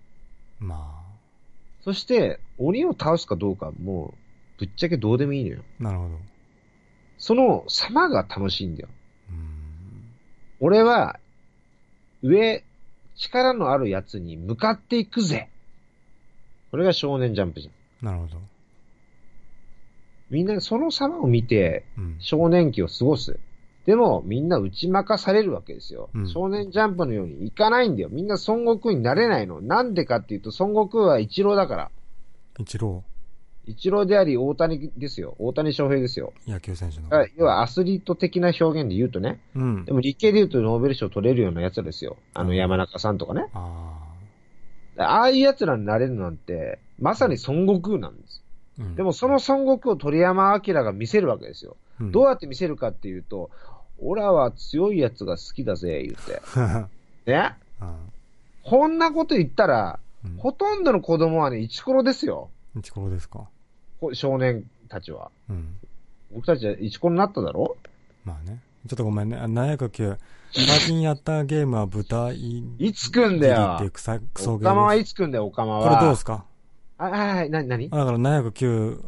[0.64, 0.68] ん。
[0.68, 1.06] ま
[1.82, 4.16] そして、鬼を倒すかどうかも
[4.58, 5.64] う、ぶっちゃけどうでもいいのよ。
[5.80, 6.20] あ、なるほど。
[7.18, 8.90] その様が楽しいんだよ。
[9.30, 9.40] うーん。
[10.60, 11.20] 俺は、
[12.22, 12.64] 上、
[13.16, 15.50] 力のあるやつに向かっていくぜ。
[16.72, 18.06] これが少年ジャンプじゃん。
[18.06, 18.38] なるほど。
[20.30, 22.16] みんなその様を見て、うん。
[22.20, 23.40] 少年期を過ごす。
[23.86, 26.10] でも、みんな打ち負かされるわけですよ。
[26.14, 28.10] うん少年ジャンプのようにいかないんだよ。
[28.10, 29.62] みんな孫悟空になれないの。
[29.62, 31.92] なんでかっていうと、孫悟空は一郎だから。
[32.60, 33.04] 一郎、
[33.66, 35.36] 一郎であり、大谷ですよ。
[35.40, 36.34] 大谷翔平ですよ。
[36.48, 37.08] 野球選手の。
[37.10, 39.40] あ要はアスリート的な表現で言うとね。
[39.56, 39.94] うんで。
[39.94, 42.18] も理系で言うとノーベル賞取れるようなやつですよ。
[42.34, 43.48] あの山中さんとかね。
[43.54, 44.09] ああ
[45.02, 48.44] あいう奴らになれるなんて、まさに孫悟空なんです。
[48.80, 48.84] あ。
[48.84, 48.96] うん。
[48.96, 51.78] でもその孫悟空を鳥山明が見せるわけですよ。
[52.00, 53.50] うん、どうやって見せるかっていうと、
[54.02, 56.42] オラは強い奴が好きだぜ、言って。
[57.32, 57.56] ね？
[57.82, 57.96] あ
[58.64, 62.50] こんなこと言ったら、うんほとんどの子供はね、イチコロですよ。
[62.78, 63.48] イチコロですか？
[64.02, 65.32] こ少年たちは。
[65.50, 65.76] うん。
[66.34, 67.78] 僕たちはイチコロになっただろ？
[68.26, 68.60] まあね。
[68.88, 69.38] ちょっとごめんね。
[69.38, 70.18] あ709。
[70.54, 74.96] 最近やったゲームは豚い、いつくんだよっていうクソゲオカマは。
[74.96, 75.84] いつくんだよ、オカマは。
[75.84, 76.46] これどうですか？
[76.98, 79.04] あ、はいはい、なになにだから709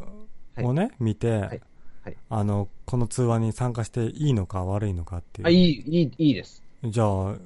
[0.62, 5.46] をね、見て、はいはいあの、この通話に参加していいのか悪いのかっていう。
[5.46, 6.62] あ、いい、いい、いいです。
[6.84, 7.36] じゃあ、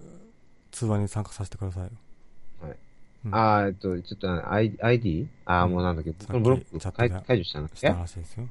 [0.70, 1.91] 通話に参加させてくださいよ。
[2.62, 2.76] はい。
[3.26, 5.28] うんあーえっと、ちょっと、I- ID?
[5.44, 8.49] あー、もうなんだっけ、僕のブロック解除したんだっけしたらしいですよ。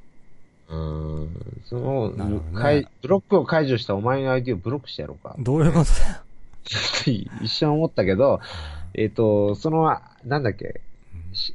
[0.70, 1.62] うーん。
[1.66, 5.36] その、ね解ブロックを解除したお前の ID をブロックしてやろうか。
[5.40, 6.22] どういうことだよ。
[7.44, 8.40] 一瞬思ったけど、
[8.96, 10.82] えっ、と、その、なんだっけ、
[11.14, 11.54] うんし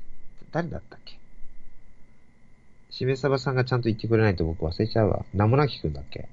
[0.52, 1.18] 誰だったっけ？
[2.90, 5.24] しめさばさんがちゃんと言ってくれないと僕忘れちゃうわ。
[5.32, 6.28] 名もなきくんだっけ？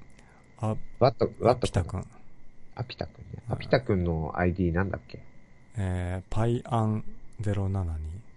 [0.60, 2.04] あ、ワット、ワットピタ君。
[2.74, 3.42] あ、ピタくんね。
[3.48, 5.20] あ、はいピタくんの ID なんだっけ？
[5.76, 7.04] えー、パイアン
[7.40, 7.84] 07に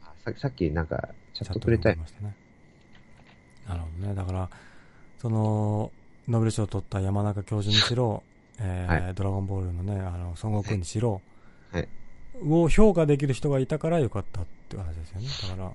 [0.04, 2.02] あささっきなんか、チャットトくれたよで送り。
[2.02, 2.36] ましたね。
[3.68, 4.16] なるほどね。
[4.16, 4.50] だから、
[5.20, 5.92] その、
[6.28, 8.24] ノーベル賞を取った山中教授にしろ、
[8.60, 11.22] えーはドラゴンボールのね、あの、孫悟空にしろ、
[11.72, 11.88] はい
[12.48, 15.28] を評価できる人がいたからよかったって話ですよね。
[15.50, 15.74] だから、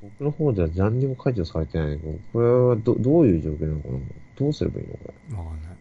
[0.00, 3.98] 僕の方では何にも解除されてないけど、これはど、どういう状況なのかな？
[4.38, 4.98] どうすればいいのこ
[5.30, 5.36] れ。
[5.36, 5.76] わかんない。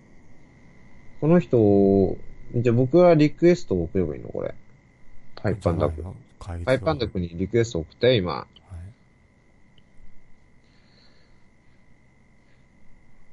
[1.22, 2.18] この人を、
[2.56, 4.30] じゃあ僕はリクエストを送ればいいの？
[4.30, 4.54] これ。
[5.36, 6.04] パイパンダ君。
[6.40, 8.34] パイパンダ君にリクエストを送ったよ、今。
[8.34, 8.46] はい。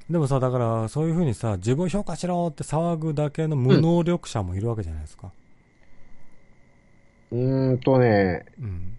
[0.09, 5.31] でもさ、だから、そういうふうにさ、自分を評価しろって騒ぐだけの無能力者もいるわけじゃないですか。
[7.31, 8.97] うーんとね、うん。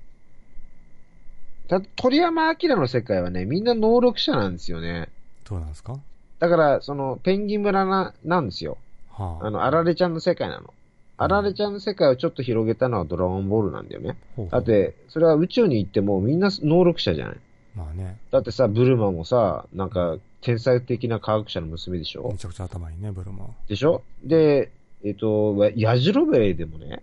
[1.68, 5.08] た鳥山明の世界はね、みんな能力者なんですよね。
[5.49, 5.99] どうなんですか？
[6.41, 8.78] だから、その、ペンギン村な、なんですよ。
[9.10, 9.47] はあ。
[9.47, 10.73] あの、あられちゃんの世界なの。
[11.16, 14.16] あられちゃんの世界をちょっと広げたのはドラゴンボールなんだよね。
[14.36, 17.36] ほうほうだっ、て、それは宇宙に行ってもみんな能力者じゃない。
[17.75, 22.31] まあね、だってさ、ブルマもさ、なんか、天才的な科学者の娘でしょ？
[22.31, 23.51] めちゃくちゃ頭いいね、ブルマは。
[23.69, 24.03] でしょ？
[24.23, 24.70] で、
[25.05, 27.03] えっ、と、ヤジロベエでもね、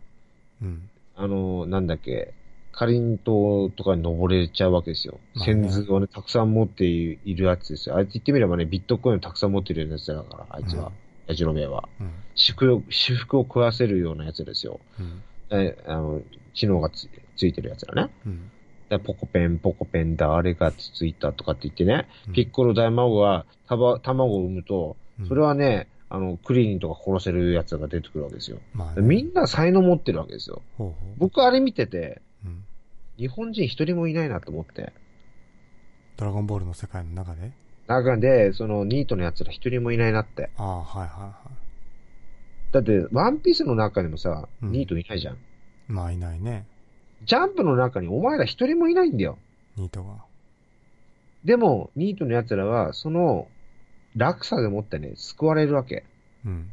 [0.62, 0.90] うん。
[1.16, 2.34] あの、なんだっけ、
[2.72, 5.20] かりんとうとかに登れちゃうわけですよ。
[5.36, 7.98] まあね先頭をね、たくさん持っているやつですよ。
[7.98, 10.88] あいつ言ってみればね、ビットコインをたくさん持ってるやつだから、あいつは。
[10.88, 10.94] うん
[11.28, 11.88] ヤジロベエは。
[12.02, 12.12] うん。
[12.36, 14.82] 私服を、私服を食わせるようなやつですよ。
[15.00, 15.22] うん。
[15.52, 16.22] え、あの、
[16.54, 18.10] 知能がつついてるやつだね。
[18.26, 18.52] うん。
[18.98, 28.58] でポコペン、ポコペン、誰がつついたとかって言ってね、うんピッコロ大魔王がたば卵を産むと、うんそれはね、あの、クリリンとか殺せるやつが出てくるわけですよ。
[28.74, 30.62] まあね、みんな才能持ってるわけですよ。
[30.78, 30.96] ほうほう。
[31.18, 32.64] 僕あれ見てて、うん。
[33.18, 34.92] 日本人一人もいないなと思って。
[36.18, 37.52] ドラゴンボールの世界の中で？
[37.88, 40.50] 中で、そのニートの奴ら一人もいないなって。
[40.58, 41.34] ああ、はいはいは
[42.72, 45.36] だって、ワンピースの中にもさ、うんニートいないじゃん。
[45.36, 45.38] い。
[45.88, 46.66] まあいないね、
[47.26, 49.38] ジャンプの中にお前ら一人もいないんだよ。
[49.78, 50.16] ニートが。
[51.44, 53.48] でも、ニートの奴らは、その、
[54.16, 56.04] 落差でもってね、救われるわけ。
[56.46, 56.72] うん。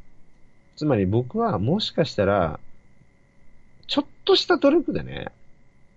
[0.77, 2.60] つまり僕はもしかしたら、
[3.86, 5.33] ちょっとした努力でね、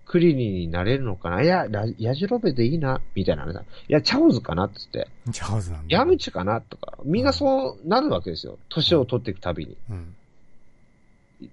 [0.06, 3.52] クリリンになれるのかないや、ラヤジロベでいいな、みたいなね。
[3.88, 5.08] いや、チャオズかなっつって。
[5.32, 5.96] チャオズなんだ。
[5.96, 6.98] ヤムチかなとか。
[7.04, 8.58] みんなそうなるわけですよ。
[8.68, 9.76] 年を取っていくたびに。
[9.90, 10.14] うん。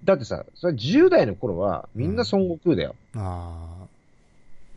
[0.04, 2.94] だってさ、それ10代の頃はみんな孫悟空だよ。
[3.14, 3.86] あ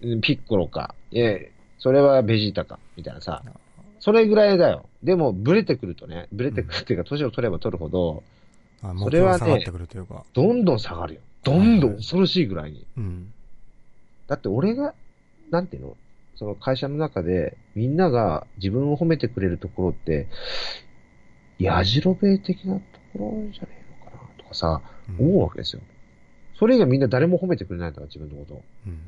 [0.01, 0.95] うんピッコロか。
[1.11, 2.79] いえ、それはベジータか。
[2.97, 3.43] みたいなさ。
[3.99, 4.89] それぐらいだよ。
[5.01, 8.21] でも、ブレてくるとね、ブレてくるっていうか、年を取れば取るほど、
[8.81, 8.89] あ。
[8.91, 9.63] あそれはね。
[10.33, 11.21] どんどん下がるよ。
[11.43, 12.85] どんどん恐ろしいぐらいに。
[12.97, 13.33] うん。
[14.27, 14.93] だって俺が、
[15.51, 15.97] なんていうの？
[16.35, 20.27] その会社の中で、みんなが自分を褒めてくれるところって、
[21.59, 22.81] やじろべえ的なと
[23.17, 24.43] ころじゃねえのかな？
[24.43, 25.81] とかさ、うん思うわけですよ。
[26.57, 28.63] それ以外みんな誰も褒めてくれないんだから、自分のことを。
[28.87, 28.99] うん。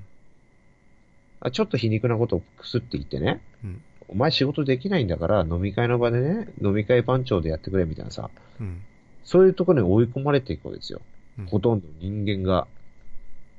[1.42, 8.84] あちょっと皮肉なことをくすって言ってね、うんお前仕事できないんだから飲み会の場でね、飲み会番長でやってくれみたいなさ、うん。
[9.24, 11.02] そういうところに追い込まれていくわけですよ。
[11.40, 12.68] うんほとんど人間が。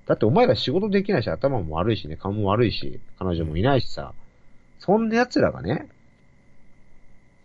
[0.07, 4.15] だってお前ら仕事できないし、頭も悪いしね、顔も悪いし、彼女もいないしさ、
[4.79, 5.89] そんな奴らがね、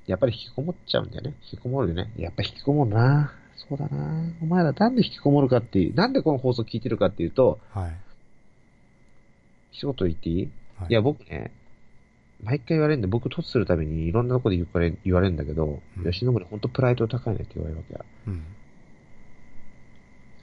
[0.06, 1.36] やっぱり引きこもっちゃうんだよね。
[1.52, 2.12] 引きこもるよね。
[2.18, 3.34] やっぱ引きこもるな。
[3.70, 4.24] そうだな。
[4.42, 7.92] お前らなんで引きこもるかっていう、なんでこの放送聞いてるかっていうと、はい。
[9.72, 11.52] 一言言っていい、はいい、や、僕ね、
[12.44, 18.06] 毎回言われるんで、僕突するたびにいろんなとこで言われ言われるんだけど、うん吉野村ほんとプライド高いねって言われるわけや。
[18.28, 18.44] うん。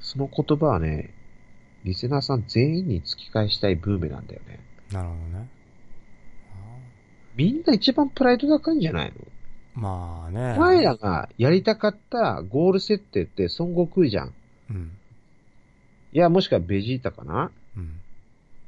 [0.00, 1.12] その言葉はね、
[1.84, 4.60] リスナーさん全員に突き返したいブーメなんだよね。
[4.92, 5.48] なるほどね。
[7.36, 9.14] みんな一番プライド高いんじゃないの？
[9.80, 10.54] まあね。
[10.56, 14.34] お前らがやりたかったゴール設定って孫悟空じゃん。
[14.70, 14.90] うん。
[16.12, 17.52] いや、もしくはベジータかな？
[17.76, 18.00] うん。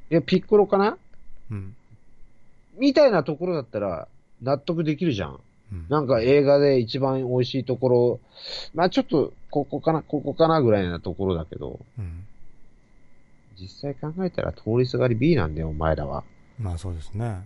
[0.09, 0.97] いや、ピッコロかな？
[1.51, 1.75] うん。
[2.77, 4.07] みたいなところだったら
[4.41, 5.39] 納得できるじゃん。
[5.73, 5.85] うん。
[5.89, 8.19] なんか映画で一番美味しいところ、
[8.73, 12.25] まあちょっと、ここかな、ここかなぐらいなところだけど、うん。
[13.59, 16.23] 実際考えたら通りすがり B なんだよ、お前らは。
[16.57, 17.45] まあそうですね。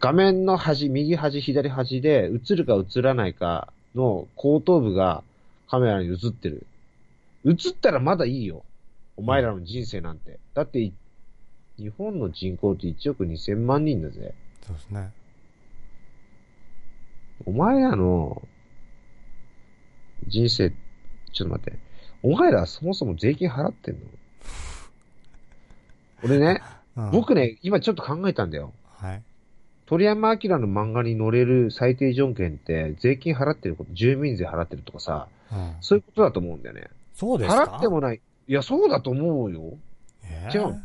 [0.00, 5.24] 画面の端、右端、左端で映るか映らないかの後頭部が
[5.68, 6.66] カメラに映ってる。
[7.44, 8.64] 映ったらまだいいよ。
[9.16, 10.38] お前らの人生なんて。
[10.54, 10.92] だって、
[11.78, 14.34] 日本の人口って1億2000万人だぜ。
[14.62, 15.12] そうですね。
[17.44, 18.42] お前らの
[20.26, 20.70] 人生、
[21.32, 21.78] ちょっと待って。
[22.22, 24.00] お前らそもそも税金払ってんの？
[26.24, 26.60] 俺ね、
[26.96, 28.72] うん、僕ね、今ちょっと考えたんだよ。
[28.96, 29.22] はい。
[29.86, 36.88] 鳥山明の漫画に載れる最低条件って、税金払ってること、住民税払ってるとかさ、うん、そういうことだと思うんだよね。
[37.14, 37.62] そうですか？
[37.64, 38.20] 払ってもない。
[38.48, 39.74] いや、そうだと思うよ。
[40.24, 40.82] え違う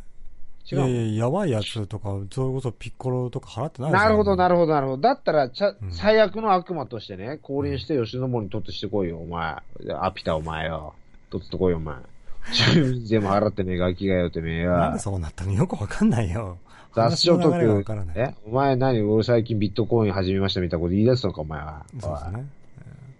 [0.72, 0.78] 違う。
[0.78, 5.02] いやいや、やばいやつとか、それこそピッコロとか払ってないなるほど、なるるほど、なるほど。
[5.02, 9.56] だったら、ちゃう、ん最悪の悪魔としてね、降臨して吉野森に取ってしてこいよ、お前。
[10.00, 10.94] アピタお前よ。
[11.32, 11.96] 取ってこいよ、お前。
[12.74, 15.00] 住民税も払ってねえ、ガキがよ、てめえよなんで。
[15.00, 15.54] そうなったの？
[15.54, 16.58] よくわかんないよ。
[16.94, 17.86] 雑誌を解く。
[18.16, 19.02] えお前何？
[19.02, 21.86] 俺最近ビットコイン始めましたみたいなこと言い出すのか、お前は。
[22.00, 22.45] そうですね。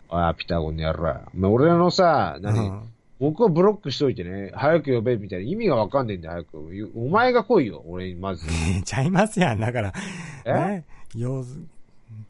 [0.09, 1.22] おい、おいピタゴンの野郎。
[1.33, 2.82] お前俺のさ、何、うん
[3.22, 6.74] 僕をブロックしといてね、早く呼べみたいな意味がわかんねえんだよ、早く。
[6.75, 8.48] ゆお前が来いよ、俺にまず。
[8.83, 9.59] ちゃいますやん。
[9.59, 9.93] だから、
[10.43, 10.53] え？
[10.53, 10.85] ね、
[11.16, 11.45] よ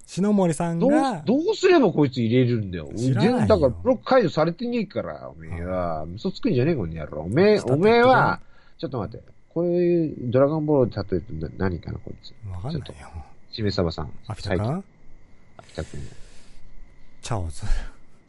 [0.06, 2.90] 篠森さんどうが、、どうすればこいつ入れるんだよ。
[2.94, 6.06] 全だからブロック解除されてねえから、おめえは。
[6.14, 7.22] 嘘つくんじゃねえ、この野郎。
[7.22, 8.42] おめえ、おめえは、
[8.78, 9.24] ちょっと待って。
[9.54, 12.34] こういうドラゴンボールで例えるとな何かな、こいつ。
[12.50, 12.86] わかんないよ。
[13.52, 14.12] しめさばさん。
[14.28, 14.84] アピタ君？
[15.58, 16.02] アピタ君。
[17.22, 17.62] チャオズ。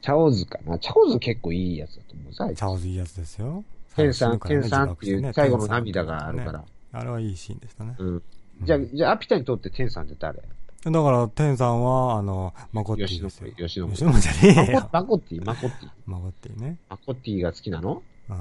[0.01, 0.79] チャオズかな？
[0.79, 2.49] チャオズ結構いいやつだと思うさ。
[2.53, 3.65] チャオズいいやつですよ。
[3.95, 6.51] テンさん、テンさんっていう最後の涙があるか。
[6.51, 7.95] らあれはいいシーンでしたね。
[7.99, 8.23] うん。
[8.63, 10.39] じゃあ、じゃあ、アピタにとってテンさんって誰？
[10.39, 13.51] だから、テンさんは、あの、マコッティですよ。
[13.57, 14.89] 吉野森吉野森じゃねえよ。
[14.93, 15.45] マコッティ？
[15.45, 16.79] マコッティマコッティね。
[16.89, 18.03] マコッティが好きなの？
[18.31, 18.37] うん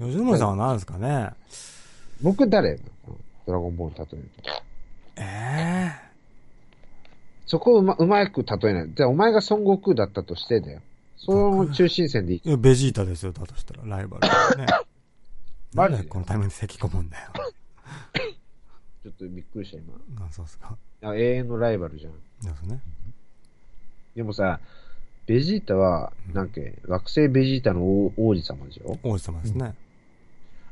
[0.00, 1.30] うん吉野森さんは何ですかね？
[2.22, 2.78] 僕誰？
[3.46, 4.50] ドラゴンボール例えると。
[5.22, 5.92] え
[7.46, 8.90] そこをうま、うまく例えない。
[8.92, 10.80] じゃあ、お前が孫悟空だったとしてだよ。
[11.16, 12.56] その中心線でいい。
[12.56, 14.66] ベジータですよ、だとしたら、ライバルだよね。
[15.72, 16.04] マジで？
[16.04, 17.30] このタイミングで咳込むんだよ。
[19.04, 19.94] ちょっとびっくりした、今。
[20.26, 20.76] あそうっすか。
[21.02, 22.12] あ永遠のライバルじゃん。
[22.12, 22.80] ですね。
[24.16, 24.58] でもさ、
[25.26, 28.98] ベジータは、なんか、惑星ベジータの王王子様でしょ？
[29.04, 29.74] 王子様ですね。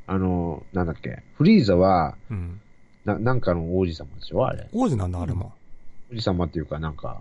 [0.07, 1.23] あの、なんだっけ。
[1.35, 2.61] フリーザは、うん。
[3.05, 4.69] な、なんかの王子様でしょあれ。
[4.73, 5.53] 王子なんだ、あれも。
[6.13, 7.21] 王子様っていうか、なんか、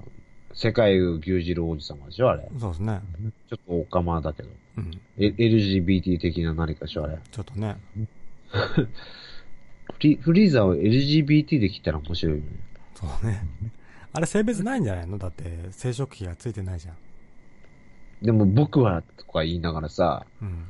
[0.53, 2.47] 世界を牛耳る王子様でしょあれ。
[2.59, 3.01] そうですね。
[3.49, 4.49] ちょっとオカマだけど。
[4.77, 4.91] うん。
[5.17, 7.17] LGBT 的な何かでしょあれ。
[7.31, 7.77] ちょっとね。
[8.53, 8.87] フ
[9.99, 12.47] リフリーザを LGBT で切ったら面白いよね。
[12.95, 13.45] そうね。
[14.13, 15.17] あれ性別ないんじゃないの？
[15.17, 16.95] だって、生殖器がついてないじゃん。
[18.21, 20.65] でも僕はとか言いながらさ、うん。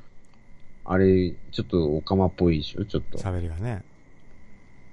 [0.85, 2.85] あれ、ちょっとオカマっぽいでしょ？
[2.85, 3.17] ちょっと。
[3.17, 3.83] 喋りがね。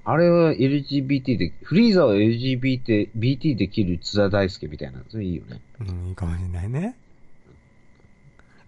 [0.05, 5.03] あれは LGBT で、フリーザを LGBT BT で切る津田大介みたいな。
[5.09, 5.61] それいいよね。
[5.81, 6.97] うん、いいかもしれないね。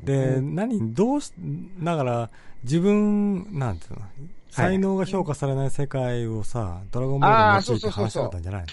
[0.02, 1.32] で、何どうし、
[1.82, 2.30] だから、
[2.64, 4.06] 自分、なんていうの、
[4.50, 8.66] 才能が評価されない世界をさ、ドラゴンボールあーに用い話したかったんじゃない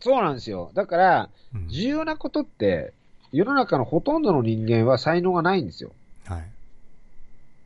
[0.00, 0.70] そうなんですよ。
[0.74, 1.30] だから。
[1.68, 2.92] 重要なことって、
[3.32, 5.92] 世の中のほとんどの人間は才能がないんですよ。
[6.26, 6.50] はい。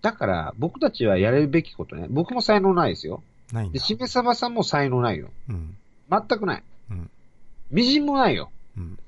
[0.02, 2.07] だから、僕たちはやれるべきことね。
[2.09, 3.23] 僕も才能ないですよ。
[3.51, 3.81] で、ないんだ。
[3.81, 5.31] しめさばさんも才能ないよ。
[5.49, 5.77] うん。
[6.10, 6.62] 全くない。
[6.91, 7.10] うん。
[7.73, 8.51] 微塵もないよ。
[8.77, 8.99] うん。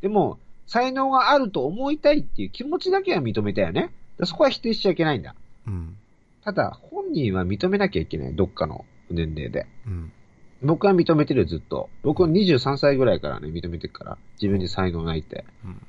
[0.00, 3.90] でも、才能があると思いたいっていう気持ちだけは認めたよね。
[4.18, 5.34] でそこは否定しちゃいけないんだ。
[5.66, 5.96] うん。
[6.44, 8.34] ただ、本人は認めなきゃいけない。
[8.34, 9.66] どっかの年齢で。
[9.86, 10.12] うん。
[10.62, 11.90] 僕は認めてるよ、ずっと。
[12.02, 14.18] 僕は23歳ぐらいからね、認めてるから。
[14.40, 15.44] 自分に才能ないって。
[15.64, 15.80] うん。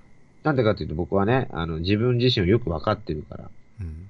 [0.43, 3.49] なんでかっていうと僕はね、あの、自分自身をよくわかってるから。
[3.81, 4.09] うん。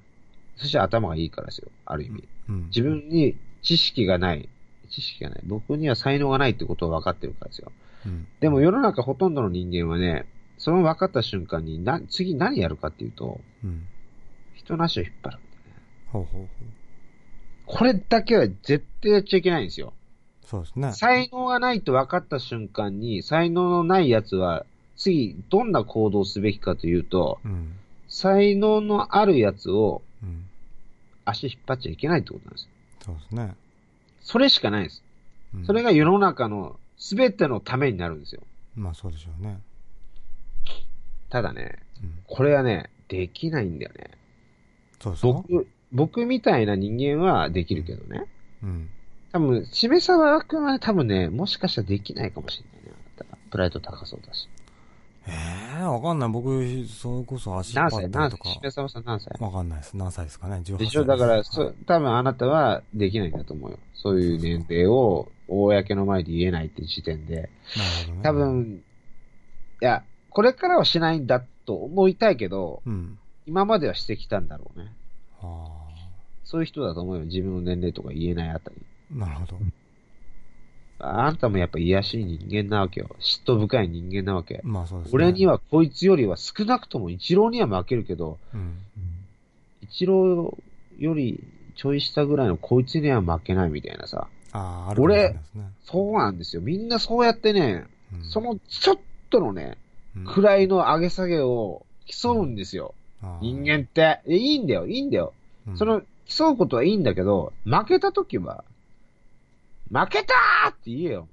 [0.56, 1.70] そして頭がいいからですよ。
[1.84, 2.24] ある意味。
[2.48, 2.66] うん。
[2.66, 4.48] 自分に知識がない。
[4.90, 5.40] 知識がない。
[5.44, 7.72] 僕には才能がないってことを分かってるからですよ。
[8.06, 8.26] うん。
[8.40, 10.26] でも世の中ほとんどの人間はね、
[10.58, 13.86] その分かった瞬間にな、次何やるかっていうと、うん。
[14.54, 15.38] 人の足を引っ張る。
[16.12, 16.46] ほうほうほう。
[17.66, 19.92] これだけは絶対やっちゃいけないんですよ。
[20.44, 20.92] そうですね。
[20.92, 24.64] 才能がないと分かった瞬間に、才能のない奴は、
[24.96, 27.72] 次、どんな行動をすべきかというと、うん。
[28.08, 30.05] 才能のある奴をうん。
[31.26, 32.68] 足引っ張っちゃいけないってことなんです。
[33.04, 33.54] そうですね。
[34.22, 35.02] それしかないんです。
[35.54, 38.42] うんそれが世の中の全てのためになるんですよ。
[38.74, 39.60] まあそうでしょうね。
[41.30, 42.18] ただね、うん。
[42.26, 44.10] これはね、できないんだよね。
[45.00, 48.26] そうですか僕、僕みたいな人間はできるけどね。
[48.62, 48.90] うん。
[49.32, 52.96] 多分、しめさわくんは多分ね、もしかしたらできないかもしれないね。
[53.50, 54.48] プライド高そうだし。
[55.28, 55.32] え
[55.80, 56.28] えわかんない。
[56.28, 58.44] 僕、それこそ足何歳張ったりとか。
[58.44, 58.60] 何歳？
[58.60, 59.36] しめさん何歳？
[59.40, 59.96] わかんないです。
[59.96, 61.04] 何歳ですかね ?18 歳でしょ？
[61.04, 63.78] だから、ですそ多分あなたはできないんだと思うよ。
[63.94, 67.50] そういう年齢を公の前で言えないって時点で、なる
[68.06, 68.22] ほどね。
[68.22, 68.82] 多、分、
[69.82, 73.18] いや、これからはしないんだと思いたいけど、うん。
[73.46, 74.92] 今まではしてきたんだろうね。
[75.40, 75.68] あ
[76.44, 77.24] そういう人だと思うよ。
[77.24, 78.76] 自分の年齢とか言えないあたり。
[79.14, 79.56] あ、なるほど。
[80.98, 83.08] あんたもやっぱ癒やしい人間なわけよ。
[83.20, 84.60] 嫉妬深い人間なわけ。
[84.64, 85.14] まあそうですね。
[85.14, 88.78] 俺にはこいつよりは少なくとも一郎には負けるけど、うん。
[89.82, 90.56] 一郎
[90.98, 91.42] より
[91.76, 94.28] ちょい下ぐらいのこいつには負けないみたいなさ。
[94.52, 95.64] ああ、あるかもしれないですね。
[95.84, 96.62] そうなんですよ。
[96.62, 97.84] みんなそうやってね、
[98.14, 98.98] うんそのちょっ
[99.30, 99.76] とのね、
[100.16, 102.94] うん位の上げ下げを競うんですよ。
[103.22, 104.20] ああ人間って。
[104.26, 105.34] えいいんだよ、いいんだよ。
[105.68, 108.64] うんその、競うことはいいんだけど、負けた時は、
[109.90, 111.28] 負けたーって言えよ。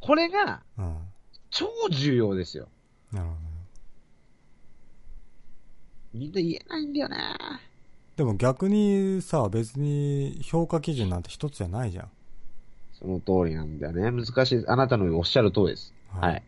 [0.00, 0.96] これがうん。
[1.50, 2.68] 超重要ですよ。
[3.12, 3.46] なるほどね。
[6.12, 7.16] みんな言えないんだよね。
[8.16, 12.10] でも逆にさ、別に評価基準なんて一つじゃないじゃん。
[12.98, 14.10] その通りなんだよね。
[14.10, 14.64] 難しい。
[14.66, 15.92] あなたのおっしゃる通りです。
[16.08, 16.42] はいはい。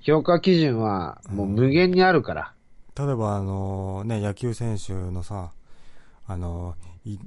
[0.00, 2.54] 評価基準はもう無限にあるから。
[2.96, 5.52] 例えばあのね、野球選手のさ、
[6.26, 7.18] あの、い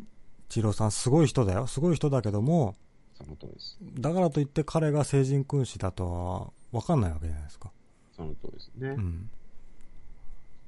[0.51, 1.65] 一郎さんすごい人だよ。
[1.65, 2.75] すごい人だけども、
[3.17, 3.77] その通りです。
[3.99, 7.71] だからといって彼が成人君子だとはわかんないわけじゃないですか。
[8.15, 8.89] その通りですね。
[8.89, 9.29] うん。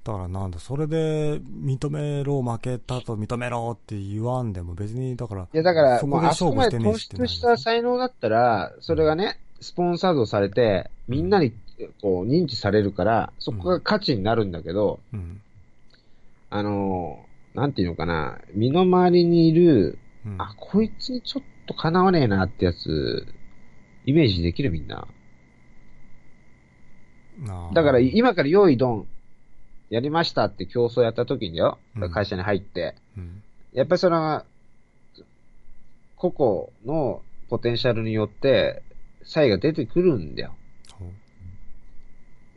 [0.05, 11.53] だからなんだ、それで認めろ、負けたと認めろって言わんでも別に、だから、いや、だから、そこでもうあそこまで突勝負してねえしってな出した才能だったら、それがね、スポンサードされて、みんなに
[12.01, 15.41] こう認知されるから、そこが価値になるんだけど、うん。
[16.49, 23.27] あのー、なんていうのかな、身の回りにいる、うん、あ、こいつにちょっとかなわねえなってやつ、
[24.05, 25.07] イメージできるみんな。
[27.73, 29.07] だから、今から用意ドン、
[29.89, 33.43] やりましたって競争やった時にようん、会社に入って、うん。
[33.73, 34.43] やっぱりその、
[36.15, 38.81] 個々のポテンシャルによって、
[39.23, 40.55] 差異が出てくるんだよ。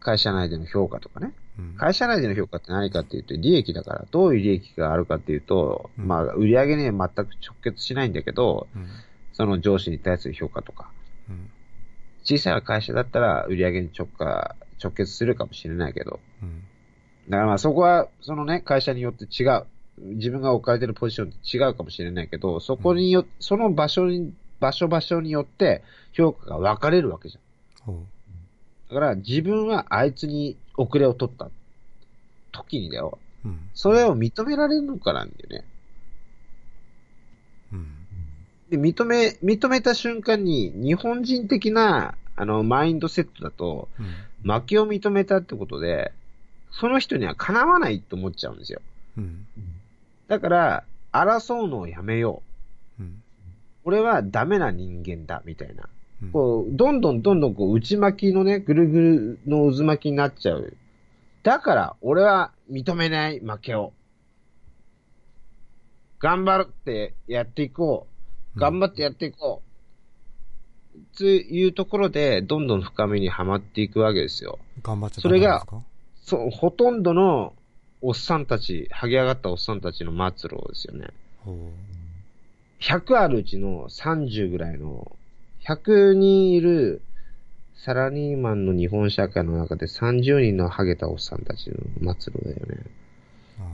[0.00, 1.32] 会社内での評価とかね。
[1.58, 1.74] うん。
[1.76, 8.86] 会社内での評価って何かっていうと、利益だから、どういう利益があるかっていうと、うんまあ、売上には全く直結しないんだけど、うん。
[9.32, 10.90] その上司に対する評価とか。
[11.28, 11.50] うん。
[12.24, 16.20] 小さい会社だったら、売上に直下、直結するかもしれないけど。
[16.42, 16.62] うん。
[17.28, 19.64] だからまあ、そこは、そのね、会社によって違う。
[19.98, 28.06] 自分が置かれてるポジションって違うかもしれないけど、そこによ、その場所に、場所場所によって評価が分かれるわけじゃん。
[28.88, 31.50] ほだから自分はあいつに遅れを取った
[32.52, 33.18] 時にだよ。
[33.44, 33.48] う。
[33.48, 33.58] うん。
[33.74, 35.64] それを認められるのかなんだよね。
[37.72, 38.06] うん。
[38.70, 44.52] で、認め、認めた瞬間に日本人的な、あの、マインドセットだと、うん。
[44.52, 46.12] 負けを認めたってことで、
[46.70, 48.80] その人にはかなわないと思っちゃうんですよ。
[49.16, 49.46] うん。
[50.28, 52.42] だから、争うのをやめよ
[52.98, 53.02] う。
[53.02, 53.22] うん。
[53.84, 55.88] 俺はダメな人間だ、みたいな。
[56.26, 56.32] うん。
[56.32, 60.76] こう、どんどんどんどんこう、内巻きのね、ぐるぐるの渦巻きになっちゃう。
[61.42, 63.92] だから、俺は認めない負けを。
[66.18, 68.06] 頑張ってやっていこ
[68.56, 68.58] う。
[68.58, 71.16] 頑張ってやっていこう。
[71.16, 74.58] というところで、どんどん深みにはまっていくわけですよ。
[74.82, 75.64] 頑張っちゃそれが
[76.22, 77.54] そう、ほとんどの
[78.00, 81.00] おっさんたち、剥げ上がったおっさんたちの末路ですよね。
[81.00, 81.14] ですか
[81.44, 81.70] ほ
[82.80, 85.16] 100あるうちの30ぐらいの、
[85.66, 87.02] 100人いる
[87.74, 91.70] サラリーマンの日本社会の中で30人のハゲたおっさんたち
[92.02, 92.84] の末路だよね。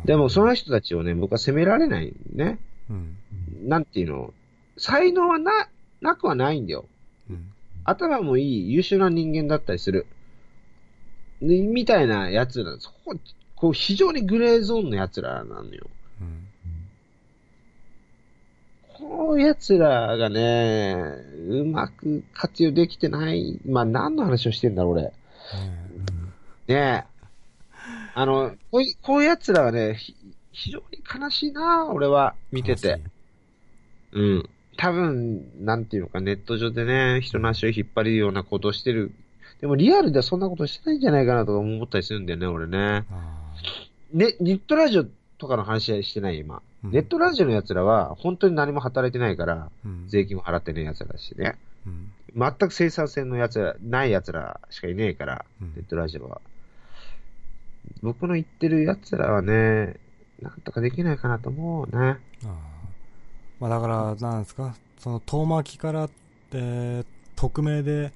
[0.05, 2.59] でもその人たちをね、僕は責められないね。
[2.89, 3.17] うん。
[3.65, 4.33] なんていうの、
[4.77, 5.69] 才能はな、
[6.01, 6.87] なくはないんだよ。
[7.31, 7.53] うん。
[7.85, 10.07] 頭もいい優秀な人間だったりする。
[11.41, 13.17] でみたいな奴ら、そこ、
[13.55, 15.87] こう非常にグレーゾーンの奴らなのよ。
[19.41, 20.95] いう奴らがね、
[21.49, 23.61] うまく活用できてない。
[23.67, 25.03] まあ何の話をしてんだろう、俺。
[25.03, 25.11] ね
[26.69, 27.05] ねえ。
[28.15, 30.15] あの、こういう、こういう奴らはね、ひ
[30.53, 33.01] 非常に悲しいな、俺は、え見てて。。
[34.13, 34.49] うん。
[34.77, 39.13] 多分、なんていうのか、ネット上でね、人の足を引っ張るようなことをしてる。
[39.61, 43.05] でもリアルではそんなことしてないんじゃないかなとか思ったりするんだよね、俺ね。
[43.11, 43.43] あ
[44.13, 45.07] ね、ネットラジオ
[45.39, 46.63] とかの話はしてない、今。
[46.85, 50.09] ーネットラジオの奴らは、本当に何も働いてないから、うん。
[50.09, 51.57] 税金も払ってねえ奴らだしね。
[51.87, 52.13] うん。
[52.37, 56.41] 全く生産性の奴ら、ない奴らしかいねえから、うんネットラジオは。
[58.03, 59.97] 僕の言ってる奴らはね、
[60.41, 61.99] なんとかできないかなと思うね。
[62.03, 62.73] ああ。
[63.61, 66.09] まあだから、なんですか、その遠巻きから、
[66.53, 68.13] えー、匿名で、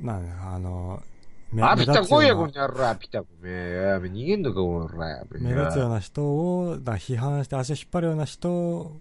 [0.00, 1.09] なんあの、め
[1.58, 3.82] あ、ピタ来いや、こんにゃら、ピタ、ごめん。
[3.82, 5.24] やべ、逃げんのか、こら。
[5.30, 9.00] 目立つような人を、だ批判して足を引っ張るような人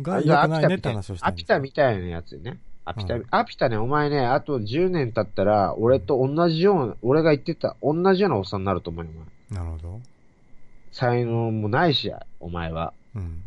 [0.00, 2.58] が良くないねって話をしたいアピタみたいなやつね。
[2.84, 9.10] アピタ、うんアピタね、お前ね、あと10年経ったら、俺と同じような、俺が言ってた、同じようなおっさんになると思うよ、
[9.50, 9.64] お前。
[9.64, 10.00] なるほど。
[10.92, 12.92] 才能もないし、お前は。
[13.14, 13.42] うん。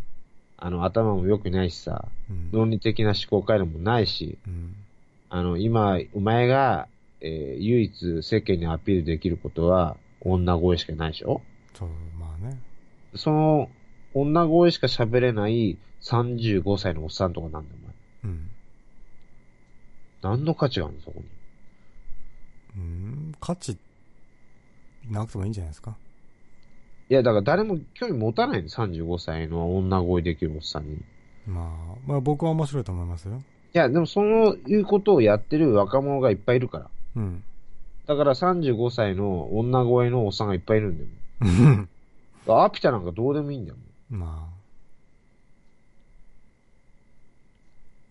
[0.58, 2.52] あの、頭も良くないしさ、うん。
[2.52, 4.76] 論理的な思考回路もないし、うん。
[5.30, 6.88] あの、今、お前が、
[7.22, 11.42] えー唯一世間にアピールできることは、女声しかないでしょ？
[11.74, 12.60] そう、まあね。
[13.16, 13.70] その、
[14.14, 17.78] 女声しか喋れない35歳のおっさんとかなんだよ、
[18.24, 18.34] お前。
[18.34, 18.50] うん。
[20.22, 21.26] 何の価値があるの、そこに？
[22.78, 23.36] うん。
[23.40, 23.78] 価値、
[25.10, 25.96] なくてもいいんじゃないですか？
[27.10, 30.94] いや、だから誰も興味持たないの、35歳の女声できるおっさんに。
[30.96, 30.98] い
[31.48, 33.42] まあ、まあ僕は面白いと思いますよ。
[33.74, 36.90] や、でもそういうことをやってる若者がいっぱいいるから。
[37.16, 37.44] うん。
[38.08, 41.04] だから35歳の女声のおっさんがいっぱいいるんだ
[42.54, 42.64] よ。
[42.64, 43.78] アピタなんかどうでもいいんだよ。
[44.10, 44.52] まあ。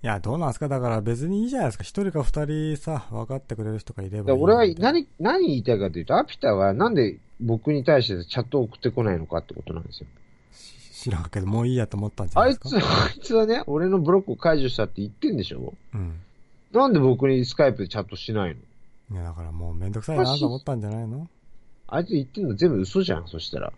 [0.03, 0.69] いや、どうなんですか？
[0.69, 1.85] だから別にいいじゃないですか。
[1.85, 10.07] 一人か二人さ、分かってくれる人がいれば俺は何、何言いたいかというと、アピタはなんで僕に対してチャットを送ってこないのかってことなんですよ。
[10.93, 12.77] 知らんけど、もういいやと思ったんじゃないですか？
[12.77, 15.75] あいつ、 あいつはね、俺のブロックを解除したって言ってんでしょ？
[15.95, 16.15] うん。
[16.73, 18.61] なんで僕にスカイプでチャットしないの？
[19.11, 21.29] いや、だからもうめんどくさいなと思ったんじゃないの？
[21.89, 23.73] あいつ言ってんの全部嘘じゃん、そしたら。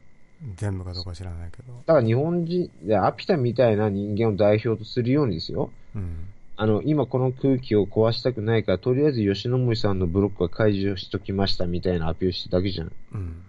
[0.56, 1.72] 全部かどうか知らないけど。
[1.86, 5.70] だから日本人、でアピタみたいな人間を代表とするようにですよ。
[5.94, 6.28] うん。
[6.56, 12.92] あの、今この空気を壊したくないから、とりあえず吉野森さんのブロックは解除しときましたみたいなアピールしてるだけじゃん。
[13.14, 13.42] うん。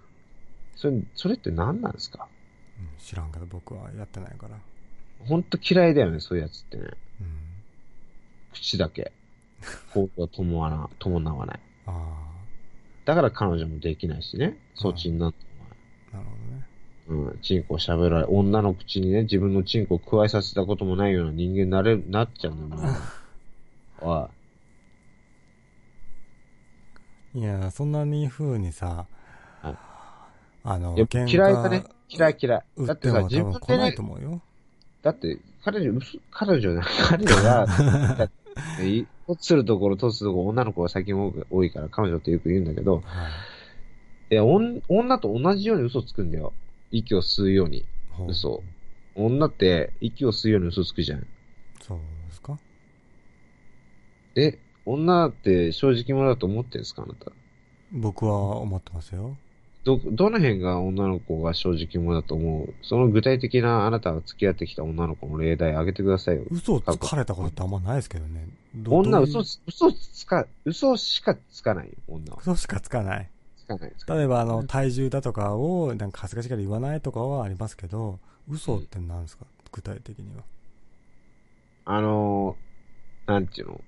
[0.76, 2.28] それ、それって何なんですか？
[2.80, 4.58] うん知らんけど僕はやってないから。
[5.26, 6.84] ほんと嫌いだよね、そういうやつってね。
[7.22, 7.28] うん。
[8.54, 9.12] 口だけ。
[9.94, 11.60] 行動は伴わな伴わない。
[11.86, 12.24] あ
[13.06, 14.58] だから彼女もできないしね。
[14.76, 15.40] そっちになって
[16.14, 16.36] あ、なるほ
[17.12, 17.32] どね。
[17.32, 24.30] うん、チンコを喋られ、女の口にね、自分のチンコを加えさせたこともないような人間になれる、なっちゃうんだよ、 もうお
[27.36, 27.40] い。
[27.40, 29.06] いや、そんなに風にさ、
[29.62, 29.76] はい
[30.66, 31.84] あの、嫌いだね。
[32.10, 32.64] 嫌い嫌い。
[32.86, 33.96] だっててさ、自分でね。
[35.02, 37.68] だって、彼女、嘘彼女な、彼女が、
[38.56, 41.16] だってい突するところ、突するところ、女の子が最近
[41.50, 43.04] 多いから、彼女ってよく言うんだけど、はい。
[44.34, 46.54] いや、おん女と同じように嘘つくんだよ。
[46.92, 47.86] 息を吸うように。
[48.28, 48.64] 嘘。
[49.16, 51.28] 女って、息を吸うように嘘つくじゃん。
[51.82, 52.58] そうですか？
[54.36, 57.32] え、女って正直者だと思ってるんですかあなた？
[57.92, 59.38] 僕は思ってますよ。
[59.84, 62.74] ど、どの辺が女の子が正直者だと思う？
[62.84, 66.44] その具体的なあなたが付き合ってきた女の子の例題挙げてくださいよ。
[66.50, 68.48] 嘘をつかれたことってあんまないですけどね。
[68.76, 72.40] ど女嘘つ、嘘つか、嘘しかつかないよ、女は。
[72.42, 73.30] 嘘しかつかない。
[73.58, 79.46] つかない例えば、あの、体重だとかを、なんか恥ずかしがり言わないとかはありますけど、嘘って何ですか？
[79.74, 80.44] 具体的には。
[81.86, 83.82] あのー、なんていうの？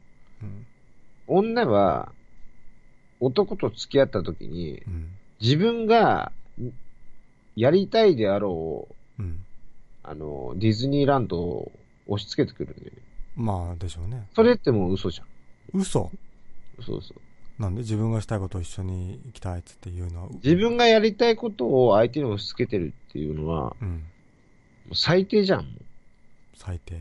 [0.43, 0.65] うん。
[1.27, 2.11] 女は、
[3.21, 5.09] 男と付き合った時に、うん。
[5.41, 6.31] 自分が、
[7.55, 8.87] やりたいであろ
[9.19, 9.39] う、うん。
[10.03, 11.71] あの、ディズニーランドを
[12.07, 13.01] 押し付けてくるんだよね。
[13.35, 14.27] まあ、でしょうね。
[14.35, 15.79] それってもう嘘じゃん。
[15.79, 16.11] 嘘？
[16.85, 17.61] そうそう。
[17.61, 17.81] なんで？
[17.81, 20.29] 自分がしたいことを一緒に行きたいっつって言うのは。
[20.43, 24.03] 自分がやりたいことを相手に押し付けてるっていうのは、うん。
[24.93, 25.65] 最低じゃん。
[26.55, 26.99] 最低。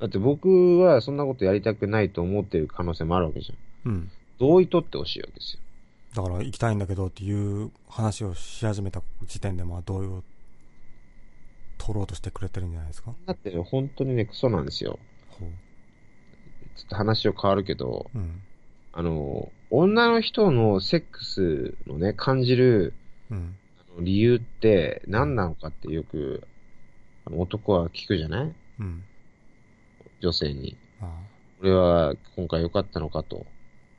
[0.00, 3.92] だって僕はそんなことやりたくないと思ってる可能性もあるわけじゃん。
[3.92, 4.10] うん。
[4.40, 5.61] 同意取ってほしいわけですよ。
[6.14, 10.22] だから行きたいんだけどっていう話をし始めた時点で、まあ、同意を
[11.78, 13.14] 取ろうとしてくれてるんじゃないですか？
[13.26, 14.98] だってね、本当にね、クソなんですよ。
[15.30, 15.46] ほ
[16.76, 18.18] ちょっと話を変わるけど、う。
[18.18, 18.42] うん。
[18.92, 22.94] あの、女の人のセックスのね、感じる
[23.30, 23.56] うん。
[24.00, 26.46] 理由って何なのかってよく、
[27.26, 28.52] あの男は聞くじゃない？
[28.80, 29.02] うん。
[30.20, 30.76] 女性に。
[31.00, 31.08] ああ。
[31.60, 33.44] 俺は今回良かったのかと。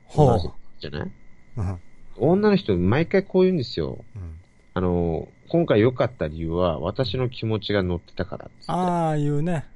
[0.06, 0.48] ほ同じ
[0.80, 1.12] じゃない？
[1.56, 1.80] うん。
[2.16, 4.04] 女の人毎回こう言うんですよ。
[4.14, 4.40] うん。
[4.74, 8.50] あの、今回良かった理由は私の気持ちが乗ってたから。
[8.66, 9.66] ああ、言うね。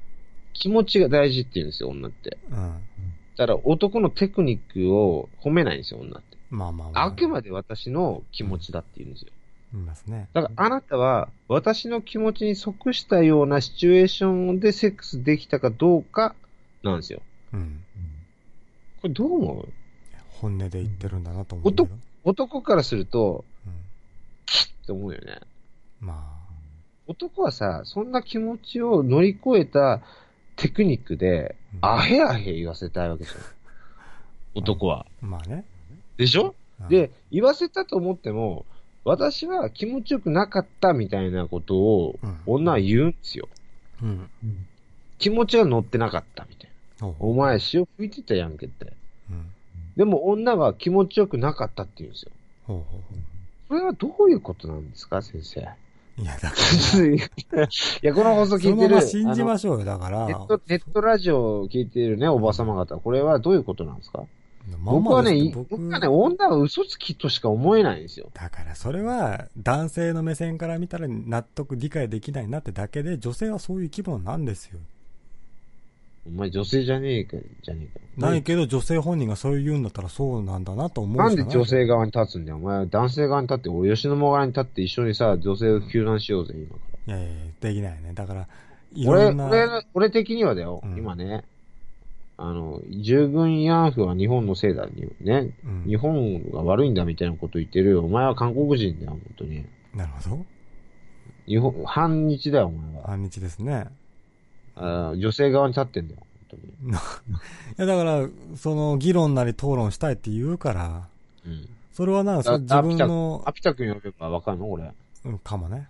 [0.52, 2.39] 気持ちが大事って言うんですよ、女って。
[2.50, 2.75] うん。
[3.36, 6.36] だから男のテクニックを褒めないんですよ、女って。
[6.50, 7.05] まあまあまあ。
[7.05, 9.28] あくまで私の気持ちだって言うんですよ。
[9.75, 10.28] いますね。
[10.33, 16.34] だからあなたは私の気持ちに即したようなシチュエーションでセックスできたかどうか
[16.83, 17.20] なんですよ。
[17.52, 17.84] うん。
[19.02, 19.68] これどう思う？
[20.41, 21.89] 本音で言ってるんだなと思う。
[22.25, 23.73] 男からすると、うん。
[23.73, 23.77] っ
[24.87, 25.41] て思うよね。
[26.01, 26.35] ま
[27.07, 30.01] 男はさ、そんな気持ちを乗り越えた
[30.57, 31.95] テクニックで、あ。
[31.95, 33.41] アヘアヘ言わせたいわけですよ。
[34.55, 35.07] 男は。
[35.21, 35.65] まあね。
[36.17, 36.55] でしょ？
[36.81, 38.67] うん、で、言わせたと思っても、
[39.05, 43.49] 私は気持ちよくなかったみたいなことをうん、女は言うんですよ。
[44.03, 44.31] うん。
[45.19, 47.09] 気持ちが乗ってなかったみたいな。
[47.19, 48.93] お前潮吹いてたやんけって。
[49.99, 52.31] でも女は気持ちよくなかったって言うんですよ。
[52.67, 52.99] ほうほうほ
[53.68, 55.60] これはどういうことなんですか、先生？
[55.60, 56.23] う。
[56.23, 56.57] いや、だか
[57.12, 57.18] い
[58.02, 58.89] や、この放送ら、そ聞いてる。
[58.89, 60.27] のまま信じましょうよ、だから。
[60.28, 64.23] ネット、ネットラジオを聞いているね、おばさま方、これはどういうことなんですか？
[64.83, 68.31] まあ僕はね、僕はね、女は嘘つきとしか思えないんですよ。
[68.35, 74.78] だからそれは男性の目線から見たら納得理解できないなってだけで女性はそういう生き物なんですよ。
[76.29, 78.29] お前女性じゃねえか、じゃねえか。
[78.29, 82.57] ないけど女性本人がそう言うんだったらそうなんだなと思うなんで女性側に立つんだよ。
[82.57, 86.77] お前男性側に立って、俺吉野側に立って一緒にさ、女性を救難しようぜ、今か
[87.07, 87.17] ら。
[87.17, 88.13] いやいやできないね。
[88.15, 88.49] だから、
[88.93, 91.45] い俺、俺、俺的にはだよ、うん今ね、
[92.37, 95.51] あの、従軍慰安婦は日本のせいだ、にね。
[95.65, 98.05] うん日本が悪いんだみたいなこと言ってるよ。
[98.05, 99.65] お前は韓国人だよ、本当に。
[99.95, 100.47] なるほど。
[101.47, 103.09] 日本、反日だよ、お前は。
[103.09, 103.87] 反日ですね。
[104.79, 106.93] あー女性側に立ってんだよ、本当に。
[106.93, 106.95] い
[107.77, 111.09] や、だから、その、議論なり討論したいって言うから、
[111.45, 111.69] うん。
[111.93, 114.93] それはな、そあ自分のア、ピタ君呼べばわかるの俺。
[115.25, 115.89] うんかもね。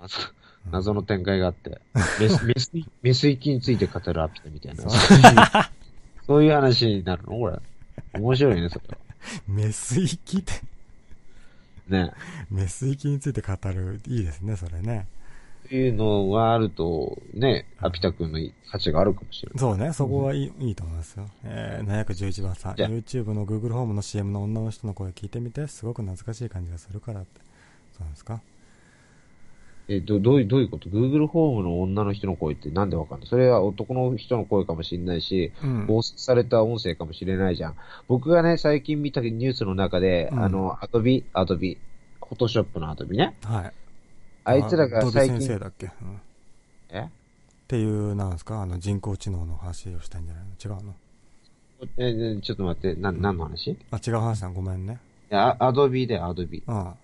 [0.00, 0.18] 謎
[0.70, 1.80] 謎の展開があって。
[2.20, 4.84] メス、メス、メス域について語るアピタみたいな。
[6.26, 7.58] そう いう話になるのこれ。
[8.12, 8.98] 面白いね、それは。
[9.46, 10.52] メス行きって、
[11.88, 12.12] ね。
[12.50, 15.06] メス行きについて語る、いいですね、それね。
[15.68, 18.38] っていうのがあると、ね、アピタ君の
[18.72, 19.58] 価値があるかもしれない。
[19.58, 21.28] そうね、そこはいい,、いいと思いますよ。
[21.44, 27.40] えー、711番さん、YouTube の Google ホームの CM の女の人の声聞いてみて、すごく懐かしい感じがするからって。
[27.92, 28.40] そうなんですか？
[29.90, 35.86] え、ど、どういう、どういうこと ?Google ホームの女の人の声ってなんでわかんないそれは男の人の声かもしれないし、うん。
[35.86, 37.74] 合成された音声かもしれないじゃん。
[38.06, 41.78] 僕がね、最近見たニュースの中で、うんあの、アドビ、アドビ、
[42.26, 43.34] フォトショップのアドビね。
[43.44, 43.72] はい。
[44.48, 46.18] あいつらが最近、先生だっけ、うん、っ
[46.90, 47.08] え
[47.68, 48.62] ていう、なんですか？
[48.62, 50.76] あの人工知能の話をしたんじゃないの？
[50.76, 50.94] 違うの？
[51.98, 53.72] え、えちょっと待って、な、何の話？
[53.72, 54.48] いあ、違う話だ。
[54.48, 54.98] ごめんね。
[55.28, 56.62] や、アドビでアドビ。
[56.66, 56.94] うん。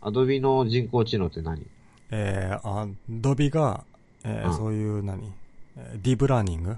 [0.00, 1.64] アドビの人工知能って何？
[2.10, 3.84] えー、あ、ドビが、
[4.24, 4.56] えーうん。
[4.56, 5.32] そういう何、
[5.76, 6.76] えーディープラーニング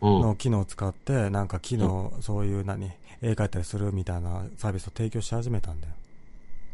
[0.00, 0.20] うん。
[0.22, 5.94] の機能を使って、なんか機能、そういう何、絵描いたりするみたいなサービスを提供し始めたんだよ。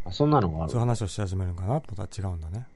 [0.08, 0.70] あ、そんなのがある？
[0.72, 1.80] そういう話をし始めるのかな？
[1.80, 2.66] と思ったら違うんだね。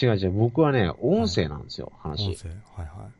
[0.00, 0.32] 違う違う。
[0.32, 2.36] 僕はね、音声なんですよ、音話。
[2.36, 2.50] 声。
[2.76, 3.10] はいは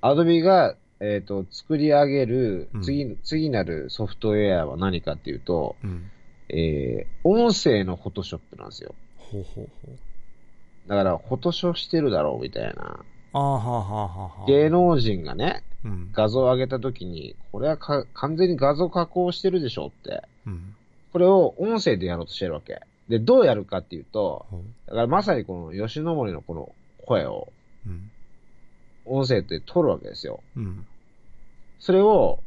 [0.00, 5.86] アドビが、えっ、と、作り上げるうん次、次なるソフトウェアは何かっていうと、い。
[5.86, 6.10] うん。
[6.50, 8.94] えー、音声のフォトショップなんですよ。
[9.18, 10.88] ほうほうほう。
[10.88, 13.00] だから、フォトショーしてるだろうみたいな。
[13.32, 14.46] ああ、はあはあは。
[14.46, 16.10] 芸能人がね、うん。
[16.12, 20.22] 画像を上げたときに、これはか完全に画像加工してるでしょって。
[20.46, 20.74] うん。
[21.12, 22.80] これを音声でやろうとしてるわけ。
[23.08, 24.46] で、どうやるかっていうと。
[24.86, 26.74] だからまさにこの吉野森のこの
[27.04, 27.52] 声を
[27.86, 28.10] うん。
[29.06, 30.42] 音声って取るわけですよ。
[30.56, 30.86] うん。
[31.78, 32.42] それを、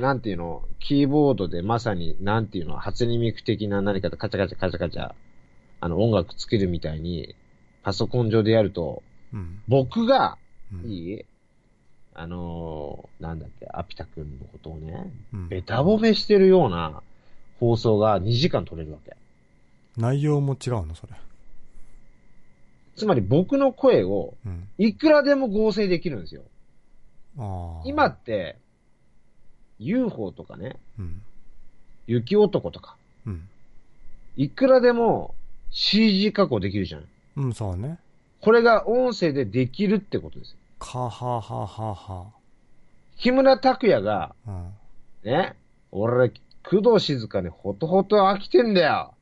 [0.00, 5.12] なんていうの、キーボードでまさに、なんていうの、初音ミク的な何かでカチャカチャカチャカチャ、
[5.80, 7.34] あの、音楽作るみたいに、
[7.82, 9.60] パソコン上でやると、うん。
[9.66, 10.38] 僕が、
[10.72, 10.90] うん。
[10.90, 11.24] いい？
[12.16, 17.02] あのーなんだっけ、アピタ君のことをね、うんベタ褒めしてるような
[17.58, 19.16] 放送が2時間撮れるわけ。
[19.96, 20.94] 内容も違うの？
[20.94, 21.12] それ。
[22.96, 24.68] つまり僕の声をうん。
[24.78, 26.42] いくらでも合成できるんですよ。
[27.38, 27.82] ああ。
[27.84, 28.56] 今って、
[29.78, 31.22] UFO とかね、うん。
[32.06, 33.48] 雪男とか、うん。
[34.36, 35.34] いくらでも
[35.70, 37.04] CG 加工できるじゃん。
[37.36, 37.98] うん、そうね。
[38.40, 40.56] これが音声でできるってことですよ。
[40.78, 42.26] かはははは。
[43.16, 44.72] 木村拓哉が、うん。
[45.24, 45.56] ね、
[45.90, 46.30] 俺、
[46.68, 49.13] 工藤静香にほとほと飽きてんだよ。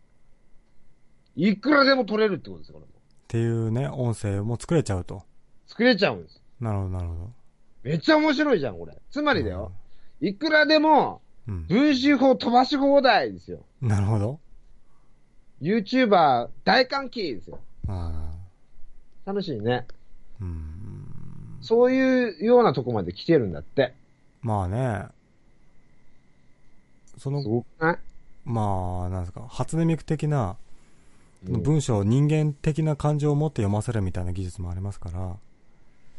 [1.36, 2.92] いくらでも撮れるってことですよ、これも。
[2.92, 2.96] っ
[3.28, 5.22] ていうね、音声も作れちゃうと。
[5.66, 6.42] 作れちゃうんです。
[6.60, 7.30] なるほど、なるほど。
[7.82, 8.96] めっちゃ面白いじゃん、これ。
[9.10, 9.72] つまりだよ。
[10.20, 11.66] いくらでも、うん。
[11.66, 13.64] 分子法飛ばし放題ですよ。
[13.80, 14.38] なるほど。
[15.60, 17.58] YouTuber 大歓喜ですよ。
[17.88, 18.32] あ
[19.24, 19.86] 楽しいね。
[20.40, 21.58] ーうん。
[21.60, 23.94] そういうようなとこまで来てるんだって。
[24.40, 25.06] まあね。
[27.14, 27.98] そすの、ごくない？
[28.44, 30.56] まあ、なんですか、初音ミク的なうん
[31.44, 35.36] 文章を人間的な感情を持って読ませるみたいな技術もありますから。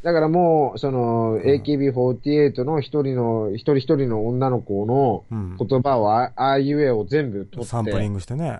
[0.03, 5.57] だからもう、その、ん AKB48 の一人の、一人一人の女の子のうん。
[5.57, 8.59] 言葉をあ、あいうえを全部取って、サンプリングしてね。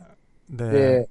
[0.50, 1.10] で、で、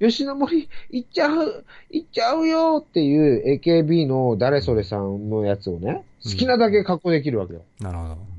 [0.00, 7.62] 吉野森、行っちゃう、行っちゃうよっていう AKB の誰それさんのやつをね、好きなだけ加工できるわけよ。
[7.80, 8.31] なるほど。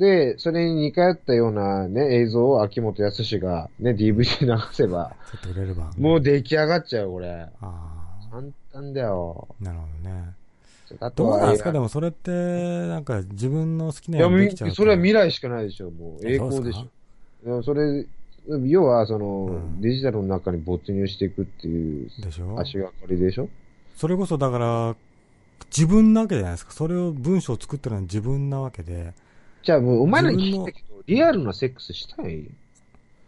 [0.00, 5.14] で、それに似通ったようなね、映像を秋元康がね、DVD 流せば、
[5.76, 5.92] ば。
[5.98, 7.46] もう出来上がっちゃう、これ。
[8.30, 9.46] 簡ったんだよ。
[9.60, 10.34] なるほどね。
[11.14, 11.72] どうなんですか？
[11.72, 16.26] でもそれって、なんか自分の好きないようにできちゃうとそれは未来しかないでしょ、もう。
[16.26, 17.62] 栄光でしょ。
[17.62, 18.06] それ、
[18.64, 22.58] 要は、その、うんデジタルの中に没入していくっていうでしょ？
[22.58, 23.50] 足がかりでしょ？
[23.96, 24.96] それこそだから、
[25.66, 26.72] 自分なわけじゃないですか。
[26.72, 29.12] それを文章を作ってるのは自分なわけで。
[29.62, 32.50] じゃあもう、お前らに聞いたけど、リアルなセックスしたい？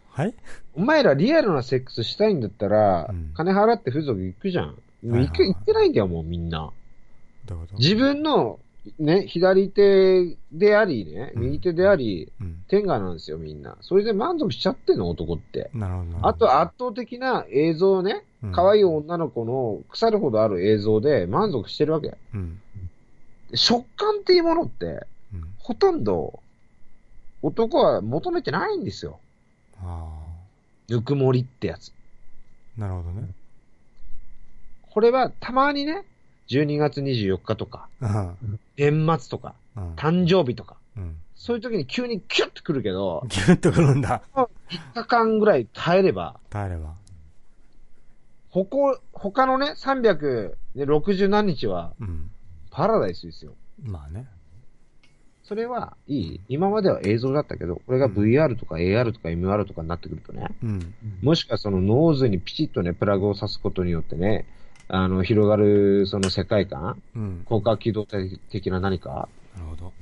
[0.09, 0.33] はい？
[0.75, 4.65] お前らリアルなセックスしたいんだったら、うん金払って風俗行くじゃん。
[4.67, 6.71] もうはいはいはい行く行ってないんだよ、もうみんな。
[7.45, 7.77] どういうこと？
[7.77, 8.59] 自分の、
[8.99, 12.63] ね、左手でありね、うん右手であり、うん。
[12.67, 13.77] 天下なんですよ、みんな。
[13.81, 15.69] それで満足しちゃってんの、男って。
[15.73, 16.27] なるほどなるほど。
[16.27, 22.17] あと、圧倒的な映像ね、うん可愛い女の子の腐るほどある映像で満足してるわけ。
[22.33, 22.59] うん。
[23.53, 25.55] 食感っていうものって、うん。
[25.57, 26.39] ほとんど、
[27.41, 29.19] 男は求めてないんですよ。
[29.81, 30.09] あ
[30.89, 31.91] ぬくもりってやつ。
[32.77, 32.81] あ。
[32.81, 33.29] なるほどね。
[34.89, 36.05] これはたまにね、
[36.49, 38.59] 12月24日とか、うん。
[38.77, 39.95] 年末とか、うん。
[39.95, 41.15] 誕生日とか、うん。
[41.35, 44.21] そういう時に急にキュッと来るけど、ギュッとくるんだ。
[44.33, 44.47] 3
[44.93, 46.93] 日間ぐらい耐えれば、耐えれば。
[48.49, 52.29] ほこ、他のね、360何日はうん。
[52.69, 53.55] パラダイスですよ。
[53.81, 54.27] まあね。
[55.43, 60.93] それはいい今までは映像だったけど、これが VR とか AR とか MR とかになってくるとね、うん。
[61.21, 64.45] もしくはその脳髄にピチッとね、プラグを挿すことによってね、
[64.87, 67.43] あの、広がるその世界観、うん。
[67.45, 69.93] 攻殻機動的な何か、なるほど。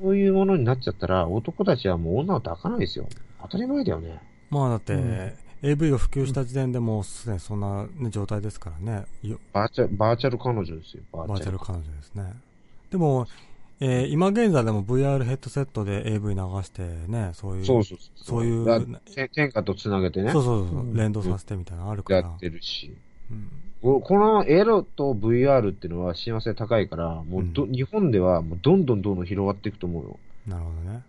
[0.00, 3.06] そういうものになっちゃったら、男たちはもう女を抱かないですよ。
[3.42, 4.20] 当たり前だよね。
[4.50, 5.32] まあだって、うん
[5.66, 9.06] AV が普及した時点でもうすでにそんな、ね、状態ですからね。
[9.22, 12.34] よバーチャル、バーチャル彼女ですよ、ババーチャル彼女ですね。
[12.90, 13.26] でも、
[13.80, 17.64] えー今現在でも VR ヘッドセットで AV 流してね、そういう。
[17.64, 18.24] そうそうそう。
[18.24, 19.00] そういう
[19.34, 22.20] 天下と繋げてねそう、そうそう、うん連動させてみたいなのあるから。
[22.20, 22.96] やってるし。
[23.30, 23.48] うん
[23.82, 30.18] ここのエロと VR っていうのは幸せ高いから、もうど、うん日本ではもうどんどんどんどん広がっていくと思うよ。
[30.46, 31.02] なるほどね。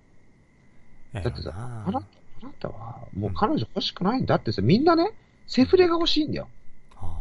[1.13, 2.03] だだってさ、あなた、あ
[2.41, 5.11] あなたはもう彼女欲しくないんだってさ、みんなね、
[5.47, 6.49] セフレが欲しいんだよ。
[6.97, 7.17] あ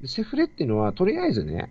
[0.00, 1.68] でセフレっていうのは、とりあえずね、うん。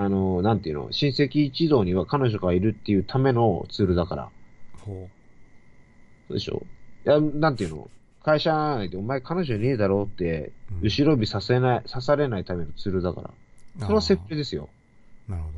[0.00, 4.30] あの、なんていうの、親戚一同には彼女がいるっていうためのツールだから。
[4.78, 5.10] ほ
[6.26, 6.62] そうでしょ？
[7.04, 7.90] いや、なんていうの？
[8.22, 13.30] 会社内でお前彼女いねえだろうって、後ろ指させない、刺されないためのツールだから。
[13.80, 14.70] それはセフレですよ。
[15.28, 15.50] なるほ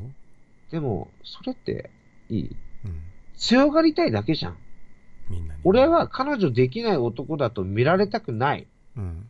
[0.71, 1.89] でも、それって、
[2.29, 2.49] いい？
[2.49, 2.55] ど。
[2.89, 2.99] うん。
[3.37, 4.57] 強がりたいだけじゃん。
[5.29, 5.61] みんなに。
[5.63, 8.67] 俺、は彼女できない男だと見られたくない。
[8.97, 9.29] うん。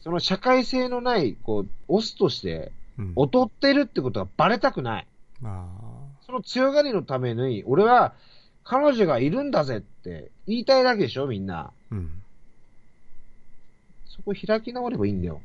[0.00, 2.72] その社会性のない、こう、オスとして、うん。
[3.16, 5.06] 劣ってるってことがバレたくない。
[5.44, 5.66] あ
[6.26, 8.14] その強がりのために、俺は、
[8.62, 11.58] 彼女がいるんだぜって言いたいだけでしょ、みんな。
[11.58, 11.72] あ。
[11.90, 12.22] うん。
[14.06, 15.34] そこ開き直ればいいんだよ。
[15.34, 15.40] うん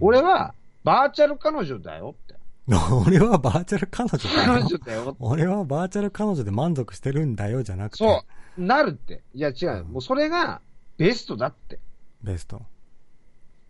[0.00, 2.34] 俺は、バーチャル彼女だよって。
[3.06, 4.66] 俺はバーチャル彼女だ彼よ。
[4.66, 5.16] 女だよ。
[5.20, 8.04] 俺はバーチャル彼女で満足してるんだよじゃなくて。
[8.04, 8.24] そ
[8.58, 8.60] う。
[8.60, 9.22] なるって。
[9.34, 9.84] いや違う。
[9.84, 10.60] もうそれが
[10.96, 11.78] ベストだって。
[12.22, 12.56] ベスト。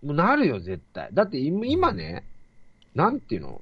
[0.03, 1.11] もうなるよ、絶対。
[1.13, 2.25] だって今今ね、
[2.95, 3.61] なんていうの？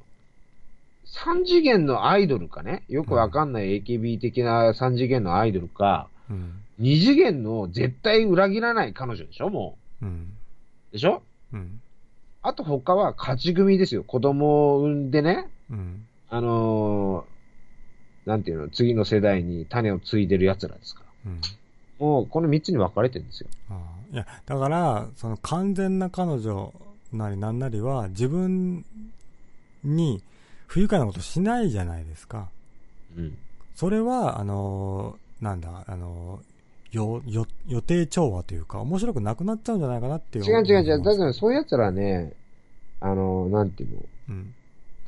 [1.05, 2.85] 三次元のアイドルかね？
[2.89, 6.53] よくわかんない AKB 的な三次元のアイドルか、うん。
[6.79, 9.51] 二次元の絶対裏切らない彼女でしょ？
[9.51, 10.33] もうん。
[10.93, 11.23] でしょ？
[11.53, 11.81] うん。
[12.43, 14.05] あと他は勝ち組ですよ。
[14.05, 16.07] 子供を産んでね、うん。
[16.31, 17.33] あのー
[18.25, 21.33] なんていうの、次の世代に種を継いでる奴らですから。
[21.33, 21.41] うん。
[21.99, 23.49] もうこの三つに分かれてるんですよ。
[24.13, 26.73] いや、だから、その完全な彼女
[27.13, 28.85] なりなんなりは自分
[29.85, 30.23] に
[30.67, 32.49] 不愉快なことしないじゃないですか。
[33.17, 33.37] うん。
[33.75, 40.45] それは、あのーなんだ、あのーよ、よ、予定調和というか、面白くなくなっちゃうんじゃないかなっていう。
[40.45, 41.03] 違う違う違う。
[41.03, 42.33] だだからそういう奴らはね、
[43.01, 44.55] あのーなんていうの、うん。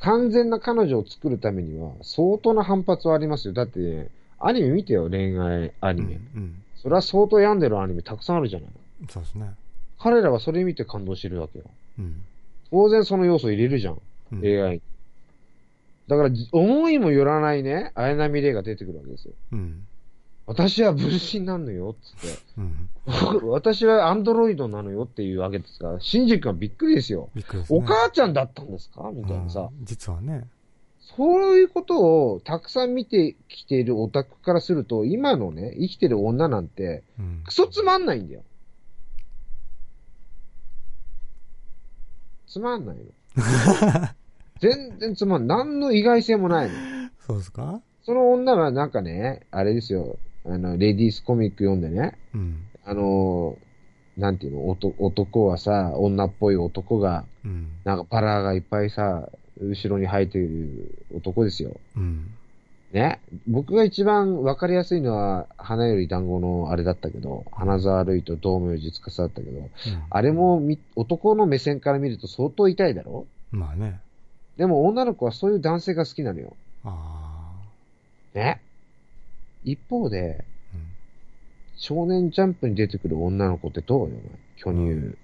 [0.01, 3.53] 完全な彼女を作るためには相当な反発はありますよ。
[3.53, 5.95] だって、ね、アニメ見てよ、恋愛アうん。
[5.97, 6.19] ニメ。
[6.35, 6.61] うん。
[6.75, 8.69] それは相当病んでるアニメたくさんあるじゃない。
[9.09, 9.51] そうですね。
[9.97, 11.65] 彼らはそれ見て感動してるわけよ。
[11.97, 12.21] うん。
[12.71, 14.01] 当然その要素入れるじゃん。
[14.39, 14.81] うん AI に。
[16.07, 19.33] だから、じ思いもよらないね、綾波レイが出てくるわけですよ。
[19.53, 19.85] うん。
[20.47, 22.39] 私は分身なのよ、つって。
[22.59, 22.89] うん。
[23.49, 27.29] 私はアンドロイドなのよっていうわけですから、シンジ君はびっくりですよ。
[27.33, 27.79] びっくりですね。
[27.79, 29.09] お母ちゃんだったんですか？
[29.11, 29.61] みたいなさ。
[29.61, 30.47] うん実はね。
[31.17, 37.41] そういうことをたくさん見てきているオタクからすると、今のね、生きてる女なんて、うん。
[37.45, 38.43] クソつまんないんだよ。
[42.47, 43.03] つまんないの。
[44.59, 45.57] 全然つまんない。
[45.59, 46.73] 何の意外性もないの。
[47.19, 47.81] そうですか？
[48.03, 52.63] その女はなんかね、あれですよ、あの、レディースコミック読んでね、うん。
[52.85, 53.65] あのー
[54.17, 57.67] なんていうの、男男はさ、女っぽい男が、うん。
[57.83, 59.27] なんかパラがいっぱいさ、
[59.59, 61.75] 後ろに生えている男ですよ。
[61.97, 62.31] うん。
[62.93, 63.19] ね。
[63.45, 69.69] 僕が一番わかりやすいのは、花より団子のあれだったけど、花沢類と道明寺司だったけど、
[70.09, 73.27] あれもみ男の目線から見ると相当痛いだろ？
[73.51, 73.59] うん。
[73.59, 73.99] まあね。
[74.57, 76.55] でも女の子はそういう男性が好きなのよ。
[76.83, 77.51] あ
[78.33, 78.61] ね。
[79.63, 80.75] 一方で、あ。
[80.75, 80.81] うん。
[81.75, 84.15] 少年ジャンプに出てくる女の子ってどうよ、
[84.57, 85.17] 巨乳、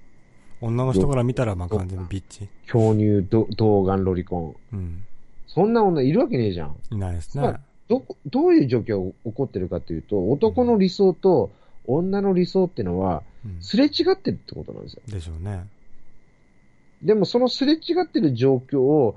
[0.62, 2.48] 女の人から見たら、まあ完全にビッチ。
[2.68, 4.78] 巨乳、ど童顔ロリコン。
[4.78, 5.04] うん。
[5.48, 6.76] そんな女いるわけねえじゃん。
[6.92, 7.60] いないですねまあ。
[7.88, 11.52] ど、どういう状況が起こってるかっていうと、男の理想と
[11.88, 13.62] 女の理想ってのは、うん。
[13.62, 15.02] すれ違ってるってことなんですよ。
[15.08, 15.66] でしょうね。
[17.02, 19.16] でもそのすれ違ってる状況を、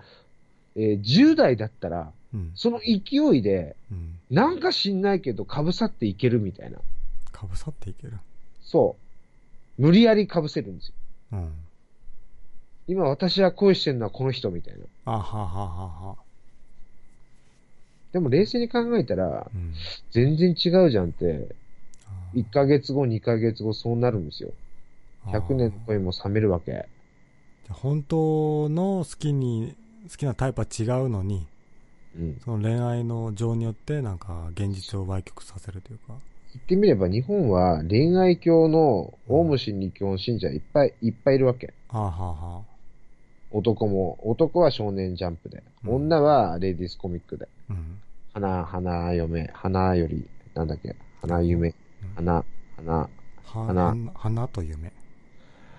[0.77, 2.53] えー10代だったら、うん。
[2.55, 4.19] その勢いで、うん。
[4.31, 6.79] なんか知んないけど被さっていけるみたいな。
[7.31, 8.15] かぶさっていける。
[8.63, 8.97] そ
[9.79, 9.83] う。
[9.83, 10.95] 無理やり被せるんですよ。
[11.33, 11.53] うん。
[12.87, 14.85] 今私は恋してるのはこの人みたいな。
[15.05, 16.17] あはははは。
[18.13, 19.75] でも冷静に考えたら、うん。
[20.11, 21.55] 全然違うじゃんって、
[22.07, 24.51] あー1ヶ月後、2ヶ月後、そうなるんですよ。
[25.27, 26.87] 100年の恋も冷めるわけ。
[27.71, 29.75] 本当の好きに、
[30.11, 31.47] 好きなタイプは違うのに、
[32.17, 32.41] うん。
[32.45, 36.15] その恋愛の情によってなんか現実を売却させるというか。
[36.55, 41.75] 言ってみれば日本は恋愛教のオウム真理教の信者いっぱいいっぱいいるわけ。
[41.89, 42.63] はあ、は
[43.51, 47.49] 男も、男は少年ジャンプで、うん女はレディースコミックで。
[47.71, 48.01] うん。
[48.33, 51.75] 花、花嫁、花より、なんだっけ、花夢、うん
[52.15, 52.45] 花、
[52.77, 53.09] 花
[53.45, 54.93] 花花と夢。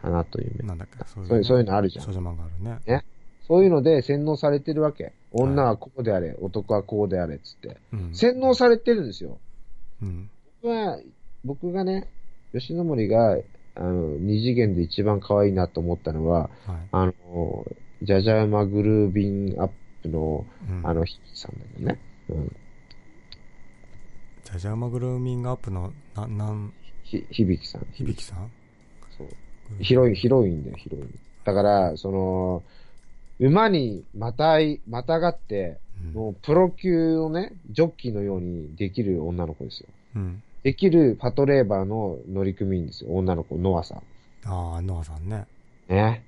[0.06, 0.68] 花と夢。
[0.68, 2.12] なんだっけそういう、そういうのあるじゃん少。
[2.12, 2.80] 女漫画あるね。
[2.86, 3.06] ね
[3.48, 5.14] そういうので洗脳されてるわけ。
[5.32, 7.78] 女はこうであれ、男はこうであれ、つって。
[7.94, 8.16] うん。
[8.16, 9.38] 洗脳されてるんですよ。
[10.02, 10.30] うん。
[10.62, 11.00] 僕は、
[11.44, 12.08] 僕がね、
[12.54, 13.38] 吉野森が、
[13.76, 16.88] あの、二次元で一番可愛いなと思ったのは、はい。
[16.92, 17.14] あの、
[18.02, 19.70] ジャジャマグルービンアッ
[20.02, 22.00] プの、うん、あの、ヒキさんだけどね。
[22.30, 22.56] うん。
[24.46, 27.86] ジャジャマグルーミングアップの、な、なん、ひ、響さん。
[27.94, 28.52] 響さん？
[29.68, 29.84] そう。
[29.84, 31.20] ヒロイン、ヒロインだよ、ヒロイン。
[31.44, 32.64] だから、その、
[33.40, 36.14] 馬にまたい、またがって、うん。
[36.14, 39.88] もうプロ級をね、ジョッキーのようにできる女の子ですよ。
[40.16, 40.44] うん。
[40.64, 43.12] できるパトレーバーの乗組員ですよ。
[43.12, 43.98] 女の子、ノアさん。
[44.46, 45.46] ああ、ノアさんね。
[45.88, 46.24] ね。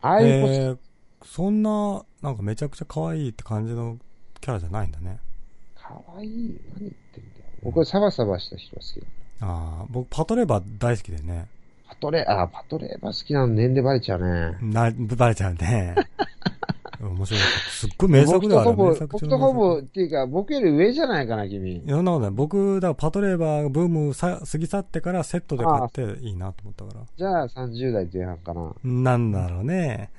[0.00, 0.78] ああいう子、えー、
[1.24, 3.98] そんな、なんかめちゃくちゃ可愛いって感じの
[4.40, 5.18] キャラじゃないんだね。
[5.74, 6.28] かわい。
[6.28, 7.44] 何言ってんだよ。
[7.62, 9.06] 僕はサバサバした人が好きだ。
[9.46, 11.48] ああ、僕パトレーバー大好きでね。
[12.02, 14.58] パトレ、あ、パトレーバー好きなの年齢バレちゃうね。
[14.60, 15.94] な、バレちゃうね。
[17.00, 17.40] 面白い。
[17.40, 22.30] すっごい名作だよ、僕僕とほぼ、っていうか、僕より上じゃないかな、君んなことない。
[22.32, 27.06] 僕、だからパトレーバーブームさ過ぎ去ってからセットで買っていいなと思ったから。
[27.16, 28.72] じゃあ30代前半かな。
[28.84, 30.10] なんだろうね。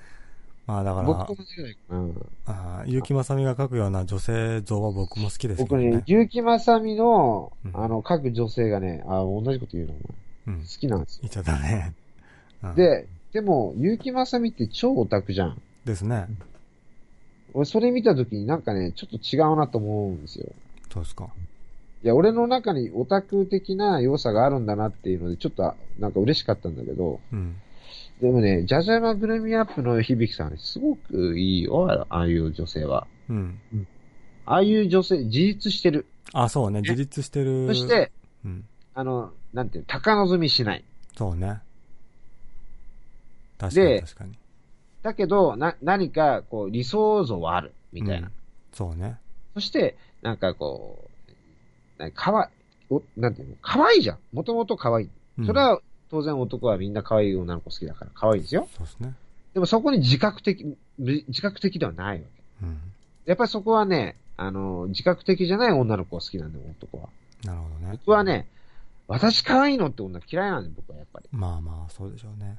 [0.66, 1.10] まあだから。
[1.10, 5.86] あー結城まさみが描くような女性像は僕も好きですけどね。
[5.88, 10.04] 僕ね、結城まさみのう、んあの、各女性がね、あ、同じこと言うの、お前。
[10.48, 10.66] うん好。
[10.66, 11.20] きなんですよ。
[11.24, 11.94] 言っちゃったね。
[12.64, 15.62] うん、で、でも、結城まさみって超オタクじゃん。
[15.86, 16.28] ですね。
[17.54, 20.52] 俺、それ見たときになんかね、ちょっと違うなと思うんですよ。
[20.92, 21.30] そうですか。
[22.04, 27.56] いや、俺の中にオタク的な要素があるんだなっていうので、ちょっと、なんか嬉しかったんだけど、うん。
[28.22, 33.08] でもね、ジャジャマグルミアップの響さん、すごくいいよ、ああいう女性は。
[33.30, 33.60] うん。
[34.46, 36.06] ああいう女性、自立してる。
[36.34, 36.82] あ、そうね。
[36.82, 37.68] 自立してる。
[37.68, 38.12] そして、
[38.46, 38.66] うん。
[38.96, 40.84] あの、なんていうの、高望みしない。
[41.18, 41.62] そうね。
[43.58, 44.38] 確かにで確かに。
[45.02, 47.74] だけど、な、何か、こう、理想像はある。
[47.92, 48.28] みたいな。
[48.28, 48.34] うん
[48.74, 49.18] そうね。
[49.54, 51.08] そして、なんかこ
[52.00, 52.50] う、なかわい、
[52.90, 54.18] おなんていうの、可愛いじゃん。
[54.34, 55.10] もともと可愛い。
[55.38, 58.68] うんそれは、当然男はみんな可愛い女の子好きだから可愛いんですよ。
[58.76, 59.16] そうですね。
[59.54, 62.24] でもそこに自覚的、自自覚的ではないわ
[62.62, 62.66] け。
[62.66, 62.80] うん。
[63.26, 67.10] やっぱりそこはね、あの、自覚的じゃない女の子が好きなんだよ、男は。
[67.44, 67.92] なるほどね。
[67.92, 68.48] 僕はね、
[69.08, 71.28] 私可愛いのって女嫌いなんだよ、僕はやっぱり。
[71.32, 72.58] まあまあ、そうでしょうね。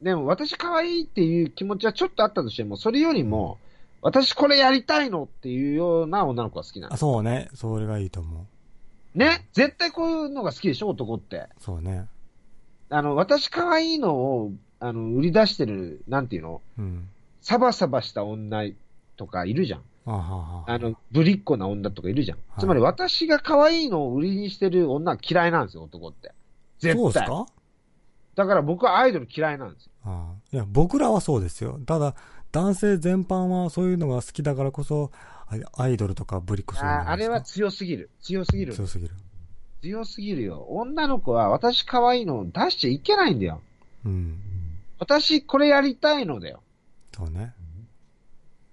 [0.00, 3.58] でも私可愛いっていう気持ちはちょっとあったとしても、それよりも、
[4.00, 7.48] 私これやりたいのっていうような女の子が好きなんだあ、そうね。
[7.54, 8.46] それがいいと思
[9.14, 9.18] う。
[9.18, 9.46] ね？
[9.52, 11.48] 絶対こういうのが好きでしょ、男って。
[11.60, 12.06] そうね。
[12.88, 16.62] あの、私可愛いのを、あの、売り出してる、なんていうの？
[16.78, 17.08] うん。
[17.40, 18.64] サバサバした女
[19.16, 19.82] とかいるじゃん。
[20.04, 22.38] あの、ぶりっ子な女とかいるじゃん。
[22.48, 26.32] はいつまり私が可愛いのを売りにしてる女は嫌いなんですよ、男って。
[26.80, 27.02] 絶対。
[27.02, 27.46] そうですか？
[28.34, 29.92] だから僕はアイドル嫌いなんですよ。
[30.04, 31.78] ああいや、僕らはそうですよ。
[31.86, 32.14] ただ、
[32.50, 35.10] 男性全般はそういうのが好きだからこそ、
[35.46, 38.10] あアイドルとかブリックそういうのあーあれは強すぎる。
[38.20, 38.72] 強すぎる。
[38.74, 39.14] 強すぎる。
[39.82, 40.66] 強すぎるよ。
[40.70, 43.60] 女の子は私可愛いの出しちゃいけないんだよ。
[44.04, 44.38] うん。
[44.98, 46.62] 私これやりたいのだよ。
[47.14, 47.52] そうね。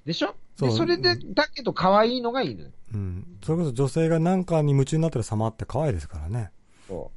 [0.06, 0.36] でしょ？
[0.68, 2.70] で、それで、だけど可愛いのがいいのよ。
[2.94, 3.26] うん。
[3.44, 6.52] それこそ女性が何かに夢中になってる様って可愛いですからね。
[6.88, 7.12] そ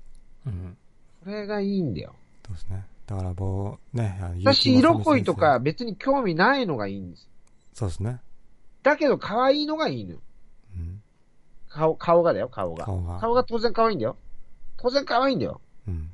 [0.47, 0.53] うん。
[0.53, 0.77] う。
[1.25, 2.15] これがいいんだよ。
[2.47, 2.85] そうですね。
[3.07, 5.35] だからもう、ね、私、色恋と。
[5.35, 7.29] か別に興味ないのがいいんです。
[7.75, 8.21] そうですね。
[8.83, 10.19] だけど可愛いのがいいのよ。
[10.77, 11.03] うん。
[11.69, 12.85] 顔、顔がだよ、顔が。
[12.85, 14.17] 顔が顔が当然可愛いんだよ。
[14.77, 15.61] 当然可愛いんだよ。
[15.89, 16.11] うん。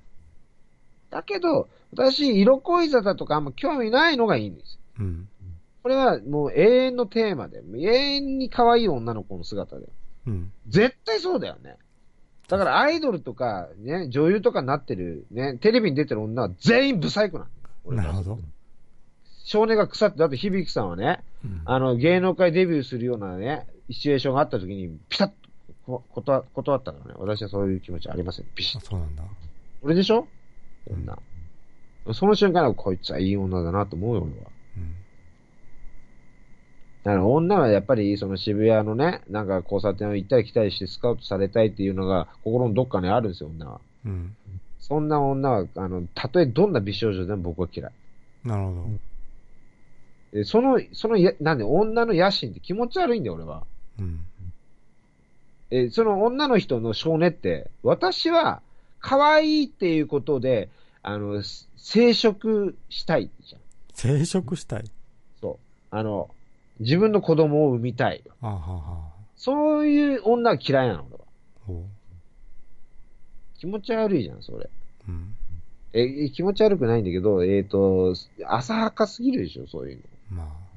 [1.11, 4.79] だけど、私、色恋沙汰とかあんま興味ないのがいいんです。
[4.99, 5.29] うん。
[5.83, 9.87] これはもう永遠のテーマで、永遠に可愛い女の子の姿で。
[10.27, 10.53] うん。
[10.69, 11.77] 絶対そうだよね。
[12.49, 17.71] だからアイドルとか、ね、女優とかになってる、ね、テレビに出てる女は全員ブサイクなんだよ。
[17.85, 18.39] 俺なるほど。
[19.45, 27.15] 少年が腐って、だって響さんはね、うんあの、芸能界デビューするようなね、シチュエーションがあった時に、ピタッとこ断断ったからね。
[27.19, 28.47] 私はそういう気持ちありません。
[28.55, 29.23] ビシッあ、そうなんだ。
[29.81, 30.27] 俺でしょ？
[30.91, 31.19] 女。
[32.13, 34.51] その瞬間はこいつはいい女だなと思うよ、俺は。
[37.05, 37.13] うん。
[37.13, 43.81] だから女はやっぱりその渋谷のね、なんか交差点を行ったり来たりしてスカウトされたいっていうのが心のどっかにあるんですよ、女は。
[44.05, 44.37] うん。
[44.79, 47.93] そんな女は、あの、たとえどんな美少女でも僕は嫌い。
[48.45, 48.87] なるほど。
[50.33, 53.65] でその、そのや、なんで、女の野心って気持ち悪いんだよ、俺は。
[53.99, 54.21] うん。
[55.71, 58.63] え、その女の人の少年って、私は、
[59.01, 60.69] 可愛いっていうことで、
[61.03, 63.61] あの、す生殖したいじゃん。
[63.95, 64.85] 生殖したい。
[65.41, 65.57] そう。
[65.91, 66.31] あの、
[66.81, 68.23] 自分の子供を産みたい。
[68.41, 71.25] あははそういう女は嫌いなの、俺は。
[71.67, 71.85] ほ
[73.59, 74.69] 気持ち悪いじゃん、それ。
[75.09, 75.11] う。
[75.11, 75.35] うん。
[75.93, 78.15] え、え気持ち悪くないんだけど、えっ、と、
[78.47, 79.97] 浅はかすぎるでしょ、そういう
[80.33, 80.43] の。
[80.43, 80.69] まあ。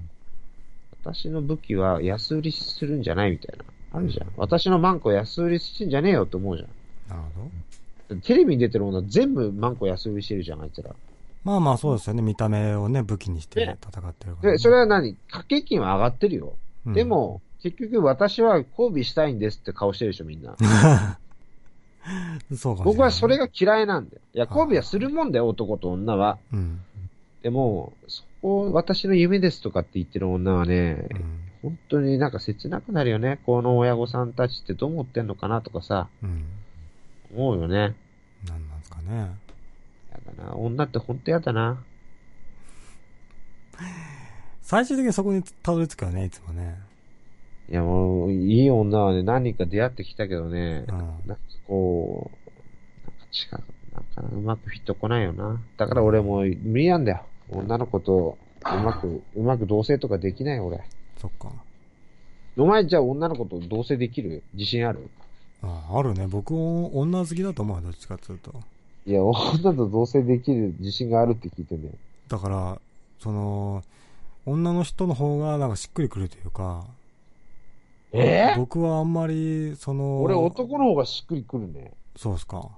[1.03, 3.65] 私の武器は安売りするんじゃないみたいな。
[3.93, 4.27] あるじゃん。
[4.37, 6.69] 私のマンコ安売りしてんじゃねえよって思うじゃん。
[7.09, 8.21] なるほど。
[8.21, 10.95] テレビに出てる女全部マンコ安売りしてるじゃん、あいつら。
[11.43, 12.21] まあまあそうですよね。
[12.21, 14.51] 見た目をね、武器にしてね戦ってるから、ね。
[14.53, 15.15] で、それは何？
[15.27, 16.53] 掛け金は上がってるよ。
[16.85, 20.55] うんで、も、結局私は交尾したいんですって顔してるでしょ、みんな。
[20.57, 20.83] そうか
[22.49, 24.21] もしれない僕はそれが嫌いなんだよ。
[24.33, 26.39] いや、交尾はするもんだよ、男と女は。
[26.51, 26.81] うん。
[27.43, 31.39] でも、そこ、私の夢ですとかって言ってる女はね、うん。
[31.61, 33.39] 本当になんか切なくなるよね。
[33.45, 36.45] この親御さんたちってどう思ってんのかなとかさ、うん。
[37.35, 37.95] 思うよね。
[38.47, 39.31] なんなんですかね。
[40.37, 40.55] やだな。
[40.55, 41.83] 女って本当やだな。
[44.61, 46.79] 最終的にそこにたどり着くよね、いつもね。
[47.69, 50.97] いやもう、いい女はね、何人か出会ってきたけどね、うん。
[50.97, 51.37] なんか
[51.67, 52.49] こう、
[53.05, 55.61] なんか違う、なんかなうまくフィットこないよな。
[55.77, 57.25] だから俺もう無理なんだよ。
[57.49, 60.83] 女の子とうまく、うまく同棲とかできないよ俺。
[61.17, 61.51] そっか。
[62.57, 64.43] お前じゃあ女の子と同棲できる？
[64.53, 65.09] 自信ある？
[65.63, 66.27] ああるね。
[66.27, 68.53] 僕も女好きだと思うよ、どっちかっていうと。
[69.05, 71.95] いや、女と同棲できる自信があるって聞いてんだよ。
[72.27, 72.81] だから、
[73.19, 73.83] その、
[74.45, 76.85] 女の人の方がなんかしっくりくるというか、
[78.13, 78.53] え？
[78.57, 81.93] 僕はあんまり、その、俺男の方がしっくりくるね。
[82.15, 82.69] そうっすか。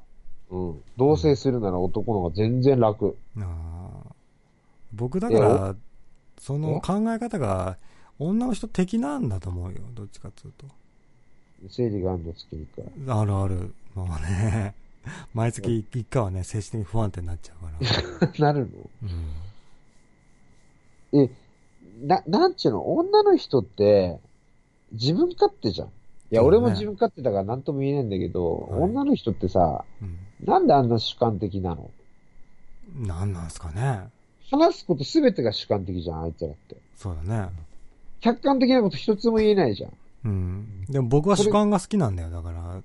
[0.50, 0.82] うん。
[0.98, 3.18] 同棲するなら男の方が全然楽。
[3.38, 4.14] ああ
[4.94, 5.76] 僕だから、
[6.38, 7.78] その考え方が
[8.20, 10.68] 女の人的なんだと思うよ、どっちかっていうと。
[11.70, 12.86] 生理があんの月に一回。
[13.08, 13.74] あるある。
[13.96, 14.76] まあね、
[15.34, 18.32] 毎月一回はね、精神的に不安定になっちゃうから。
[18.54, 18.90] なるの？
[21.14, 21.26] うん。
[21.26, 21.30] え、
[22.02, 22.96] な、なんちゅうの？
[22.96, 24.20] 女の人って、
[24.92, 25.88] 自分勝手じゃん。
[25.88, 25.92] い
[26.32, 30.18] や、俺も自分勝手だから何とも言えないんだけど、はい女の人ってさ、うん。
[30.46, 31.92] なんであんな主観的なの？
[32.96, 34.10] なんなんすかね。
[34.52, 36.78] 話すことすべてが主観的じゃん、あいつらって。
[36.96, 37.50] そうだね。
[38.22, 39.92] 客観的なこと一つも言えないじゃん。
[40.26, 40.86] うん。
[40.90, 42.30] でも僕は主観が好きなんだよ。
[42.30, 42.82] だから、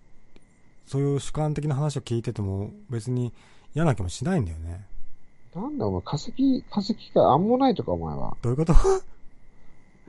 [0.89, 3.33] そういう主観的な話を聞いてても別に
[3.75, 4.87] 嫌な気もしないんだよね。
[5.55, 6.33] なんだお前、化石、
[6.71, 8.37] 化石か、アンモナイトか、お前は。
[8.43, 8.75] どういうこと？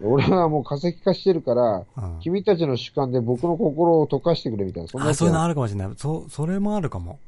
[0.02, 5.94] 俺はもう化石化してるから、うん君たちの主観で僕の心を溶かしてくれみたいな、そんなあ、そういうのあるかもしれない。
[5.98, 7.20] そ、それもあるかも。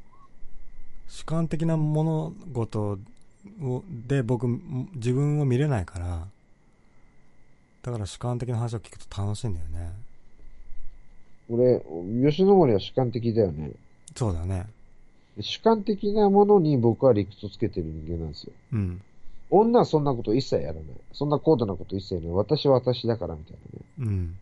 [1.10, 2.98] 主観的な物事
[3.62, 4.48] を、で僕、
[4.96, 6.28] 自分を見れないから、
[7.82, 9.92] だから主観的な話を聞くと楽しいんだよね。
[11.52, 11.84] 俺、
[12.32, 13.72] 吉野森は主観的だよね。
[14.16, 14.66] そうだね。
[15.40, 18.54] 主観的なものに僕は理屈をつけてる人間なんですよ。
[18.74, 19.02] うん。
[19.50, 20.84] 女はそんなこと一切やらない。
[21.14, 22.36] そんな高度なこと一切やらない。
[22.36, 23.56] 私は私だからみたい
[24.00, 24.12] なね。
[24.12, 24.38] うん。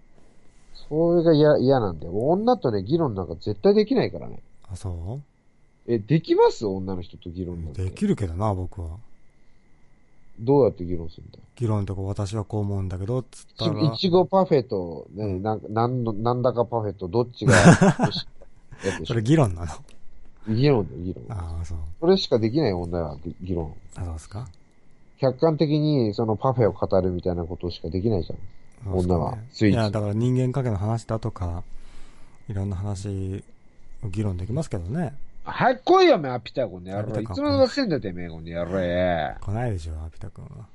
[0.88, 2.12] それが嫌嫌なんだよ。
[2.30, 4.40] 女とね、議論なんか絶対できないからね。
[4.72, 5.20] あ、そ
[5.88, 6.66] え、できます？
[6.66, 7.84] 女の人と議論なんうて。
[7.86, 8.98] できるけどな、僕は。
[10.40, 11.40] どうやって議論するんだ？
[11.56, 13.82] 議論とか私はこう思うんだけど、つったら。
[13.94, 19.06] いちごパフェと、ね、ななんの、なんだかパフェとどっちが、 やつでしょ？
[19.08, 20.56] それ議論なの？
[20.56, 21.26] 議論だよ、議論。
[21.38, 21.78] ああ、そう。
[22.00, 23.74] それしかできない問題は議議論。
[23.96, 24.48] あ、そうですか？
[25.20, 28.40] 客観的にそのパフェを語るみたいなことしかできないじゃん。
[28.86, 31.64] そうですか女はスイーツいや、だから人間関係の話だとか、
[32.48, 33.44] いろんな話、
[34.06, 35.14] 議論できますけどね。
[35.52, 37.22] 早く来いよ、お前、アピタこの野郎。
[37.22, 38.72] いつまで忘れんだよ、てめえ、この野郎。
[38.72, 40.68] あ来ないでしょ、アピタ君は。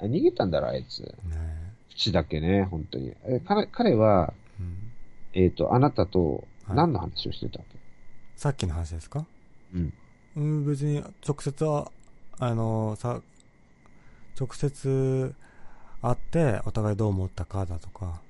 [0.00, 1.00] 逃げたんだろ、あいつ。
[1.02, 3.14] ね口だけね、本当に。
[3.24, 4.62] え彼彼は、え。
[4.62, 4.92] うん。
[5.44, 7.78] えっ、と、あなたとはい何の話をしてたわけ、
[8.36, 9.26] さっきの話ですか？
[9.74, 9.92] うん。
[10.36, 11.90] うん、別に直接は、
[12.38, 13.20] あの、さ、
[14.40, 15.34] 直接
[16.00, 18.20] 会ってお互いどう思ったかだとか、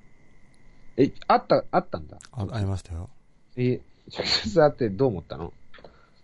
[0.97, 2.17] え、あった、あったんだ？
[2.33, 3.09] あありましたよ。
[3.55, 3.79] え、
[4.15, 5.47] 直接会ってどう思ったの？
[5.47, 5.53] う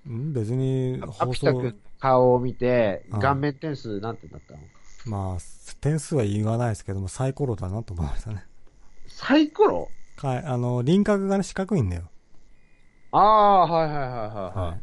[0.07, 4.59] ん、別にア放送顔を見て、うん顔面点数なんてなったの？
[5.05, 5.37] まあ、
[5.81, 8.45] 点数は言わないですけども、サイコロだなと思いましたね。
[9.07, 9.89] サイコロ？
[10.17, 12.09] はい、あの、輪郭がね、四角いんだよ。
[13.11, 14.81] ああ、はいはいはいはい、ははいい。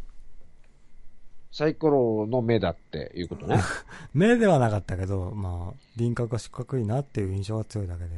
[1.53, 3.59] サイコロの目だっていうことね。
[4.13, 8.11] 目ではなかったけど、まあ、輪郭が四角いなっていう印象が強いだけで。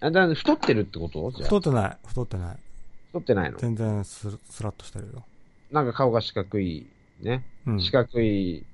[0.00, 1.30] あだ太ってるってこと？
[1.30, 2.58] 太ってない、太ってない。
[3.08, 3.58] 太ってないの？
[3.58, 5.24] 全然ススラッとしてるよ。
[5.70, 6.86] なんか顔が四角い、
[7.20, 7.44] ね。
[7.66, 7.80] うん。
[7.80, 8.64] 四角い、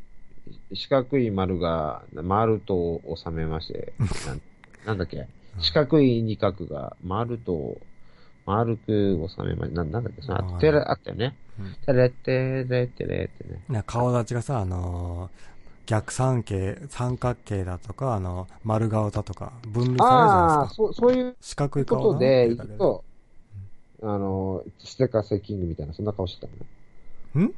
[0.72, 3.92] 四角い丸が、丸と収めまして、
[4.84, 5.28] なんだっけ？
[5.58, 7.78] 四角い二角が丸と
[8.44, 10.22] 丸く収めまして、なんだっけ？
[10.22, 11.74] そのあーてれあったよねうん。
[11.74, 13.60] てれてれてれってね。
[13.68, 20.74] ね顔立ちがさ、あのー逆三形、三角形だとか、あの、丸顔だとか、分類されるじゃああー、ないですか。
[20.74, 23.04] そう、そういう四角いことでいうだけ言うと、
[24.02, 26.66] あの、ステカセキングみたいな、そんな顔してたのね。
[27.38, 27.54] ん？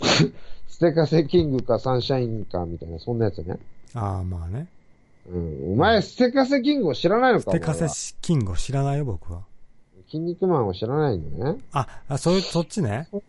[0.68, 3.58] ステカセキングかサンシャインかみたいな、そんなやつね。
[3.94, 4.68] ああ、まあね。
[5.26, 5.72] うん。
[5.72, 7.86] お前、ステカセキングを知らないのかステカセ
[8.20, 9.42] キングを知らないよ、僕は。
[10.06, 11.58] キン肉マンを知らないんだね。
[11.72, 13.08] あ、あそういう、そっちね。
[13.10, 13.22] そ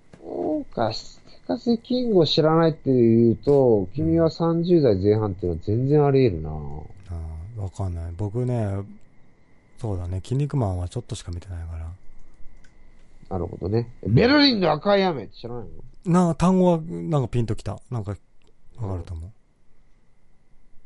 [0.60, 8.14] うか、ステカセキングを知らないって言うと、君は30代前半っていうのは全然あり得るなあーわかんない。
[8.18, 8.68] 僕ね、
[9.78, 11.92] そうだね、筋肉マンはちょっとしか見てないから。
[13.30, 13.92] なるほどね。
[14.06, 15.68] ベルリンの赤い雨って知らない
[16.06, 16.28] の？
[16.28, 17.80] な、単語は、なんかピンときた。
[17.92, 18.12] なんか、
[18.78, 19.32] わかると思う。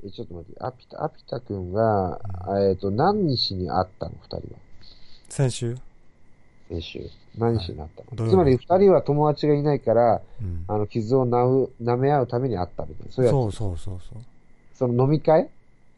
[0.07, 2.19] え、ちょっと待って、アピタ、アピタ君が、
[2.69, 4.15] えっ、と、何日に会ったの？
[4.23, 4.41] 二人は。
[5.29, 5.77] 先週？
[6.69, 7.09] 先週。
[7.37, 10.65] 何日に会ったの、土曜日つまり二人は友達がいないから、うん。
[10.67, 13.13] あの、傷をなう、舐め合うために会ったみたいな。
[13.29, 14.23] そうそうそうそう。
[14.73, 15.49] その飲み会？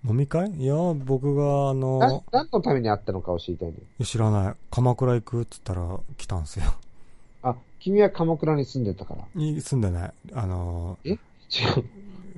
[0.05, 0.51] 飲み会？
[0.51, 4.05] いや、僕が、あなの、何のために会ったのかを知りたいんだよ。
[4.05, 4.53] 知らない。
[4.69, 5.41] 鎌倉行く？
[5.43, 6.65] っつったら来たんすよ。
[7.41, 9.23] あ、君は鎌倉に住んでたから。
[9.33, 10.13] に住んでない。
[10.33, 11.17] あの、違う。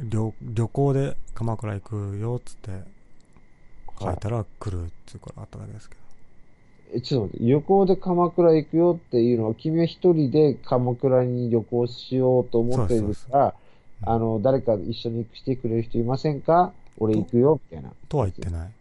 [0.10, 2.70] 旅、旅行で鎌倉行くよっつって
[4.00, 6.02] 書いたら来るっていうからあっただけですけど。
[6.94, 13.54] え、ちょっと待って、旅行で鎌倉行くよっていうのは、君は一人で鎌倉に旅行しようと思ってるから、うん
[14.08, 16.74] あの、誰か一緒にしてくれる人いませんか？
[16.98, 17.92] 俺行くよ、みたいな。
[18.10, 18.72] とは言ってない。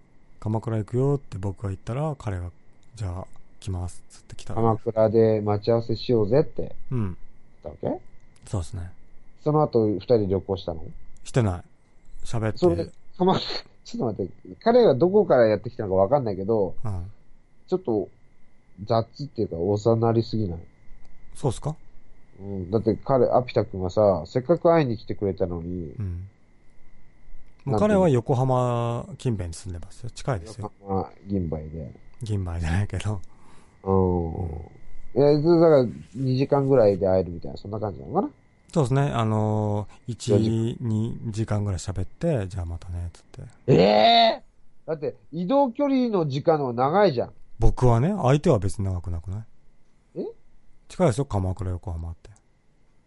[0.40, 2.50] 鎌倉行くよって僕が言ったら、彼が、
[2.96, 3.26] じゃあ、
[3.60, 4.54] 来ますっつって来た。
[4.54, 7.16] 鎌倉で待ち合わせしようぜってうん。
[7.64, 8.00] 言ったわけ？
[8.46, 8.90] そうですね。
[9.42, 10.84] その後、二人で旅行したの？
[11.24, 11.62] してない。
[12.24, 12.58] 喋って。
[12.58, 13.38] それで、鎌、
[13.84, 17.10] ちょっと待って、彼がどこからやってきたのかわかんないけど、うん。
[17.66, 18.08] ちょっと、
[18.84, 20.58] 雑っていうか、おさなりすぎない？
[21.34, 21.74] そうっすか？
[22.40, 22.70] うん。
[22.70, 26.28] だって彼、アピタ君がさ、せっかく会いに来てくれたのにう、ん。
[27.78, 30.10] 彼は横浜近辺に住んでますよ。
[30.10, 30.70] 近いですよ。
[30.80, 31.90] 横浜銀杯で。
[32.22, 33.20] 銀杯じゃないけど。
[33.84, 35.20] うん。
[35.20, 38.30] え、だから、2時間ぐらいで会えるみたいな、そんな感じなのかな？
[38.72, 39.02] そうですね。
[39.02, 43.42] あのー、1、2時間ぐらい喋って、じゃあまたね、つって。
[43.68, 44.42] ええ
[44.86, 47.32] だって、移動距離の時間の長いじゃん。
[47.58, 49.38] 僕はね、相手は別に長くなくな
[50.16, 50.20] い？
[50.20, 50.26] え？
[50.88, 52.30] 近いですよ、鎌倉、横浜って。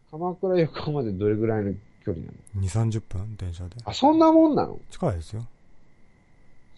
[0.09, 1.73] 鎌倉横浜でどれぐらいの
[2.07, 3.35] 距離なの？2、30分？
[3.35, 3.75] 電車で。
[3.83, 4.79] あ、そんなもんなの？
[4.89, 5.45] 近いですよ。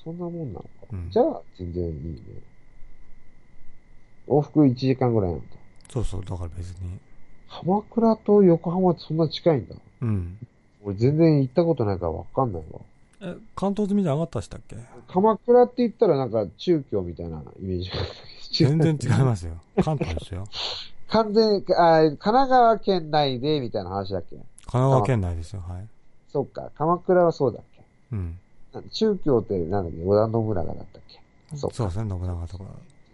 [0.04, 0.68] そんなもんなのか。
[0.92, 2.42] うんじゃあ、全然いいね。
[4.28, 5.46] 往復1時間ぐらいなんだ。
[5.92, 7.00] そうそう、だから別に。
[7.50, 9.76] 鎌倉と横浜ってそんな近いんだ。
[10.02, 10.38] うん。
[10.84, 12.80] 俺全然行ったことないからわかんないわ。
[13.22, 14.78] え、関東済みじゃなかったでしたっけ？
[15.08, 17.96] 鎌倉って言ったらなんか中京みたいなイメージが。
[18.52, 19.58] 全然違いますよ。
[19.84, 20.46] 関東ですよ。
[21.10, 24.38] 完全、あ神奈川県内でみたいな話だっけ？
[24.72, 25.88] 神奈川県内ですよ、はい。
[26.28, 27.82] そっか、鎌倉はそうだっけ？
[28.12, 28.40] うん。
[28.92, 30.04] 中京ってなんだっけ？
[30.04, 31.58] 織田信長だったっけ？
[31.58, 32.64] そかそううですね、信長とか。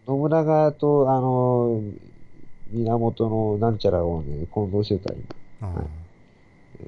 [0.08, 2.00] 信長と、あのー、
[2.72, 5.70] 源のなんちゃらをね、混同してた今。
[5.70, 5.86] うんはい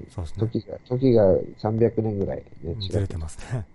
[0.10, 0.50] そうですね。
[0.50, 1.24] 時が、時が
[1.60, 2.82] 300年ぐらいね、違う。
[2.92, 3.66] ずれてますね。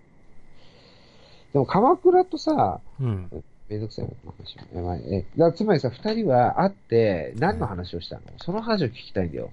[1.53, 3.43] でも鎌倉とさ、うん。
[3.67, 4.79] めんどくさい話も。
[4.79, 5.01] やばい。
[5.11, 9.49] え、つまりさ、二人は会って何の話をしたの、その話を聞きたいんだよ。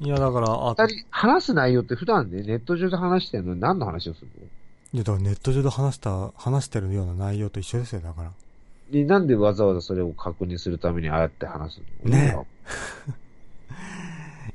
[0.00, 4.46] いや、だから、あ、二人、話す内容って普段ね、ネット上で話してるのに何の話をするの？
[4.92, 8.32] いや、だからネット上で話した、話してるような内容と一緒ですよ、だから。
[8.90, 12.10] で、なんでわざわざそれを確認するためにああやって話すの？
[12.10, 12.36] ね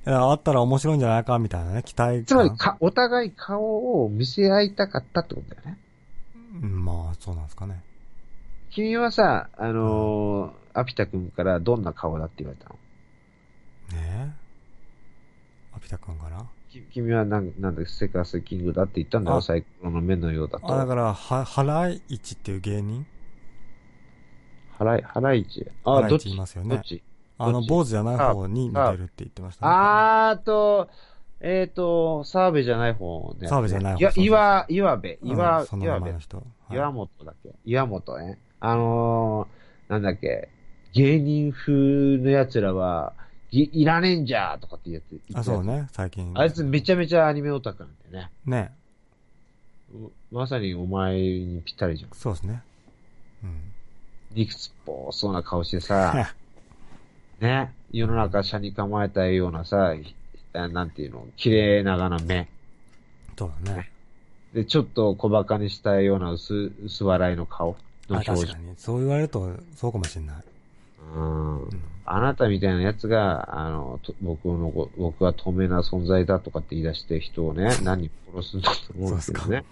[0.05, 2.25] いや、あったら面白いんじゃないか、みたいなね、期待感。
[2.25, 5.77] つまりか、お互い顔を見せ合いたかったってことだよね。
[6.61, 7.81] うんまあ、そうなんですかね。
[8.71, 12.75] 君はさ、あのーアピタ君からどんな顔だって言われたの？
[14.01, 14.44] ねえ。
[15.85, 20.73] アピタ君かなき君はなん、なんだ、セカスキングだって言ったんだよ、あサイコロの目のようだと。
[20.73, 23.05] あ、だから、は、原市っていう芸人？
[24.79, 25.67] 払い、払い市。
[25.83, 26.31] あ、原市どっち？
[26.31, 26.83] いますよねどっ。
[26.83, 27.03] ち？
[27.37, 29.71] あの、坊主じゃない方に似てるって言ってましたね。
[29.71, 30.89] あーと、
[31.39, 33.47] えっ、と、澤部じゃない方ね。
[33.47, 36.37] 澤部じゃない方いや、岩、岩部、うん岩、その名前の人。
[36.37, 37.53] はい岩本だっけ？
[37.63, 38.39] 岩本ね。
[38.59, 40.49] あのー、なんだっけ、
[40.93, 43.13] 芸人風の奴らは、
[43.63, 45.63] いいらねえんじゃーとかって言ってあ、そう。
[45.63, 46.31] ね、最近。
[46.35, 48.31] あいつめちゃめちゃアニメオタクなんだよね。
[48.45, 48.71] ね。
[49.93, 52.09] うまさにお前にぴったりじゃん。
[52.13, 52.61] そうですね。
[53.43, 53.61] うん。
[54.33, 56.33] 理屈っぽそうな顔してさ、
[57.39, 60.15] ね、世の中車に構えたようなさ、ひ
[60.53, 62.47] なんていうの、綺麗ながな目。
[63.37, 63.91] そうだね。
[64.53, 67.77] で、ちょっと小馬鹿にしたような薄、薄笑いの顔
[68.09, 68.57] のあ、表情確か。
[68.59, 68.73] に。
[68.77, 70.35] そう言われると、そうかもしれない。
[71.13, 71.69] うんうん。
[72.07, 79.65] あなたみたいなやつが、あの、と僕のご、僕は透明な存在だとかって言い出して人をね、何人殺すんだと思うんですけどね。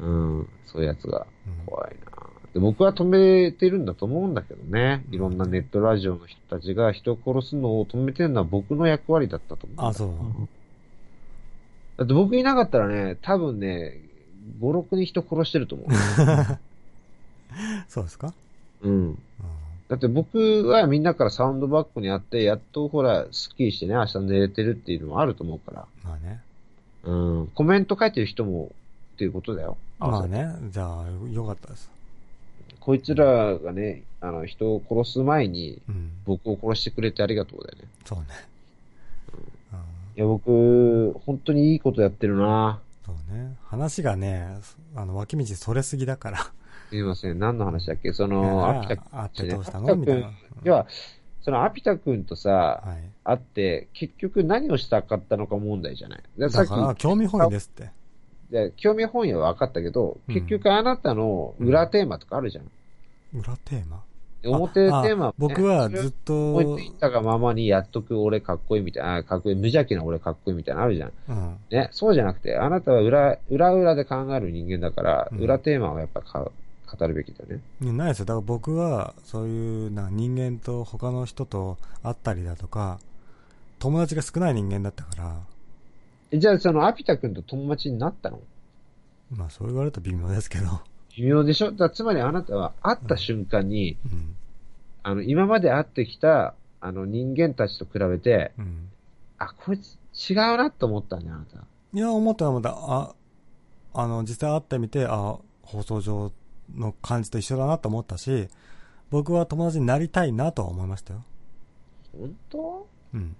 [0.00, 0.36] うん。
[0.38, 0.48] うん。
[0.66, 2.12] そういうやつがうん怖いな。
[2.54, 5.04] で僕は止めてるんだと思うんだけどね。
[5.10, 9.90] いろんなネットラジオの人たちが人を殺すのを止めてるのは僕の役割だったと思う。
[9.90, 10.08] あ、そう。
[11.98, 14.00] だって僕いなかったらね、多分ね、
[14.60, 15.88] 5、6人人殺してると思う。
[17.88, 18.32] そうですか？
[18.82, 18.92] うん。
[18.92, 19.18] うん。
[19.88, 25.86] だって僕はみんなからサウンドバックにあって、やっとほら、スッキリしてね、明日寝れてるっていうのもあると思うから。
[26.04, 26.40] まあね。
[27.04, 27.46] うん。
[27.54, 28.72] コメント書いてる人も
[29.14, 29.76] っていうことだよ。
[30.00, 30.54] まあね。
[30.70, 31.88] じゃあ、よかったです。
[32.80, 36.10] こいつらがね、あの、人を殺す前に、うん。
[36.24, 37.84] 僕を殺してくれてありがとうだよね。
[38.04, 38.24] そうね。
[39.32, 39.38] うん。
[39.38, 43.56] いや、僕、本当にいいことやってるなそうね。
[43.64, 44.58] 話がね、
[44.96, 46.38] あの、脇道それすぎだから。
[46.90, 47.38] すいません。
[47.38, 48.12] 何の話だっけ？
[48.12, 49.96] そいの、やアピタ君の？
[49.96, 50.30] みたいな。
[50.62, 50.86] では、
[51.42, 52.50] そのアピタ君とさ、
[52.84, 53.10] はい。
[53.24, 56.22] 会って、結局何をしたかったのか問題じゃない？
[56.38, 57.90] でさっきだから、興味本位ですって。
[58.50, 62.70] で興味本位は分かったけど、うん結局あなたの裏テーマとかあるじゃん。
[63.32, 64.02] 裏テーマ？
[64.44, 71.12] 表テーマ、ねあ僕はずっと、思いついたがままにやっとく俺かっこいいみたいな、あかっこいい、無邪気な俺かっこいいみたいなのあるじゃん。
[71.28, 71.56] うん。
[71.70, 76.52] ね、そうじゃなくて、あなたは裏、裏裏で考える人間だから、うん裏テーマをやっぱか
[76.86, 77.92] 語るべきだよね。
[77.92, 78.24] ないですよ。
[78.26, 82.98] だから僕は、そういう、な人間と他の人と会ったりだとか、
[83.78, 85.40] 友達が少ない人間だったから、
[86.30, 88.40] えじゃあそのアピタ君と友達になったの？
[89.30, 90.80] まあそう言われると微妙ですけど。
[91.16, 91.72] 微妙でしょ？
[91.72, 94.34] だつまりあなたは会った瞬間に、うん。
[95.02, 98.88] あの、今まで会ってきた、あの人間たちと比べて、うん。
[99.38, 99.98] あ、こいつ
[100.30, 101.58] 違うなと思ったんだよ、あなた。
[101.92, 102.70] いや、思った思った。
[102.76, 103.14] あ、
[103.94, 106.32] あの、実際会ってみて、あ、放送上
[106.74, 108.48] の感じと一緒だなと思ったし、
[109.10, 111.24] 僕は友達になりたいなとは思いましたよ。
[112.18, 112.88] 本当？
[113.14, 113.36] うん。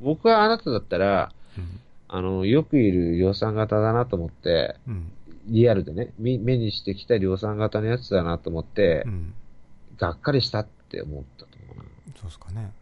[0.00, 1.80] 僕はあなただったら、うん。
[2.08, 5.12] あの、よくいる量産型だなと思って、うん。
[5.46, 9.34] リアルでね、目目にしてきた量産型のやつだなと思ってう、ん。
[9.98, 11.84] がっかりしたって思ったと思うな。
[12.16, 12.72] そうですかね。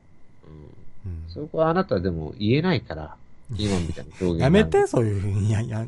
[1.05, 1.13] うん。
[1.13, 1.25] うん。
[1.29, 3.17] そこはあなたでも言えないから、
[3.57, 4.41] 今みたいな表現。
[4.41, 5.87] やめて、そういうふうに、いやいや、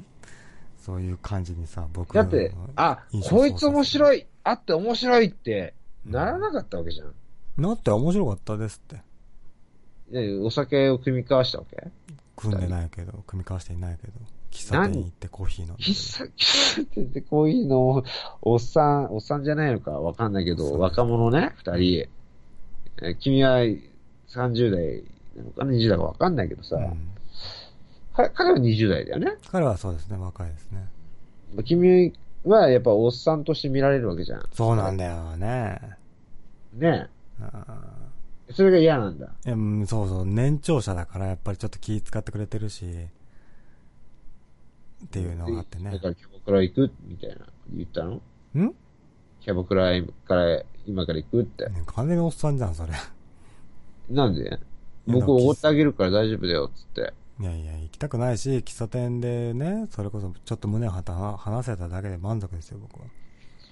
[0.84, 4.20] そういう感じにさ、僕だって、あ、こいつ面白い。
[4.20, 7.14] いあって面白いって、ならなかったわけじゃん。
[7.56, 9.02] なって面白かったですって。
[10.10, 11.88] ねお酒を組み交わしたわけ？
[12.34, 14.12] 組んでないけど、組み交わしていないけど、
[14.50, 15.82] 喫茶店行ってコーヒー飲んで。
[15.84, 18.04] 喫茶、店でこういうのを、
[18.42, 21.98] おっさん、おっさんじゃないのかわかんないけど、若者ね、二人。
[21.98, 23.58] えー君は
[24.28, 25.02] 30代
[25.36, 26.94] なのかな ?20 代かわかんないけどさ、うんか
[28.14, 29.36] 彼は20代だよね。
[29.50, 30.86] 彼はそうですね、若いですね。
[31.64, 32.12] 君
[32.44, 34.48] はやっぱおっさんとして見られるわけじゃん。
[34.52, 35.80] そうなんだよね。
[36.74, 37.08] ね
[37.40, 37.64] あ
[38.48, 39.26] えそれが嫌なんだ。
[39.44, 42.84] ーいやうんそうそう、年長者だからやっぱりちょっと気使ってくれてるし、
[45.04, 45.98] っていうのがあってねだ。
[45.98, 46.90] からキャバクラ行く？
[47.04, 47.36] みたいな
[47.72, 48.14] 言ったの？
[48.14, 48.20] ん？
[49.40, 49.90] キャバクラ
[50.26, 51.66] から今から行くって。
[51.68, 52.92] ね完全におっさんじゃん、それ。
[54.10, 54.58] なんで？
[55.06, 57.12] 僕おごってあげるから大丈夫だよ、つって。
[57.42, 63.06] いやいや、行きたくないし、喫茶店でね、それこそちょっと胸を張って話せただけで満足ですよ、僕は。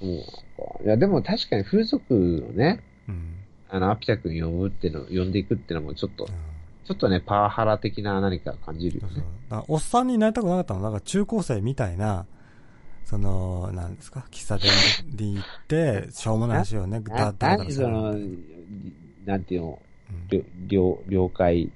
[0.00, 0.84] そうか。
[0.84, 3.36] いや、でも確かに風俗をね、うん。
[3.68, 6.30] あの、アピタ君呼ぶっていうの、呼んでいくっていうのもちょっと、うん
[6.90, 10.80] ちょっとね、パワハラ的な何か感じるよそうそうおっさんになりたくなかったの。
[10.80, 12.26] なんか中高生みたいな、
[13.04, 14.72] その、なんですか、喫茶店
[15.16, 18.14] に行って、 しょうもない話をね、だなだらだら何その、
[19.24, 21.70] なんていうの、うんりょ了了解、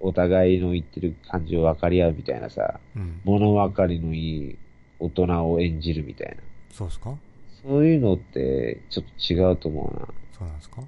[0.00, 3.20] お互いの言ってる感じを分かり合うみたいなさ、うん。
[3.24, 4.58] 物分かりのいい
[4.98, 6.36] 大人を演じるみたいな。
[6.70, 7.14] そうですか？
[7.62, 10.08] そういうのって、ちょっと違うと思うな。
[10.38, 10.82] そうなんですか？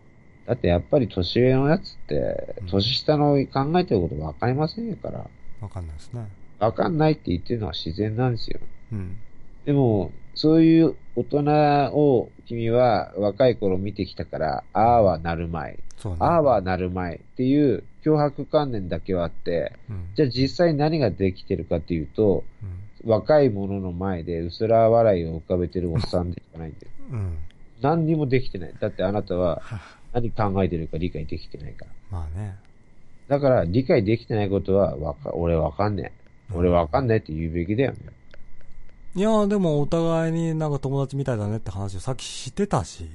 [0.46, 5.26] だってやっぱり年上のやつってうん、年下の考えてること分かりませんから、
[5.60, 6.28] わかんないですね。
[6.58, 8.60] 分かんないって言ってるのは自然なんですよ。
[8.92, 9.16] うん。
[9.64, 16.18] でも、そういう大人を君は若い頃見てきたから、ああはなるまい、そうね。
[16.20, 20.08] ああはなるまいっていう脅迫観念だけはあって、うん。
[20.14, 22.66] じゃあ実際何ができてるかっていうと、う
[23.08, 23.10] ん。
[23.10, 26.92] 若い者の前で薄ら笑いを浮かべてるおっさんでしかないんだよ。
[27.12, 27.38] うん。
[27.80, 28.74] 何にもできてない。
[28.78, 29.62] だってあなたは
[30.12, 31.90] 何考えてるか理解できてないから。
[32.10, 32.56] まあね。
[33.28, 36.20] だから理解できてないことはわか、俺わかんねえ。
[36.52, 37.98] 俺わかんないって言うべきだよね。
[39.14, 43.08] いや、でもお互いになんか友達みたいだねって話をさっきしてたし。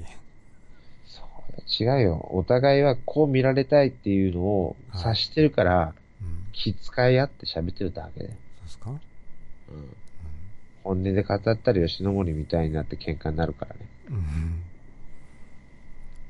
[1.80, 2.30] 違うよ。
[2.32, 6.46] お互いはこう見られたいっていうのを察してるから、うん。
[6.54, 8.28] 気遣い合って喋ってるだけで。
[8.28, 8.36] そう
[8.66, 8.90] ですか？
[8.90, 9.00] うん。
[10.84, 13.82] 本音で語ったら吉野森みたいになって喧嘩になるからね。
[14.10, 14.62] うん。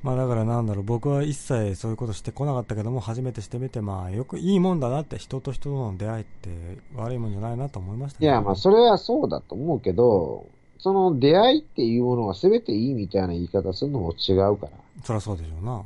[0.02, 6.50] まあだからなんだろう、僕は一切そういうことしてこなかったけども、初めてしてみて、まあよくいいもんだなって、人と人との出会いって
[6.95, 10.48] 悪いもんじゃないなと思いましたいや、まあそれはそうだと思うけど、
[10.78, 14.72] その出会いっていうものが全ていいみたいな言い方するのも違うから。
[15.03, 15.83] そりゃそうでしょうな。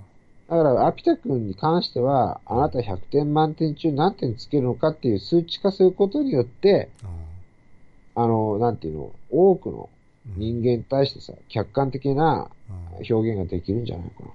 [0.49, 6.89] だから、アピタ君に関しては、あなた100点満点中何点つけるのかっていう数値化することによって、
[8.15, 9.89] あの、なんていうの、多くの
[10.35, 10.39] うん。
[10.39, 14.29] 人間に対してさ、客観的なうん表現ができるんじゃないかな。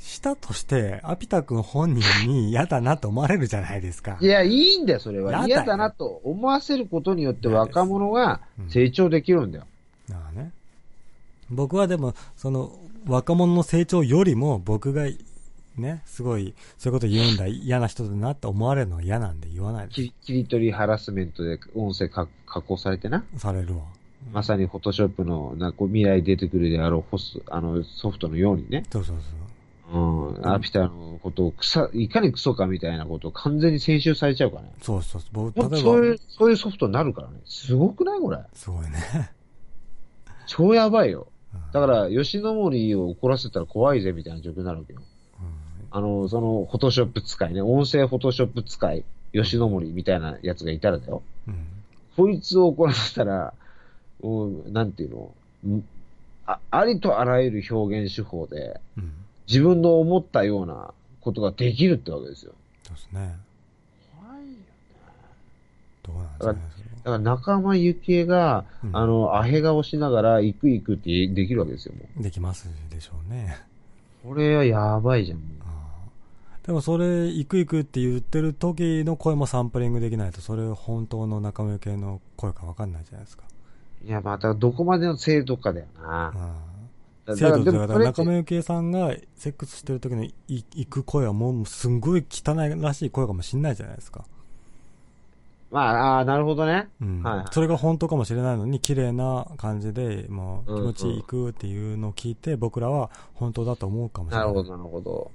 [0.00, 4.18] したとして、アピタ君本人に嫌だなと思われるじゃないですか。
[4.20, 5.46] いや、いいんだよ、それは。
[5.46, 9.64] 嫌だなと思わせることによって若者がうん成長できるんだよ。
[10.08, 10.52] だからね。
[11.50, 12.72] 僕はでも、その、
[13.06, 15.06] 若者の成長よりも、僕が、
[15.76, 20.02] ね、すごい、そういうこと言うんだ、嫌な人だなって思われるのが嫌なんで言わないです。
[20.02, 23.24] き切り取りハラスメントで音声か加工されてな。
[23.36, 23.84] されるわ。
[24.32, 28.84] まさにフォトショップのなんかこう未来出てくるであろうホスあのソフトのようにね。
[28.92, 29.42] そうそうそう。
[29.92, 30.48] うん。
[30.48, 34.72] アピタのことを草、いかにクソかみたいなことを完全に編集されちゃうからね。
[34.80, 35.52] そうそうそう。
[35.76, 37.40] そういう、、そういうソフトになるからね。
[37.44, 38.38] すごくないこれ。
[38.54, 39.32] すごいね。
[40.46, 41.26] 超やばいよ。
[41.54, 45.00] うんだから、吉野森を怒らせたら怖いぜみたいな状況になるわけよ。
[45.40, 45.62] うん
[45.94, 51.22] あの、その、フォトショップ使いね、音声フォトショップ使い、吉野森みたいなやつがいたらだよ。
[51.46, 51.66] うん。
[52.16, 53.52] こいつを怒らせたら、
[54.22, 55.84] もう、なんていうの、ん
[56.46, 59.12] あありとあらゆる表現手法で、うん。
[59.46, 62.52] 自分の思ったようなことができるってわけですよ。
[62.84, 63.36] そうですね。
[64.18, 64.58] 怖いよ。
[66.04, 66.81] どうなんですかね。
[67.04, 73.56] だから仲間由紀恵が、うんあの、アヘ顔しながら、行く行くってできるわけですよ、できますでしょうね。
[74.24, 74.28] う。
[74.28, 75.40] これはやばいじゃん、
[76.64, 83.42] でもそれ、行く行くって言ってる時の声もサンプリングできないと、それ本当の仲間由系の声かわかんないじゃないですか。
[84.04, 86.32] いや、また、どこまでの精度かだよな。
[86.34, 86.72] うん。
[87.24, 94.24] だから制度というか、仲間由紀さんがセックスしてる時のい行く声はもうすんごい汚いらしい声かもしんないじゃないですか。
[95.72, 95.80] ま
[96.16, 96.88] あ、あーなるほどね。
[97.00, 97.22] うん。
[97.22, 104.44] はいはいそれが本当かもしれないのに、綺麗な感じで、もう気持ちいくっていうのを聞いて、僕らは本当だと思うかもしれな。
[104.44, 105.30] ないるほど、なるほど。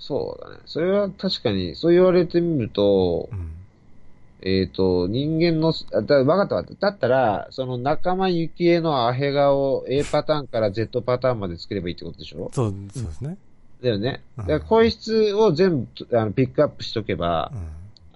[0.00, 0.58] そうだね。
[0.66, 3.52] それは確かに、そう言われてみるとう、ん。
[4.42, 6.86] えっ、と、人間の、あだ、わかったわかった。
[6.90, 12.50] だったら、その仲間由紀恵のアヘ顔 A パターンから Z パターンまで作ればいいってことでしょ？
[12.52, 13.36] そう、そうですね。
[13.82, 14.22] だよね。
[14.38, 17.60] うんだから声質を全部あのピックアップしとけばう、ん。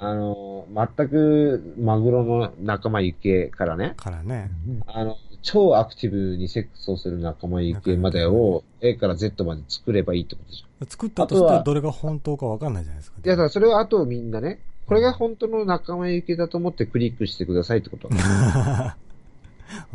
[0.02, 4.50] あの、全くマグロの仲間由紀恵からね、からね。
[4.88, 10.86] あの、超アクティブにセックスをする仲間由紀恵までを A から Z まで作ればいいってことでしょ。
[10.88, 13.18] 作ったとあとはして、どれが本当かわかんないじゃないですか。
[13.24, 18.08] いや、だからそれをあとみんなね、これが本当の仲間由紀恵だと思ってクリックしてくださいってこと。
[18.12, 18.96] あ、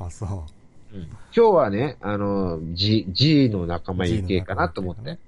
[0.10, 0.30] そう。
[0.96, 5.20] うん今日はね、あの、G、G の仲間由紀恵かなと思って。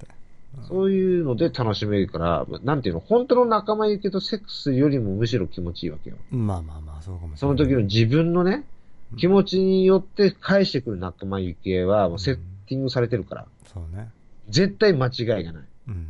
[0.62, 6.18] うんそういうので楽しめるから、なんていうの、本当の仲間由紀恵とセックスよりもむしろ気持ちいいわけよ。
[6.32, 7.66] まあまあまあ、そうかもしそれない。
[7.66, 8.66] の時の自分のね、
[9.18, 12.36] 気持ちによって返してくる仲間由紀恵はもうセッ
[12.68, 14.10] ティングされてるから、そうね。
[14.50, 15.64] 絶対間違いがない。
[15.88, 16.08] うん。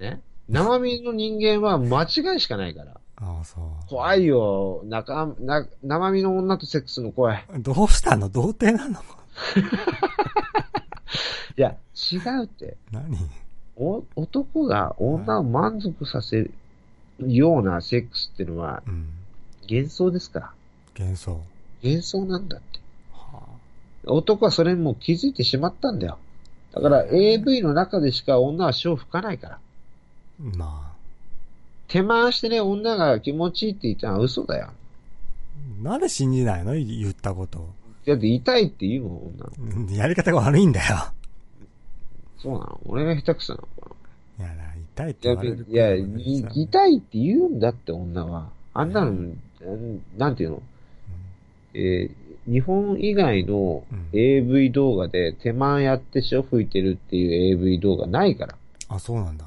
[0.00, 0.20] ね？
[0.48, 3.00] 生身の人間は間違いしかないから。
[3.16, 3.88] ああ、そう。
[3.88, 4.82] 怖いよ。
[4.86, 7.44] 仲、な、生身の女とセックスの怖い。
[7.58, 8.28] どうしたの？
[8.28, 9.00] 童貞なの？
[11.56, 11.76] いや、
[12.12, 12.76] 違うって。
[12.90, 13.16] 何？
[13.80, 16.52] お男が女を満足させる
[17.26, 19.06] ようなセックスっていうのはうん。
[19.68, 20.50] 幻想ですから。
[20.98, 21.40] 幻想。
[21.82, 22.78] 幻想なんだって。
[23.12, 23.40] は
[24.04, 26.18] 男はそれにもう気づいてしまったんだよ。
[26.74, 29.54] だから AV の中でしか女は潮吹かないから。
[29.54, 29.60] あ。
[30.56, 30.92] ま
[31.88, 34.68] 手回してね、女が気持ちいいって言ったのは嘘だよ。
[34.68, 34.72] あ。
[35.82, 36.74] なんで信じないの？
[36.74, 37.68] 言ったこと。
[38.06, 40.96] だって痛いって言うもん、女やり方が悪いんだよ。
[42.42, 42.80] そうなの？
[42.86, 43.96] 俺が下手くそなのか
[44.38, 44.54] いやだ、
[45.04, 45.42] 痛いってな。
[45.42, 48.50] 言われるいや、い痛いって言うんだって、女は。
[48.74, 50.62] あんなの、うんなんていうの？
[51.74, 58.56] えー日本以外のうん AV 動画で手間やって潮吹いてるっていう AV 動画ないから。
[58.88, 59.44] あ、そうなんだ。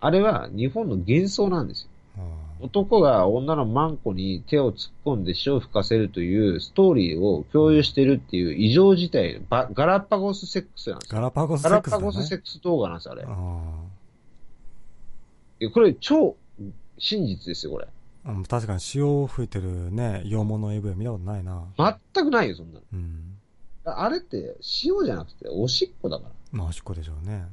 [0.00, 1.88] あれは日本の幻想なんですよ。
[2.62, 11.16] うん男が女のマンコに手を突っ込んで潮を吹かせるというストーリーを共有してるっていう異常事態、バガラパゴスセックスなんですよ。
[11.16, 12.02] ガラパゴスセガラックスだね。
[12.02, 13.24] パゴスセックス動画なんですよ、あれ。
[13.26, 13.30] あ
[15.70, 16.36] これ超
[16.98, 17.88] 真実ですよ、これ。
[18.24, 21.64] あうん確かに潮を吹いてるね、洋物 AV は見たことないな。
[22.14, 22.84] 全くないよ、そんなの。
[22.92, 23.38] うん。
[23.84, 26.30] あれって塩じゃなくておしっこだから。
[26.52, 27.46] まあ、おしっこでしょうね。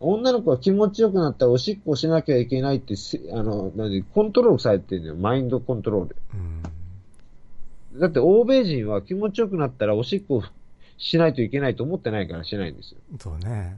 [0.00, 5.16] 女の子が気持ちよくなったらおしっこをしなきゃいけないってせ、あの、なんで、コントロールされてるんだよ。
[5.16, 6.16] マインドコントロール。
[7.92, 8.00] うん。
[8.00, 10.42] だって欧米人は気持ちよくなったらおしっこを
[10.96, 12.98] しないといけないと思ってないからしないんですよ。
[13.18, 13.76] そうね。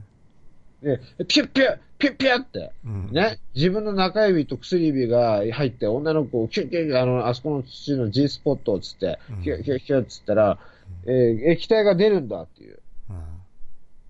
[0.81, 3.09] で、ピュッピュッピュッピュッって、うん。。
[3.11, 10.57] ね、自分の中指と薬指が入って女の子をキュッキュッ、あの、あそこの土の G スポットをつってうん、キュッキュッキュッつったら、
[11.05, 12.79] えー液体が出るんだっていう。
[13.09, 13.17] うん。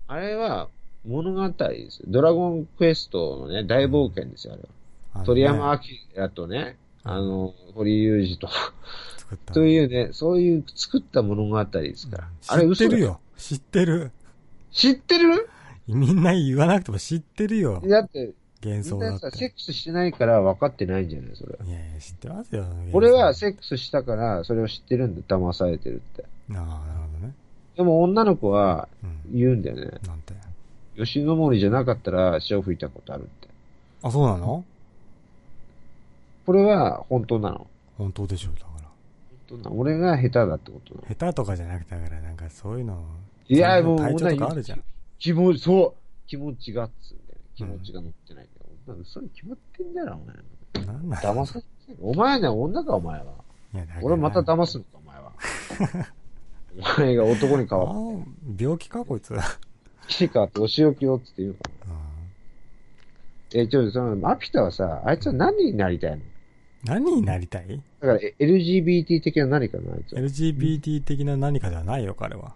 [0.06, 0.68] あれは
[1.06, 2.06] 物語ですよ。
[2.08, 4.68] ドラゴンクエストのね、大冒険ですよ、あれは。
[5.22, 5.80] ね鳥山
[6.16, 8.48] 明とね、あの、堀裕二と、
[9.18, 9.54] 作った。
[9.54, 12.28] というね、そういう作った物語ですから。
[12.48, 13.00] あれ知ってる。
[13.00, 13.20] よ。
[13.36, 14.12] 知ってる。
[14.72, 15.48] 知ってる？
[15.86, 17.82] みんな言わなくても知ってるよ。
[17.86, 18.32] だって、
[18.64, 19.54] 幻想だっみんなさ、セッて。
[19.54, 21.58] クスしてないから分かってないんじゃないそれ。
[21.64, 22.64] いやいや、知ってますよ。
[22.92, 26.24] 俺は幻セックスしたから、それを知ってるんだ、騙されてるって。
[26.48, 27.34] 想ああ、なるほどね。
[27.76, 29.38] でも女の子はうん。
[29.38, 29.98] 言うんだよね。
[30.06, 30.32] なんて。
[30.96, 33.48] 吉野森じゃなかったら潮吹いたことあるって。
[34.02, 34.64] あ、そうなの？
[36.46, 37.66] これは本当なの？
[37.98, 38.82] 本当でしょ、だから。
[38.82, 38.92] 本
[39.48, 39.78] 当なの？
[39.78, 41.08] 俺が下手だってことなの？
[41.08, 43.04] 下手とかじゃなくて、だからなんかそういうの。
[43.48, 44.84] いや、もう、体調とかあるじゃん。
[45.18, 46.26] 気持ち、そう。
[46.26, 47.38] 気持ちがっつうんだよ。
[47.56, 48.66] 気持ちが乗ってないんだよ。
[48.86, 50.20] 女の子そういう決まってんだよ、
[50.74, 50.86] お前。
[50.86, 51.60] なんなん騙さ
[52.00, 53.24] お前ね、女か、お前は。
[53.74, 55.32] いやだから俺また騙すのか、お前は。
[56.96, 57.94] お前が男に変わっああ、
[58.58, 59.34] 病気か、こいつ。
[60.04, 63.60] うんて、来てかってお仕置きをっつって言うから。
[63.62, 66.18] え、ちょっとその、アピタはさ、あいつは何になりたいの？
[66.84, 67.80] 何になりたい？
[68.00, 70.20] だから、え LGBT 的な何かな、あいつは。
[70.20, 72.54] ?LGBT 的な何かではないよ、彼は。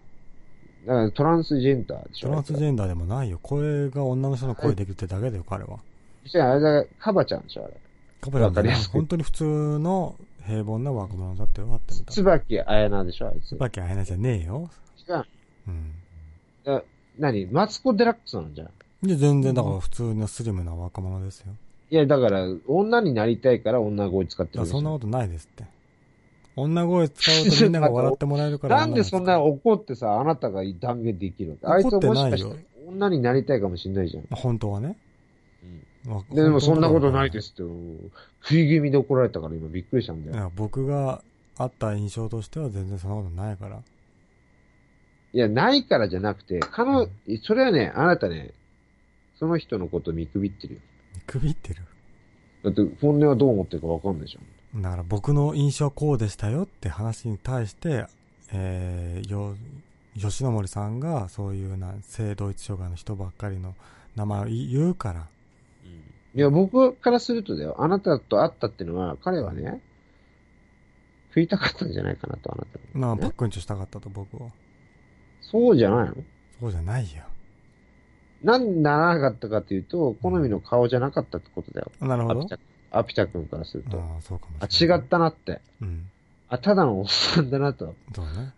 [0.86, 2.28] だから、トランスジェンダーでしょ。
[2.28, 3.38] トランスジェンダーでもないよ。
[3.42, 5.78] 声が女の人の声できるってだけだよ、彼は。
[6.24, 7.74] そしたら、あれだ、カバちゃんでしょ、あれ。
[8.20, 12.12] カバちゃんじゃないわかりやすく本当に普通の平凡な若者だって分かってみた。
[12.12, 13.52] 椿彩菜でしょ、あいつ。
[13.52, 14.70] 違椿あやなじゃねえよ。
[15.08, 15.24] う。
[15.68, 16.82] うん。
[17.18, 17.46] だ何？
[17.46, 18.68] マツコ・デラックスなんじゃん。
[19.06, 21.52] で、全然だから普通のスリムな若者ですよ。
[21.90, 25.64] いや、だから、女になりたいから女声使ってるそんなことないですって。
[26.56, 28.76] 女声使うとみんなが笑ってもらえるから。
[28.80, 31.72] なんでそんな怒ってさ、あなたが断言できるの？
[31.72, 34.24] あいつはもしかしてて女になりたいかもしれないじゃん。
[34.30, 34.96] 本当はね。
[36.06, 37.62] わでもそんなことない本ですって、
[38.42, 40.52] 食い気味で怒られたから今びっくりしたんだよ。
[40.56, 41.22] 僕が
[41.56, 43.80] あった印象としては全然そんなことないから。
[45.38, 47.08] いや、ないからじゃなくて、彼女、
[47.44, 48.50] それはね、あなたね、
[49.38, 50.80] その人のこと見くびってるよ。
[51.14, 51.84] 見くびってる？
[52.64, 54.82] だって本音はどう思ってるかわかんないじゃん。
[54.82, 58.06] だから僕の印象はこうでしたよって話に対して、
[58.50, 59.54] えー、よ、
[60.18, 63.76] 吉野森さんがそういうな、性同一障害の人ばっかりの
[64.16, 65.28] 名前を言うから。
[66.34, 69.80] いや、僕からするとだよ、あなたと会ったってのは、彼はね、
[71.28, 72.84] 食いたかったんじゃないかなと、あなたに。
[72.94, 74.50] まあ、ねパックンチョしたかったと僕は。
[75.50, 76.14] そうじゃないの？
[76.60, 77.22] そうじゃないよ。
[78.42, 81.90] なんでならなかったかというと、好みの顔じゃなかったってことだよ。
[82.00, 82.48] なるほど
[82.90, 83.14] アピ。
[83.14, 83.98] タ君からすると。
[83.98, 84.98] ああ、そうかもあ、しれない。
[84.98, 85.60] 違ったなって。
[85.82, 86.08] うん。
[86.48, 87.94] あ、ただのおっさんだなと。
[88.14, 88.52] そうね。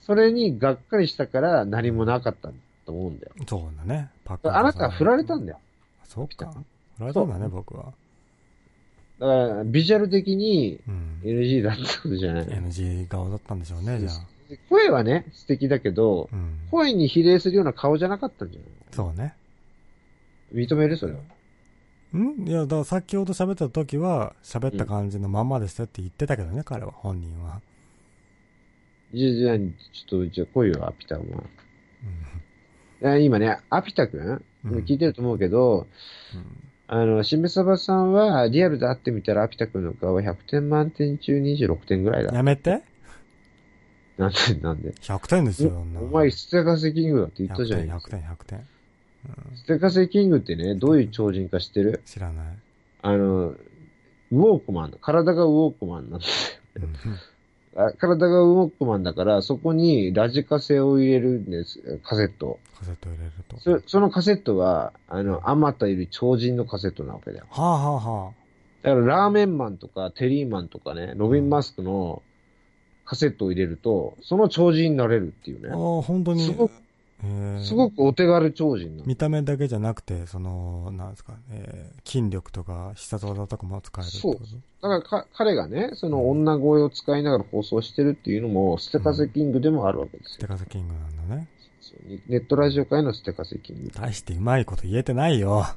[0.00, 2.48] それにがっかりしたから何もなかった
[2.86, 3.32] と思うんだよ。
[3.46, 4.10] そうだね。
[4.24, 5.60] パッあなたは振られたんだよ。
[6.04, 6.50] そうか。
[6.96, 7.92] 振られたんだね、僕は。
[9.20, 11.20] だから、ビジュアル的にうん。
[11.22, 12.46] NG だったことじゃない。
[12.46, 14.12] NG 顔だったんでしょうね、じゃあ。
[14.68, 16.58] 声はね、素敵だけど、うん。
[16.70, 19.34] 声に比例するような顔じゃなかったんじゃないそうね。
[20.54, 20.96] 認める？
[20.96, 21.18] それは。
[22.16, 22.48] ん？
[22.48, 27.60] いや、だから先ほど喋った時は、喋った感じのまんまでしたって言ってたけどね、彼は、本人は。
[29.12, 31.30] じゃあ、じゃあ、ちょっと、じゃあ来いよ、アピタお前。
[31.30, 31.34] い
[33.00, 34.20] や今ね、アピタ君、
[34.64, 35.86] うん聞いてると思うけど、
[36.88, 42.34] あの、しめさばさんは、リアルで会ってみたら、アピタ君の顔は100点満点中26点ぐらいだ。
[42.34, 42.82] やめて。
[44.18, 47.80] なんで、なんで？100点ですよ、おお前、ステカセキングだって言ったじゃん。
[47.80, 48.66] 100点、100点、100点。
[49.56, 52.02] ステカセキングってね、どういう超人か知ってる？
[52.04, 52.46] 知らない。
[53.02, 54.98] あの、ウォークマンだ。
[55.00, 56.32] 体がウォークマンなんだよ。
[56.76, 56.94] うん
[57.76, 62.58] あ体がウォークマンだから、そこにラジカセを入れるんです、カセット。
[62.76, 63.60] カセット入れると。
[63.60, 67.46] そそのカセットは、あの、あまたいる超人のカセットなわけだよ。
[67.50, 68.32] はあはあは
[68.82, 72.22] だから、ラーメンマンとか、テリーマンとかね、ロビン・マスクの
[73.08, 75.72] カセットを入れると、その超人になれるっていうあ。
[75.72, 75.98] あね。
[75.98, 76.44] あ、本当に。
[76.44, 76.72] すごく
[77.64, 79.02] すごくお手軽超人。
[79.06, 84.88] 見た目だけじゃなくて、その、なんですか、えー筋力とか必殺技とかも使えるってこと？
[84.88, 90.32] だからか、彼がね、その女声を使いながら放送してるっていうのも、ステカセキングでもあるわけですよ。
[90.34, 91.48] ステカセキングなんだね。
[91.80, 93.90] そうネットラジオ界のステカセキング。
[93.90, 95.64] 大してうまいこと言えてないよ。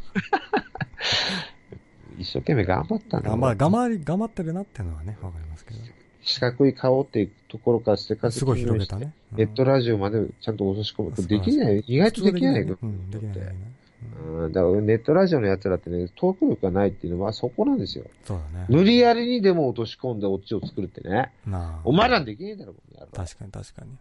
[2.20, 5.80] 一生懸命頑張ったんだ頑張、頑張り、頑張ってるなっていうのはね、わかりますけど。
[6.24, 9.14] 四角い顔っていうところからステカセすごい広げたね。
[9.32, 11.12] ネットラジオまでちゃんと落とし込む。
[11.12, 11.80] これできない。
[11.88, 12.78] 意外とできないよ。
[12.82, 18.06] うん、できない、だからネットラジオのやつらってね、トーク力がないっていうのはそこなんですよ。
[18.26, 18.66] そうだね。
[18.70, 21.32] 無理やりにでも落とし込んでオチを作るってね。
[21.46, 21.82] なあ。
[21.84, 23.92] お前らできねえだろ、この野郎確かに確かに。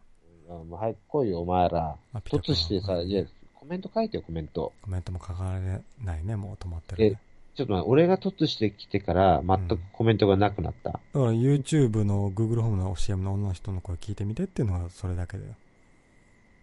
[0.48, 1.96] あもう早く来いよ、お前ら。
[2.24, 3.24] 突してさ、うんじゃあ
[3.54, 4.72] コメント書いてよ、コメント。
[4.82, 7.20] コメントも書かれないね、もう止まってる、ね。
[7.60, 10.92] ちょっと待って、俺が突してきてから全くコメントがなくなった。
[10.92, 15.54] だから YouTube の Google ホームの CM の女の人の声聞いてみてっていうのがそれだけだよ。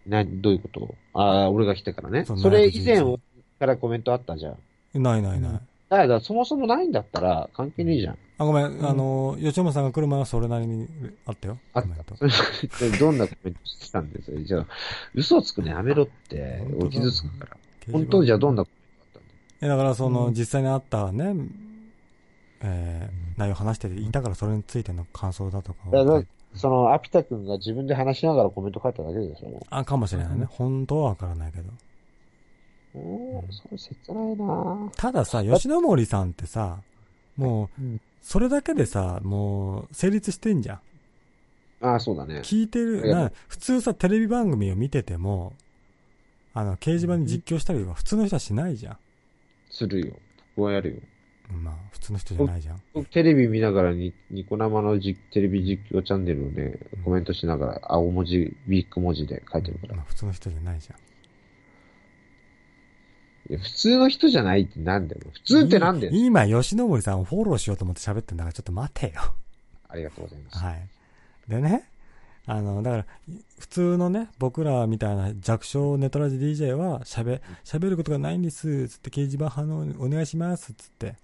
[0.06, 0.94] な、どういうこと？
[1.14, 2.24] ああ、俺が来てからね。
[2.24, 3.00] そうそれ以前
[3.60, 5.02] からコメントあったじゃん。
[5.02, 5.50] ないないない。
[5.52, 8.18] うんだから、そもそもないんだったら関係ねえじゃん。
[8.36, 10.86] あ、ごめん、あの、吉山さんが来る前はそれなりに
[11.24, 11.58] あったよ。
[11.72, 11.88] あった。
[12.98, 14.38] どんなコメントしてたんですよ。
[14.42, 14.66] じゃあ、
[15.14, 17.56] 嘘つくのやめろって傷つくから。
[17.90, 18.77] 本当じゃあどんなコメント
[19.60, 21.34] だからその、うん実際にあったね、
[22.60, 25.80] えー、内容話してていたからそれについての感想だとか
[26.54, 29.66] その、アピタ君が自分で話しながらコメント書いただけでしょ。
[29.70, 30.46] あ、かもしれないね。
[30.46, 31.70] 本当はわからないけど。
[32.94, 36.78] おー、それ切ないなたださ、吉野森さんってさ、
[37.36, 40.80] もう、うんそれだけでさ、もう、成立してんじゃん。
[41.80, 42.40] ああ、そうだね。
[42.40, 45.54] 聞いてる、な普通さ、テレビ番組を見てても、
[46.52, 48.98] あの、掲示板に実況したりは普通の人はしないじゃ
[49.70, 50.16] するよ。
[50.56, 50.96] 僕はやるよ。
[51.56, 51.64] ん。
[51.64, 52.82] まあ、普通の人じゃないじゃん。
[52.92, 59.96] 僕テレビ見ながらに、ニコ生のじテレビ実況チャンネルをね、コメントしながら、青文字、ビッグ文字で書いてるから。
[59.96, 60.98] まあ、普通の人じゃないじゃん。
[63.50, 65.22] いや普通の人じゃないってなんだよ。
[65.32, 66.12] 普通ってなんだよ。
[66.12, 69.34] い今、吉野森さんをフォローしようと思って喋ってんだから、ちょっと待てよ。
[69.88, 70.58] ありがとうございます。
[70.58, 70.88] はい。
[71.48, 71.88] でね、
[72.50, 73.06] あの、だから、
[73.58, 81.16] 普通のね、僕らみたいな弱小ネトラジ DJ は、喋、喋ることがないんです、つって掲示板反応お願いします、つって。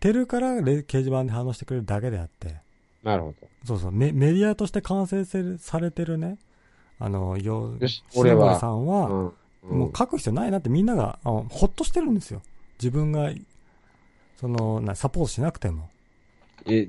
[0.00, 2.56] てるから、レ掲示板で反応してくれるだけであって。
[3.04, 3.48] なるほど。
[3.64, 6.36] そうそう、メメディアとして完成せるされてるね、
[6.98, 7.78] あの、よ、
[8.16, 9.32] 俺はさんは、
[9.62, 9.78] うん。
[9.78, 12.42] もう書く必要ないなってみんなが、あほっとしてるんですよ。
[12.80, 13.30] 自分が、
[14.36, 15.90] その、なサポートしなくても。
[16.66, 16.88] え、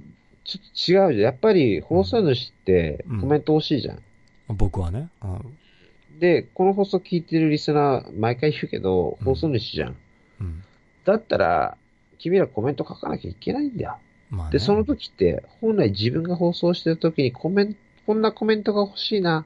[0.50, 1.24] ちょっと違うじゃん。
[1.26, 4.00] やっぱり放送主ってうんコメント欲しいじゃん。
[4.48, 5.10] 僕はね。
[5.24, 6.20] うん。
[6.20, 9.96] で、この放送聞いてるリスナー、毎回言うけど、うん放送主じゃん。
[10.42, 10.64] うん。
[11.06, 11.78] だったら、
[12.18, 13.98] 君らコメント書かなきゃいけないんだよ。
[14.32, 14.54] まあね。
[14.54, 19.46] で、その時って、本来自分が放送してる時にコメント、こんなコメントが欲しいな、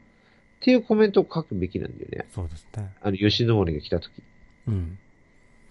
[0.63, 2.25] っていうコメントを書くべきなんだよね。
[2.33, 2.93] そうですね。
[3.01, 4.11] あの、吉野森が来た時。
[4.67, 4.97] うん。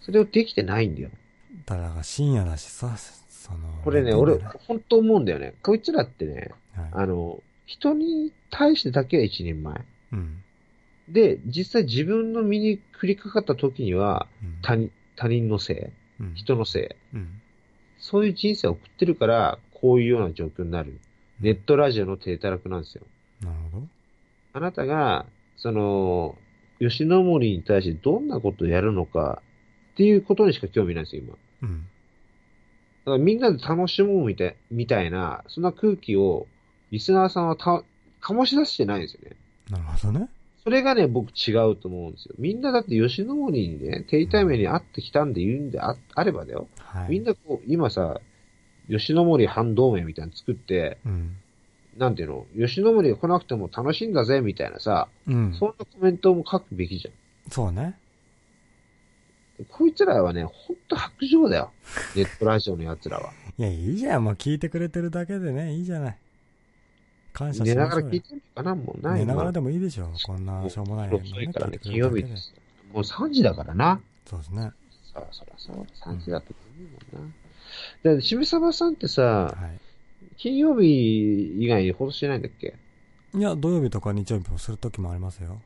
[0.02, 1.08] それをできてないんだよ。
[1.64, 2.94] だから深夜だしさ、
[3.42, 3.58] その。
[3.82, 4.38] これね、俺
[4.68, 5.54] 本当思うんだよね。
[5.62, 6.90] こいつらってね、うはい。
[6.92, 9.84] あの、人に対してだけは一人前。
[10.12, 10.42] うん。
[11.08, 14.58] で、実際自分の身に降りかかった時には、うん。
[14.62, 15.74] 他人、他人のせ
[16.20, 16.34] い、うん。
[16.34, 17.16] 人のせい。
[17.16, 17.40] うん。
[17.98, 21.00] そういう人生を送ってるから、こういうような状況になる。
[21.40, 23.02] ネットラジオの低たらくなんですよ。
[23.40, 23.86] なるほど。
[24.52, 26.38] あなたが、その、
[26.78, 29.42] 吉野森に対してどんなことをやるのか
[29.94, 31.32] っていうことにしか興味ないんですよ、今。
[31.32, 31.86] だうん。
[33.04, 36.46] からみんなで楽しもうみたいみたいな、そんな空気を、
[36.90, 37.82] リスナーさんはた、
[38.22, 39.36] 醸し出してないんですよね。
[39.70, 40.28] なるほどね。
[40.62, 42.34] それがね、僕違うと思うんですよ。
[42.38, 46.68] みんなだって吉野森にね、定対面に会ってきたんで言うんでああればだよ。
[46.78, 47.10] はい。
[47.10, 48.20] みんなこう、今さ、
[48.88, 51.36] 吉野森反同盟みたいなの作って、うん。
[51.96, 55.54] なんていうの、吉野森が来なくても楽しいんだぜ、みたいなさ、うん。
[55.54, 57.14] そんなコメントも書くべきじゃん。
[57.50, 57.96] そうね。
[59.68, 61.72] こいつらはね、ほんと白状だよ。
[62.16, 63.32] ネットラジオの奴らは。
[63.58, 64.24] いや、いいじゃん。
[64.24, 66.18] もう聞いてくれてるだけでね、いいじゃない。
[67.32, 70.10] 感謝寝なしましょうよがら聞いてるのかなもうない寝ながらででもいいでしょ。
[70.26, 72.54] こんなしょうもないの遅いからね、金曜日です。
[72.92, 74.00] もう3時だからな。
[74.26, 74.70] そうですね。
[75.12, 77.26] そらそらそら、3時だといいもん
[78.04, 78.14] な。
[78.16, 79.70] で、渋沢さんってさ、は
[80.36, 82.74] 金曜日以外に放送してないんだっけ？
[83.34, 83.38] い。
[83.38, 85.60] いや、土曜日とか日曜日もするときもありますよ。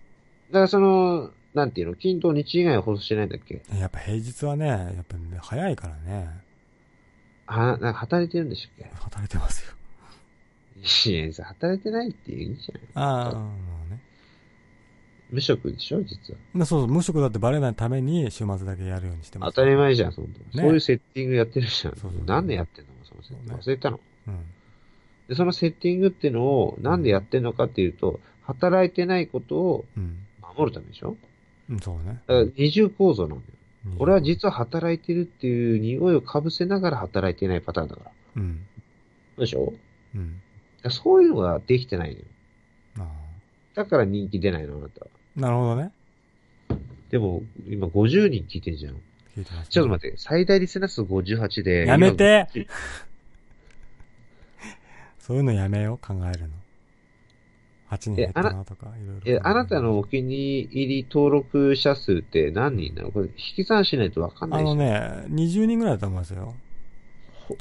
[0.50, 3.62] だからその、なんていうの、金と日以外は放送してないんだっけ？
[3.80, 6.28] やっぱ平日はね、やっぱね、早いからね。
[7.46, 9.72] は、なんか働いてるんでしたっ働いてますよ。
[10.82, 12.82] けいや、働いてないっていいじゃない。
[12.94, 13.46] ああ、も
[13.88, 14.02] うね。
[15.30, 16.40] 無職でしょ、実は。
[16.52, 19.54] まあそうそう、無職だってバレないために週末だけやるようにしてます。
[19.54, 21.96] 当たり前じゃん、そんな、ねそういうセッティングやってるじゃん。
[21.96, 22.90] そうそう何年やってんの？
[23.04, 23.62] そのセッティング。
[23.62, 24.00] 忘れたの。
[24.28, 24.44] うん。
[25.28, 30.18] で、そのセッティングっていうのを、なんでやってんのかっていうと、働いてないことをうん。
[30.56, 31.08] 守るためでしょ？
[31.08, 31.16] うん、
[31.82, 32.20] そうね。
[32.26, 33.50] だから二重構造なんだよ。
[33.86, 38.10] うん俺は実は働いてるっていう匂いをかぶせながら働いてないパターンだから。
[38.36, 38.66] うん。
[39.38, 39.72] でしょ？
[40.14, 40.40] うん。
[40.90, 42.24] そういうのができてないのよ。
[42.98, 43.08] あ
[43.74, 45.06] だから人気出ないの、あなたは。
[45.36, 45.40] あ。
[45.40, 45.92] なるほどね。
[47.10, 48.94] でも、今50人聞いてんじゃん。
[49.36, 51.86] 聞いてます、ちょっと待って、最大リスナー数58で。
[51.86, 52.64] やめて今
[55.20, 56.54] そういうのやめよう、考えるの。
[57.90, 59.22] 8人減ったなとか、いろいろ。
[59.26, 63.12] え、あなたのお気に入り登録者数って何人なの？
[63.12, 64.62] これ、引き算しないとわかんないし。
[64.62, 66.54] あのね、20人ぐらいだと思いますよ。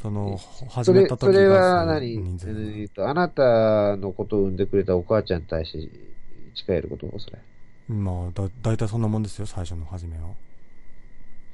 [0.02, 0.40] その、
[0.70, 2.16] 始めた時それは何？
[2.16, 5.90] えーと、あなたのことを産んでくれたお母ちゃんに対して
[6.56, 7.08] 近えること？
[7.20, 7.38] それ。
[7.88, 10.30] まあ、だ、だいたいそんなもんですよ、最初の始めは。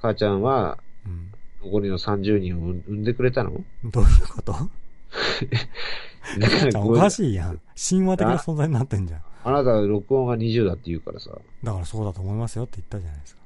[0.01, 1.31] 母ちゃんは、うん。
[1.63, 3.51] 残りの30人を産産んでくれたの？
[3.83, 4.55] どういうこと？
[6.39, 7.59] だからおかしいやん。
[7.75, 9.21] 神話的な存在になってんじゃん。
[9.43, 11.31] あなたは録音が20だって言うからさ、
[11.63, 13.41] だからそうだと思いますよって言ったじゃないですか。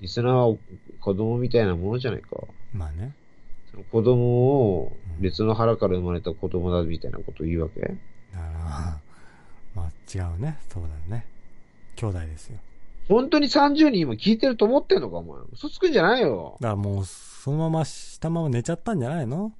[0.00, 0.56] リスナーは
[1.00, 2.30] 子供みたいなものじゃないか。
[2.72, 3.14] まあね。
[3.70, 7.80] その子供を別の腹から生まれた子供だみたいなことを言うわけ？
[7.80, 7.96] だか
[8.32, 9.00] ら、
[9.74, 10.58] まあ違うね。
[10.68, 11.26] そうだよね。
[11.96, 12.58] 兄弟ですよ。
[13.08, 15.36] 本当に30人今聞いてると思ってんのかお前。
[15.52, 16.56] 嘘つくんじゃないよ。
[16.60, 19.52] だからもう、そのまましたまま寝ちゃったんじゃないの？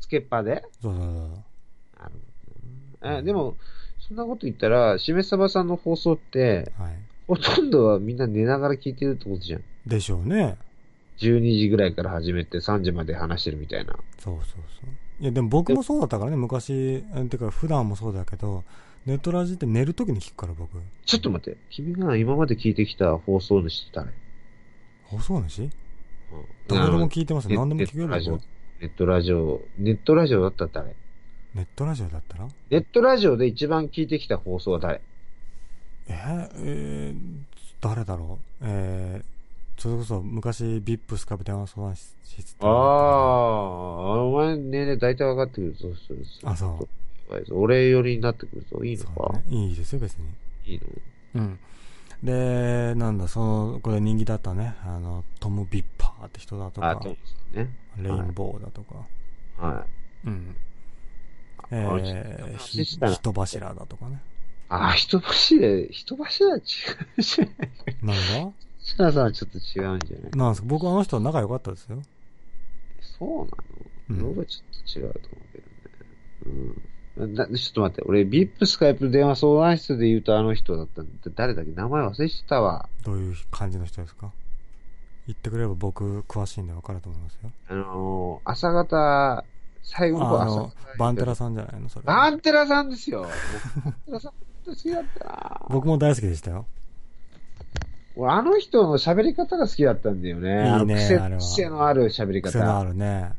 [0.00, 0.64] つけっぱで？
[0.82, 1.08] そうそうそう。
[1.08, 1.34] なる
[2.00, 2.08] ほ
[3.02, 3.56] どなえでも、
[3.98, 6.98] そんなこと言ったら、しめさばさんの放送って、はい。
[7.28, 9.62] ほとんどはみんな寝ながら聞いてるってことじゃん。
[9.86, 10.58] でしょうね。
[11.18, 13.94] 12時ぐらいから始めて3時まで話してるみたいな。
[14.18, 15.22] そうそうそう。
[15.22, 17.04] いや、でも僕もそうだったからね、昔。
[17.14, 18.64] えてか、普段もそうだけど、
[19.06, 20.78] ネットラジって寝るときに聞くから、僕。
[21.06, 21.58] ちょっと待って。
[21.70, 24.10] 君が今まで聞いてきた放送主って誰？
[25.04, 25.62] 放送主？
[25.62, 25.70] うん
[26.68, 27.60] どこでも聞いてますネよ。
[27.60, 28.40] 何でも聞けるネットラジオよ。
[28.80, 30.96] ネットラジオ、ネットラジオだったら誰？
[31.54, 32.48] ネットラジオだったら？
[32.70, 35.02] ネットラジオで一番聞いてきた放送は誰？
[36.08, 37.14] えー、えー、
[37.82, 38.64] 誰だろう？
[38.64, 42.14] えー、それこそ昔、ビップスカビ電話相談室
[42.52, 45.80] ってああ、お前年齢大体分かってくるぞ。
[45.80, 46.88] そうそうあそう。
[47.52, 49.44] 俺寄りになってくるといいのか、ね。
[49.50, 50.72] いいですよ、別に。
[50.72, 50.80] いい
[51.34, 51.42] の？
[51.42, 51.58] うん。
[52.22, 53.40] で、なんだ、そ
[53.72, 54.74] の、これ人気だったね。
[54.84, 57.16] あの、トム・ビッパーって人だとあ、かね。
[57.96, 59.06] レインボーだとか、
[59.58, 59.86] は
[60.24, 60.28] い。
[60.28, 60.56] うん。
[61.70, 64.20] えあー、ひ人柱だとかね。
[64.68, 67.54] あ、人柱、人柱は違うじゃない。
[68.02, 70.30] 何シナさんはちょっと違うんじゃない？
[70.30, 70.66] がなんですか？
[70.68, 72.02] 僕あの人は仲良かったですよ。
[73.18, 73.48] そうなの、
[74.10, 75.72] うん僕はちょっと違うと思うけどね。
[76.46, 76.82] うん。
[77.26, 81.02] なちょっと待って、俺、ビップスカイプ電話相談室で言うとあの人だった。
[81.34, 81.72] 誰だっけ？
[81.72, 82.88] 名前忘れてたわ。
[83.04, 84.30] どういう感じの人ですか？
[85.26, 87.50] 言ってくれれば僕詳しいんで分かると思いますよ。
[87.68, 89.44] あのー、朝方、
[89.82, 92.04] 最後の方朝あの方、バンテラさんじゃないのそれ。
[92.04, 93.26] バンテラさんですよ。
[93.74, 94.32] 僕バンテラさん、
[94.66, 96.66] 好きだったな僕も大好きでしたよ。
[98.16, 100.48] 俺、あの人の喋り方が好きだったんだよね。
[100.48, 102.84] いいねあの癖のある喋り癖のあ方。
[102.86, 103.32] るね。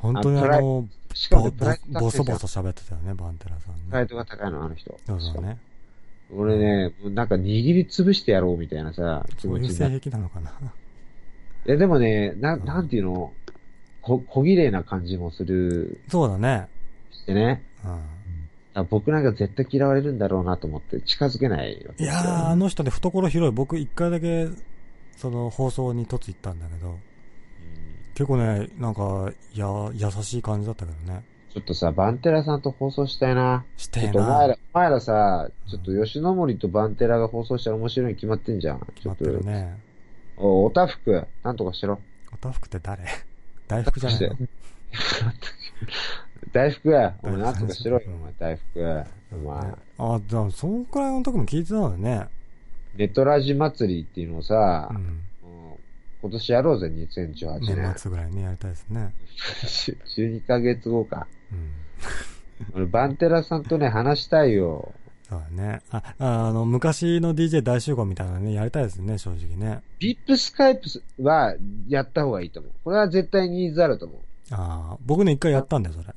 [0.00, 2.46] 本当にあの、しかもボソボソ。
[2.46, 3.82] ソ喋ってたよね、バンテラさんね。
[3.88, 4.98] プライドが高いの、あの人。
[5.06, 5.58] そうそうね。
[6.32, 10.50] 俺ね、なんか握りつぶしてやろうみたいなさ、気持ち性癖なのかな。
[11.66, 13.32] いや、でもね、な、うんなんていうの、
[14.00, 16.68] こ、小綺麗な感じもするそうだね。
[17.10, 17.62] してね。
[17.84, 18.00] うん。
[18.72, 22.02] あ僕なんか絶対嫌われるんだろうなと思って近づけないい。
[22.02, 23.52] やー、あの人ね、懐広い。
[23.52, 24.48] 僕一回だけ、
[25.16, 26.96] その放送に突行ったんだけど、
[28.20, 31.24] 結構ね、なんか、や、優しい感じだったけどね。
[31.54, 33.64] ちょっとさ、バンテラさんと放送したいな。
[33.78, 38.80] してえちょっとお前らな。、お前らさ、ちょっと吉野森とバンテラが放送したら面白いに決まってんじゃん。
[38.94, 39.80] 決まってるね。
[40.36, 41.98] お、おたふく、なんとかしろ。
[42.30, 43.02] おたふくって誰？
[43.66, 44.36] 大福じゃないの？
[46.52, 47.14] 大福や。
[47.22, 49.04] お前なんとかしろよ、お前、大福。
[49.32, 49.74] お前。
[49.96, 52.26] あ、でも、そんくらいの時も聞いてたのね。
[52.98, 55.20] ネトラジ祭りっていうのをさう、ん。
[56.22, 57.94] 今年やろうぜ、2018年年。
[57.96, 59.14] 末ぐらいにやりたいですね。
[60.16, 61.26] 12ヶ月後か。
[61.52, 61.70] うん。
[62.74, 64.92] 俺、バンテラさんとね、話したいよ。
[65.28, 65.80] そうだね。
[65.90, 69.80] あ、ああの、昔の DJ 大集合みたいなのね、やりたいですね、正直ね。
[69.98, 70.88] ビップスカイプ
[71.22, 71.54] は
[71.88, 72.72] やった方がいいと思う。
[72.84, 74.18] これは絶対ニーズあると思う。
[74.50, 76.14] ああ、僕ね、一回やったんだよ、それ。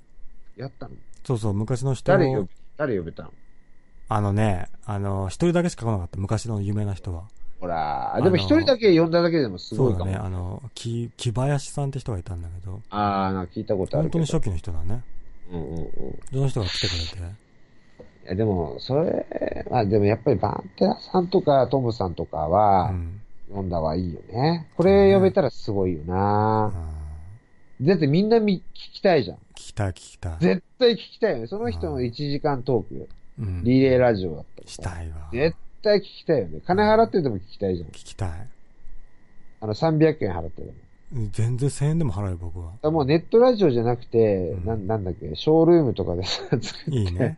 [0.58, 0.96] やったの？
[1.24, 3.32] そうそう、昔の人誰呼べ、誰呼べたの？
[4.10, 7.30] あのね、あの、一人だけしか来なかった、昔の有名な人は。
[7.64, 10.06] ほら、でも一人だけ呼んだだけでもすごいかも。
[10.06, 14.10] そうだね、あの、き、木林さんって人がいたんだけど、ああ、なんか聞いたことある。
[14.10, 15.02] 本当に初期の人だね。
[15.50, 15.90] うんうんうん。
[16.30, 17.34] その人が来てくれて？
[18.26, 23.22] いや、でも、それ、まあでもやっぱりバンテラさんとかトムさんとかうは、ん。
[23.50, 24.68] 呼んだ方がいいよね。
[24.76, 26.74] これ呼べたらすごいよあな。
[27.82, 29.38] ーだってみんなみ聞きたいじゃん。
[29.38, 30.38] 聞きたい聞きたい。
[30.40, 31.48] 絶対聞きたいよね。
[31.48, 33.10] その人の1時間トーク、
[33.40, 33.64] うん。
[33.64, 35.30] リレーラジオだったしたいわ。
[35.32, 36.62] 絶対聞きたいよね。
[36.66, 37.92] 金払ってでも聞きたいじゃん聞。
[37.92, 38.30] きたい。
[39.62, 40.74] あの、300円払ってでも。
[41.32, 42.92] 全然1000円でも払うよ、僕は。
[42.92, 47.38] もうネットラジオじゃなくて、うんなんなんだっけ、ショールームとかでさ、作っていいね。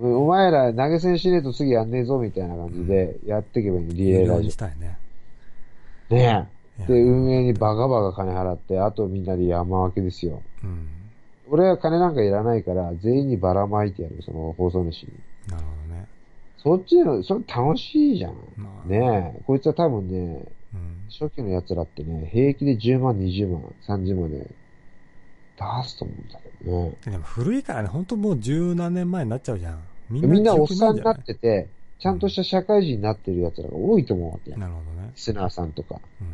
[0.00, 4.98] お前ら投げ銭しねえと次やんねえぞみたいな感じでやっていけばいいの、リレーラジ有料にしたいね。
[6.10, 6.14] オ。
[6.14, 6.26] ねいえ。
[6.26, 6.46] や
[6.86, 10.42] で、運営にバカバカ金払って、あとみんなで山分けですよ。
[10.64, 10.88] うん。
[11.50, 15.12] 俺は金なんかいらないから、全員にばらまいてやる、その放送主に。
[15.48, 15.81] なるほどね。
[16.62, 18.34] そっちの、それ楽しいじゃん。
[18.56, 18.88] まあ。
[18.88, 19.42] ねえ。
[19.46, 21.04] こいつは多分ね、うん。
[21.10, 24.48] 初期の奴らってね、平気で10万、20万、30万で
[25.56, 26.96] 出すと思うんだけどね。
[27.04, 29.82] でも古いからね、本当もう十何年前になっちゃうじゃん。
[30.08, 31.68] みみんなおっさんになってて、
[31.98, 34.56] ちゃんとした社会人になってる奴らが多いと思うわけや。
[34.56, 35.10] なるほどね。
[35.14, 36.00] リスナーさんとか。
[36.20, 36.28] うん。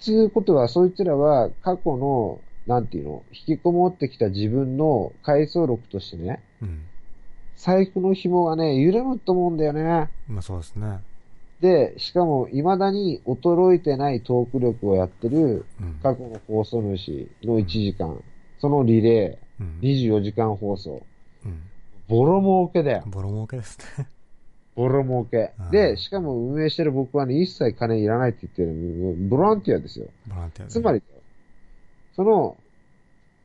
[0.00, 6.82] つうことは、そいつらは過去の、なんていうの、引きこもってきた自分の回想録としてね、うん。
[7.58, 10.10] 財布の紐がね、緩むと思うんだよね。
[10.28, 11.00] まあそうですね。
[11.60, 15.94] で、しかも未だに衰えてないトーク力をやってるうん。
[16.02, 18.22] 過去の放送主の1時間、
[18.60, 21.02] そのリレうんー、24時間放送、
[21.44, 21.62] うん。
[22.06, 23.02] ボロ儲けだよ。
[23.06, 24.06] ボロ儲けですね。
[24.76, 30.06] ボロ儲けで、しかも運営してる僕はね、一切金いらないって言ってるボランティアですよ。
[30.28, 31.02] ボランティアでつまり
[32.14, 32.56] その、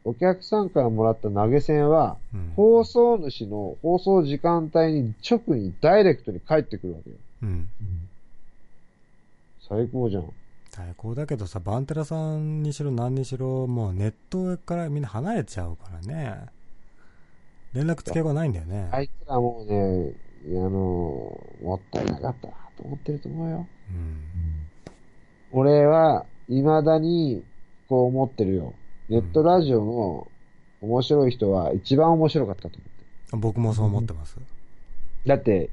[0.06, 2.54] お客さんからもらった投げ銭は、うん。
[2.56, 7.16] 放送主の放送時間帯に直にダイレクトに返ってくるわけよ。
[7.44, 7.70] うん。
[9.68, 10.30] 最高じゃん。
[10.70, 16.48] 最高だけどさ、バンテラさんにしろ何にしろ、もうネットからみんな離れちゃうからね。
[17.74, 18.90] 連絡つけようがないんだよね。
[18.92, 20.14] あいつらもうね、
[20.48, 23.68] あの、もったいなかったなと思ってると思うよ。
[23.92, 24.22] うん。
[25.52, 27.44] 俺は、未だに、
[27.88, 28.74] こう思ってるよ。
[29.10, 30.28] ネットラジオの
[30.82, 32.82] 面白い人は一番面白かったと思って
[33.34, 33.38] る。
[33.38, 34.38] 僕もそう思ってます。
[35.26, 35.70] だって、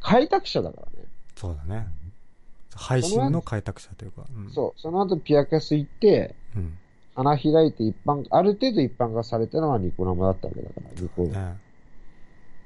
[0.00, 1.08] 開拓者だからね。
[1.36, 1.86] そうだね。
[2.74, 4.24] 配信の開拓者というか。
[4.34, 4.80] うん、そう。
[4.80, 6.58] その後ピアキャス行って、う。
[6.58, 6.78] うん。
[7.14, 11.32] 花開いて一般、ある程度一般化されたのはニコ生だったわけだから、ニコ生。
[11.32, 11.58] ね。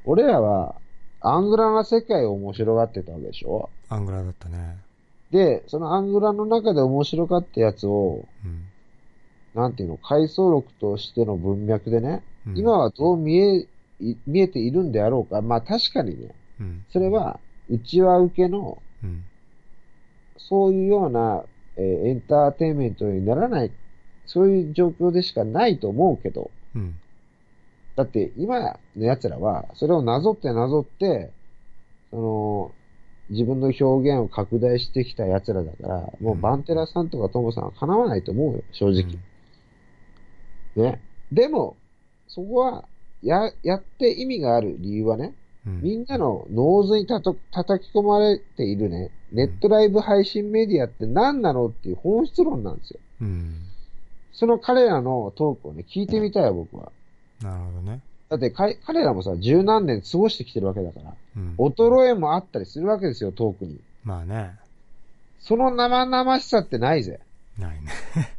[0.05, 0.77] 俺らは、
[1.21, 4.79] アングラな世界を面白がってたわけでしょアングラだったね。
[5.33, 8.67] で、そのアングラの中で面白かったやつを、うん。
[9.57, 13.67] なんていうの、回想録としての文脈でね、うん今はどう見え、
[13.99, 15.41] い見えているんであろうか。
[15.41, 16.85] まあ確かにね、うん。
[16.91, 19.25] それは、内輪受けの、うん。
[20.37, 21.43] そういうような、
[21.77, 23.73] えーエンターテインメントにならない、
[24.27, 26.95] そういう状況でしかないと思うけど、うん。
[27.97, 31.33] だって今の奴らは、それをなぞってなぞって、
[32.11, 32.73] その、
[33.31, 39.19] 自分の表現を拡大してきた奴らだから、もうバンテラさんとかトモさんは叶わないと思うよ、正直。
[40.77, 41.01] ね。
[41.33, 41.77] でも、
[42.29, 42.85] そこは、
[43.23, 45.35] や、やって意味がある理由はね、
[45.67, 45.83] うん。
[45.83, 53.01] みんなの脳図にたと叩き込まれているね、ネットライブ配信メディアって何なのっていう本質論なんですよ。
[53.23, 53.55] うん。
[54.33, 56.93] その彼らのトークをね、聞いてみたいよ、僕は。
[57.43, 58.01] なるほどね。
[58.29, 61.55] だって彼らもさ、十何年過ごしてきてるわけだから、うん。
[61.59, 63.81] 衰えもあったりするわけですよ、トークに。
[64.05, 64.53] まあね。
[65.41, 67.21] その生々しさってないぜ。
[67.59, 68.36] ないね。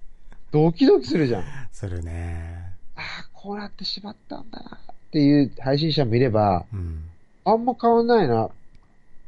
[0.51, 1.41] ドキドキするじゃん。
[1.41, 2.73] あするね。
[2.95, 3.01] あ、
[3.33, 7.03] こうなってしまったんだな、っていう配信者見れば、うん。
[7.45, 8.49] あんま変わんないな、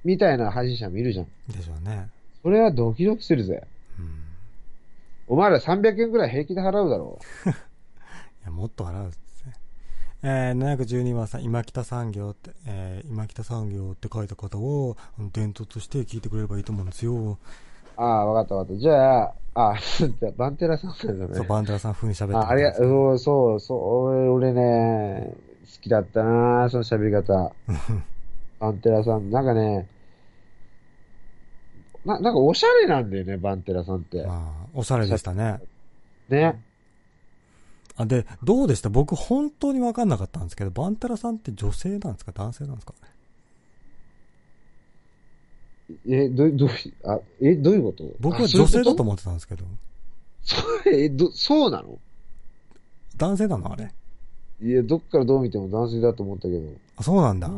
[0.03, 1.27] みたいな配信者もいるじゃん。
[1.49, 2.09] でしょうね。
[2.41, 3.64] それはドキドキするぜ。
[3.99, 4.23] うん。
[5.27, 7.49] お前ら300円くらい平気で払うだろ い
[8.45, 9.53] や、もっと払うっすね。
[10.23, 14.98] えー、712はさ、今北産業って、えー、今北産業って書いた方を、
[15.33, 17.38] 伝統として聞いてくれればいいと思うんですよ。
[17.99, 18.01] う。
[18.03, 18.79] ああ、わかったわかった。
[18.79, 19.75] じゃあ、 あ、
[20.37, 21.35] バンテラさんだよね。
[21.35, 25.33] そう、バンテラさん風に喋ってあ、ありが、そう、そう、そう、俺、俺ね、
[25.75, 27.51] 好きだったなその喋り方。
[28.59, 29.29] バンテラさん。
[29.31, 29.87] なんかね、
[32.05, 34.25] な、なんかおしゃれなんだよね、バンテラさんって。
[34.25, 35.59] まあ、おしゃれでしたね。
[36.29, 36.61] ね。
[37.97, 38.89] あ、で、どうでした？
[38.89, 42.31] 僕本当にわかんなかったんですけど、バンテラさんって女性なんですか？
[42.31, 42.93] 男性なんですか？
[46.08, 46.69] え、ど、どう、
[47.06, 48.03] あ、え、どういうこと？
[48.19, 49.66] 僕は女性だと思思ってたんですけど。
[49.66, 50.90] う。
[50.90, 51.98] え、ど、そうなの？
[53.18, 53.72] 男性なの？
[53.72, 53.92] あれ。
[54.61, 56.61] いや、どっからどう見ても男性だと思ったけど。
[56.98, 57.50] あ、そうなんだ。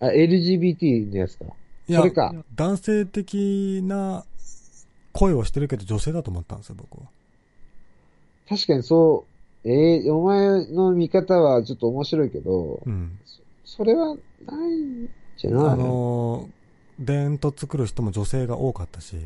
[0.00, 1.44] あ、LGBT のやつか。
[1.88, 2.34] いやそれか。
[2.54, 4.24] 男性的な
[5.12, 7.08] 声をしてるけど女性だと思ったんですよ、僕は。
[8.48, 9.24] 確かにそ
[9.64, 13.18] う、えーお前の見方はちょっと面白いけど、うん。
[13.64, 14.16] それは
[14.46, 16.48] ないんじゃないあのー、
[16.98, 19.16] 伝統作る人も女性が多かったし、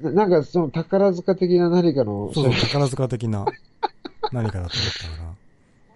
[0.00, 3.46] ななんかその宝塚的な何かの、そうそう、宝塚的な
[4.32, 5.24] 何かだと思ったか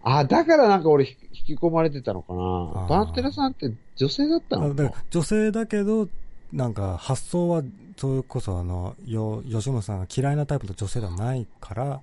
[0.05, 0.19] ら。
[0.19, 1.17] あ、だからなんか俺引
[1.51, 2.89] 引き込まれてたのかあなー。
[2.89, 6.09] バンテラさんって女性だったのか女性だけど、
[6.53, 7.63] なんか発想は、
[7.97, 12.01] それこそあの、よ、吉本さんが嫌いなタイプの女性ではないから、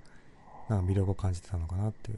[0.70, 2.18] なんか魅力を感じてたのかなっていう。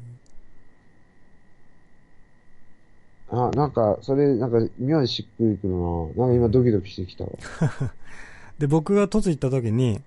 [3.31, 6.25] あ、なんか、それ、なんか、妙にしっくりくるな。
[6.25, 7.31] なんか今ドキドキしてきたわ。
[8.57, 10.01] で、僕が突行った時に、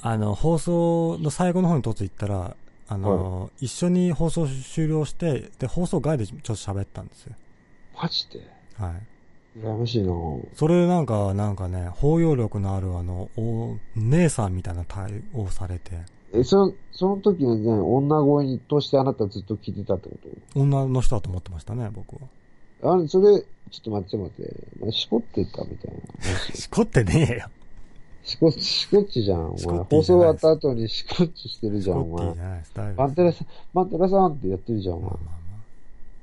[0.00, 2.56] あの、放送の最後の方に突行ったら、
[2.88, 7.34] あの、一緒に放送終了して、で、放送外でちょっと喋ったんですよ。
[8.00, 8.40] マジで？
[8.74, 9.58] はい。
[9.58, 10.12] 羨ましいな
[10.54, 16.00] それなんか、なんかね、包容力のあるあの、お姉さんみたいな対応されて、
[16.32, 20.16] え、その、その時のね、女声にとしてあなたずっと聞いてたってこ
[20.54, 22.20] 女の人だと思ってましたね、僕は。
[22.80, 23.44] とあの、それ、ちょ
[23.78, 24.92] っと待って待って。
[24.92, 26.00] しこってたみたいな。
[26.54, 27.48] しこってねえよ。
[28.24, 29.64] しこ、しこっちじゃん、お前。
[29.64, 32.40] 放送終わった後にしこっちしてるじゃん、お前しこっていいじ。
[32.40, 32.72] ゃないです。
[32.74, 35.18] 大丈夫ですバンテラさん、バンテラさんってやってるじゃん、お前まあ。
[35.18, 35.60] まあまあ。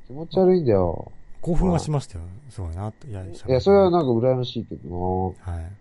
[0.08, 1.12] 気持ち悪いんだよ。
[1.42, 2.24] 興奮はしましたよ。
[2.50, 3.08] すごいなって。
[3.08, 5.72] いや、いや、それはなんか羨ましいけどはい。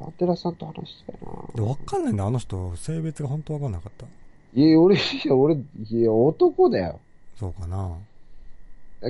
[0.00, 1.16] なバンテラさんと話したい
[1.54, 4.06] で、なわかんないんだ、あの人、性別が本当わかんなかった。
[4.54, 7.00] いや、俺、いや、俺、いや、男だよ。
[7.38, 7.96] そうかな。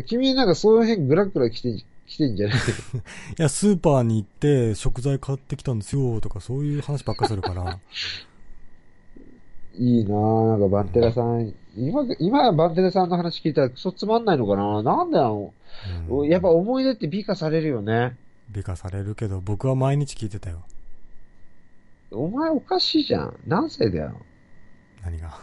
[0.06, 2.56] 君なんかそういう辺グラグラ来てん、来てんじゃない？
[3.38, 7.78] いや、スーパーに行って食材買ってきたんですよ、とかそういう話ばっかするから。
[9.78, 14.82] いいなぁ、なんかバンテラさん、今、今バンテラさんの話聞いたらクソつまんないのかな？
[14.82, 15.52] なんだよ。
[16.08, 18.16] うんやっぱ思い出って美化されるよね。
[18.50, 20.62] 美化されるけど、僕は毎日聞いてたよ。
[22.10, 23.36] お前おかしいじゃん。
[23.46, 24.20] 何歳だよ。
[25.04, 25.40] 何が？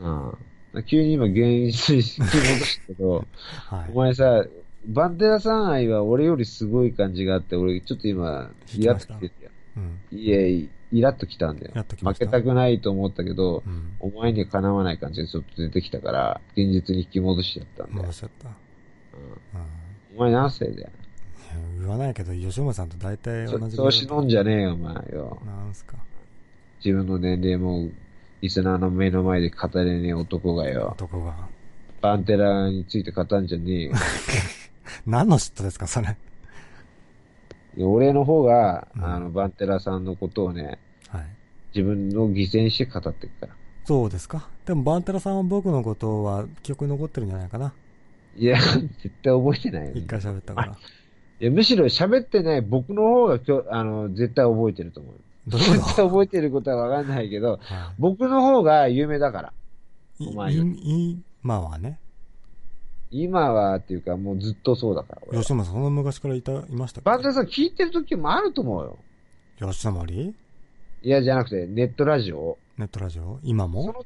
[0.00, 0.84] うん。
[0.84, 2.26] 急に今現実に引き戻
[2.64, 3.26] したけど、
[3.68, 3.96] はいお。
[3.98, 4.44] 前さ、
[4.86, 9.50] バンテラさん愛は俺よりすごい感じがあって、俺ちょっと今、イラッと来てたよ。
[9.76, 10.18] うん。
[10.18, 10.48] いえ、
[10.92, 11.72] イラッと来たんだよ。
[12.00, 13.92] 負けたくないと思ったけど、うん。
[14.00, 18.12] お前にはかなわない感じがちょっと出てきたから、現実に引き戻しちゃったんだよ戻。
[18.12, 18.48] しちゃった。
[18.48, 20.16] うん。
[20.16, 20.88] お前何歳だよ？
[21.80, 25.38] 言わないけど、吉村さんと大体同じそ調子飲んじゃねえよ、お前よ。
[25.46, 25.96] なんすか？
[26.84, 27.88] 自分の年齢も、
[28.40, 30.94] リスナーの目の前で語れねえ男がよ。
[30.98, 31.34] 男が。
[32.00, 33.92] バンテラについて語んじゃねえよ。
[35.06, 36.16] 何の嫉妬ですか、それ？
[37.78, 41.26] 俺の方が、うんあの、バンテラさんのことをね、はい。
[41.74, 43.54] 自分の犠牲にして語っていくから。
[43.84, 44.48] そうですか？
[44.66, 47.72] でも、バンテラさんは僕のことは記憶に残ってるんじゃないかな。
[48.36, 50.76] いや、絶対覚えてないよ、一回喋ったから。
[51.42, 55.14] いや、むしろ喋ってない僕の方がきょ、あの、絶対覚えてると思う。
[55.48, 57.58] どういうこ絶対覚えてることはわかんないけど、
[57.98, 59.52] 僕の方が有名だから。
[60.20, 60.28] い。
[60.28, 61.98] お前い、い、今はね。
[63.10, 65.22] 今はっていうか、もうずっとそうだから。
[65.26, 67.10] 俺は吉村さん、そんな昔からいた、いましたっけ？
[67.10, 68.98] バンテラさん聞いてる時もあると思うよ。
[69.72, 70.34] 吉野森い
[71.02, 72.56] や、じゃなくて、ネットラジオ。
[72.78, 73.40] ネットラジオ？
[73.42, 73.82] 今も？
[73.82, 74.04] その、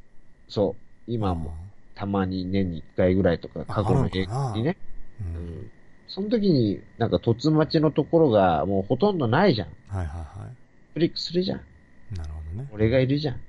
[0.49, 0.83] そう。
[1.07, 1.53] 今も、
[1.95, 4.79] たまに年に1回ぐらいとか、過去の映画にね。
[5.21, 5.25] う。
[5.25, 5.71] うんん。
[6.09, 9.69] その時に、なんか、突待ちのところが、もうほとんどないじゃん。
[9.89, 10.49] はいはいは
[10.95, 11.59] クリックするじゃん。
[11.59, 11.63] い。
[12.17, 12.69] なるほどね。
[12.73, 13.41] 俺がいるじゃん。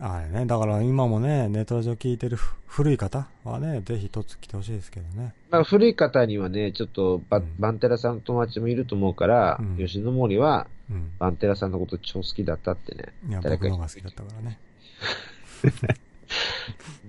[0.00, 5.34] あれね、だから今もね、ネットラジオ聞いてるふ古い方はね、ぜひ一つ来てほしいですけどね。
[5.50, 11.10] まあ、古い方にはね、ちょっとバ、うんバンテラさんの友達もいると思うから、うん吉野森は、うん。
[11.18, 13.12] バンテラさんのこと超好きだったってね。
[13.28, 14.58] いや、誰か僕の方が好きだったからね。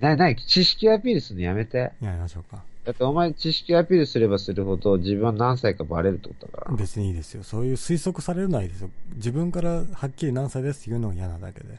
[0.00, 1.92] な、な、知識アピールするのやめて。
[2.00, 2.64] やりましょうか。
[2.84, 6.76] だってお前知識アピールすればするほど自分は何歳かバレるってことだから。
[6.76, 7.42] 別にいいですよ。
[7.42, 8.90] そういう推測されるのはいいですよ。
[9.16, 11.78] 自分からはっきり何歳ですって言うのが嫌なだけで。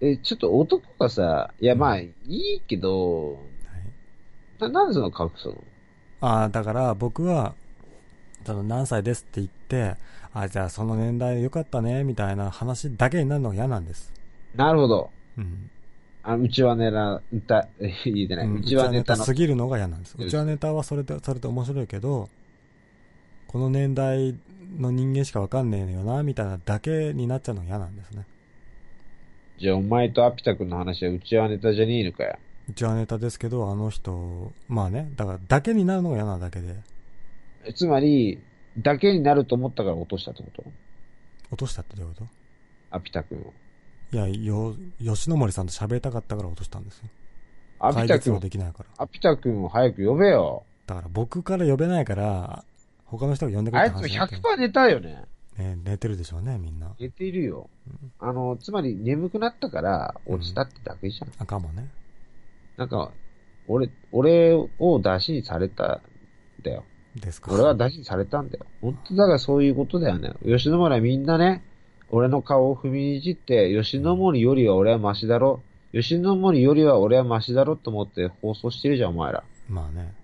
[0.00, 4.60] え、ちょっと男がさ、いやまあ、いいけど、はい。
[4.60, 5.54] な、なんでその隠すの？
[6.20, 7.54] ああ、だから僕は、
[8.44, 9.96] その何歳ですって言って、
[10.32, 14.12] あじゃあその年代よかったね、みたいな話だけになるのが嫌なんです。
[14.54, 15.10] なるほど。
[15.38, 15.70] うん。
[16.28, 18.48] あ、うちはネタ、歌、え 言えてない。
[18.48, 19.32] うちはネタのす。
[19.32, 20.16] ぎるのが嫌なんです。
[20.18, 22.28] うちはネタはそれで、それで面白いけど、
[23.46, 24.36] この年代
[24.76, 28.26] の人間しかわかんねえよな、みたいなだけになっちゃうのが嫌なんですね。
[29.58, 32.36] じゃあお前とアピタ君の話はうちはネタじゃねえのかよ。
[32.68, 36.74] うちはネタですけど、あの人、まあね、だから、だけになるのが嫌なだけで、
[37.74, 38.40] つまり、
[38.76, 40.64] だけになると思ったから落としたってこと？
[41.52, 42.26] 落としたってどういうこ
[42.90, 43.52] アピタ君を。
[44.10, 47.08] といや、よ、吉野森さんと喋りたかったから落としたんですよ。
[47.78, 48.86] アピタ君、できないから。
[48.98, 50.64] アピタ君を早く呼べよ。
[50.86, 52.64] だから僕から呼べないから、
[53.04, 55.24] 他の人が呼んでくれあいつって話になってる100%寝たよね。
[55.58, 56.94] ね、寝てるでしょうね、みんな。
[56.98, 57.70] 寝ているよ。
[58.18, 61.32] あの、つまり眠くなったから落ちたってだけじゃん。
[61.38, 61.88] あかもね。
[62.76, 63.10] なんか、
[63.68, 66.02] 俺、俺を出しにされた
[66.60, 66.84] んだよ。
[67.14, 67.52] ですか。
[67.52, 68.66] 俺は出しにされたんだよ。
[68.82, 70.34] 本当だからそういうことだよね。
[70.44, 71.64] 吉野森はみんなね、
[72.10, 75.60] 俺の顔を踏みにじって、吉野森よりは俺はマシだろ。
[75.92, 79.44] 吉野森よりは俺はマシだろと思って放送してるじゃん、お前ら。
[79.68, 80.14] まあね。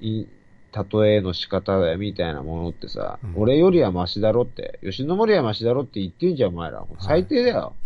[0.00, 0.28] いい、
[0.72, 6.84] 例えの仕方みたいなものってさ、うん俺よりはマシだろって、吉野森はマシだろって言ってんじゃん、お前ら。
[7.00, 7.74] 最低だよ。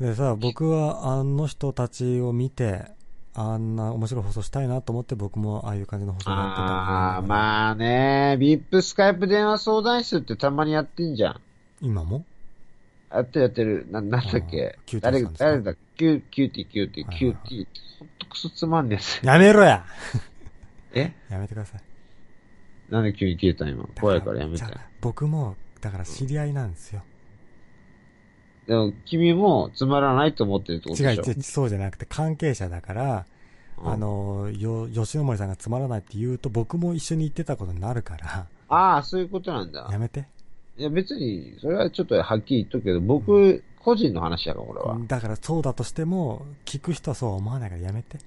[0.00, 2.84] でさ、僕はあの人たちを見て、
[3.34, 7.22] あんな面白い放送したいなと思って僕もああいう感じの放送をやってたああ、あ。
[7.22, 11.40] まあね、VIP スカイプ電話相談室ってたまにやってんじゃん。
[11.80, 12.24] 今も？
[13.12, 13.86] やってるやってる。
[13.90, 14.78] な、なんだっけ？
[14.86, 15.74] キューティー誰だ？
[15.96, 17.66] キュキューティーキューティーキューティー。
[17.98, 19.26] ほんとクソつまんねえ。
[19.26, 19.84] やめろや
[20.92, 21.14] え？
[21.30, 21.80] やめてください。
[22.90, 23.88] なんで急に消えたん今？
[24.00, 24.64] 怖いからやめて
[25.00, 27.02] 僕も、だから知り合いなんですよ。
[28.68, 31.22] でも、君もつまらないと思ってるってことでしょ？
[31.24, 33.26] 違うそうじゃなくて関係者だから、
[33.82, 39.88] うんあの、よ、吉野森さんがつまらないって言うと僕も一緒に行ってたことになるから、ああ、そういうことなんだ。
[39.90, 40.26] やめて。
[40.76, 44.98] いや、別に、それはちょっとはっきり言っとくけど、僕、個人の話やから、俺は。
[45.06, 48.18] だからそうだとしても、聞く人はそうは思わないからやめて。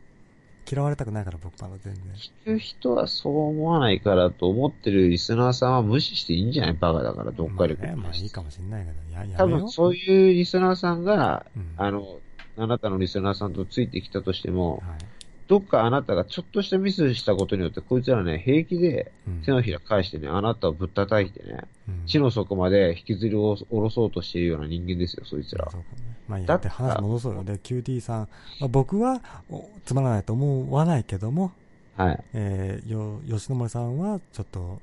[0.70, 2.04] 嫌われたくないから僕まだ全然。
[2.14, 7.76] 聞く人はそう思わないからと思ってるリスナーさんは無視していいんじゃないバカだから、どっかで。
[7.76, 12.20] まあね、まあいいかもしんないけど、や、や多分そういうリスナーさんが、うんあの、
[12.58, 15.06] あなたのリスナーさんとついてきたとしても、はい。
[15.48, 25.72] どっかあなたがちょっとしたミスしたことによって、こいつらね、平気でうん手のひら返してね、あなたをぶったたいてね、うん地の底まで引きずり下ろそうとしているような人間ですよ、そいつらは。
[25.72, 27.43] そうかねまあいいや、話戻そうよ。
[27.43, 28.30] で、QT さん、
[28.61, 31.51] まあ、僕はおつまらないと思わないけども、
[31.98, 32.24] はい。
[32.34, 34.80] えー、よ、吉野森さんはちょっと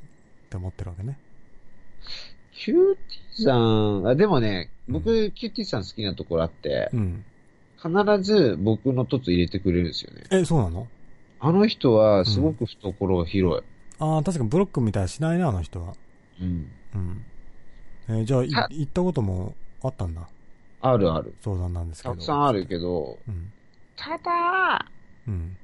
[0.47, 1.19] って思ってるわけね。
[2.53, 7.25] キューティーさん、あでもね、僕、キューティーさん好きなところあって、うん。
[7.81, 10.25] 必ず僕の凸入れてくれるんですよね。
[10.31, 10.87] え、そうなの？
[11.41, 13.65] あの人はすごく懐が広い。
[14.01, 15.95] ああ、確かにブロックみたいにしないね、あの人は。
[16.41, 16.71] うん。
[16.95, 17.25] うん。
[18.09, 20.29] えーじゃあ、行ったこともあったんだ？
[20.81, 21.35] あるある。
[21.41, 22.15] 相談なんですけど。
[22.15, 23.53] たくさんあるけど、うん。
[23.97, 24.87] ただ、
[25.27, 25.57] うん。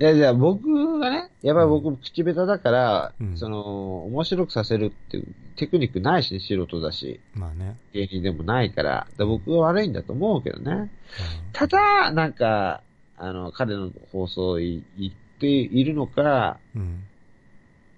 [0.00, 7.76] いやいや、僕がね、やっぱり僕口下手だから、うんその、面白くさせるっていうテクニックないし、素人だし、まあね。
[7.92, 10.72] 芸人でもないから、だから僕が悪いんだと思うけどね。
[10.72, 10.90] うん
[11.52, 12.82] ただ、なんか、
[13.16, 17.04] あの、彼の放送い言っているのか、うん。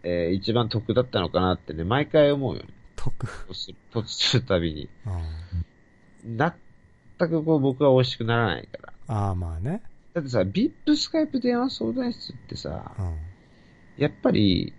[0.02, 2.68] えー一番得だったのかなってね、毎回思うよね。
[2.96, 3.12] 得。
[3.26, 4.88] 突する突するたびに。
[5.06, 5.12] うん
[6.24, 8.92] 全くこう僕は美味しくならないから。
[9.08, 9.82] ああ、まあね。
[10.14, 13.16] だってさ、VIP スカイプ電話相談室ってさ、うん。
[13.96, 14.72] やっぱり、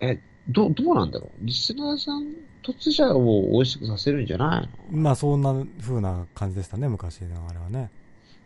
[0.00, 1.30] え、ど、どうなんだろう？
[1.40, 4.98] リスナーさん、突者を美味しくさせるんじゃないの？
[4.98, 7.90] まあ、そんな風な感じでしたね、昔のあれはね。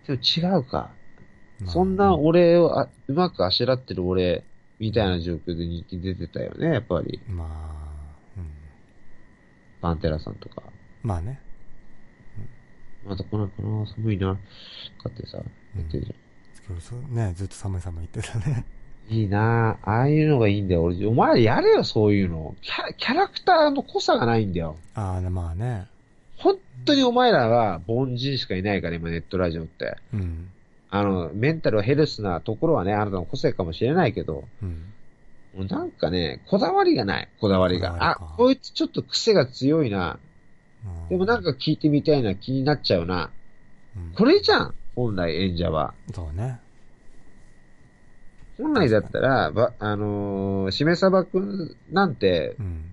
[0.07, 0.91] でも違うか。
[1.61, 4.45] まあそんな俺をあうまくあしらってる俺、
[4.79, 7.21] みたいな状況で人気出てたよね、やっぱり。
[7.29, 8.51] まあ、うん。
[9.83, 10.63] パンテラさんとか。
[11.03, 11.41] まあね。
[13.07, 14.35] また来ないかな、寒いな。
[15.03, 15.39] かってさ、
[15.75, 16.15] 言ってるじ
[16.69, 18.65] 今日そうね、ずっと寒い寒い言ってたね。
[19.09, 19.15] ゃん。
[19.15, 20.85] いいなああいうのがいいんだよ。
[20.85, 22.55] 俺、お前らやれよ、そういうの。
[22.61, 24.77] キャラキャラクターの濃さがないんだよ。
[24.95, 25.89] ああ、まあね。
[26.37, 29.97] 本当にお前らは凡人しかいないから、今ネットラジオって。
[30.15, 30.51] うん。
[30.91, 35.67] あの、メンタルヘルスなところはね、あなたの個性かもしれないけど、うん。
[35.67, 37.97] なんかね、こだわりがない、こだわりが。
[37.99, 40.19] あ、こいつちょっと癖が強いな。
[40.85, 43.31] うんでもなんか聞いてみたいな気になっちゃうな。
[43.97, 45.95] うんこれじゃん、本来演者は。
[46.15, 46.61] そうね。
[48.57, 52.85] 本来だったら、ば、あのーしめさばくんなんて、うん。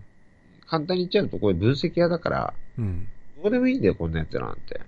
[0.65, 3.07] 簡単に言っちゃうとこれ分析屋だから、うん。
[3.41, 4.81] どうでもいいんだよ、こんなやつらなんて。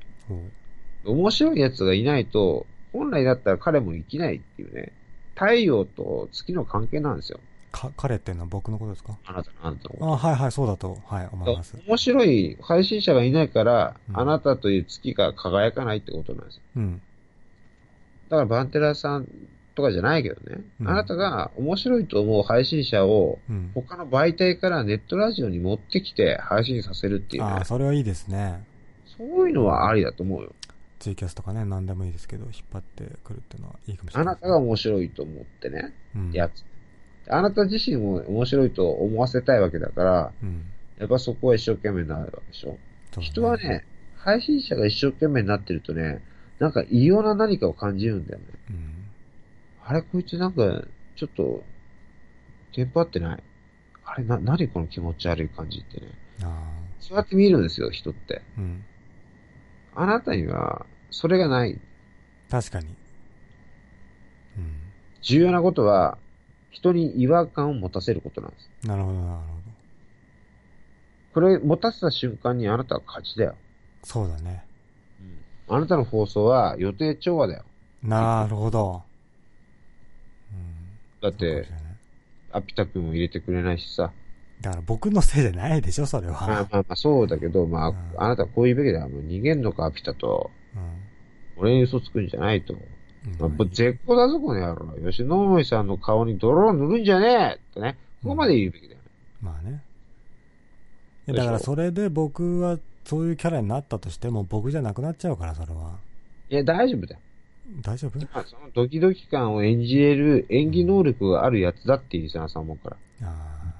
[1.06, 4.94] 面白いやつがいないと、本来だったら彼も生きないっていうね、
[5.36, 7.40] 太陽と月の関係なんですよ。
[7.72, 9.18] か、彼っていうのは僕のことですか？
[9.26, 10.14] あなたの、あなたの。
[10.14, 11.78] あはいはい、そうだと、はい、思います。
[11.88, 16.62] 面白い配信者がいないから、うんあなたという月が輝かないってことなんですよ。
[16.78, 17.02] うん。
[18.30, 19.28] だからバンテラさん
[19.76, 20.62] とかじゃないけどね。
[20.82, 23.72] うんあなたが面白いと思う配信者をうん。
[23.74, 27.66] 他の媒体からネットラジオに持ってきて配信させるっていうねああ、。
[27.66, 28.64] それはいいですね。
[29.18, 30.54] そういうのはありだと思うよ。
[31.00, 34.32] ツイキャスとかね、何でもいいですけど、引っ張ってくるっていうのはいいかもしれあな。
[34.34, 36.66] ないたが面白いと思ってね、うん、やつ。
[37.30, 40.66] あなた自身も面白いと思わせたいわけだから、うん。
[40.98, 42.78] やっぱそこは一生懸命になるわけでしょ。
[43.14, 43.86] そう人はね、
[44.16, 46.22] 配信者が一生懸命になってるとね、
[46.60, 48.46] なんか異様な何かを感じるんだよね。
[48.70, 48.94] うん。
[49.86, 50.84] あれ、こいつなんか、
[51.16, 51.64] ちょっと、
[52.74, 53.44] テンパってない？
[54.04, 56.12] あれ、な、何この気持ち悪い感じってね。
[56.44, 58.42] あそうやって見るんですよ、人って。
[58.58, 58.84] あ、うん。
[59.96, 61.80] あなたには、それがない。
[62.50, 62.88] 確かに。
[64.58, 64.74] うん。
[65.22, 66.18] 重要なことは、
[66.70, 68.88] 人に違和感を持たせることなんです。
[68.88, 69.60] なるほど、なるほど。
[71.34, 73.56] これ、持たせた瞬間にあなたは勝ちだよ。
[74.04, 74.64] そうだね。
[75.68, 77.64] あなたの放送は予定調和だよ。
[78.02, 79.04] なるほど。
[80.52, 81.22] うん。
[81.22, 81.68] だって
[82.52, 84.12] アピタ君も入れてくれないしさ。
[84.62, 86.48] だから僕のせいじゃないでしょ、それまあは。
[86.48, 89.10] まあまあ、そうだけど、まあうん、あなたはこういうべきだよ。
[89.10, 90.50] もう逃げんのか、アピタと。
[91.58, 92.74] 俺に嘘つくんじゃないと。
[93.26, 93.40] うん。
[93.40, 95.12] まあ、ぼ絶好だぞ、この野郎。
[95.12, 97.98] 吉野森さんの顔に泥を塗るんじゃねえってね。
[98.24, 99.06] ここまで言うべきだよね。
[99.42, 99.84] まあね。
[101.28, 106.00] だからそれで僕はそういうキャラになったとしても僕じゃなくなっちゃうから、それは。
[106.50, 107.22] いや、大丈夫だよ。
[107.82, 108.20] 大丈夫？
[108.34, 112.98] まあ、そのドキドキ感を演じれる演技能力があるやつだってリスナーさん思うから。
[113.22, 113.74] ああ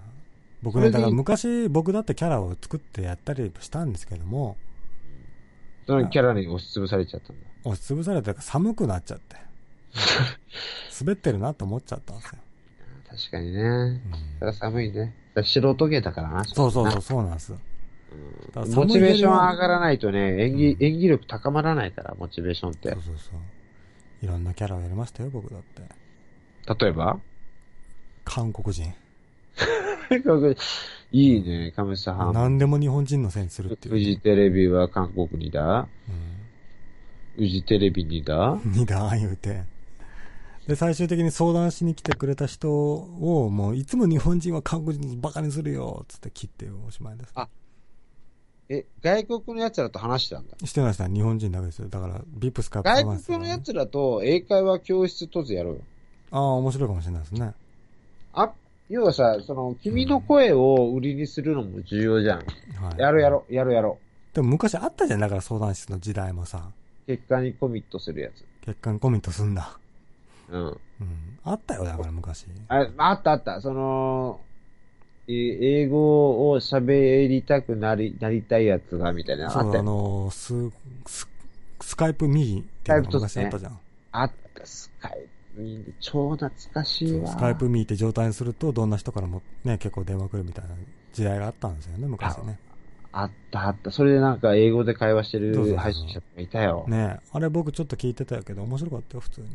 [0.62, 4.58] 僕ね、だから昔僕だってキャラを作ってやったりしたんですけども、
[5.88, 7.49] そのキャラに押しつぶされちゃったんだ。
[7.64, 9.36] 押しつぶされてから寒くなっちゃって。
[11.02, 12.38] 滑ってるなと思っちゃったんですよ。
[13.10, 13.62] 確かにね。
[13.62, 14.02] うん
[14.40, 15.14] それは寒いね。
[15.44, 16.44] 素人芸だからな。
[16.44, 17.52] そうそうそう、そうなんです。
[17.52, 23.04] だから寒いモチベーション上ゲがらないとね、演技、演技力高まらないから、モチベーションってーそう。
[23.04, 23.40] そうそう。
[24.26, 26.86] いろんなキャラをやりましたよ、僕だって。
[26.86, 27.20] 例えば？
[28.26, 28.94] 韓国人。
[31.12, 32.34] いいね、カムサハン。
[32.34, 33.94] 何でも日本人のせいにするっていう。
[33.96, 36.39] フジテレビは韓国にだうん。
[37.40, 38.60] フジテレビにだ？
[38.66, 39.64] にだ、言うて。
[40.68, 47.32] で、最終的に相談しに来てくれた人を、もう、いつも日本人は韓国人バカにするよ、つって切っておしまいです。
[47.36, 47.48] あ
[48.68, 50.58] え、外国の奴らと話してたんだ？
[50.66, 51.88] してました、日本人だけですよ。
[51.88, 55.82] だから、ビップスカップ外国の奴らと英会話教室とずやろうよ。
[56.32, 57.54] ああ、面白いかもしれないですね。
[58.34, 58.52] あ、
[58.90, 62.40] 要はさ、その、君の声を売りにするのも重要じゃん。
[62.40, 62.44] は
[62.98, 63.00] い。
[63.00, 63.98] やろうやろう、やろうやろ
[64.34, 66.70] でも昔あったじゃん、だから相談室の時代もさ。
[67.14, 67.18] う。
[67.18, 68.46] 結果にコミットするやつ。
[68.62, 69.78] 結果にコミットすんだ。
[70.50, 70.66] うん。
[70.66, 70.80] うん。
[71.44, 72.46] あったよ、だから昔。
[72.68, 73.62] あ、あったあった。
[73.62, 74.42] その、
[75.28, 75.34] え
[75.82, 79.50] 英語を喋りたくなり、なりたいやつが、みたいな。
[79.50, 79.84] そう、ああったよ。
[79.84, 80.54] の、ス、
[81.06, 81.30] ス、
[81.82, 83.80] スカイプミーっていう昔あったじゃん。
[84.12, 87.28] あった、スカイプに、超懐かしいわ。
[87.28, 90.72] スカイプミーって状態にすると、どんな人からもね、結構電話来るみたいな
[91.14, 92.58] 時代があったんですよね、昔ね。
[93.12, 93.92] あったあった。
[93.92, 96.86] それでなんか英語で会話してる配信者とかいたよ。
[96.88, 99.48] ねあれ僕ちょっと聞いてたけど、面白かったよ、普通に。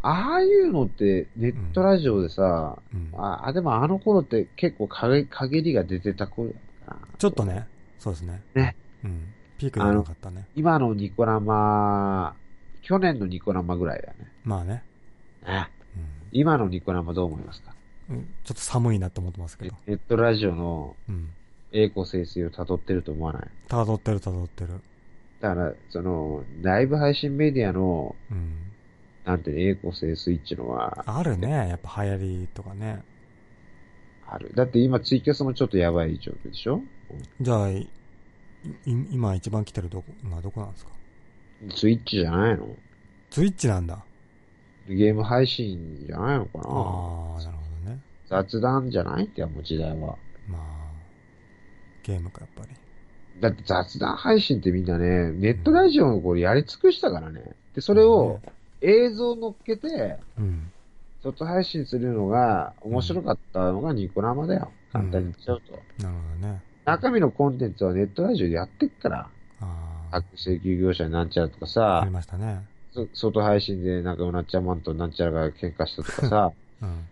[0.00, 3.10] ああいうのってネットラジオでさ、うん。
[3.20, 7.00] ああ、でもあの頃って結構陰陰りが出てた頃やったな。
[7.18, 7.66] ちょっとね、
[7.98, 8.42] そうですね。
[8.54, 8.76] ね。
[9.04, 9.34] うん。
[9.58, 10.46] ピークでもなかったね。
[10.54, 12.34] 今のニコ生、
[12.82, 14.32] 去年のニコ生ぐらいだよね。
[14.44, 14.84] まあね。
[15.44, 17.74] ねうん今のニコ生どう思いますか？
[18.10, 18.28] うん。
[18.44, 19.74] ちょっと寒いなって思ってますけど。
[19.86, 21.30] ネットラジオのうん。
[21.72, 23.42] 栄光盛衰を辿ってると思わない？
[23.68, 24.80] 辿ってる辿ってる。
[25.40, 28.54] だから、その、ライブ配信メディアの、うん。
[29.24, 31.50] なんていうの、栄光盛衰っていうのは、あるね。
[31.50, 33.02] やっぱ流行りとかね。
[34.26, 34.50] ある。
[34.54, 36.82] だって今ツイキャスもちょっとやばい状況でしょ？
[37.40, 37.88] じゃあ、いい
[38.84, 40.92] 今一番来てるどこ、な、どこなんですか？
[41.74, 42.68] ツイッチじゃないの？
[43.30, 44.04] ツイッチなんだ。
[44.88, 46.64] ゲーム配信じゃないのかな？
[46.64, 48.00] ああ、なるほどね。
[48.28, 49.24] 雑談じゃない？
[49.26, 50.16] ってもう時代は。
[50.48, 50.77] まあ、
[52.08, 53.40] ゲームか、やっぱり。
[53.40, 57.54] だって雑談配信ってみんなね、ネットラジオのこれやり尽くしたからね。
[57.74, 58.40] で、それを
[58.80, 60.72] 映像乗っけて、うん。
[61.22, 64.72] 外配信するのが面白かったのがニコ生だよ。
[64.92, 65.72] 簡単に言っちゃうと。
[66.02, 66.62] なるほどね。
[66.84, 69.18] 中身のコンテンツはネットラジオでやってっから。
[69.18, 69.28] あ
[69.60, 70.22] あ。
[70.22, 72.64] 各請求業者になんちゃらとかあさり、ましたね。
[72.92, 77.06] そ外配信でなんかうなっちゃまんとなんちゃらが喧嘩したとかさ、 うん。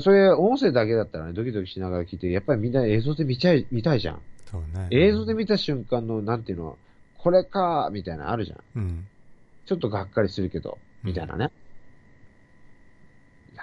[0.00, 4.20] それ音声だけだったらね、ドキドキしながら聞いて、やっぱりみんな映像で見ちゃい、見たいじゃん。
[4.50, 4.88] そうね。
[4.90, 6.78] 映像で見た瞬間の、なんていうの、
[7.18, 8.58] これか、みたいなのあるじゃん。
[8.76, 9.06] うん。
[9.66, 11.50] ちょっとがっかりするけど、うんみたいなね。
[13.52, 13.62] いや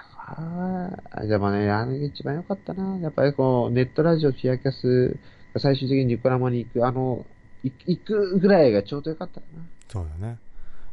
[1.24, 2.98] ーでもね、あれが一番良かったな。
[2.98, 5.16] やっぱりこう、ネットラジオ、ティアキャス
[5.52, 7.26] が最終的にニコ生に行く、あの、
[7.64, 9.46] い行くぐらいがちょうど良かったな。
[9.88, 10.38] そうだね。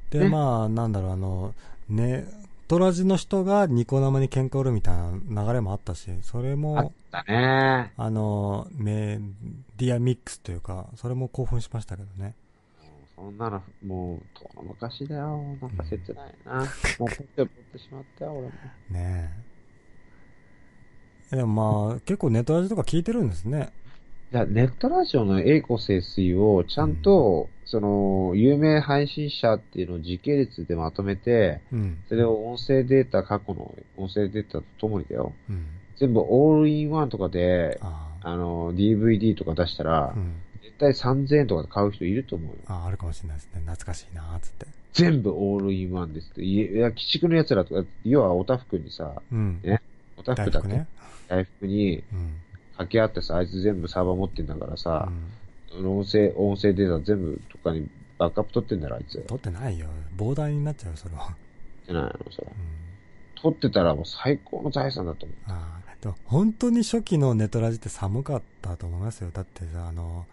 [0.09, 1.53] で、ねまあ、なんだろう、あの、
[1.87, 2.25] ね、
[2.69, 7.91] トラジの人がニコ生に喧嘩売るみたいな流れもあったし、それあっも、たね。
[7.97, 9.19] あの、メ
[9.77, 12.35] ディアミックスというか、それも興奮しましたけどね。
[13.15, 15.57] そんなの、もう、遠の昔だよ。
[15.59, 16.57] なんか切ないな。
[16.57, 16.65] もう、
[16.99, 18.51] ポッてポってしまったよ、俺も。
[18.91, 19.31] ね
[21.31, 21.35] え。
[21.37, 23.73] でもまあ、結構ネットラジとか聞いてるんですね。
[24.31, 31.97] いや、ネットラジオの栄光盛水をちゃんと、その、有名配信者っていうのを時系列でまとめて、うん。
[32.07, 35.33] それを音声データ、過去の音声データとともにだよ。
[35.49, 35.65] うん。
[35.97, 40.13] 全部オールインワンとかで、ああの、DVD とか出したらあ。
[40.15, 40.35] う、ん。
[40.61, 42.55] 絶対3000円とかで買う人いると思うよ。
[42.67, 43.61] ああ、あるかもしれないですね。
[43.61, 44.67] 懐かしいなつって。
[44.93, 46.43] 全部オールインワンですって。
[46.43, 49.59] いや、鬼畜の奴らとか、要はおたふくにさ、うん。
[49.63, 49.81] ね
[50.17, 50.67] おたふくだっけ？
[50.69, 50.87] 大福ね。
[51.27, 52.35] 大福にうん。
[52.79, 55.09] 掛け合ってさ、あいつ全部サーバー持ってんだからうさ、
[55.77, 55.85] ん。
[55.85, 59.19] 音声、音声データ全部とかにバックアップ取ってんだろ、あいつ。
[59.27, 59.87] 撮ってないよ。
[60.17, 61.23] 膨大になっちゃうよ、それは。
[61.83, 62.51] ってないの、それう。
[62.51, 62.55] ん。
[63.41, 65.37] 取ってたらもう最高の財産だと思う。
[65.47, 65.95] ああ。
[66.01, 69.31] でも本当に初期のネトラジって寒かったと思いますよ。
[69.33, 70.25] だってさ、あの、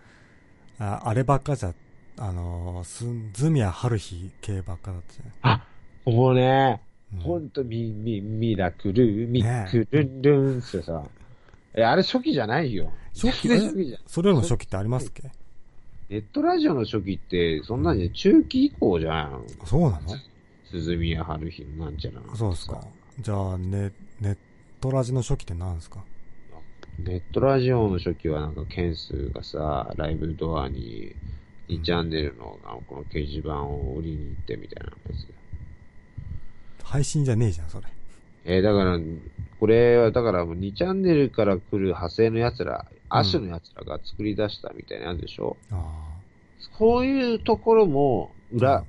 [0.78, 1.75] ああればっかじゃ、
[2.18, 5.66] あの、すズミヤハルヒ系ばっかだったじあ、
[6.05, 7.20] もうね、ゃん。
[7.20, 11.02] ほんと、ミ、ミ、ミラクル、ミねクルンルンってさ、
[11.76, 12.92] え、あれ初期じゃないよ。
[13.14, 13.48] 初期？
[13.48, 14.00] 全然初期じゃん。
[14.06, 15.30] それよりも初期ってありますっけ？
[16.08, 19.44] ネットラジオの初期って、そんなんじゃ中期以降じゃん。
[19.64, 20.08] そうなの？
[20.70, 22.20] 鈴宮春日のなんちゃら。
[22.34, 22.80] そうですか。。
[23.20, 24.38] じゃあ、ネ、ネッ
[24.80, 26.05] トラジの初期って何ですか？
[26.98, 31.14] ネットラジオの初期はなんか件数がさ、ライブドアに
[31.68, 36.84] 2チャンネルのあのこの掲示板を売りに行ってみたいなやつ。
[36.84, 37.86] 配信じゃねえじゃん、それ。
[38.44, 38.98] えーだから、
[39.59, 46.17] これは、だからもう2チャンネルから来る派生の奴ら、アシュの奴らが作り出したみたいなやつでしょ、あ
[46.78, 48.85] こういうところも、裏、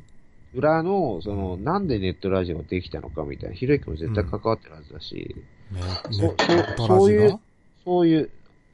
[0.54, 5.36] 裏の、その、なんでネットラジオができたのかみたいな、ひろゆきも絶対関わってるはずだし、
[5.74, 6.10] あ。
[6.10, 7.40] ね、そういう
[7.84, 8.30] そういう、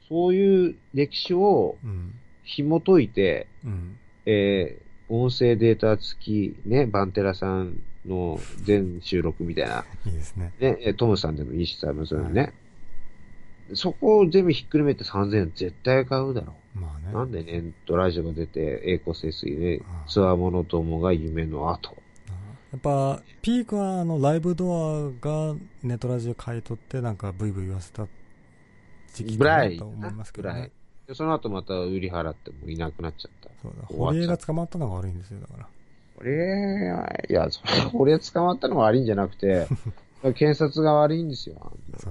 [0.08, 2.14] そういう歴史をうん。
[2.44, 3.96] 紐解いて、うん。
[4.26, 10.52] えー、音声データ付き、ね、バンテラさんの全収録みたいな、いいですね。
[10.58, 12.52] ね、えトムさんでもいいしさ、そういうのね。
[13.72, 17.06] そこを全部ひっくるめて3000円絶対買うだろまあね。
[17.12, 17.14] う。
[17.14, 21.96] なんでネットラジオが出て、栄光清水ツアーものともが夢の後。
[22.72, 28.08] やっぱ、ピークは、あの、ライブドアがネットラジオ買い取って、なんか、ブイブイ言わせた
[29.14, 30.72] 時期ぐらいかなと思いますけどね。
[31.06, 33.50] でその後また売り払ってもいなくなっちゃった。
[33.62, 33.86] そうだ。
[33.86, 35.68] 堀江が捕まったのが悪いんですよ、だから。
[36.16, 39.66] 俺は、いや、それ、俺捕まったのが悪いんじゃなくて、
[40.34, 41.56] 検察が悪いんですよ。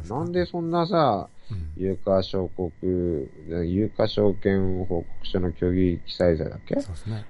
[0.10, 1.74] なんでそんなさ、うん。
[1.76, 6.76] 有価証拠、有価証券報告書の虚偽記載罪だっけ？
[6.82, 7.26] そうですね。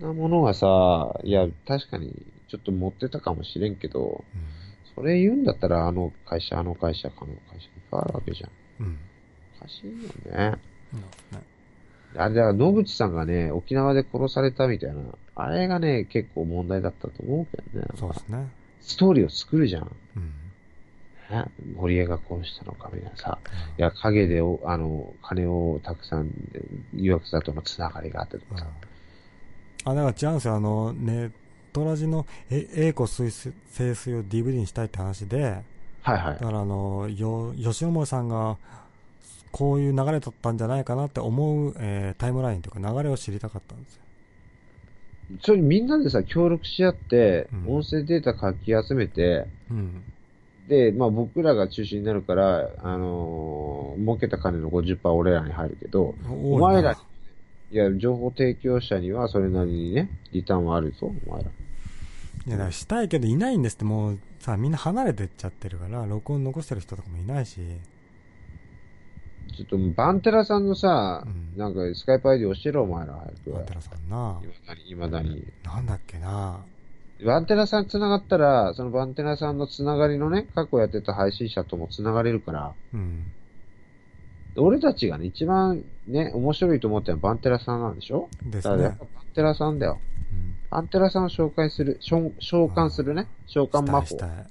[0.00, 2.12] そんなものがさ、いや、確かに
[2.48, 4.40] ちょっと持ってたかもしれんけど、うん。
[4.96, 8.50] それ言うんだったら、あの会社、あの会社、あの会社、いっぱいあるわけじゃん。
[8.80, 8.98] うん。
[9.60, 9.92] おかしいよ
[10.36, 10.50] ね。
[11.32, 11.40] ね。
[12.16, 15.00] あれだから野口さんがね、沖縄で殺されたみたいな、
[15.36, 17.86] あれがね、結構問題だったと思うけどね。
[17.98, 18.48] そうですね。
[18.80, 19.90] ストーリーを作るじゃん。
[20.16, 20.32] うん。
[21.30, 21.44] ね、
[21.76, 23.38] 堀江が殺したのかみたいなさ。
[23.78, 26.30] いや、陰でお、あの、金をたくさん、
[26.94, 28.66] 誘惑者とのつながりがあってとかさ。
[29.84, 30.56] あ、だから違うんですよ。
[30.56, 31.32] あの、ネッ
[31.72, 35.62] トラジの、え、栄光水水清水を DVD にしたいって話で、
[36.02, 36.46] はいはいだ。
[36.46, 38.58] からあの、よ、吉野森さんが、
[39.52, 44.02] こういう流れだったんじゃないかなって思う、えータイムラインというか流れを知りたかったんですよ。
[45.42, 50.02] それみんなでさ、協力し合ってう、ん音声データ書き集めて、うん。
[50.68, 56.96] で、まあ僕らが中心になるから、あのー儲けた金の50%俺らに入るけど、おお前ら、
[57.72, 61.50] いや、情報提供者にはそれなりにね、リターンはあるぞ、お前ら。
[61.50, 61.52] い
[62.50, 67.60] や、だからしたいけどいないんですって、もうさ、みんな離れてっちゃってるから、録音残してる人とかもいないし、
[69.52, 73.52] ちょっと、バンテラさんのさ、うんなんかスカイプ ID 教えろ、お前ら、早く。
[73.52, 74.40] バンテラさんな。
[74.44, 75.44] いまだに、いまだに。
[75.64, 76.64] なんだっけな。
[77.24, 83.26] バンテラさん繋がったら、そのバンテラさんの繋がりのね、過去やってた配信者とも繋がれるから、うん。
[84.56, 88.28] 俺たちがね、一番ね、面白いと思ったのはバンテラさんなんでしょ？
[88.44, 89.04] ですねだからやっぱ。
[89.04, 89.98] バンテラさんだよ。
[90.32, 90.56] うん。
[90.70, 94.06] バンテラさんを紹介する、召召喚するね、召喚魔法。
[94.06, 94.44] したいしたい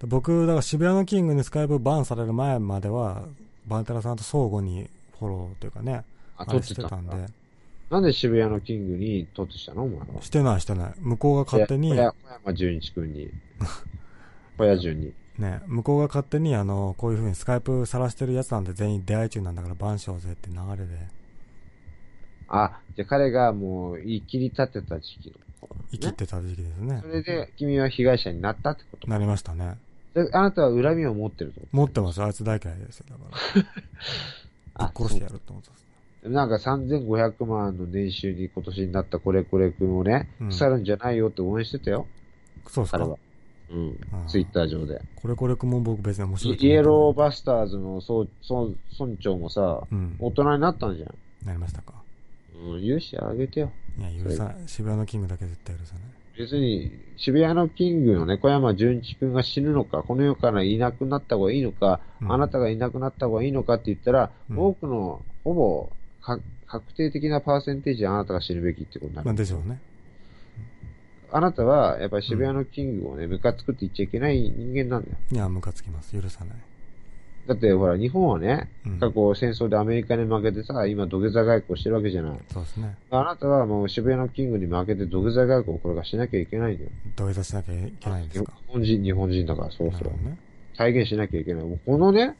[0.00, 3.28] で僕、だから渋谷のキングにスカイプバンされる前までは、
[3.68, 4.88] バンテラさんと相互に
[5.18, 6.04] フォローというかね、
[6.36, 7.26] あ、撮ってたんで。
[7.90, 9.84] なんで渋谷のキングに撮ってしたの？
[9.84, 10.06] お前は。
[10.20, 10.92] してないしてない。
[10.98, 13.30] 向こうが勝手に小、山純一君に。
[14.58, 15.14] 小屋順に。
[15.38, 20.98] ね、向こうが勝手に、あの、こういう風にスカイプ晒してるやつなんで全員出会い中なんだからバンしようぜって流れで。
[22.48, 25.34] あ、じゃあ彼がもう、言い切り立てた時期の。
[25.92, 27.08] 生きてた時期ですねそ。
[27.08, 29.78] れで、君は被害者になったってことなりましたね。
[30.14, 32.26] であなたは恨みを持ってるってこと持ってますよ。
[32.26, 33.06] あいつ大嫌いですよ。
[33.10, 33.62] だから。
[33.62, 33.68] ぶ
[34.74, 36.28] あっ殺してやるって思ってます。
[36.28, 42.06] なんか3500万の年収に今年になったこれこれ君をね、うん腐るんじゃないよって応援してたよ、
[42.66, 42.98] そうですか？
[42.98, 43.16] 彼は。。
[43.70, 43.98] うん。
[44.28, 45.00] ツイッター上で。
[45.16, 50.16] これこれくんも僕別に面白いとイエローバスターズの総総村長もさ、うん。
[50.18, 51.14] 大人になったんじゃん。
[51.46, 51.94] なりましたか？
[52.56, 53.70] うん、許してあげてよ。
[53.98, 54.56] いや、許さない。
[54.66, 56.02] 渋谷のキングだけ絶対許さない。
[56.38, 65.90] 別に、渋谷のキングのね、小山純一君が死ぬのか、この世からいなくなった方がいいのか、うんあなたがいなくなった方がいいのかって言ったら、うん多くの、ほぼ、
[66.22, 69.26] か確定的なパーセンテージであなたが死ぬべきってことになる。
[69.26, 69.80] まあでしょうね。
[71.32, 75.16] あなたは、やっぱり渋谷のキングをね、ムカつくって言っちゃいけない人間なんだよ。
[75.32, 76.18] いや、ムカつきます。
[76.18, 76.56] 許さない。
[77.48, 82.38] だって、ほら、日本はね、うん過去戦争でアメリカに負けてさ、今土下座外交してるわけじゃない。
[82.52, 82.96] そうですね。
[83.10, 86.90] あなたはもう渋谷のキングに負けて土下座外交をこれからしなきゃいけないんだよ。
[87.16, 88.52] 土下座しなきゃいけないんですか？
[88.66, 90.38] 日本人、日本人だから、そうそうね。
[90.76, 91.64] 体現しなきゃいけない。
[91.64, 92.36] もうこのね、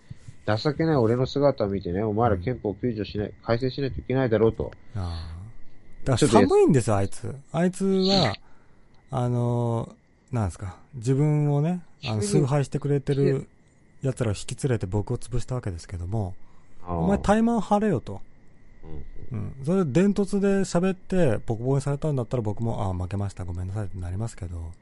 [0.47, 4.73] 情けない俺の姿を見てね、お前ら憲法救助しない、改正しないといけないだろうと。
[4.95, 5.39] ああ。
[6.05, 7.35] だから寒いんですよ、あいつ。
[7.53, 8.35] あいつは、
[9.11, 10.77] あのー、なんですか？
[10.95, 13.49] 自分をね、あの、崇拝してくれてる
[14.03, 16.35] 奴らを引き連れて僕を潰したわけですけども、
[16.87, 18.21] おお前怠慢張れよと。
[18.85, 19.55] うんうん。
[19.65, 24.73] それで伝突で喋って、ボコボコにされたんだったら僕も、ああ、負けました、ごめんなさいってなりますけど、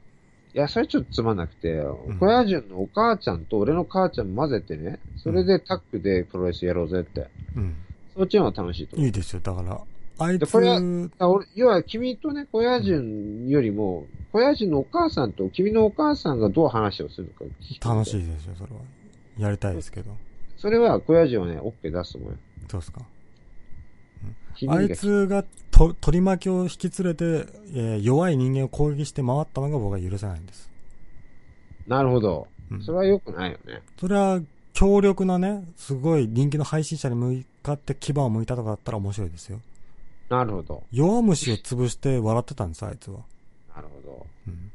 [0.53, 7.27] いや、それちょっとつまんなくて、ん小屋順のお母ちゃんと俺の母ちゃん混ぜてね、それでタッグでプロレスやろうぜって。
[7.55, 7.75] うん。
[8.15, 9.05] そっちの方が楽しいと思う。
[9.05, 9.41] いいですよ。
[9.41, 9.79] だから、
[10.19, 18.81] あいつ、でこ要は君とね、小屋順よりも、小屋順のお母さんと君のお母さんがどう話をするのか楽しいですよ、それは。
[19.37, 20.11] やりたいですけど。
[20.57, 22.37] それは小屋順はね、OK 出すと思うよ。
[22.69, 23.01] そうですか。
[24.69, 27.25] あいつがと取り巻きを引き連れて、
[27.75, 30.69] えー弱い人間を攻撃して回ったのが僕は許せないんです。
[31.85, 32.47] なるほど。
[32.71, 33.81] うんそれは良くないよね。
[33.99, 34.41] それは
[34.73, 39.59] 強力なね、すごい人気の配信者に向かって牙を向いたとかだったら面白いですよ。
[40.29, 40.83] なるほど。
[40.91, 43.19] 弱虫を潰して笑ってたんです、あいつは。
[43.75, 44.25] なるほど。
[44.47, 44.71] うん。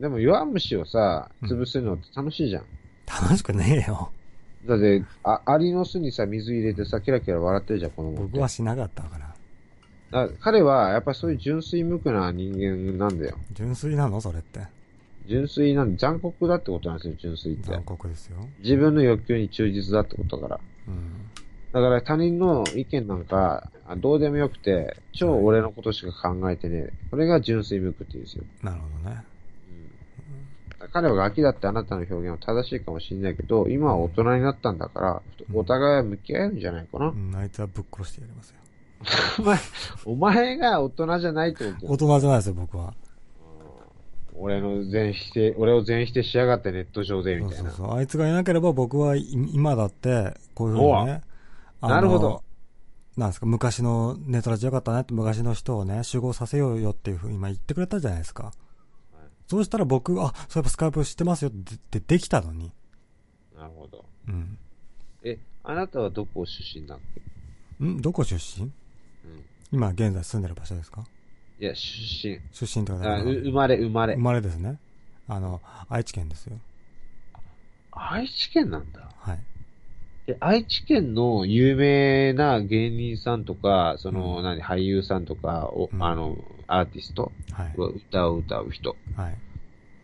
[0.00, 2.64] でも弱虫をさ、うん潰すのって楽しいじゃん。
[3.08, 4.10] 楽しくねえよ。
[4.66, 8.22] だって、あ、アリの巣にさ、水入れてさ、キラキラ笑ってるじゃん、子供って。
[8.22, 10.26] 僕はしなかったから。
[10.26, 13.36] だ彼は、やっぱそういう純粋無垢な人間なんだよ。
[13.52, 14.20] 純粋なの？
[14.20, 14.60] それって。
[15.26, 17.82] 純粋なんで、残酷だってことなんですよ、純粋って残。
[17.84, 18.36] 酷ですよ。
[18.60, 20.60] 自分の欲求に忠実だってことだから。
[20.88, 21.12] うん。
[21.72, 28.44] だから他人の意見なんか、あどうでもよくて、超俺のことしか考えてね、これが純粋無垢って言うんですよ。
[28.62, 29.22] なるほどね。
[30.92, 37.08] 彼はガキだってあなたの表現は正しいかもしれないけど、今は大人になったんだから、お互いは向き合えるんじゃないかな。
[37.08, 38.56] うん、あいつはぶっ殺してやりますよ。
[39.38, 39.58] お前、
[40.04, 42.94] お前が大人じゃないってことよ大人じゃないですよ、僕は。
[44.40, 47.56] 俺の全否定、俺を全否定しやがってネット上で、みたいな。
[47.56, 47.96] そうそうそう。
[47.96, 51.22] あいつがいなければ僕はい今だって、こういうふうにね。
[51.80, 52.42] なるほど。
[53.16, 58.52] なんですか、昔のネトラジよかったねって昔の人をね、集合させようよっていうふうに今言ってくれたじゃないですか。
[59.48, 61.52] そうしたら僕、あ、そういえばスカイプ知ってますよっ
[61.90, 62.70] てできたのに。
[63.56, 64.04] なるほど。
[64.28, 64.58] うん。
[65.24, 66.98] え、あなたはどこ出身だっ
[67.80, 67.84] け？
[67.84, 68.00] ん？
[68.00, 68.66] どこ出身？
[68.66, 68.72] うん。
[69.72, 71.04] 今現在住んでる場所ですか？
[71.58, 72.40] いや、出身。
[72.52, 74.20] 出身ってことあう生まれ、生まれ生。
[74.20, 74.78] まれですね。
[75.26, 76.58] あの、愛知県ですよ。
[77.90, 79.10] 愛知県なんだ。
[79.16, 79.38] はい。
[80.28, 86.36] え、愛知県の有名な芸人さんとか、その、うん何、俳優さんとか、おうんあの、
[86.68, 87.74] アーティストはい。
[87.76, 88.94] は歌を歌う人。
[89.16, 89.36] はい。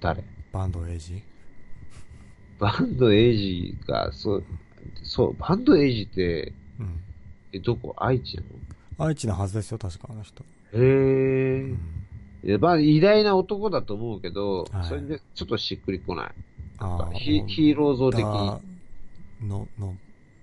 [0.00, 0.24] 誰？
[0.52, 1.22] バンドエイジ？
[2.58, 4.44] バンドエイジが、そう、
[5.02, 7.00] そう、バンドエイジって、うん。
[7.52, 7.94] え、どこ？
[7.98, 8.42] 愛知な
[8.98, 9.06] の？
[9.06, 10.42] 愛知のはずですよ、確かあの人。
[10.72, 11.60] へうえ。
[11.60, 11.78] ん。
[12.44, 16.34] いやまあ、偉大な男だと思うけど、はいそれでちょっとしっくりこない。
[16.80, 18.24] なんあーかヒヒーロー像的に。
[18.24, 18.60] だ
[19.42, 19.96] の、の、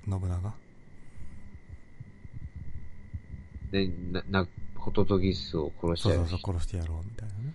[0.08, 0.54] 信長？
[3.72, 4.48] ね、な、な、
[4.82, 7.54] ホトトギスを殺しちゃうそうそうそう、殺してやろうみたいなね。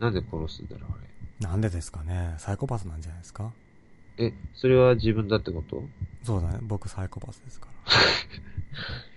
[0.00, 1.48] なんで殺すんだろう、あれ。
[1.48, 3.52] なんでですかねサイコパスなんじゃないですか？
[4.18, 5.82] え、それは自分だってこと？
[6.22, 6.58] そうだね。
[6.62, 7.68] 僕サイコパスですか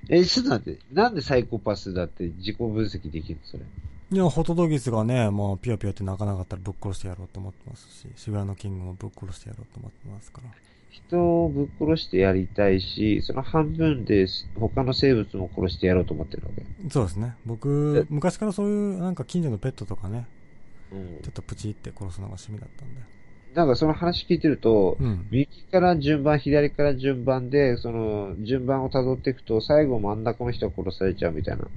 [0.09, 0.16] ら。
[0.17, 3.64] え、ちょっと待って、なんでサイコパスだって自己分析できるのそれ？
[4.09, 10.50] いや、ホトトギスがね、もうピヨピヨって泣かなかったらぶっ殺してやろうと思ってますし、渋谷のキングもぶっ殺してやろうと思ってますから。
[10.90, 14.27] 人をぶっ殺してやりたいし、その半分で
[14.59, 16.64] 他の生物も殺してやろうと思ってるわけ。
[16.90, 17.35] そうですね。
[17.45, 20.27] 僕、昔からそういう、なんか近所のペットとかね、
[20.91, 23.01] うんちょっとプチって殺すのが趣味だったんで。
[23.53, 25.27] なんかその話聞いてると、うん。
[25.32, 31.67] 右から順番、左から順番で、その、順番を辿っていくと、最後真ん中の人が殺されちゃうみたいな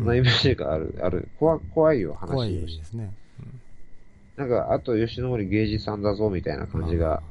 [0.00, 1.28] そんなイメージがある、ある。
[1.38, 3.12] 怖怖いよ、話怖いをしてですね。
[4.36, 7.22] なんか、あと吉野森芸治さんだぞ、みたいな感じが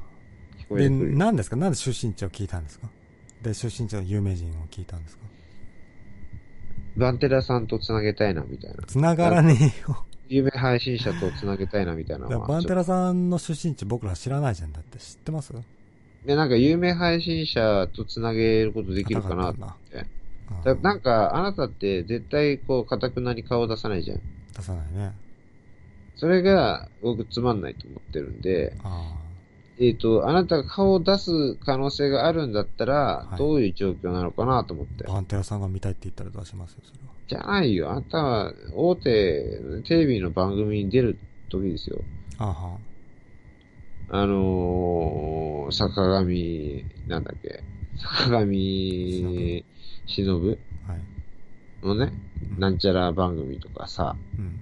[0.76, 0.88] で。
[0.88, 1.56] 何ですか？
[1.56, 2.88] なんで出身地を聞いたんですか？
[3.42, 5.24] で、出身地の有名人を聞いたんですか？
[6.96, 8.82] バンテラさんと繋げたいな、みたいな。
[8.86, 10.04] 繋がらねえよ。
[10.28, 12.26] 有名配信者と繋げたいな、みたいな。
[12.26, 14.72] バンテラさんの出身地僕ら知らないじゃん。
[14.72, 15.52] だって知ってます？
[15.52, 15.62] と
[16.26, 19.60] で、なんか有名配信者と繋げることできるかなって。
[20.64, 20.74] だ。
[20.74, 24.20] なんか、あなたって絶対こう、かたくなに顔出さないじゃん。
[24.54, 25.12] 出さないね。
[26.16, 29.14] それが、僕つまんないと思ってるんで、あ
[29.82, 35.06] えっ、と、あなたが顔を出す可能性があるんだったらは、いどういう状況なのかなと思って。
[35.08, 35.12] あ。
[35.12, 37.14] バンテラさんが見たいって言ったら出しますよ、それは。
[37.26, 37.90] じゃないよ。
[37.90, 39.02] あなたは、大手、
[39.84, 41.18] テレビの番組に出る
[41.48, 41.98] 時ですよ。
[42.36, 42.78] あは。
[44.10, 47.62] あのー、坂上、なんだっけ、
[47.96, 49.64] 坂上
[50.06, 50.48] 忍
[50.86, 51.86] はい。
[51.86, 52.12] のね、
[52.58, 54.60] なんちゃら番組とかさ、うん。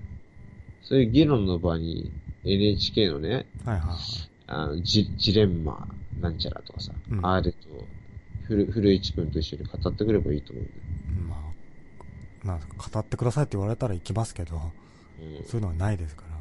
[0.82, 2.12] そういう議論の場に
[2.44, 4.27] NHK のね、はいはいはい。
[4.48, 5.86] あのジジレンマ
[6.20, 7.58] なんちゃらとかさ、うんあれと、
[8.46, 10.78] 古古市くんと一緒に語ってくればいいと思うんだよ。
[11.28, 11.52] ま
[12.44, 14.60] あ、なんですか、語ってくださいって言われたら行きますけど、
[15.46, 16.38] そういうのはないですから。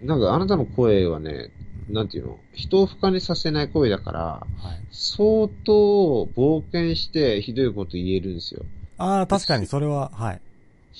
[0.00, 1.50] うん、なんかあなたの声はね、
[1.90, 4.86] なんていうの、人を不可にさせない声だから、はい。
[4.90, 8.64] 相当冒険してひどいこと言えるんですよ。
[8.96, 10.40] ああ、確かにそれは、はい。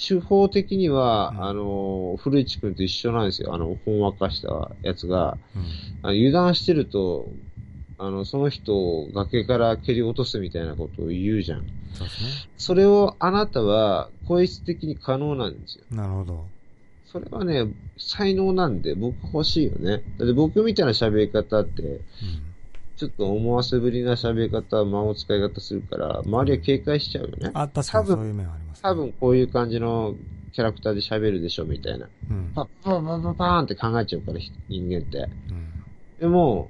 [0.00, 3.54] 手法的には、うんあの、古市くんと一緒なんですよ。
[3.54, 5.36] あの、ほんわかしたやつが、
[6.02, 6.10] うん。
[6.10, 7.28] 油断してると、
[7.98, 11.66] あの、その人を崖から蹴り落とすみたいなことを言うじゃん。
[11.92, 12.30] そうですね。
[12.56, 15.84] それをあなたは、声質的に可能なんですよ。
[15.90, 16.46] なるほど。
[17.04, 20.02] それはね、才能なんで僕欲しいよね。
[20.16, 22.00] だって僕みたいな喋り方って、うん。
[23.00, 27.50] ちょっと思わせぶりな喋り方、間を使い方するから、周りは警戒しちゃうよね。
[27.54, 28.82] あ、確かにそういう面はあります、ね。
[28.82, 30.16] 多分こういう感じの
[30.52, 32.10] キャラクターで喋るでしょ、みたいな。
[32.30, 32.52] うん。
[32.54, 35.16] パッパッパッパッパーンって考えちゃうから、ひ人間って。
[35.16, 35.68] うん。
[36.20, 36.68] でも、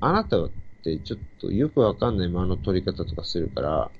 [0.00, 0.50] あなたっ
[0.84, 3.90] てちょっとよくわかんない間の取り方とかするから、は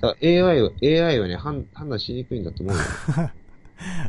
[0.00, 2.80] だから AI は、AI はね、判判断しにくいんだと思うよ。
[3.18, 3.30] あ、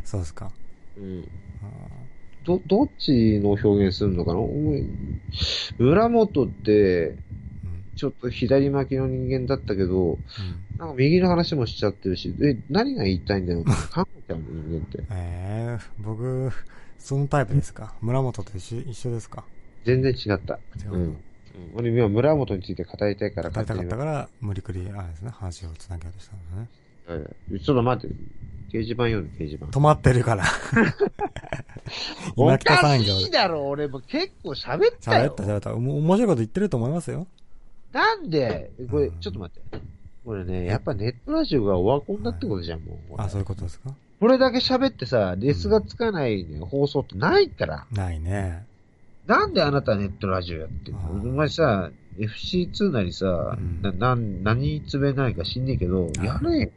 [0.02, 0.50] そうですか。
[0.96, 1.28] うん。
[1.62, 1.95] あ
[2.46, 4.40] ど、どっちの表現するのかな？
[5.78, 7.16] 村本って。
[7.96, 10.18] ちょっと左巻きの人間だったけど、うん。
[10.78, 13.60] なんか右の話もしちゃってるし、え、何が言いたいんだよ？
[13.60, 14.98] って考 えちゃうの、人間って。
[15.12, 16.50] ええ僕、
[16.98, 17.94] そのタイプですか？
[18.02, 19.44] 村本と一緒一緒ですか？
[19.86, 20.58] 全然違った。
[20.78, 21.00] 違ううん。
[21.02, 21.16] うん
[21.74, 26.68] 俺今村本について語りたいから語りたかにったから、無理くり、あれですね、話をつなげようとしたんですね。
[27.48, 28.14] はいちょっと待って。
[28.72, 29.66] 掲示板読んで、掲示板。
[29.66, 30.44] 止まってるから。
[32.36, 33.30] 今北産業で。
[33.30, 35.30] だろ、俺も結構喋ったよ。
[35.30, 35.74] 喋った喋った。
[35.74, 37.26] 面白いこと言ってると思いますよ。
[37.92, 39.78] なんで、これう、んちょっと待って。
[40.24, 43.14] これね、やっぱネットラジオがオワコンだってことじゃん、もう。
[43.16, 43.94] あ、そういうことですか？
[44.18, 47.86] これだけ喋ってさ、レスがつかない、ね放送ってないから。
[47.92, 48.66] ないね。
[49.26, 51.00] なんであなたネットラジオやってんの？
[51.00, 56.70] お前さ、FC2 なりさ、うんな、なん、何つべないか知んねえけど、やれよ。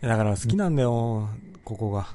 [0.00, 1.28] だから好きなんだよ、
[1.64, 2.06] ここが。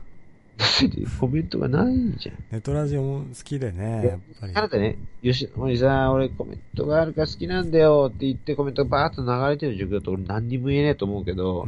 [1.19, 2.35] コメントがないじゃん。
[2.51, 4.53] ネットラジオも好きでね、やっぱり。
[4.55, 11.67] あなたね、よし、おじさん、俺コメントがあるから好きなんだよって言ってコメントがバーッと流れてる状況だと俺何にも言えねえと思うけど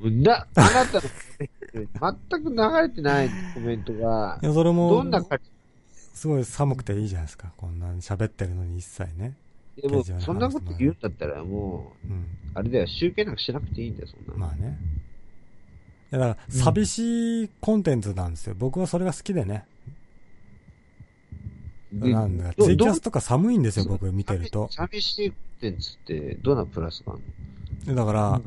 [0.00, 0.22] う、ん。
[0.22, 5.38] な、あなたの全く流れてないコメントがい、や、それも、どんな感
[6.14, 7.52] すごい寒くていいじゃないですか。
[7.56, 9.36] こんなに喋ってるのに一切ね。
[9.76, 12.16] じでも、そんなこと言うんだったらもうん。
[12.18, 14.38] う、あれだよ、集計なんかしなくていいんだよ、そんなの。
[14.38, 14.76] まあね。
[16.10, 18.54] いや、だから、寂しいコンテンツなんですよ。
[18.58, 19.66] 僕はそれが好きでね。
[21.92, 24.68] でなんだ、どツイキャスとか寒いんですよ、僕見てると。
[24.70, 27.22] 寂しいコンテンツって、どんなプラスがある
[27.86, 28.40] でだから、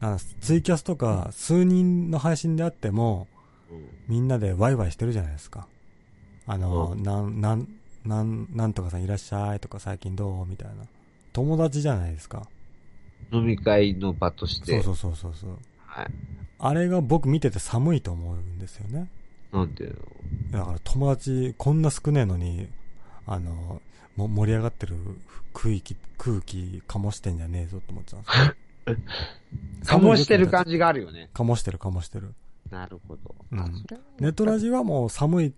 [0.00, 3.26] あツイキャスとか数人の配信であっても、
[3.70, 5.66] のみんなでワイワイしてるじゃないですか。
[6.46, 7.68] あの、うなん、なん、
[8.04, 10.46] なん、なんとかさんいらっしゃいとか最近どう？
[10.46, 10.84] みたいな。
[11.32, 12.38] 友達じゃないですか。
[12.38, 12.44] うん
[13.32, 14.82] 飲み会の場として。
[14.82, 15.58] そうそうそうそうそう。
[15.86, 16.10] はい。
[16.66, 19.10] あれが僕見てて寒いと思うんですよね。
[19.52, 19.98] なんていう
[20.50, 22.68] のだから友達こんな少ねえのに、
[23.26, 23.82] あの、
[24.16, 24.96] も盛り上がってる
[25.52, 28.30] 空気、空気醸してんじゃねえぞって思っちゃうんで
[29.84, 30.00] すよ。
[30.00, 31.28] 醸してる感じがあるよね。
[31.34, 32.34] 醸してる醸してる。
[32.70, 33.34] なるほど。
[33.52, 33.84] うん
[34.18, 35.54] ネットラジはもう寒い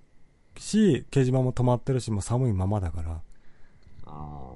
[0.59, 3.23] し、掲示板も止まってるし、もう寒いままだから、
[4.07, 4.51] あ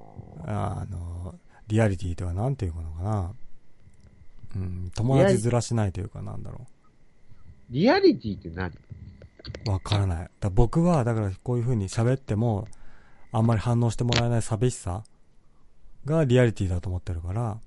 [0.47, 1.37] あの、
[1.69, 3.35] リアリティとはなんていうのかな。
[4.57, 6.65] うん、友達ずらしないというかなんだろー
[7.70, 8.70] リアリティって何？
[9.67, 9.70] う。
[9.70, 10.31] わからない。
[10.41, 12.67] だ僕は、だからこういう風に喋っても、
[13.33, 15.05] あんまり反応してもらえない寂しさ
[16.05, 17.61] がリアリティだと思ってるから、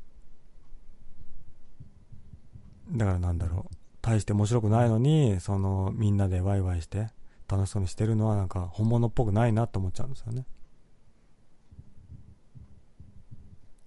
[2.92, 3.76] だからなんだろう。
[4.02, 7.08] 大して面白くないのに、その、みんなでワイワイして、
[7.48, 10.46] 楽しそうにしてるのはなんか本物っぽくないなと思っちゃうんですよね。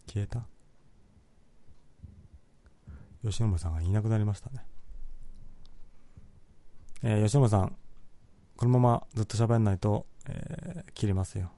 [0.06, 0.46] 消えた？
[3.30, 4.64] 吉野さんがいなくなりましたね。
[7.02, 7.76] えー、吉野さん、
[8.56, 11.50] このままずっと喋んないと、えー、切れますよ。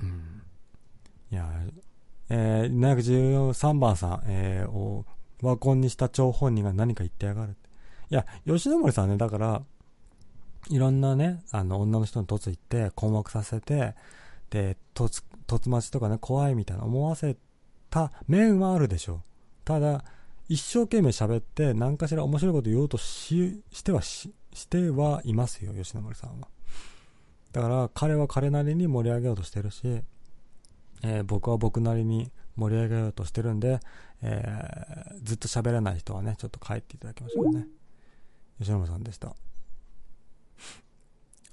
[0.00, 0.42] うん。
[1.30, 1.48] いや、
[2.28, 5.04] えー、713番さん、えー、を、
[5.42, 7.56] ワコンにした張本人が何か言ってやがる。
[8.10, 9.62] いや、吉野森さんね、だから、
[10.70, 13.94] いろんなね、あの、女の人に突行って困惑させて、
[14.50, 17.36] で、突、突待ちとかね、怖いみたいな思わせ
[17.90, 19.20] た面はあるでしょう。
[19.64, 20.04] ただ、
[20.48, 26.48] 一生懸命喋って何かしら面白いこと言おうとし、してはし、してはいますよ、吉野森さんは。
[27.52, 30.02] だから彼は彼なりに盛り上げようとしてるし、
[31.02, 33.80] えー、僕は僕なりに盛り上げようとしてるんで、
[34.22, 37.66] えー、ずっと喋れない人はね、ちょっと帰っていただきましょうね。
[38.58, 39.34] 吉野森さんでした。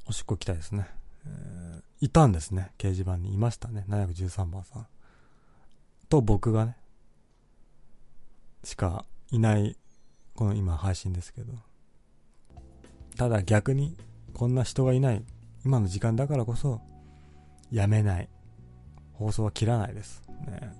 [0.06, 0.88] おしっこ行きたいですね。
[1.26, 4.88] えー、いたんですね、掲示板にいましたね、713番さん。
[6.10, 6.78] と僕がね、
[8.64, 9.78] しかいない、
[10.36, 11.54] この今配信ですけど。
[13.18, 13.96] ただ逆に、
[14.34, 15.24] こんな人がいない、
[15.66, 16.82] 今の時間だからこそ、
[17.72, 18.30] やめない。
[19.14, 20.24] 放送は切らないです。
[20.48, 20.74] ね。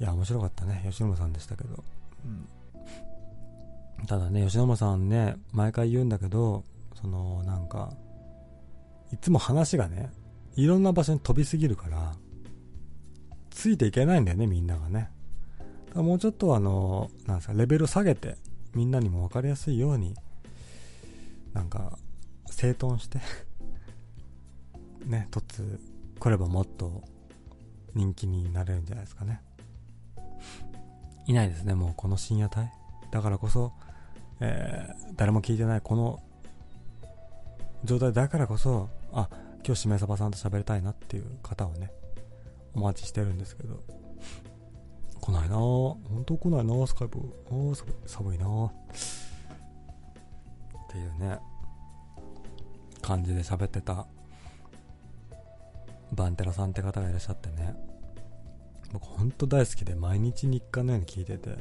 [0.00, 0.84] いや、面白かったね。
[0.88, 1.84] 吉野さんでしたけど。
[2.24, 4.06] うん。
[4.06, 6.64] ただね、吉野さんね、毎回言うんだけど、
[7.00, 7.92] その、なんか、
[9.12, 10.10] いつも話がね、
[10.56, 12.14] いろんな場所に飛びすぎるから、
[13.50, 15.10] ついていけないんだよね、みんながね。
[15.94, 18.36] もうちょっとあの、なんですか、レベル下げて、
[18.74, 20.14] みんなにも分かりやすいように、
[21.52, 21.98] なんか、
[22.50, 23.18] 整頓して
[25.06, 25.80] ね、突
[26.18, 27.02] 来ればもっと
[27.94, 29.42] 人気になれるんじゃないですかね。
[31.26, 32.68] いないですね、もうこの深夜帯。
[33.10, 33.72] だからこそ、
[34.40, 36.22] えー、誰も聞いてないこの
[37.84, 39.28] 状態だからこそ、あ、
[39.64, 41.90] 今日しめさばさんと喋りたいなっていう方をね、
[42.74, 43.80] お待ちしてるんですけど、
[45.22, 45.56] 来ないな。
[45.56, 47.18] 本当来ないなスカイプ。
[47.46, 48.66] あ寒い、寒いな。
[48.66, 48.70] っ
[50.90, 51.38] ていうね、
[53.00, 54.04] 感じで喋ってた、
[56.12, 57.74] バンテラさんって方がいらっしゃってね、
[58.92, 61.56] 僕ほんと大好きで毎日日課のように聞いてて、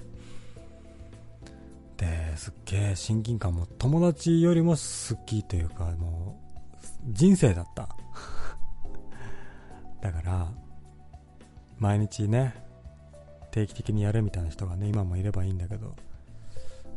[1.98, 6.42] で、すっげえ親近感も友達よりも好きというか、も
[6.74, 7.96] う、人生だった。
[10.02, 10.52] だから、
[11.78, 12.71] 毎日ね、
[13.52, 15.96] 定期的にやるみたいな人がね、今もいればいいんだけど、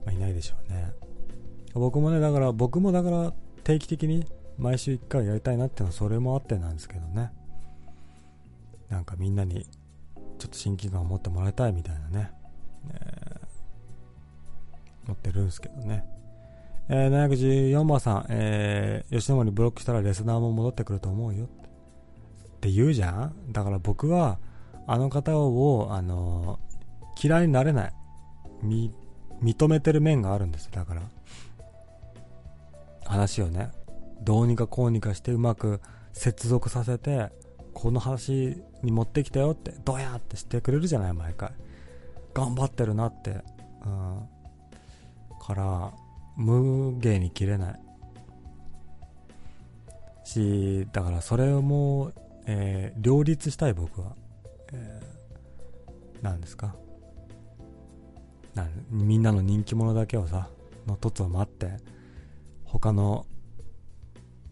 [0.05, 0.92] まあ、いないでしょうね。
[1.74, 3.33] 僕もね、だから、僕もだから
[3.65, 4.26] 定期的に
[4.58, 7.33] 毎週1回やりたいなっていうのはそれもあってなんですけどね。
[8.89, 9.66] なんかみんなに
[10.39, 12.31] ちょっと親近感を持ってもらいたいみたいなね。
[12.92, 13.34] え
[15.07, 16.05] 持ってるんですけどね。
[16.89, 21.49] えー、714番さん、えー、吉野森ブロックしたらレスナーも戻ってくると思うよっ
[22.60, 24.39] て言うじゃんだから僕は、
[24.87, 27.93] あの方を、あのー、嫌いになれない。
[28.63, 28.93] み、
[29.43, 31.03] 認めてる面があるんですだから。
[33.05, 33.71] 話をね、
[34.23, 35.81] どうにかこうにかしてうまく
[36.13, 37.31] 接続させて、
[37.73, 41.51] この話に持ってきたよって、どうやってしてくれるじゃない、毎回。
[42.33, 43.43] 頑張ってるなって。
[43.85, 44.29] うん。
[45.45, 45.93] から
[46.37, 47.81] 無芸に切れない
[50.25, 52.13] しだからそれも、
[52.47, 54.17] えー、両立したい僕は、
[54.75, 56.75] えー、ですか？
[58.55, 60.49] なみんなの人気者だけをさ
[60.86, 61.78] の凸を待って
[62.65, 63.27] 他の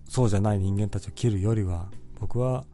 [0.08, 1.88] そうじゃない人間たちを切るよりは
[2.20, 2.64] 僕は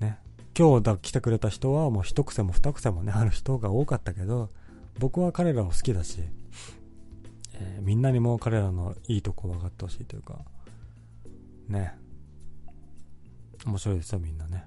[0.00, 0.18] ね
[0.58, 4.50] 今日だ来てくれた人はもう一癖も二癖もねある人が多かったけど
[4.98, 6.20] 僕は彼らを好きだし
[7.62, 10.38] えー、みんなにも彼らのいいとこ分かってほしいというか、
[11.68, 11.92] ね。
[13.66, 14.64] 面白いですよ、みんなね。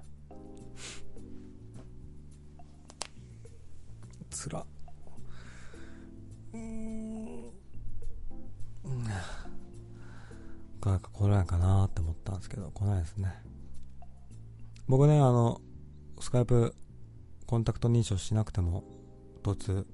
[4.34, 4.66] つら。
[6.52, 7.04] うん。
[10.84, 13.32] なんか来ないかなって思ったんですけど、来ないですね。
[14.86, 15.60] 僕ね、あの、
[16.20, 16.74] スカイプ
[17.46, 18.84] コンタクト認証しなくても、
[19.42, 19.86] 突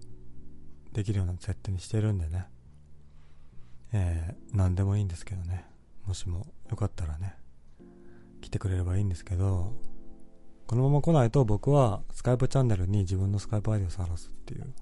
[0.92, 2.46] できるような設定にしてるんでね。
[3.92, 5.64] えー、何でもいいんですけどね。
[6.06, 7.36] もしもよかったらね、
[8.40, 9.72] 来てくれればいいんですけど、
[10.70, 14.72] このまま来ないと僕はスカイプチャンネルに自分のスカイプアイディを晒すっていう。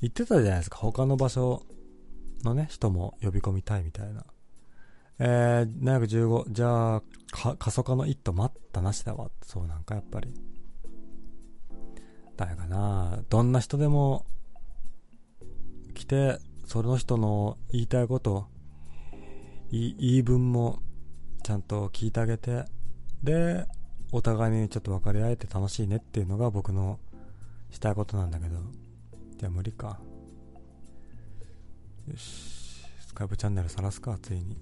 [0.00, 0.78] 言ってたじゃないですか。
[0.78, 1.66] 他の場所
[2.44, 4.24] のね、人も呼び込みたいみたいな。
[5.18, 6.44] えー、715。
[6.50, 7.02] じゃあ、
[7.58, 9.30] 過疎化の一途待ったなしだわ。
[9.42, 10.32] そうなんかやっぱり。
[12.38, 14.24] 誰かなどんな人でも
[15.92, 18.46] 来て、その人の言いたいこと、
[19.70, 20.78] い言い分も
[21.42, 22.64] ちゃんと聞いてあげて、
[23.22, 23.66] で、
[24.16, 27.00] お互いにちょっと分かり合えて楽しいねっていうのが僕の
[27.72, 28.60] したいことなんだけど、
[29.36, 29.98] じゃあ無理か。
[32.08, 34.56] よし、スカイプチャンネル晒すか、ついに。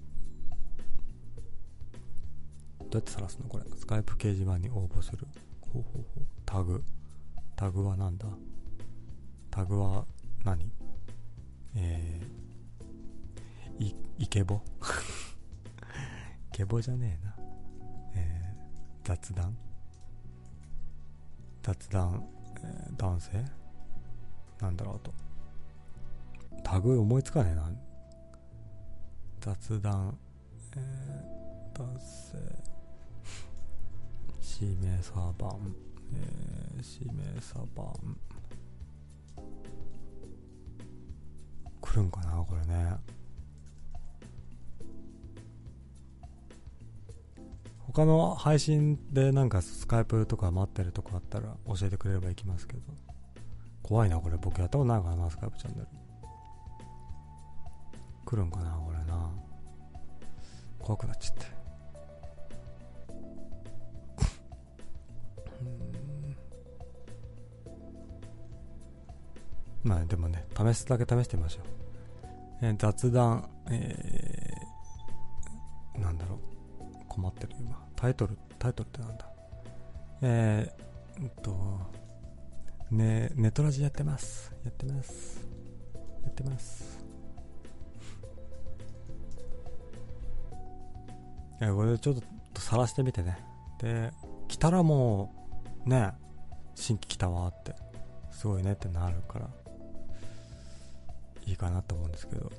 [2.79, 3.65] どうやって晒すのこれ？
[3.77, 5.27] スカイプ掲示板に応募する。
[5.61, 6.25] ほうほうほう。
[6.47, 6.83] タグ。
[7.55, 8.25] タグはなんだ？
[9.51, 10.07] タグは
[10.43, 10.71] 何？
[11.75, 14.55] えー、い、イケボ？
[16.49, 17.32] イケボじゃねえな。
[19.03, 19.57] 雑談？
[21.61, 22.25] 雑談、
[22.63, 23.43] えー男性？
[24.61, 25.13] なんだろうと。
[26.63, 27.69] タグ思いつかねえな。
[29.41, 30.17] 雑談、
[30.77, 32.37] えー、男性、
[34.61, 35.75] 指名サーバン、
[36.13, 38.17] えー、指名サーバン？
[41.81, 42.95] 来るんかなこれね。
[47.87, 52.81] 他の配信でなんかスカイプとか待ってるとこあったら教えてくれれば行きますけど。
[53.83, 54.37] 怖いな、これ。
[54.37, 55.87] 僕やったことないからな、スカイプチャンネル。
[58.25, 59.29] 来るんかな、これな。
[60.79, 61.45] 怖くなっちゃって。
[69.83, 71.63] まあでもね、試すだけ試してみましょう。
[72.61, 76.52] えー雑談、えー、なんだろう。
[77.13, 77.85] 困ってる今。
[77.95, 79.29] タイトル、タイトルってなんだ？
[80.21, 81.79] えー、うんと、
[82.91, 84.53] ね、ネトラジやってます。
[84.63, 85.45] やってます。
[86.23, 86.99] やってます。
[91.61, 92.15] いや、これちょっ
[92.53, 93.37] と晒してみてね。
[93.79, 94.11] で、
[94.47, 95.33] 来たらも
[95.85, 96.13] う、ね、
[96.75, 97.75] 新規来たわって、
[98.31, 99.49] すごいねってなるから、
[101.45, 102.51] いいかなと思うんですけど。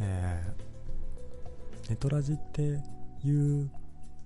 [0.00, 2.62] えー、ネトラジって
[3.24, 3.70] いう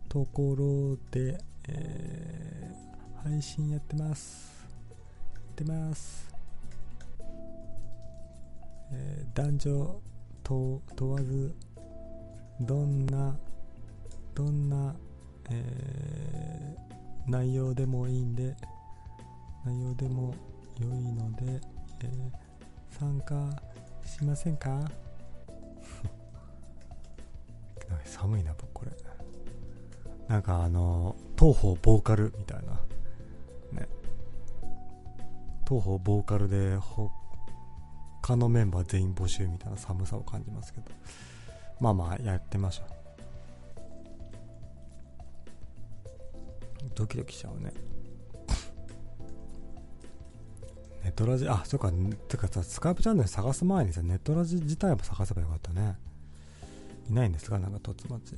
[0.09, 1.39] ところで、
[1.69, 4.65] えー配信やってます。
[5.35, 6.33] やってます。
[8.93, 10.01] えー男女
[10.43, 11.55] と問わず、
[12.61, 13.37] どんな、
[14.35, 14.95] どんな、
[15.51, 18.57] えー内容でもいいんで、
[19.67, 20.35] 内容でも
[20.81, 21.61] 良いので、
[22.01, 22.31] えー
[22.99, 23.63] 参加
[24.07, 24.91] しませんか？
[27.89, 28.93] な寒いな、僕これ。
[30.29, 32.75] なんかあの、東方ボーカルみたいな。
[33.81, 33.89] ね。
[35.67, 40.91] 東方ボーカルで、他のメンバー全員募集みたいな寒さを感じますけど。
[41.81, 42.87] まあまあ、やってましょう。
[46.95, 47.73] ドキドキしちゃうね。
[51.05, 51.91] ネットラジ、あ、そっか、
[52.29, 55.97] てかさ、スカイプチャンネル探す前にさ、ネットラジ自体も探せばよかったね。
[57.09, 57.59] いないんですか？
[57.59, 58.37] なんか、とつまち。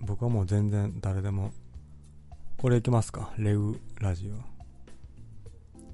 [0.00, 1.52] 僕はもう全然誰でも。
[2.58, 3.32] これいきますか？
[3.38, 4.34] レウラジオ。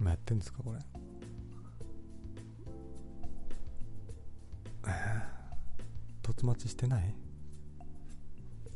[0.01, 0.63] 今やってんですか？
[0.65, 0.79] これ。
[4.89, 4.93] えー、
[6.23, 7.15] とつまちしてない？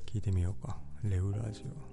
[0.06, 0.76] 聞いてみようか。
[1.02, 1.90] レウラジオ。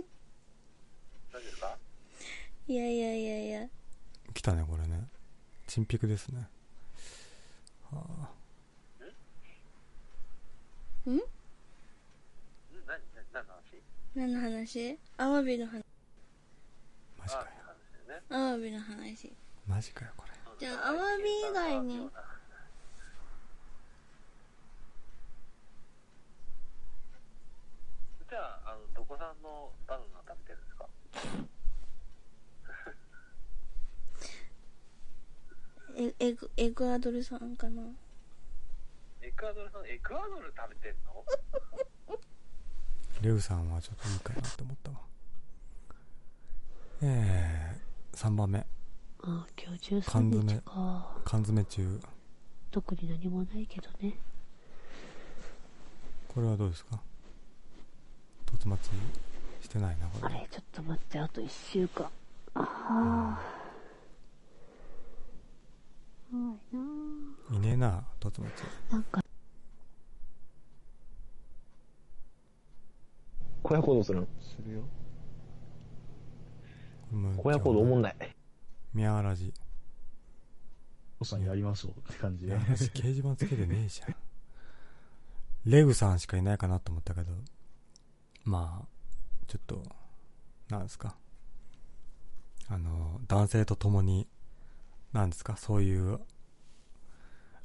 [2.66, 3.68] いやいやいやいや。
[4.32, 5.06] 来たねこれね。
[5.66, 6.48] チンピクですね。
[7.92, 8.30] はあ。
[14.14, 14.32] 何？
[14.32, 14.98] の話？
[15.18, 15.84] アワビの話。
[17.18, 17.46] マジかよ。
[18.30, 19.32] アワビの話。
[19.66, 20.32] マジかよこれ。
[20.58, 22.08] じゃあ、アワビ以外に。
[28.30, 30.88] じゃあ、あの、どこさんのバナナ食べてるんですか？
[35.96, 37.82] エエグエクアドルさんかな？
[39.22, 41.24] エクアドルさん、エクアドル食べてんの？
[43.22, 45.00] レウさんはちょっといいかなって思ったわ
[47.02, 48.58] えー、3番目
[49.22, 51.16] あ今日缶13詰日か。
[51.24, 52.00] 缶詰中
[52.70, 54.18] 特に何もないけどね。
[56.28, 57.00] これはどうですか？
[58.46, 58.90] とつまち
[59.62, 62.06] してないなこれあれ、ちょっと待って、あと1週間。
[62.54, 63.63] ああ。
[66.34, 66.76] 怖い
[67.52, 68.38] ないねえなとつ
[68.90, 69.20] なんか、
[73.62, 74.26] 荒野行動するの？
[74.40, 74.82] するよ。
[77.12, 78.16] 荒野行動おもんない。
[78.92, 79.54] ミャーラジ
[81.20, 82.64] おっさんやりますよって感じでミャ。
[82.66, 84.16] ーラジ掲示板つけてねえじゃん
[85.66, 87.32] レグさんしかいないかなと思ったけど、
[88.44, 88.86] まあ、
[89.46, 89.82] ちょっと、
[90.68, 91.16] なんですか。
[92.68, 94.28] あの、男性と共に、
[95.14, 96.20] なんですか、そういう、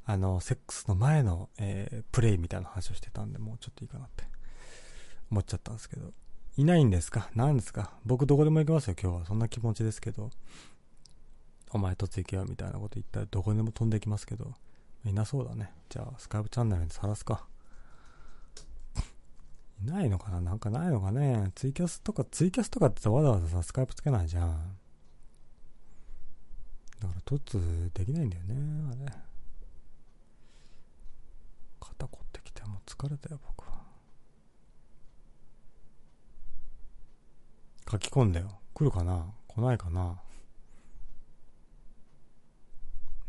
[0.06, 4.24] あの、セックスの前の、えー、プレイみたいな話をしてたんで、もうちょっといいかなって
[5.30, 6.12] 思っちゃったんですけど。
[6.56, 7.30] いないんですか？
[7.34, 7.92] 何ですか？
[8.04, 9.26] 僕どこでも行きますよ、今日は。
[9.26, 10.30] そんな気持ちですけど。
[11.72, 14.54] お前とつ行けよ、みたいなこと言ったらどこでも飛んできますけど。
[15.04, 15.72] いなそうだね。
[15.88, 17.46] じゃあ、スカイプチャンネルで晒すか。
[19.82, 20.40] いないのかな？
[20.40, 21.52] なんかないのかね？
[21.54, 24.78] ツイキャスとか、ツイキャスとかってわざわざさ、スカイプつけないじゃん。
[27.00, 28.54] だから、トツできないんだよね、
[29.04, 29.12] あれ。
[31.80, 33.80] 肩凝ってきて、もう疲れたよ、僕は。
[37.90, 38.60] 書き込んだよ。
[38.74, 39.32] 来るかな？
[39.48, 40.20] 来ないかな？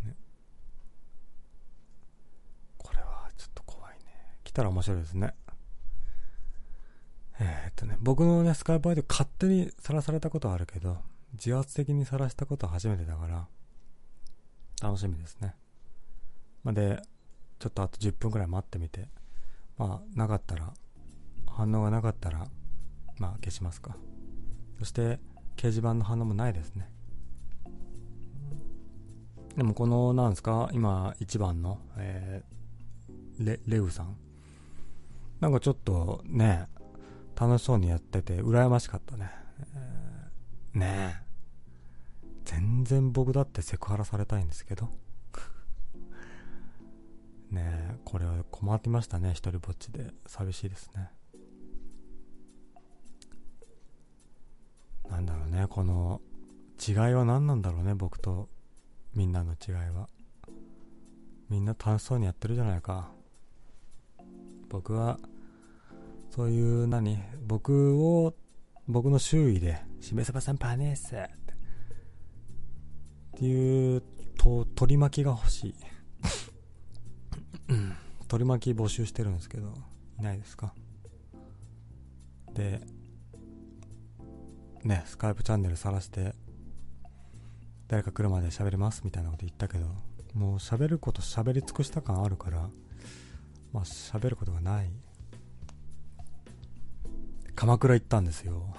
[0.06, 0.16] ね。
[2.78, 4.38] これはちょっと怖いね。
[4.44, 5.34] 来たら面白いですね。
[7.40, 10.98] えー、っとね、僕のね、スカイプ相手勝手にさらされたことはあるけど、
[11.34, 13.48] 自発的にさらしたことは初めてだから、
[14.82, 15.56] 楽しみですね。
[16.64, 17.02] ま、で、
[17.60, 19.08] ちょっとあと10分くらい待ってみて、
[19.78, 20.74] まあ、なかったら、
[21.48, 22.48] 反応がなかったら、
[23.20, 23.96] まあ、消しますか。
[24.80, 25.20] そして、
[25.56, 26.90] 掲示板の反応もないですね。
[29.56, 34.18] でも、この、なんですか、今、1番の、えー、レ、レウさん。
[35.40, 36.68] なんかちょっと、ね、
[37.40, 39.30] 楽しそうにやってて、羨ましかったね。
[39.76, 41.31] えー、ねえ。
[42.52, 44.90] 全然僕だってセクハラされたいんですけど。
[47.50, 50.14] ねえ、これは困ってましたね、一人ぼっちで。
[50.26, 51.12] 寂しいですね。
[55.10, 56.22] なんだろうね、この
[56.86, 58.50] 違いは何なんだろうね、僕と
[59.16, 60.10] みんなの違いは。
[61.48, 63.14] みんな楽しそうにやってるじゃないか。
[64.68, 65.20] 僕は
[66.30, 68.34] そういう何僕を、
[68.88, 71.16] 僕の周囲で、しめさばさんパネース
[73.42, 74.04] っていう
[74.38, 75.76] と、取り巻きが欲しい。
[78.28, 79.74] 取り巻き募集してるんですけど、
[80.20, 80.76] いないですか？
[82.54, 82.82] で、
[84.84, 86.36] ね、スカイプチャンネル晒して、
[87.88, 89.02] 誰か来るまで喋ります？
[89.04, 89.88] みたいなこと言ったけど、
[90.36, 92.70] もう喋ること喋り尽くした感あるから、
[93.74, 94.92] まあ喋ることがない
[97.56, 98.76] 鎌倉行ったんですよ。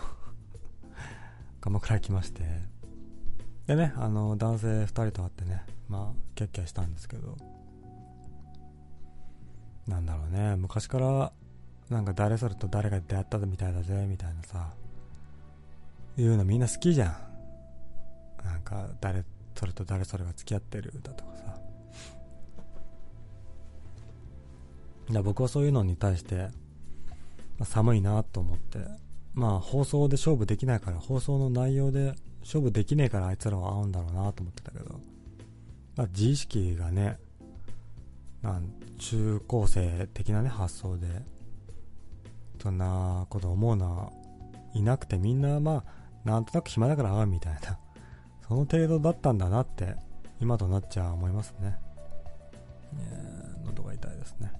[1.60, 2.70] 鎌倉行きまして。
[3.66, 7.36] でね、あの、男性2人と会ってね、まあ、キャッキャしたんですけど、
[9.86, 11.32] なんだろうね、昔から、
[11.90, 14.72] なんか誰それと誰が出会ったみたいだぜ、みたいなさ、
[16.18, 17.16] いうのみんな好きじゃん。
[18.44, 21.42] なんか、誰それと誰それが付き合ってるだとかさ。
[25.22, 26.48] 僕はそういうのに対して、
[27.58, 28.78] まあ、寒いなと思って、
[29.34, 35.00] まあ放送で勝負できないから、放送の内容で勝負できねえからあいつらは合うんだろうなと思ってたけど、
[35.96, 37.18] まあ、自意識がね、
[38.42, 41.06] なん中高生的なね、発想で、
[42.62, 44.12] そんなこと思うのは
[44.74, 45.84] いなくてみんなま
[46.24, 47.78] あ、なんとなく暇だから会うみたいな、
[48.46, 49.96] その程度だったんだなって、
[50.40, 51.78] 今となっちゃ思いますね。
[53.64, 54.52] 喉が痛いですね。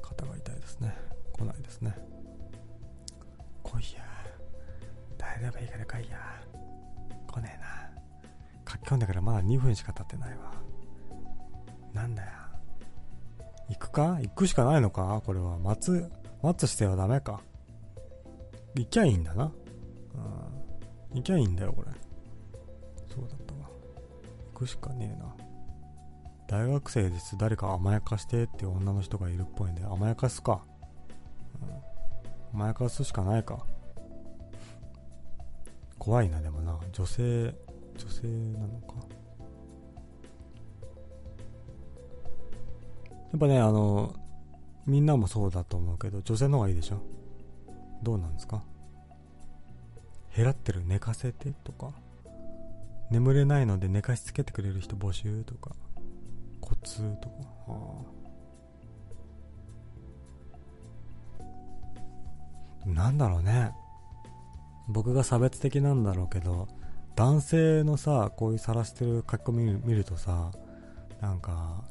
[0.00, 1.10] 肩が痛いですね。
[1.40, 1.94] 来ないですね
[3.62, 4.02] 来いや
[5.16, 6.18] 耐えればいいから来いや
[7.30, 7.90] 来ねえな。
[8.68, 10.52] 書き込んでからまだ2分しか経ってないわ。
[11.92, 12.28] なんだよ。
[13.68, 14.18] 行くか？
[14.20, 15.22] 行くしかないのか？
[15.24, 15.58] これは。
[15.58, 16.10] 待つ
[16.42, 17.40] 待つしてはダメか。
[18.74, 19.44] 行きゃいいんだな。
[19.44, 19.48] う
[21.14, 21.16] ん。
[21.16, 21.88] 行きゃいいんだよこれ。
[23.08, 23.68] そうだったわ。
[24.54, 25.34] 行くしかねえな。
[26.48, 27.36] 大学生です。
[27.36, 30.62] 誰か甘やかしてって女の人がいるっぽいんで甘やかすか。
[32.52, 32.60] うん。
[32.60, 33.64] 甘やかすしかないか。
[36.00, 36.80] 怖いな、でもな。
[36.92, 37.54] 女性、女
[38.08, 38.26] 性
[38.58, 38.94] なのか。
[43.30, 44.14] やっぱね、あの、
[44.86, 47.00] みんなもそうだと思うけど、女性の方がいいでしょ。
[48.02, 48.64] どうなんですか？
[50.34, 50.82] 減らってる？
[50.84, 51.92] 寝かせてとか、
[53.10, 55.76] 眠れないので寝かしつけてくれる人募集とか、
[56.60, 57.34] コツとか、
[57.68, 57.72] あ
[62.86, 62.88] あ。
[62.88, 63.72] なんだろうね。
[64.90, 66.68] 僕が差別的なんだろうけど
[67.16, 70.50] 男性のさこういう晒してる書き込み見るとさ
[71.20, 71.84] なんか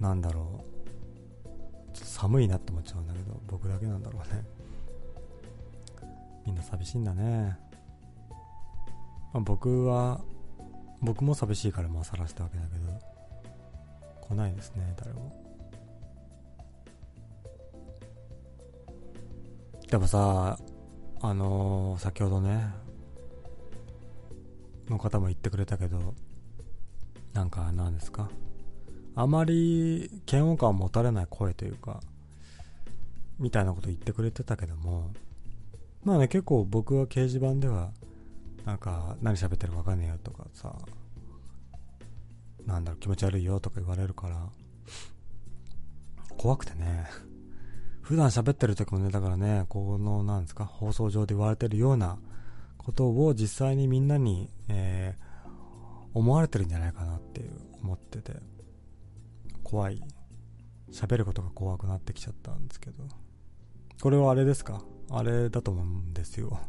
[0.00, 0.74] なんだろう。
[1.94, 4.44] ちょっと寒いなって思っちゃうんだけど僕だけなんだろうね。
[6.44, 7.56] みんな寂しいんだね、
[9.32, 10.20] まあ、僕は
[11.00, 13.00] 僕も寂しいからまあ晒したわけだけど
[14.28, 15.32] 来ないですね誰も。
[19.88, 20.58] でもさ
[21.26, 22.66] あのー先ほどね、
[24.90, 26.12] の方も言ってくれたけど、
[27.32, 28.28] なんか何ですか？
[29.14, 32.02] あまり嫌悪感を持たれない声というか、
[33.38, 35.14] みたいなこと言ってくれてたけども、
[36.02, 37.92] まあね、結構僕は掲示板では、
[38.66, 40.76] なんか何喋ってるか分かんねえよとかさ、
[42.66, 44.50] なんだろう気持ち悪いよとか言われるから、
[46.36, 47.06] 怖くてね、
[48.04, 52.18] 普段喋ってる時もね、だからね、この、なんですか、放送上で言われてるような
[52.78, 55.24] ことを実際にみんなに、えー
[56.16, 57.50] 思われてるんじゃないかなっていう
[57.82, 58.34] 思ってて、
[59.64, 60.00] 怖い。
[60.92, 63.02] 喋ることが怖くなってきちゃったんですけど。
[64.00, 64.84] これはあれですか？
[65.10, 66.60] あれだと思うんですよ。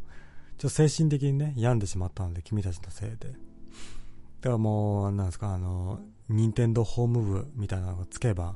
[0.57, 3.33] ちょっと精神的にね、病んでしまったので、君たちのせいで。
[3.33, 8.55] だからもう、なんですか、あの、任天堂ホーム部みたいなのがつけば、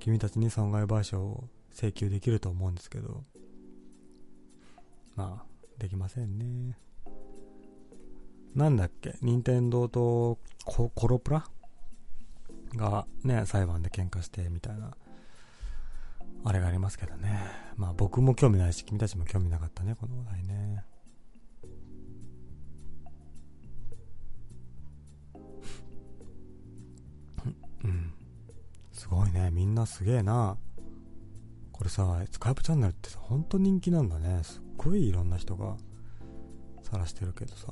[0.00, 3.22] 君たちに損害賠償を請求できると思うんですけど、
[5.14, 5.46] まあ、
[5.78, 6.78] できませんね。
[8.54, 11.44] なんだっけ、任天堂とココロプラ？
[12.74, 14.96] がね、裁判で喧嘩してみたいな、
[16.44, 17.38] あれがありますけどね。
[17.76, 20.84] まあ僕も興味ないし、君たちも興味なかったね、この話題ね。
[27.84, 28.12] うん。
[28.92, 29.50] すごいね。
[29.52, 30.56] みんなすげえな。
[31.76, 34.40] これさ、スカイプチャンネルってさ、ほんと人気なんだね。
[34.42, 35.76] すっごいいろんな人が
[36.82, 37.66] 晒してるけどさ。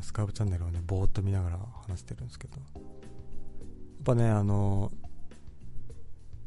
[0.00, 2.56] スカイプチャンネルをね、ぼーっと見ながら話してるんですけど。
[2.56, 4.90] やっぱね、あの、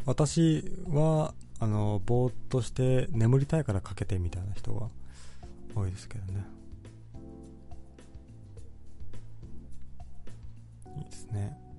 [0.06, 4.88] 私は、あの、ぼーっとして眠りたいからかけてみたいな人が
[5.76, 6.46] 多いですけどね。
[10.98, 11.71] いいですね。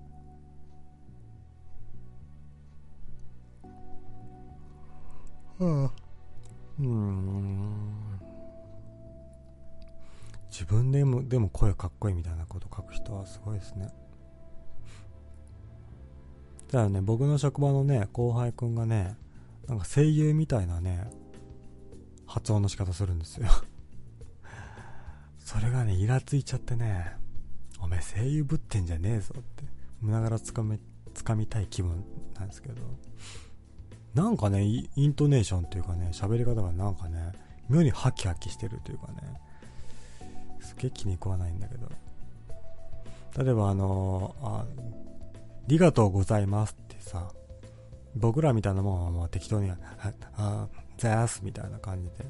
[5.63, 7.63] うん。
[10.51, 13.89] 自分でもでも声かっこいいみたいなこと書く人はすごいですね。
[16.69, 19.17] じゃあね、僕の職場のね、後輩くんがね、
[19.69, 21.11] なんか声優みたいなね、
[22.27, 23.47] 発音の仕方するんですよ。
[25.39, 27.17] それがね、イラついちゃってね、
[27.81, 29.65] おめえ声優ぶってんじゃねえぞって、
[30.01, 30.81] 胸がらつかめ、
[31.13, 32.83] つかみたい気分なんですけど、
[34.15, 37.33] なんかね、イントネーションというかね、喋り方がなんかね、
[37.69, 39.15] 妙にハキハキしてるというかね、
[40.61, 41.89] すげえ気に食わないんだけど。
[43.39, 44.67] 例えばあのあ、
[45.67, 47.33] りがとうございますってさ、
[48.15, 49.77] 僕らみたいなもんはもう適当に、 あ、
[50.37, 52.27] あ、ざーすみたいな感じで、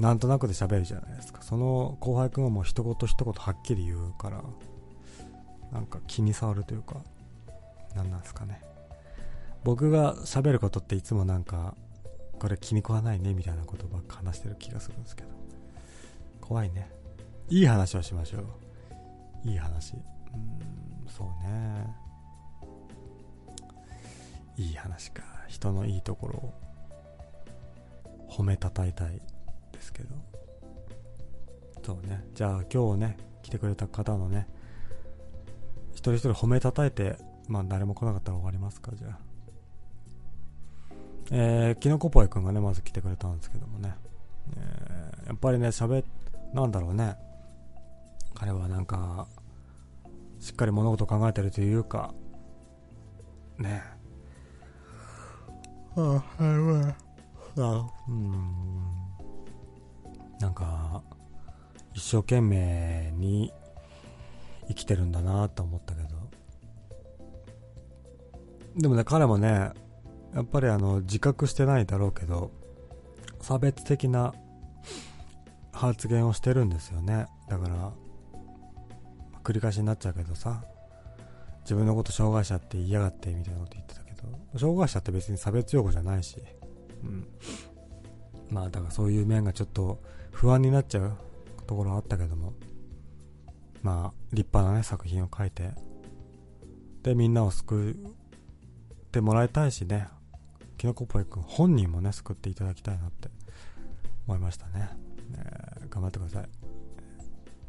[0.00, 1.42] なんとなくで喋るじゃないですか。
[1.42, 4.42] その後輩くんはもう一言一言はっきり言うから、
[5.70, 6.96] なんか気に障るというか、
[7.94, 8.71] なんなんですかね。
[9.64, 11.74] 僕が喋ることっていつもなんか、
[12.38, 15.28] これ気に食わないねみたいなことばっか話してる気がするんですけど。
[16.40, 16.90] 怖いね。
[17.48, 18.40] いい話をしましょ
[19.44, 19.48] う。
[19.48, 19.94] いい話。
[19.94, 21.86] うん、そうね。
[24.56, 25.22] いい話か。
[25.48, 26.54] 人のいいところを
[28.28, 29.20] 褒めたたえたい
[29.72, 30.08] ですけど。
[31.84, 32.24] そうね。
[32.34, 34.48] じゃあ今日ね、来てくれた方のね、
[35.92, 37.16] 一人一人褒めたたえて、
[37.48, 39.31] まあ誰も来なかったら終わりますか、じゃあ。
[41.30, 43.94] えー、キノコポイくんがね、まず来てくれたんですけどもね。
[44.56, 46.04] えー、やっぱりね、喋、
[46.52, 47.16] なんだろうね。
[48.34, 49.26] 彼はなんか、
[50.40, 52.12] しっかり物事を考えてるというか、
[53.58, 53.82] ね。
[55.96, 58.42] あ、はい、あ、うん。
[60.40, 61.02] なんか、
[61.94, 63.52] 一生懸命に
[64.68, 66.08] 生きてるんだなと思ったけど。
[68.76, 69.70] でもね、彼もね、
[70.34, 72.50] やっぱりあの、自覚してないだろうけど、
[73.40, 74.34] 差別的な
[75.72, 77.26] 発言をしてるんですよね。
[77.48, 77.92] だから、
[79.42, 80.64] 繰り返しになっちゃうけどさ、
[81.62, 86.42] 自分のこと障害者って言いやがってみたいなこと言ってたけど、障害者って別に差別用語じゃないし、
[87.02, 87.26] うん。
[88.50, 91.16] まあだからそういう面がちょっと不安になっちゃう
[91.66, 92.52] ところはあったけども、
[93.82, 95.70] まあ立派なね作品を書いて、
[97.02, 100.08] でみんなを救ってもらいたいしね、
[100.82, 103.28] キノコポイ君本人もね救っていただきたいなって
[104.26, 104.88] 思いましたね。
[105.32, 106.48] えー頑張ってください。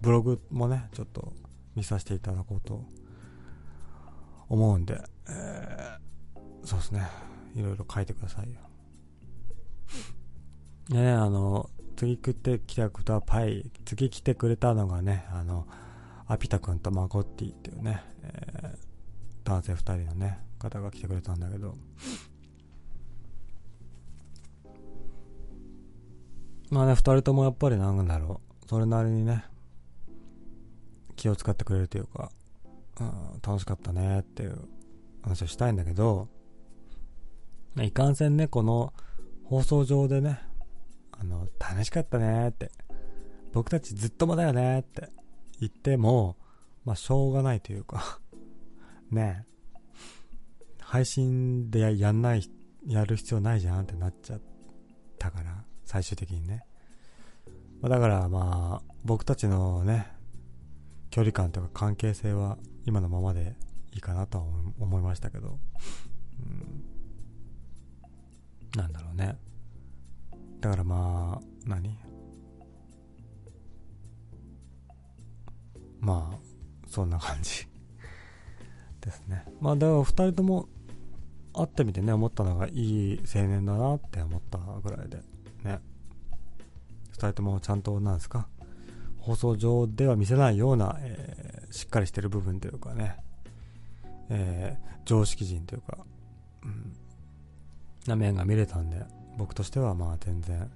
[0.01, 1.31] ブログもね、ちょっと
[1.75, 2.83] 見させていただこうと
[4.49, 7.07] 思うんで、えーそうですね。
[7.53, 8.61] いろいろ書いてくださいよ。
[10.89, 13.69] ねあの、次来てきたことはパイ。
[13.85, 15.67] 次来てくれたのがね、あの、
[16.25, 18.77] アピタ君とマゴッティっていうね、えー
[19.43, 21.75] 男性二人のね、方が来てくれたんだけど、
[26.73, 28.67] まあね、二人ともやっぱりなんだろう。
[28.67, 29.45] それなりにね、
[31.15, 32.31] 気を使ってくれるというか、
[32.99, 34.57] うん、楽しかったねっていう
[35.21, 36.29] 話をしたいんだけど、
[37.79, 38.91] いかんせんね、この
[39.43, 40.39] 放送上でね、
[41.11, 42.71] あの、楽しかったねって、
[43.51, 45.09] 僕たちずっともだよねって
[45.59, 46.37] 言っても、
[46.85, 48.19] まあ、しょうがないというか
[49.11, 49.45] ね
[50.79, 52.49] 配信でややんない、
[52.87, 54.41] やる必要ないじゃんってなっちゃっ
[55.19, 55.62] たから、
[55.93, 56.65] 最終的にね。
[57.79, 60.07] ま、だからまあ、僕たちのね、
[61.11, 63.55] 距離感とか関係性は今のままで
[63.91, 64.45] いいかなとは
[64.79, 65.59] 思いましたけど、
[66.39, 66.83] うん、
[68.75, 69.37] なんだろうね。
[70.61, 71.99] だからまあ、何？
[75.99, 76.39] まあ、
[76.89, 77.67] そんな感じ
[78.99, 79.45] ですね。
[79.61, 80.67] まあ、だから二人とも
[81.53, 85.21] 会ってみてね、思ったのがいい青年だなって思ったぐらいで、
[85.63, 85.79] ね。
[87.11, 88.47] 二人ともちゃんと、なんですか、
[89.19, 93.15] 放送上では見せないような、えー、しっかりしてる部分というかね、
[94.29, 95.97] えー、常識人というか、
[96.63, 96.93] うん、
[98.07, 99.05] な面が見れたんで、
[99.37, 100.69] 僕としてはまあ全然、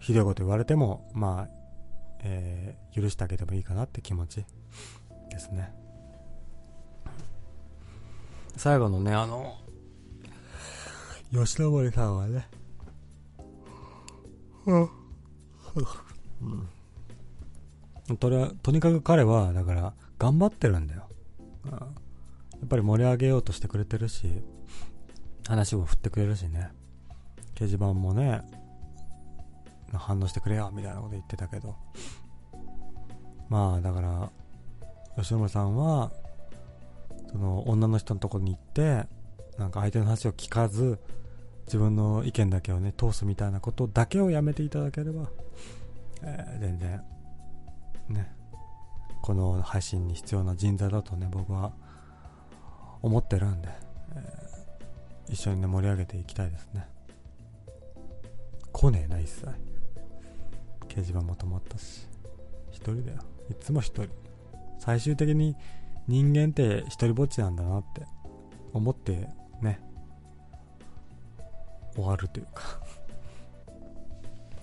[0.00, 1.58] ひどいこと言われても、まあ、
[2.20, 4.44] えー、許してあげてもいいかなって気持ち
[5.30, 5.72] ですね。
[8.56, 9.56] 最後のね、あの、
[11.32, 12.48] 吉野森さんはね、
[14.68, 16.46] う
[18.12, 18.18] ん。
[18.18, 21.08] とりとにかく彼は、だから、頑張ってるんだよ。
[21.64, 21.78] うん、や
[22.64, 24.42] っぱり盛り上げようとしてくれてるし、
[25.46, 26.70] 話も振ってくれるしね。
[27.54, 28.42] 掲示板もね、
[29.92, 31.74] 反応してくれよ、みたいなこと言ってたけど。
[33.48, 34.30] まあ、だから、
[35.16, 36.12] 吉野さんは、
[37.30, 39.06] その、女の人のとこに行って、
[39.56, 40.98] なんか相手の話を聞かず、
[41.68, 45.28] 自分の意見だけをね、通すみたいなことだけをやめていただければ、
[46.22, 47.04] えー、全然、
[48.08, 48.32] ね、
[49.20, 51.72] この配信に必要な人材だとね、僕は
[53.02, 53.68] 思ってるんで、
[54.16, 56.88] えー、一緒にね、盛り上げていきたいですね。
[58.72, 59.46] 来ねえな、一切。
[60.88, 62.08] 掲示板も止まったし。
[62.70, 63.18] 一人だよ。
[63.50, 64.08] いつも一人。
[64.78, 65.54] 最終的に
[66.06, 68.06] 人間って一人ぼっちなんだなって
[68.72, 69.28] 思って
[69.60, 69.80] ね、
[71.98, 72.80] 終わるというか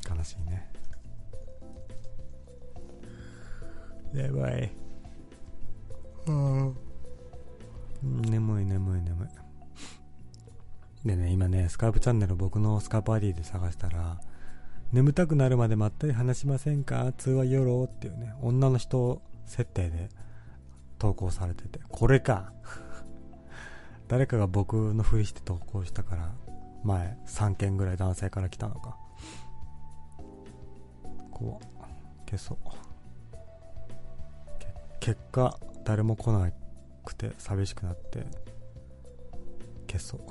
[0.16, 0.72] 悲しいね。
[4.14, 4.72] 眠い。
[6.28, 6.78] うん。
[8.04, 11.08] 眠い眠い眠い。
[11.08, 14.20] でね、今ね、スカイプチャンネル僕のスカイプ ID で探したら、
[14.94, 17.12] 眠たくなるまでまったり話しませんか？
[17.18, 20.10] 通話よろっていうね、女の人設定で
[20.98, 22.54] 投稿されてて、これか
[24.08, 26.32] 誰かが僕のふりして投稿したから、
[26.86, 28.98] 前3件ぐらい男性から来たのか。
[31.32, 31.66] こう、
[32.30, 32.58] 消そう。
[35.00, 36.52] 結果、誰も来な
[37.04, 38.26] くて寂しくなって、
[39.88, 40.22] 消そう。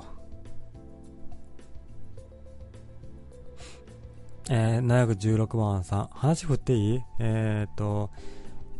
[4.49, 7.01] えー、716番さん、話振っていい？
[7.19, 8.11] えっ、と、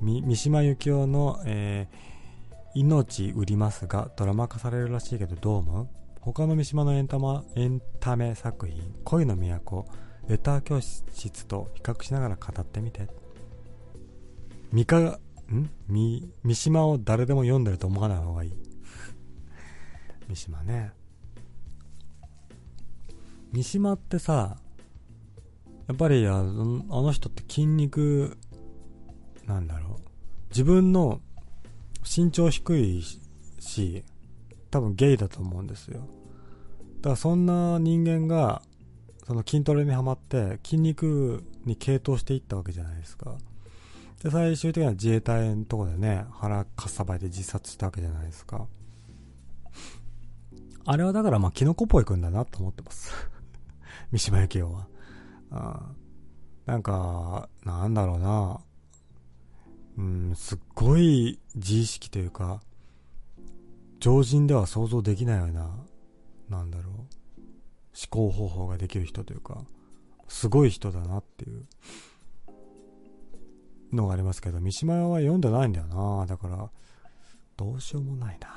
[0.01, 5.87] 三島由紀夫の、えー、命売りますが、ドラマ化されるらしいけど、どう思う？
[6.25, 9.85] 他の三島のエンタマ、エンタメ作品、恋の都、
[10.27, 13.07] レター教室と比較しながら語ってみて。
[14.71, 15.19] 三か、ん？
[15.87, 18.53] 三、三島を誰でも読んでると思わない方がいい。
[20.27, 20.93] 三島ね。
[23.51, 24.57] 三島ってさ、
[25.87, 28.35] やっぱりあのあの人って筋肉、
[29.45, 30.09] なんだろう。
[30.49, 31.21] 自分の
[32.03, 33.03] 身長低い
[33.59, 34.03] し、
[34.75, 36.01] 多分ゲイだと思うんですよ。
[36.97, 38.61] だからそんな人間が、
[39.25, 43.37] その筋トレにはまって筋肉に傾倒していったわけじゃないですか。
[44.21, 48.67] で、最終的には自衛隊のとこでね、腹かさばいて自殺したわけじゃないですか。
[50.83, 53.13] あれはだからまあキノコっぽいくんだなと思ってます。
[54.11, 54.87] 三島由紀夫は。
[55.51, 55.93] あ
[56.65, 58.59] なんか、なんだろうな。
[59.97, 62.61] うん、すっごい自意識というか、
[63.99, 65.69] 常人では想像できないような、
[66.49, 67.07] なんだろう、思
[68.09, 69.63] 考方法ができる人というか、
[70.27, 71.65] すごい人だなっていう
[73.93, 76.25] のがありますけど、三島は読んでないんだよな。
[76.25, 76.69] だから、
[77.57, 78.49] どうしようもないな。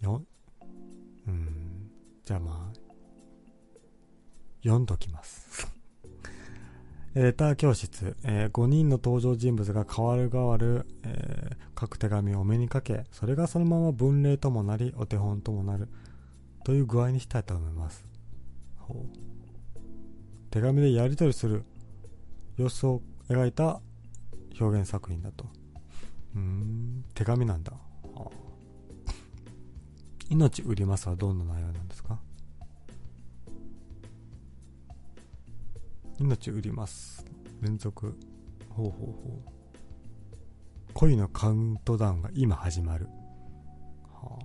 [0.00, 0.22] よ、
[1.26, 1.90] うん、
[2.24, 2.78] じゃあまあ、
[4.62, 5.43] 読んどきます。
[7.14, 15.88] レター教室、えー、5人の登場人物が変わる変わる、えー、書く手紙をお目にかけ、それがそのまま文例ともなり、お手本ともなる、
[16.64, 18.04] という具合にしたいと思います。
[20.50, 21.64] 手紙でやり取りする
[22.56, 23.80] 様子を描いた
[24.60, 25.46] 表現作品だと。
[26.34, 27.04] うん。
[27.14, 27.72] 手紙なんだ、
[30.30, 32.18] 命売りますはどんな内容なんですか？
[36.20, 37.24] 命売ります。
[37.60, 38.16] 連続
[38.70, 39.50] ほうほうほう
[40.94, 43.08] 恋のカウントダウンが今始まる。
[44.12, 44.44] はあ。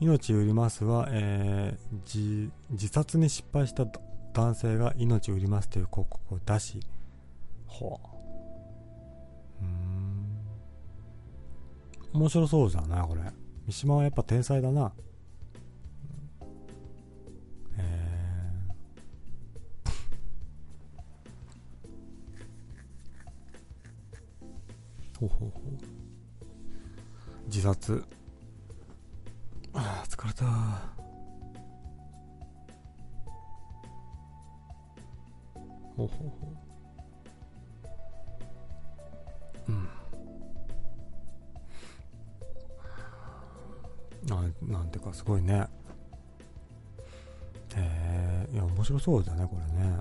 [0.00, 3.86] 命売りますは、えー自自殺に失敗した
[4.32, 6.80] 男性が命売りますという広告を出し
[7.68, 8.08] はあ。
[9.62, 10.36] うん。
[12.12, 13.20] 面白そうだなこれ。
[13.66, 14.92] 三島はやっぱ天才だな。
[25.20, 25.62] ほうほうほう。
[27.46, 28.04] 自殺。
[29.72, 30.44] ああ疲れた
[35.96, 36.52] ほうほうほ
[39.68, 39.72] う。
[39.72, 39.88] うん。
[44.30, 45.66] あなんていうかすごいね。
[47.76, 49.96] へえいや面白そうだねこれね。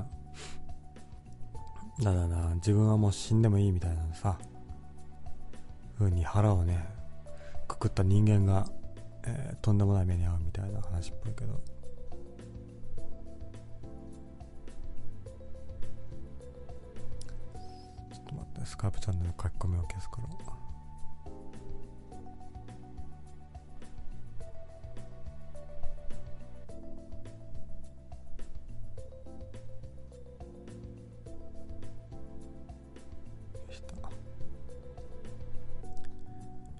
[2.03, 4.37] だだだ自分はもう死んでもいいみたいなさ。
[6.03, 6.85] 風に腹をね
[7.67, 8.67] くくった人間が、
[9.25, 11.61] えーとんでもない目に遭うみたいな話っぽいけど。
[18.11, 20.62] ちょっと待ってスカープチャンネル書き込みを消すから。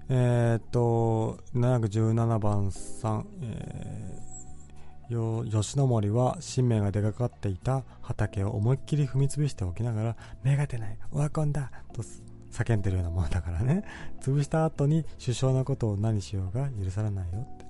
[0.08, 12.02] えー、っと717番さん、えー、よ吉野森は新名が出かかっていた畑を思いっきり踏み潰しておきながら芽が出ないオワコンだと
[12.52, 13.82] 叫んでるようなものだからね。
[14.22, 17.40] 潰した後に首相のことを何しようが許されないよ。
[17.40, 17.64] って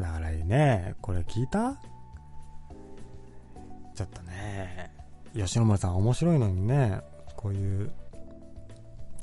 [0.00, 0.94] だからね。
[1.00, 1.80] これ聞いた？
[3.94, 4.90] ちょっとね
[5.34, 7.00] 吉野森さん面白いのにね
[7.36, 7.90] こういう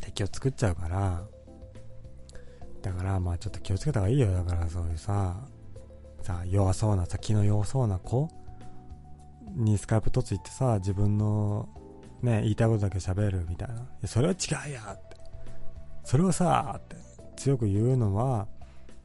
[0.01, 1.23] 敵を作っちゃうから
[2.81, 4.31] だからまあちょっと気をつけた方がいいよ。
[4.31, 5.35] だからそういうさ
[6.21, 8.29] さ弱そうなさ気の弱そうな子
[9.55, 11.69] にスカイプ突いてさ自分の
[12.21, 13.85] ね言いたいことだけ喋るみたいな。
[14.03, 15.17] いそれは違うやって。
[16.03, 16.95] それをさって。
[17.37, 18.47] 強く言うのは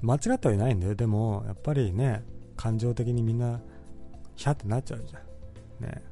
[0.01, 0.95] 間違ってはいないんだよ。
[0.95, 2.23] でもやっぱりね
[2.57, 3.61] 感情的にみんな
[4.37, 5.23] ヒャってなっちゃうじゃん。
[5.87, 6.03] ね。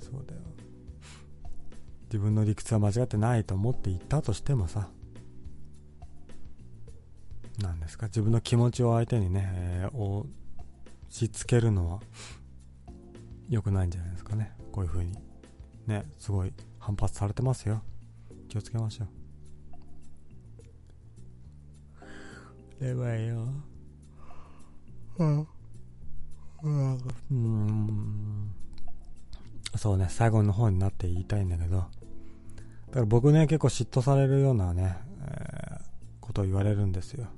[0.00, 0.40] そうだよ。
[2.06, 4.88] 自分の理屈は間違ってないと思って言ったとしてもさ
[7.58, 8.06] なんですか？
[8.06, 10.28] 自分の気持ちを相手にね、えー押
[11.08, 12.00] し付けるのは
[13.48, 14.52] 良くないんじゃないですかね。
[14.72, 15.14] こういう風に。
[15.86, 17.82] ねすごい反発されてますよ。
[18.48, 19.04] 気をつけましょ
[22.80, 22.84] う。
[22.84, 23.48] やばいよ。
[25.18, 25.48] うん
[26.62, 28.52] うん。
[29.76, 31.76] そうね最後の方になって言いたいんだけど。
[31.76, 35.86] だから僕ね結構嫉妬されるようなね、えー
[36.20, 37.28] ことを言われるんですよ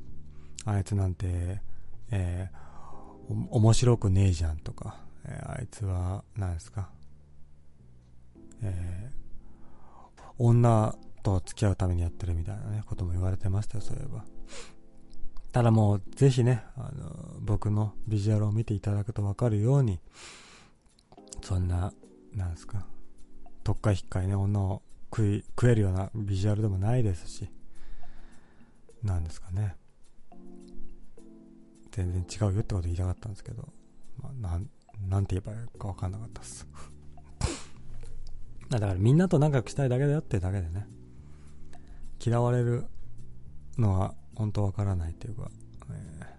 [0.68, 1.60] あいつなんて、
[2.10, 6.90] えー、面白くねえじゃんとか、えーあいつは、何ですか、
[8.62, 9.18] えー
[10.40, 14.24] 女と付き合うためにやってるみたいなね、ことも言われてましたよ、そういえば。
[15.50, 19.98] ただもう、ぜひね、あの、僕のビジュアルを見ていただくとわかるように、
[21.42, 21.92] そんな、
[22.34, 22.86] なんですか、
[23.64, 27.50] 特化引っかいね、女を食い、食えるようなビジュアルでもないですし、
[29.02, 29.74] なんですかね。
[31.90, 33.68] 全然違うよってこと言いたかったんですけど、
[34.22, 34.68] まあ、なん、
[35.08, 36.66] なんて言えばいいか分かんなかったっす。
[38.68, 40.86] だからみんなと仲良くしたいだけだよってだけでね、
[42.24, 42.86] 嫌われる
[43.78, 45.50] のは本当分からないっていうか、
[45.90, 46.36] え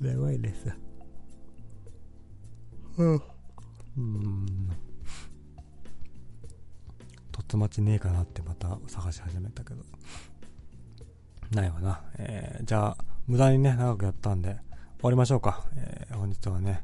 [0.00, 0.72] ー、やばいです。
[2.96, 3.22] うん。
[3.96, 4.46] うん。
[7.32, 9.84] とっつまちねえかなってまた探し始めたけど。
[11.50, 12.00] ないわな。
[12.18, 14.56] えー、じゃあ、無駄にね、長くやったんで、
[14.98, 15.64] 終わりましょうか。
[15.76, 16.82] えー、本日はね、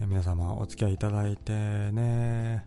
[0.00, 2.64] えー皆様お付き合いいただいてね、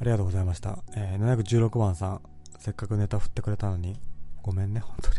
[0.00, 0.82] ありがとうございました。
[0.96, 2.20] えー、716番さん、
[2.58, 3.96] せっかくネタ振ってくれたのに、
[4.42, 5.16] ごめんね、本当に。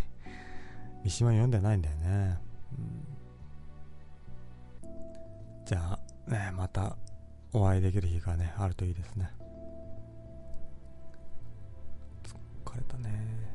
[1.06, 2.38] 三島読んでないんだよね。
[2.77, 2.85] うん、
[5.65, 6.97] じゃあ、ね、また
[7.53, 9.29] お会いできる日がね、あるといいですね。
[12.65, 13.54] 疲れたね。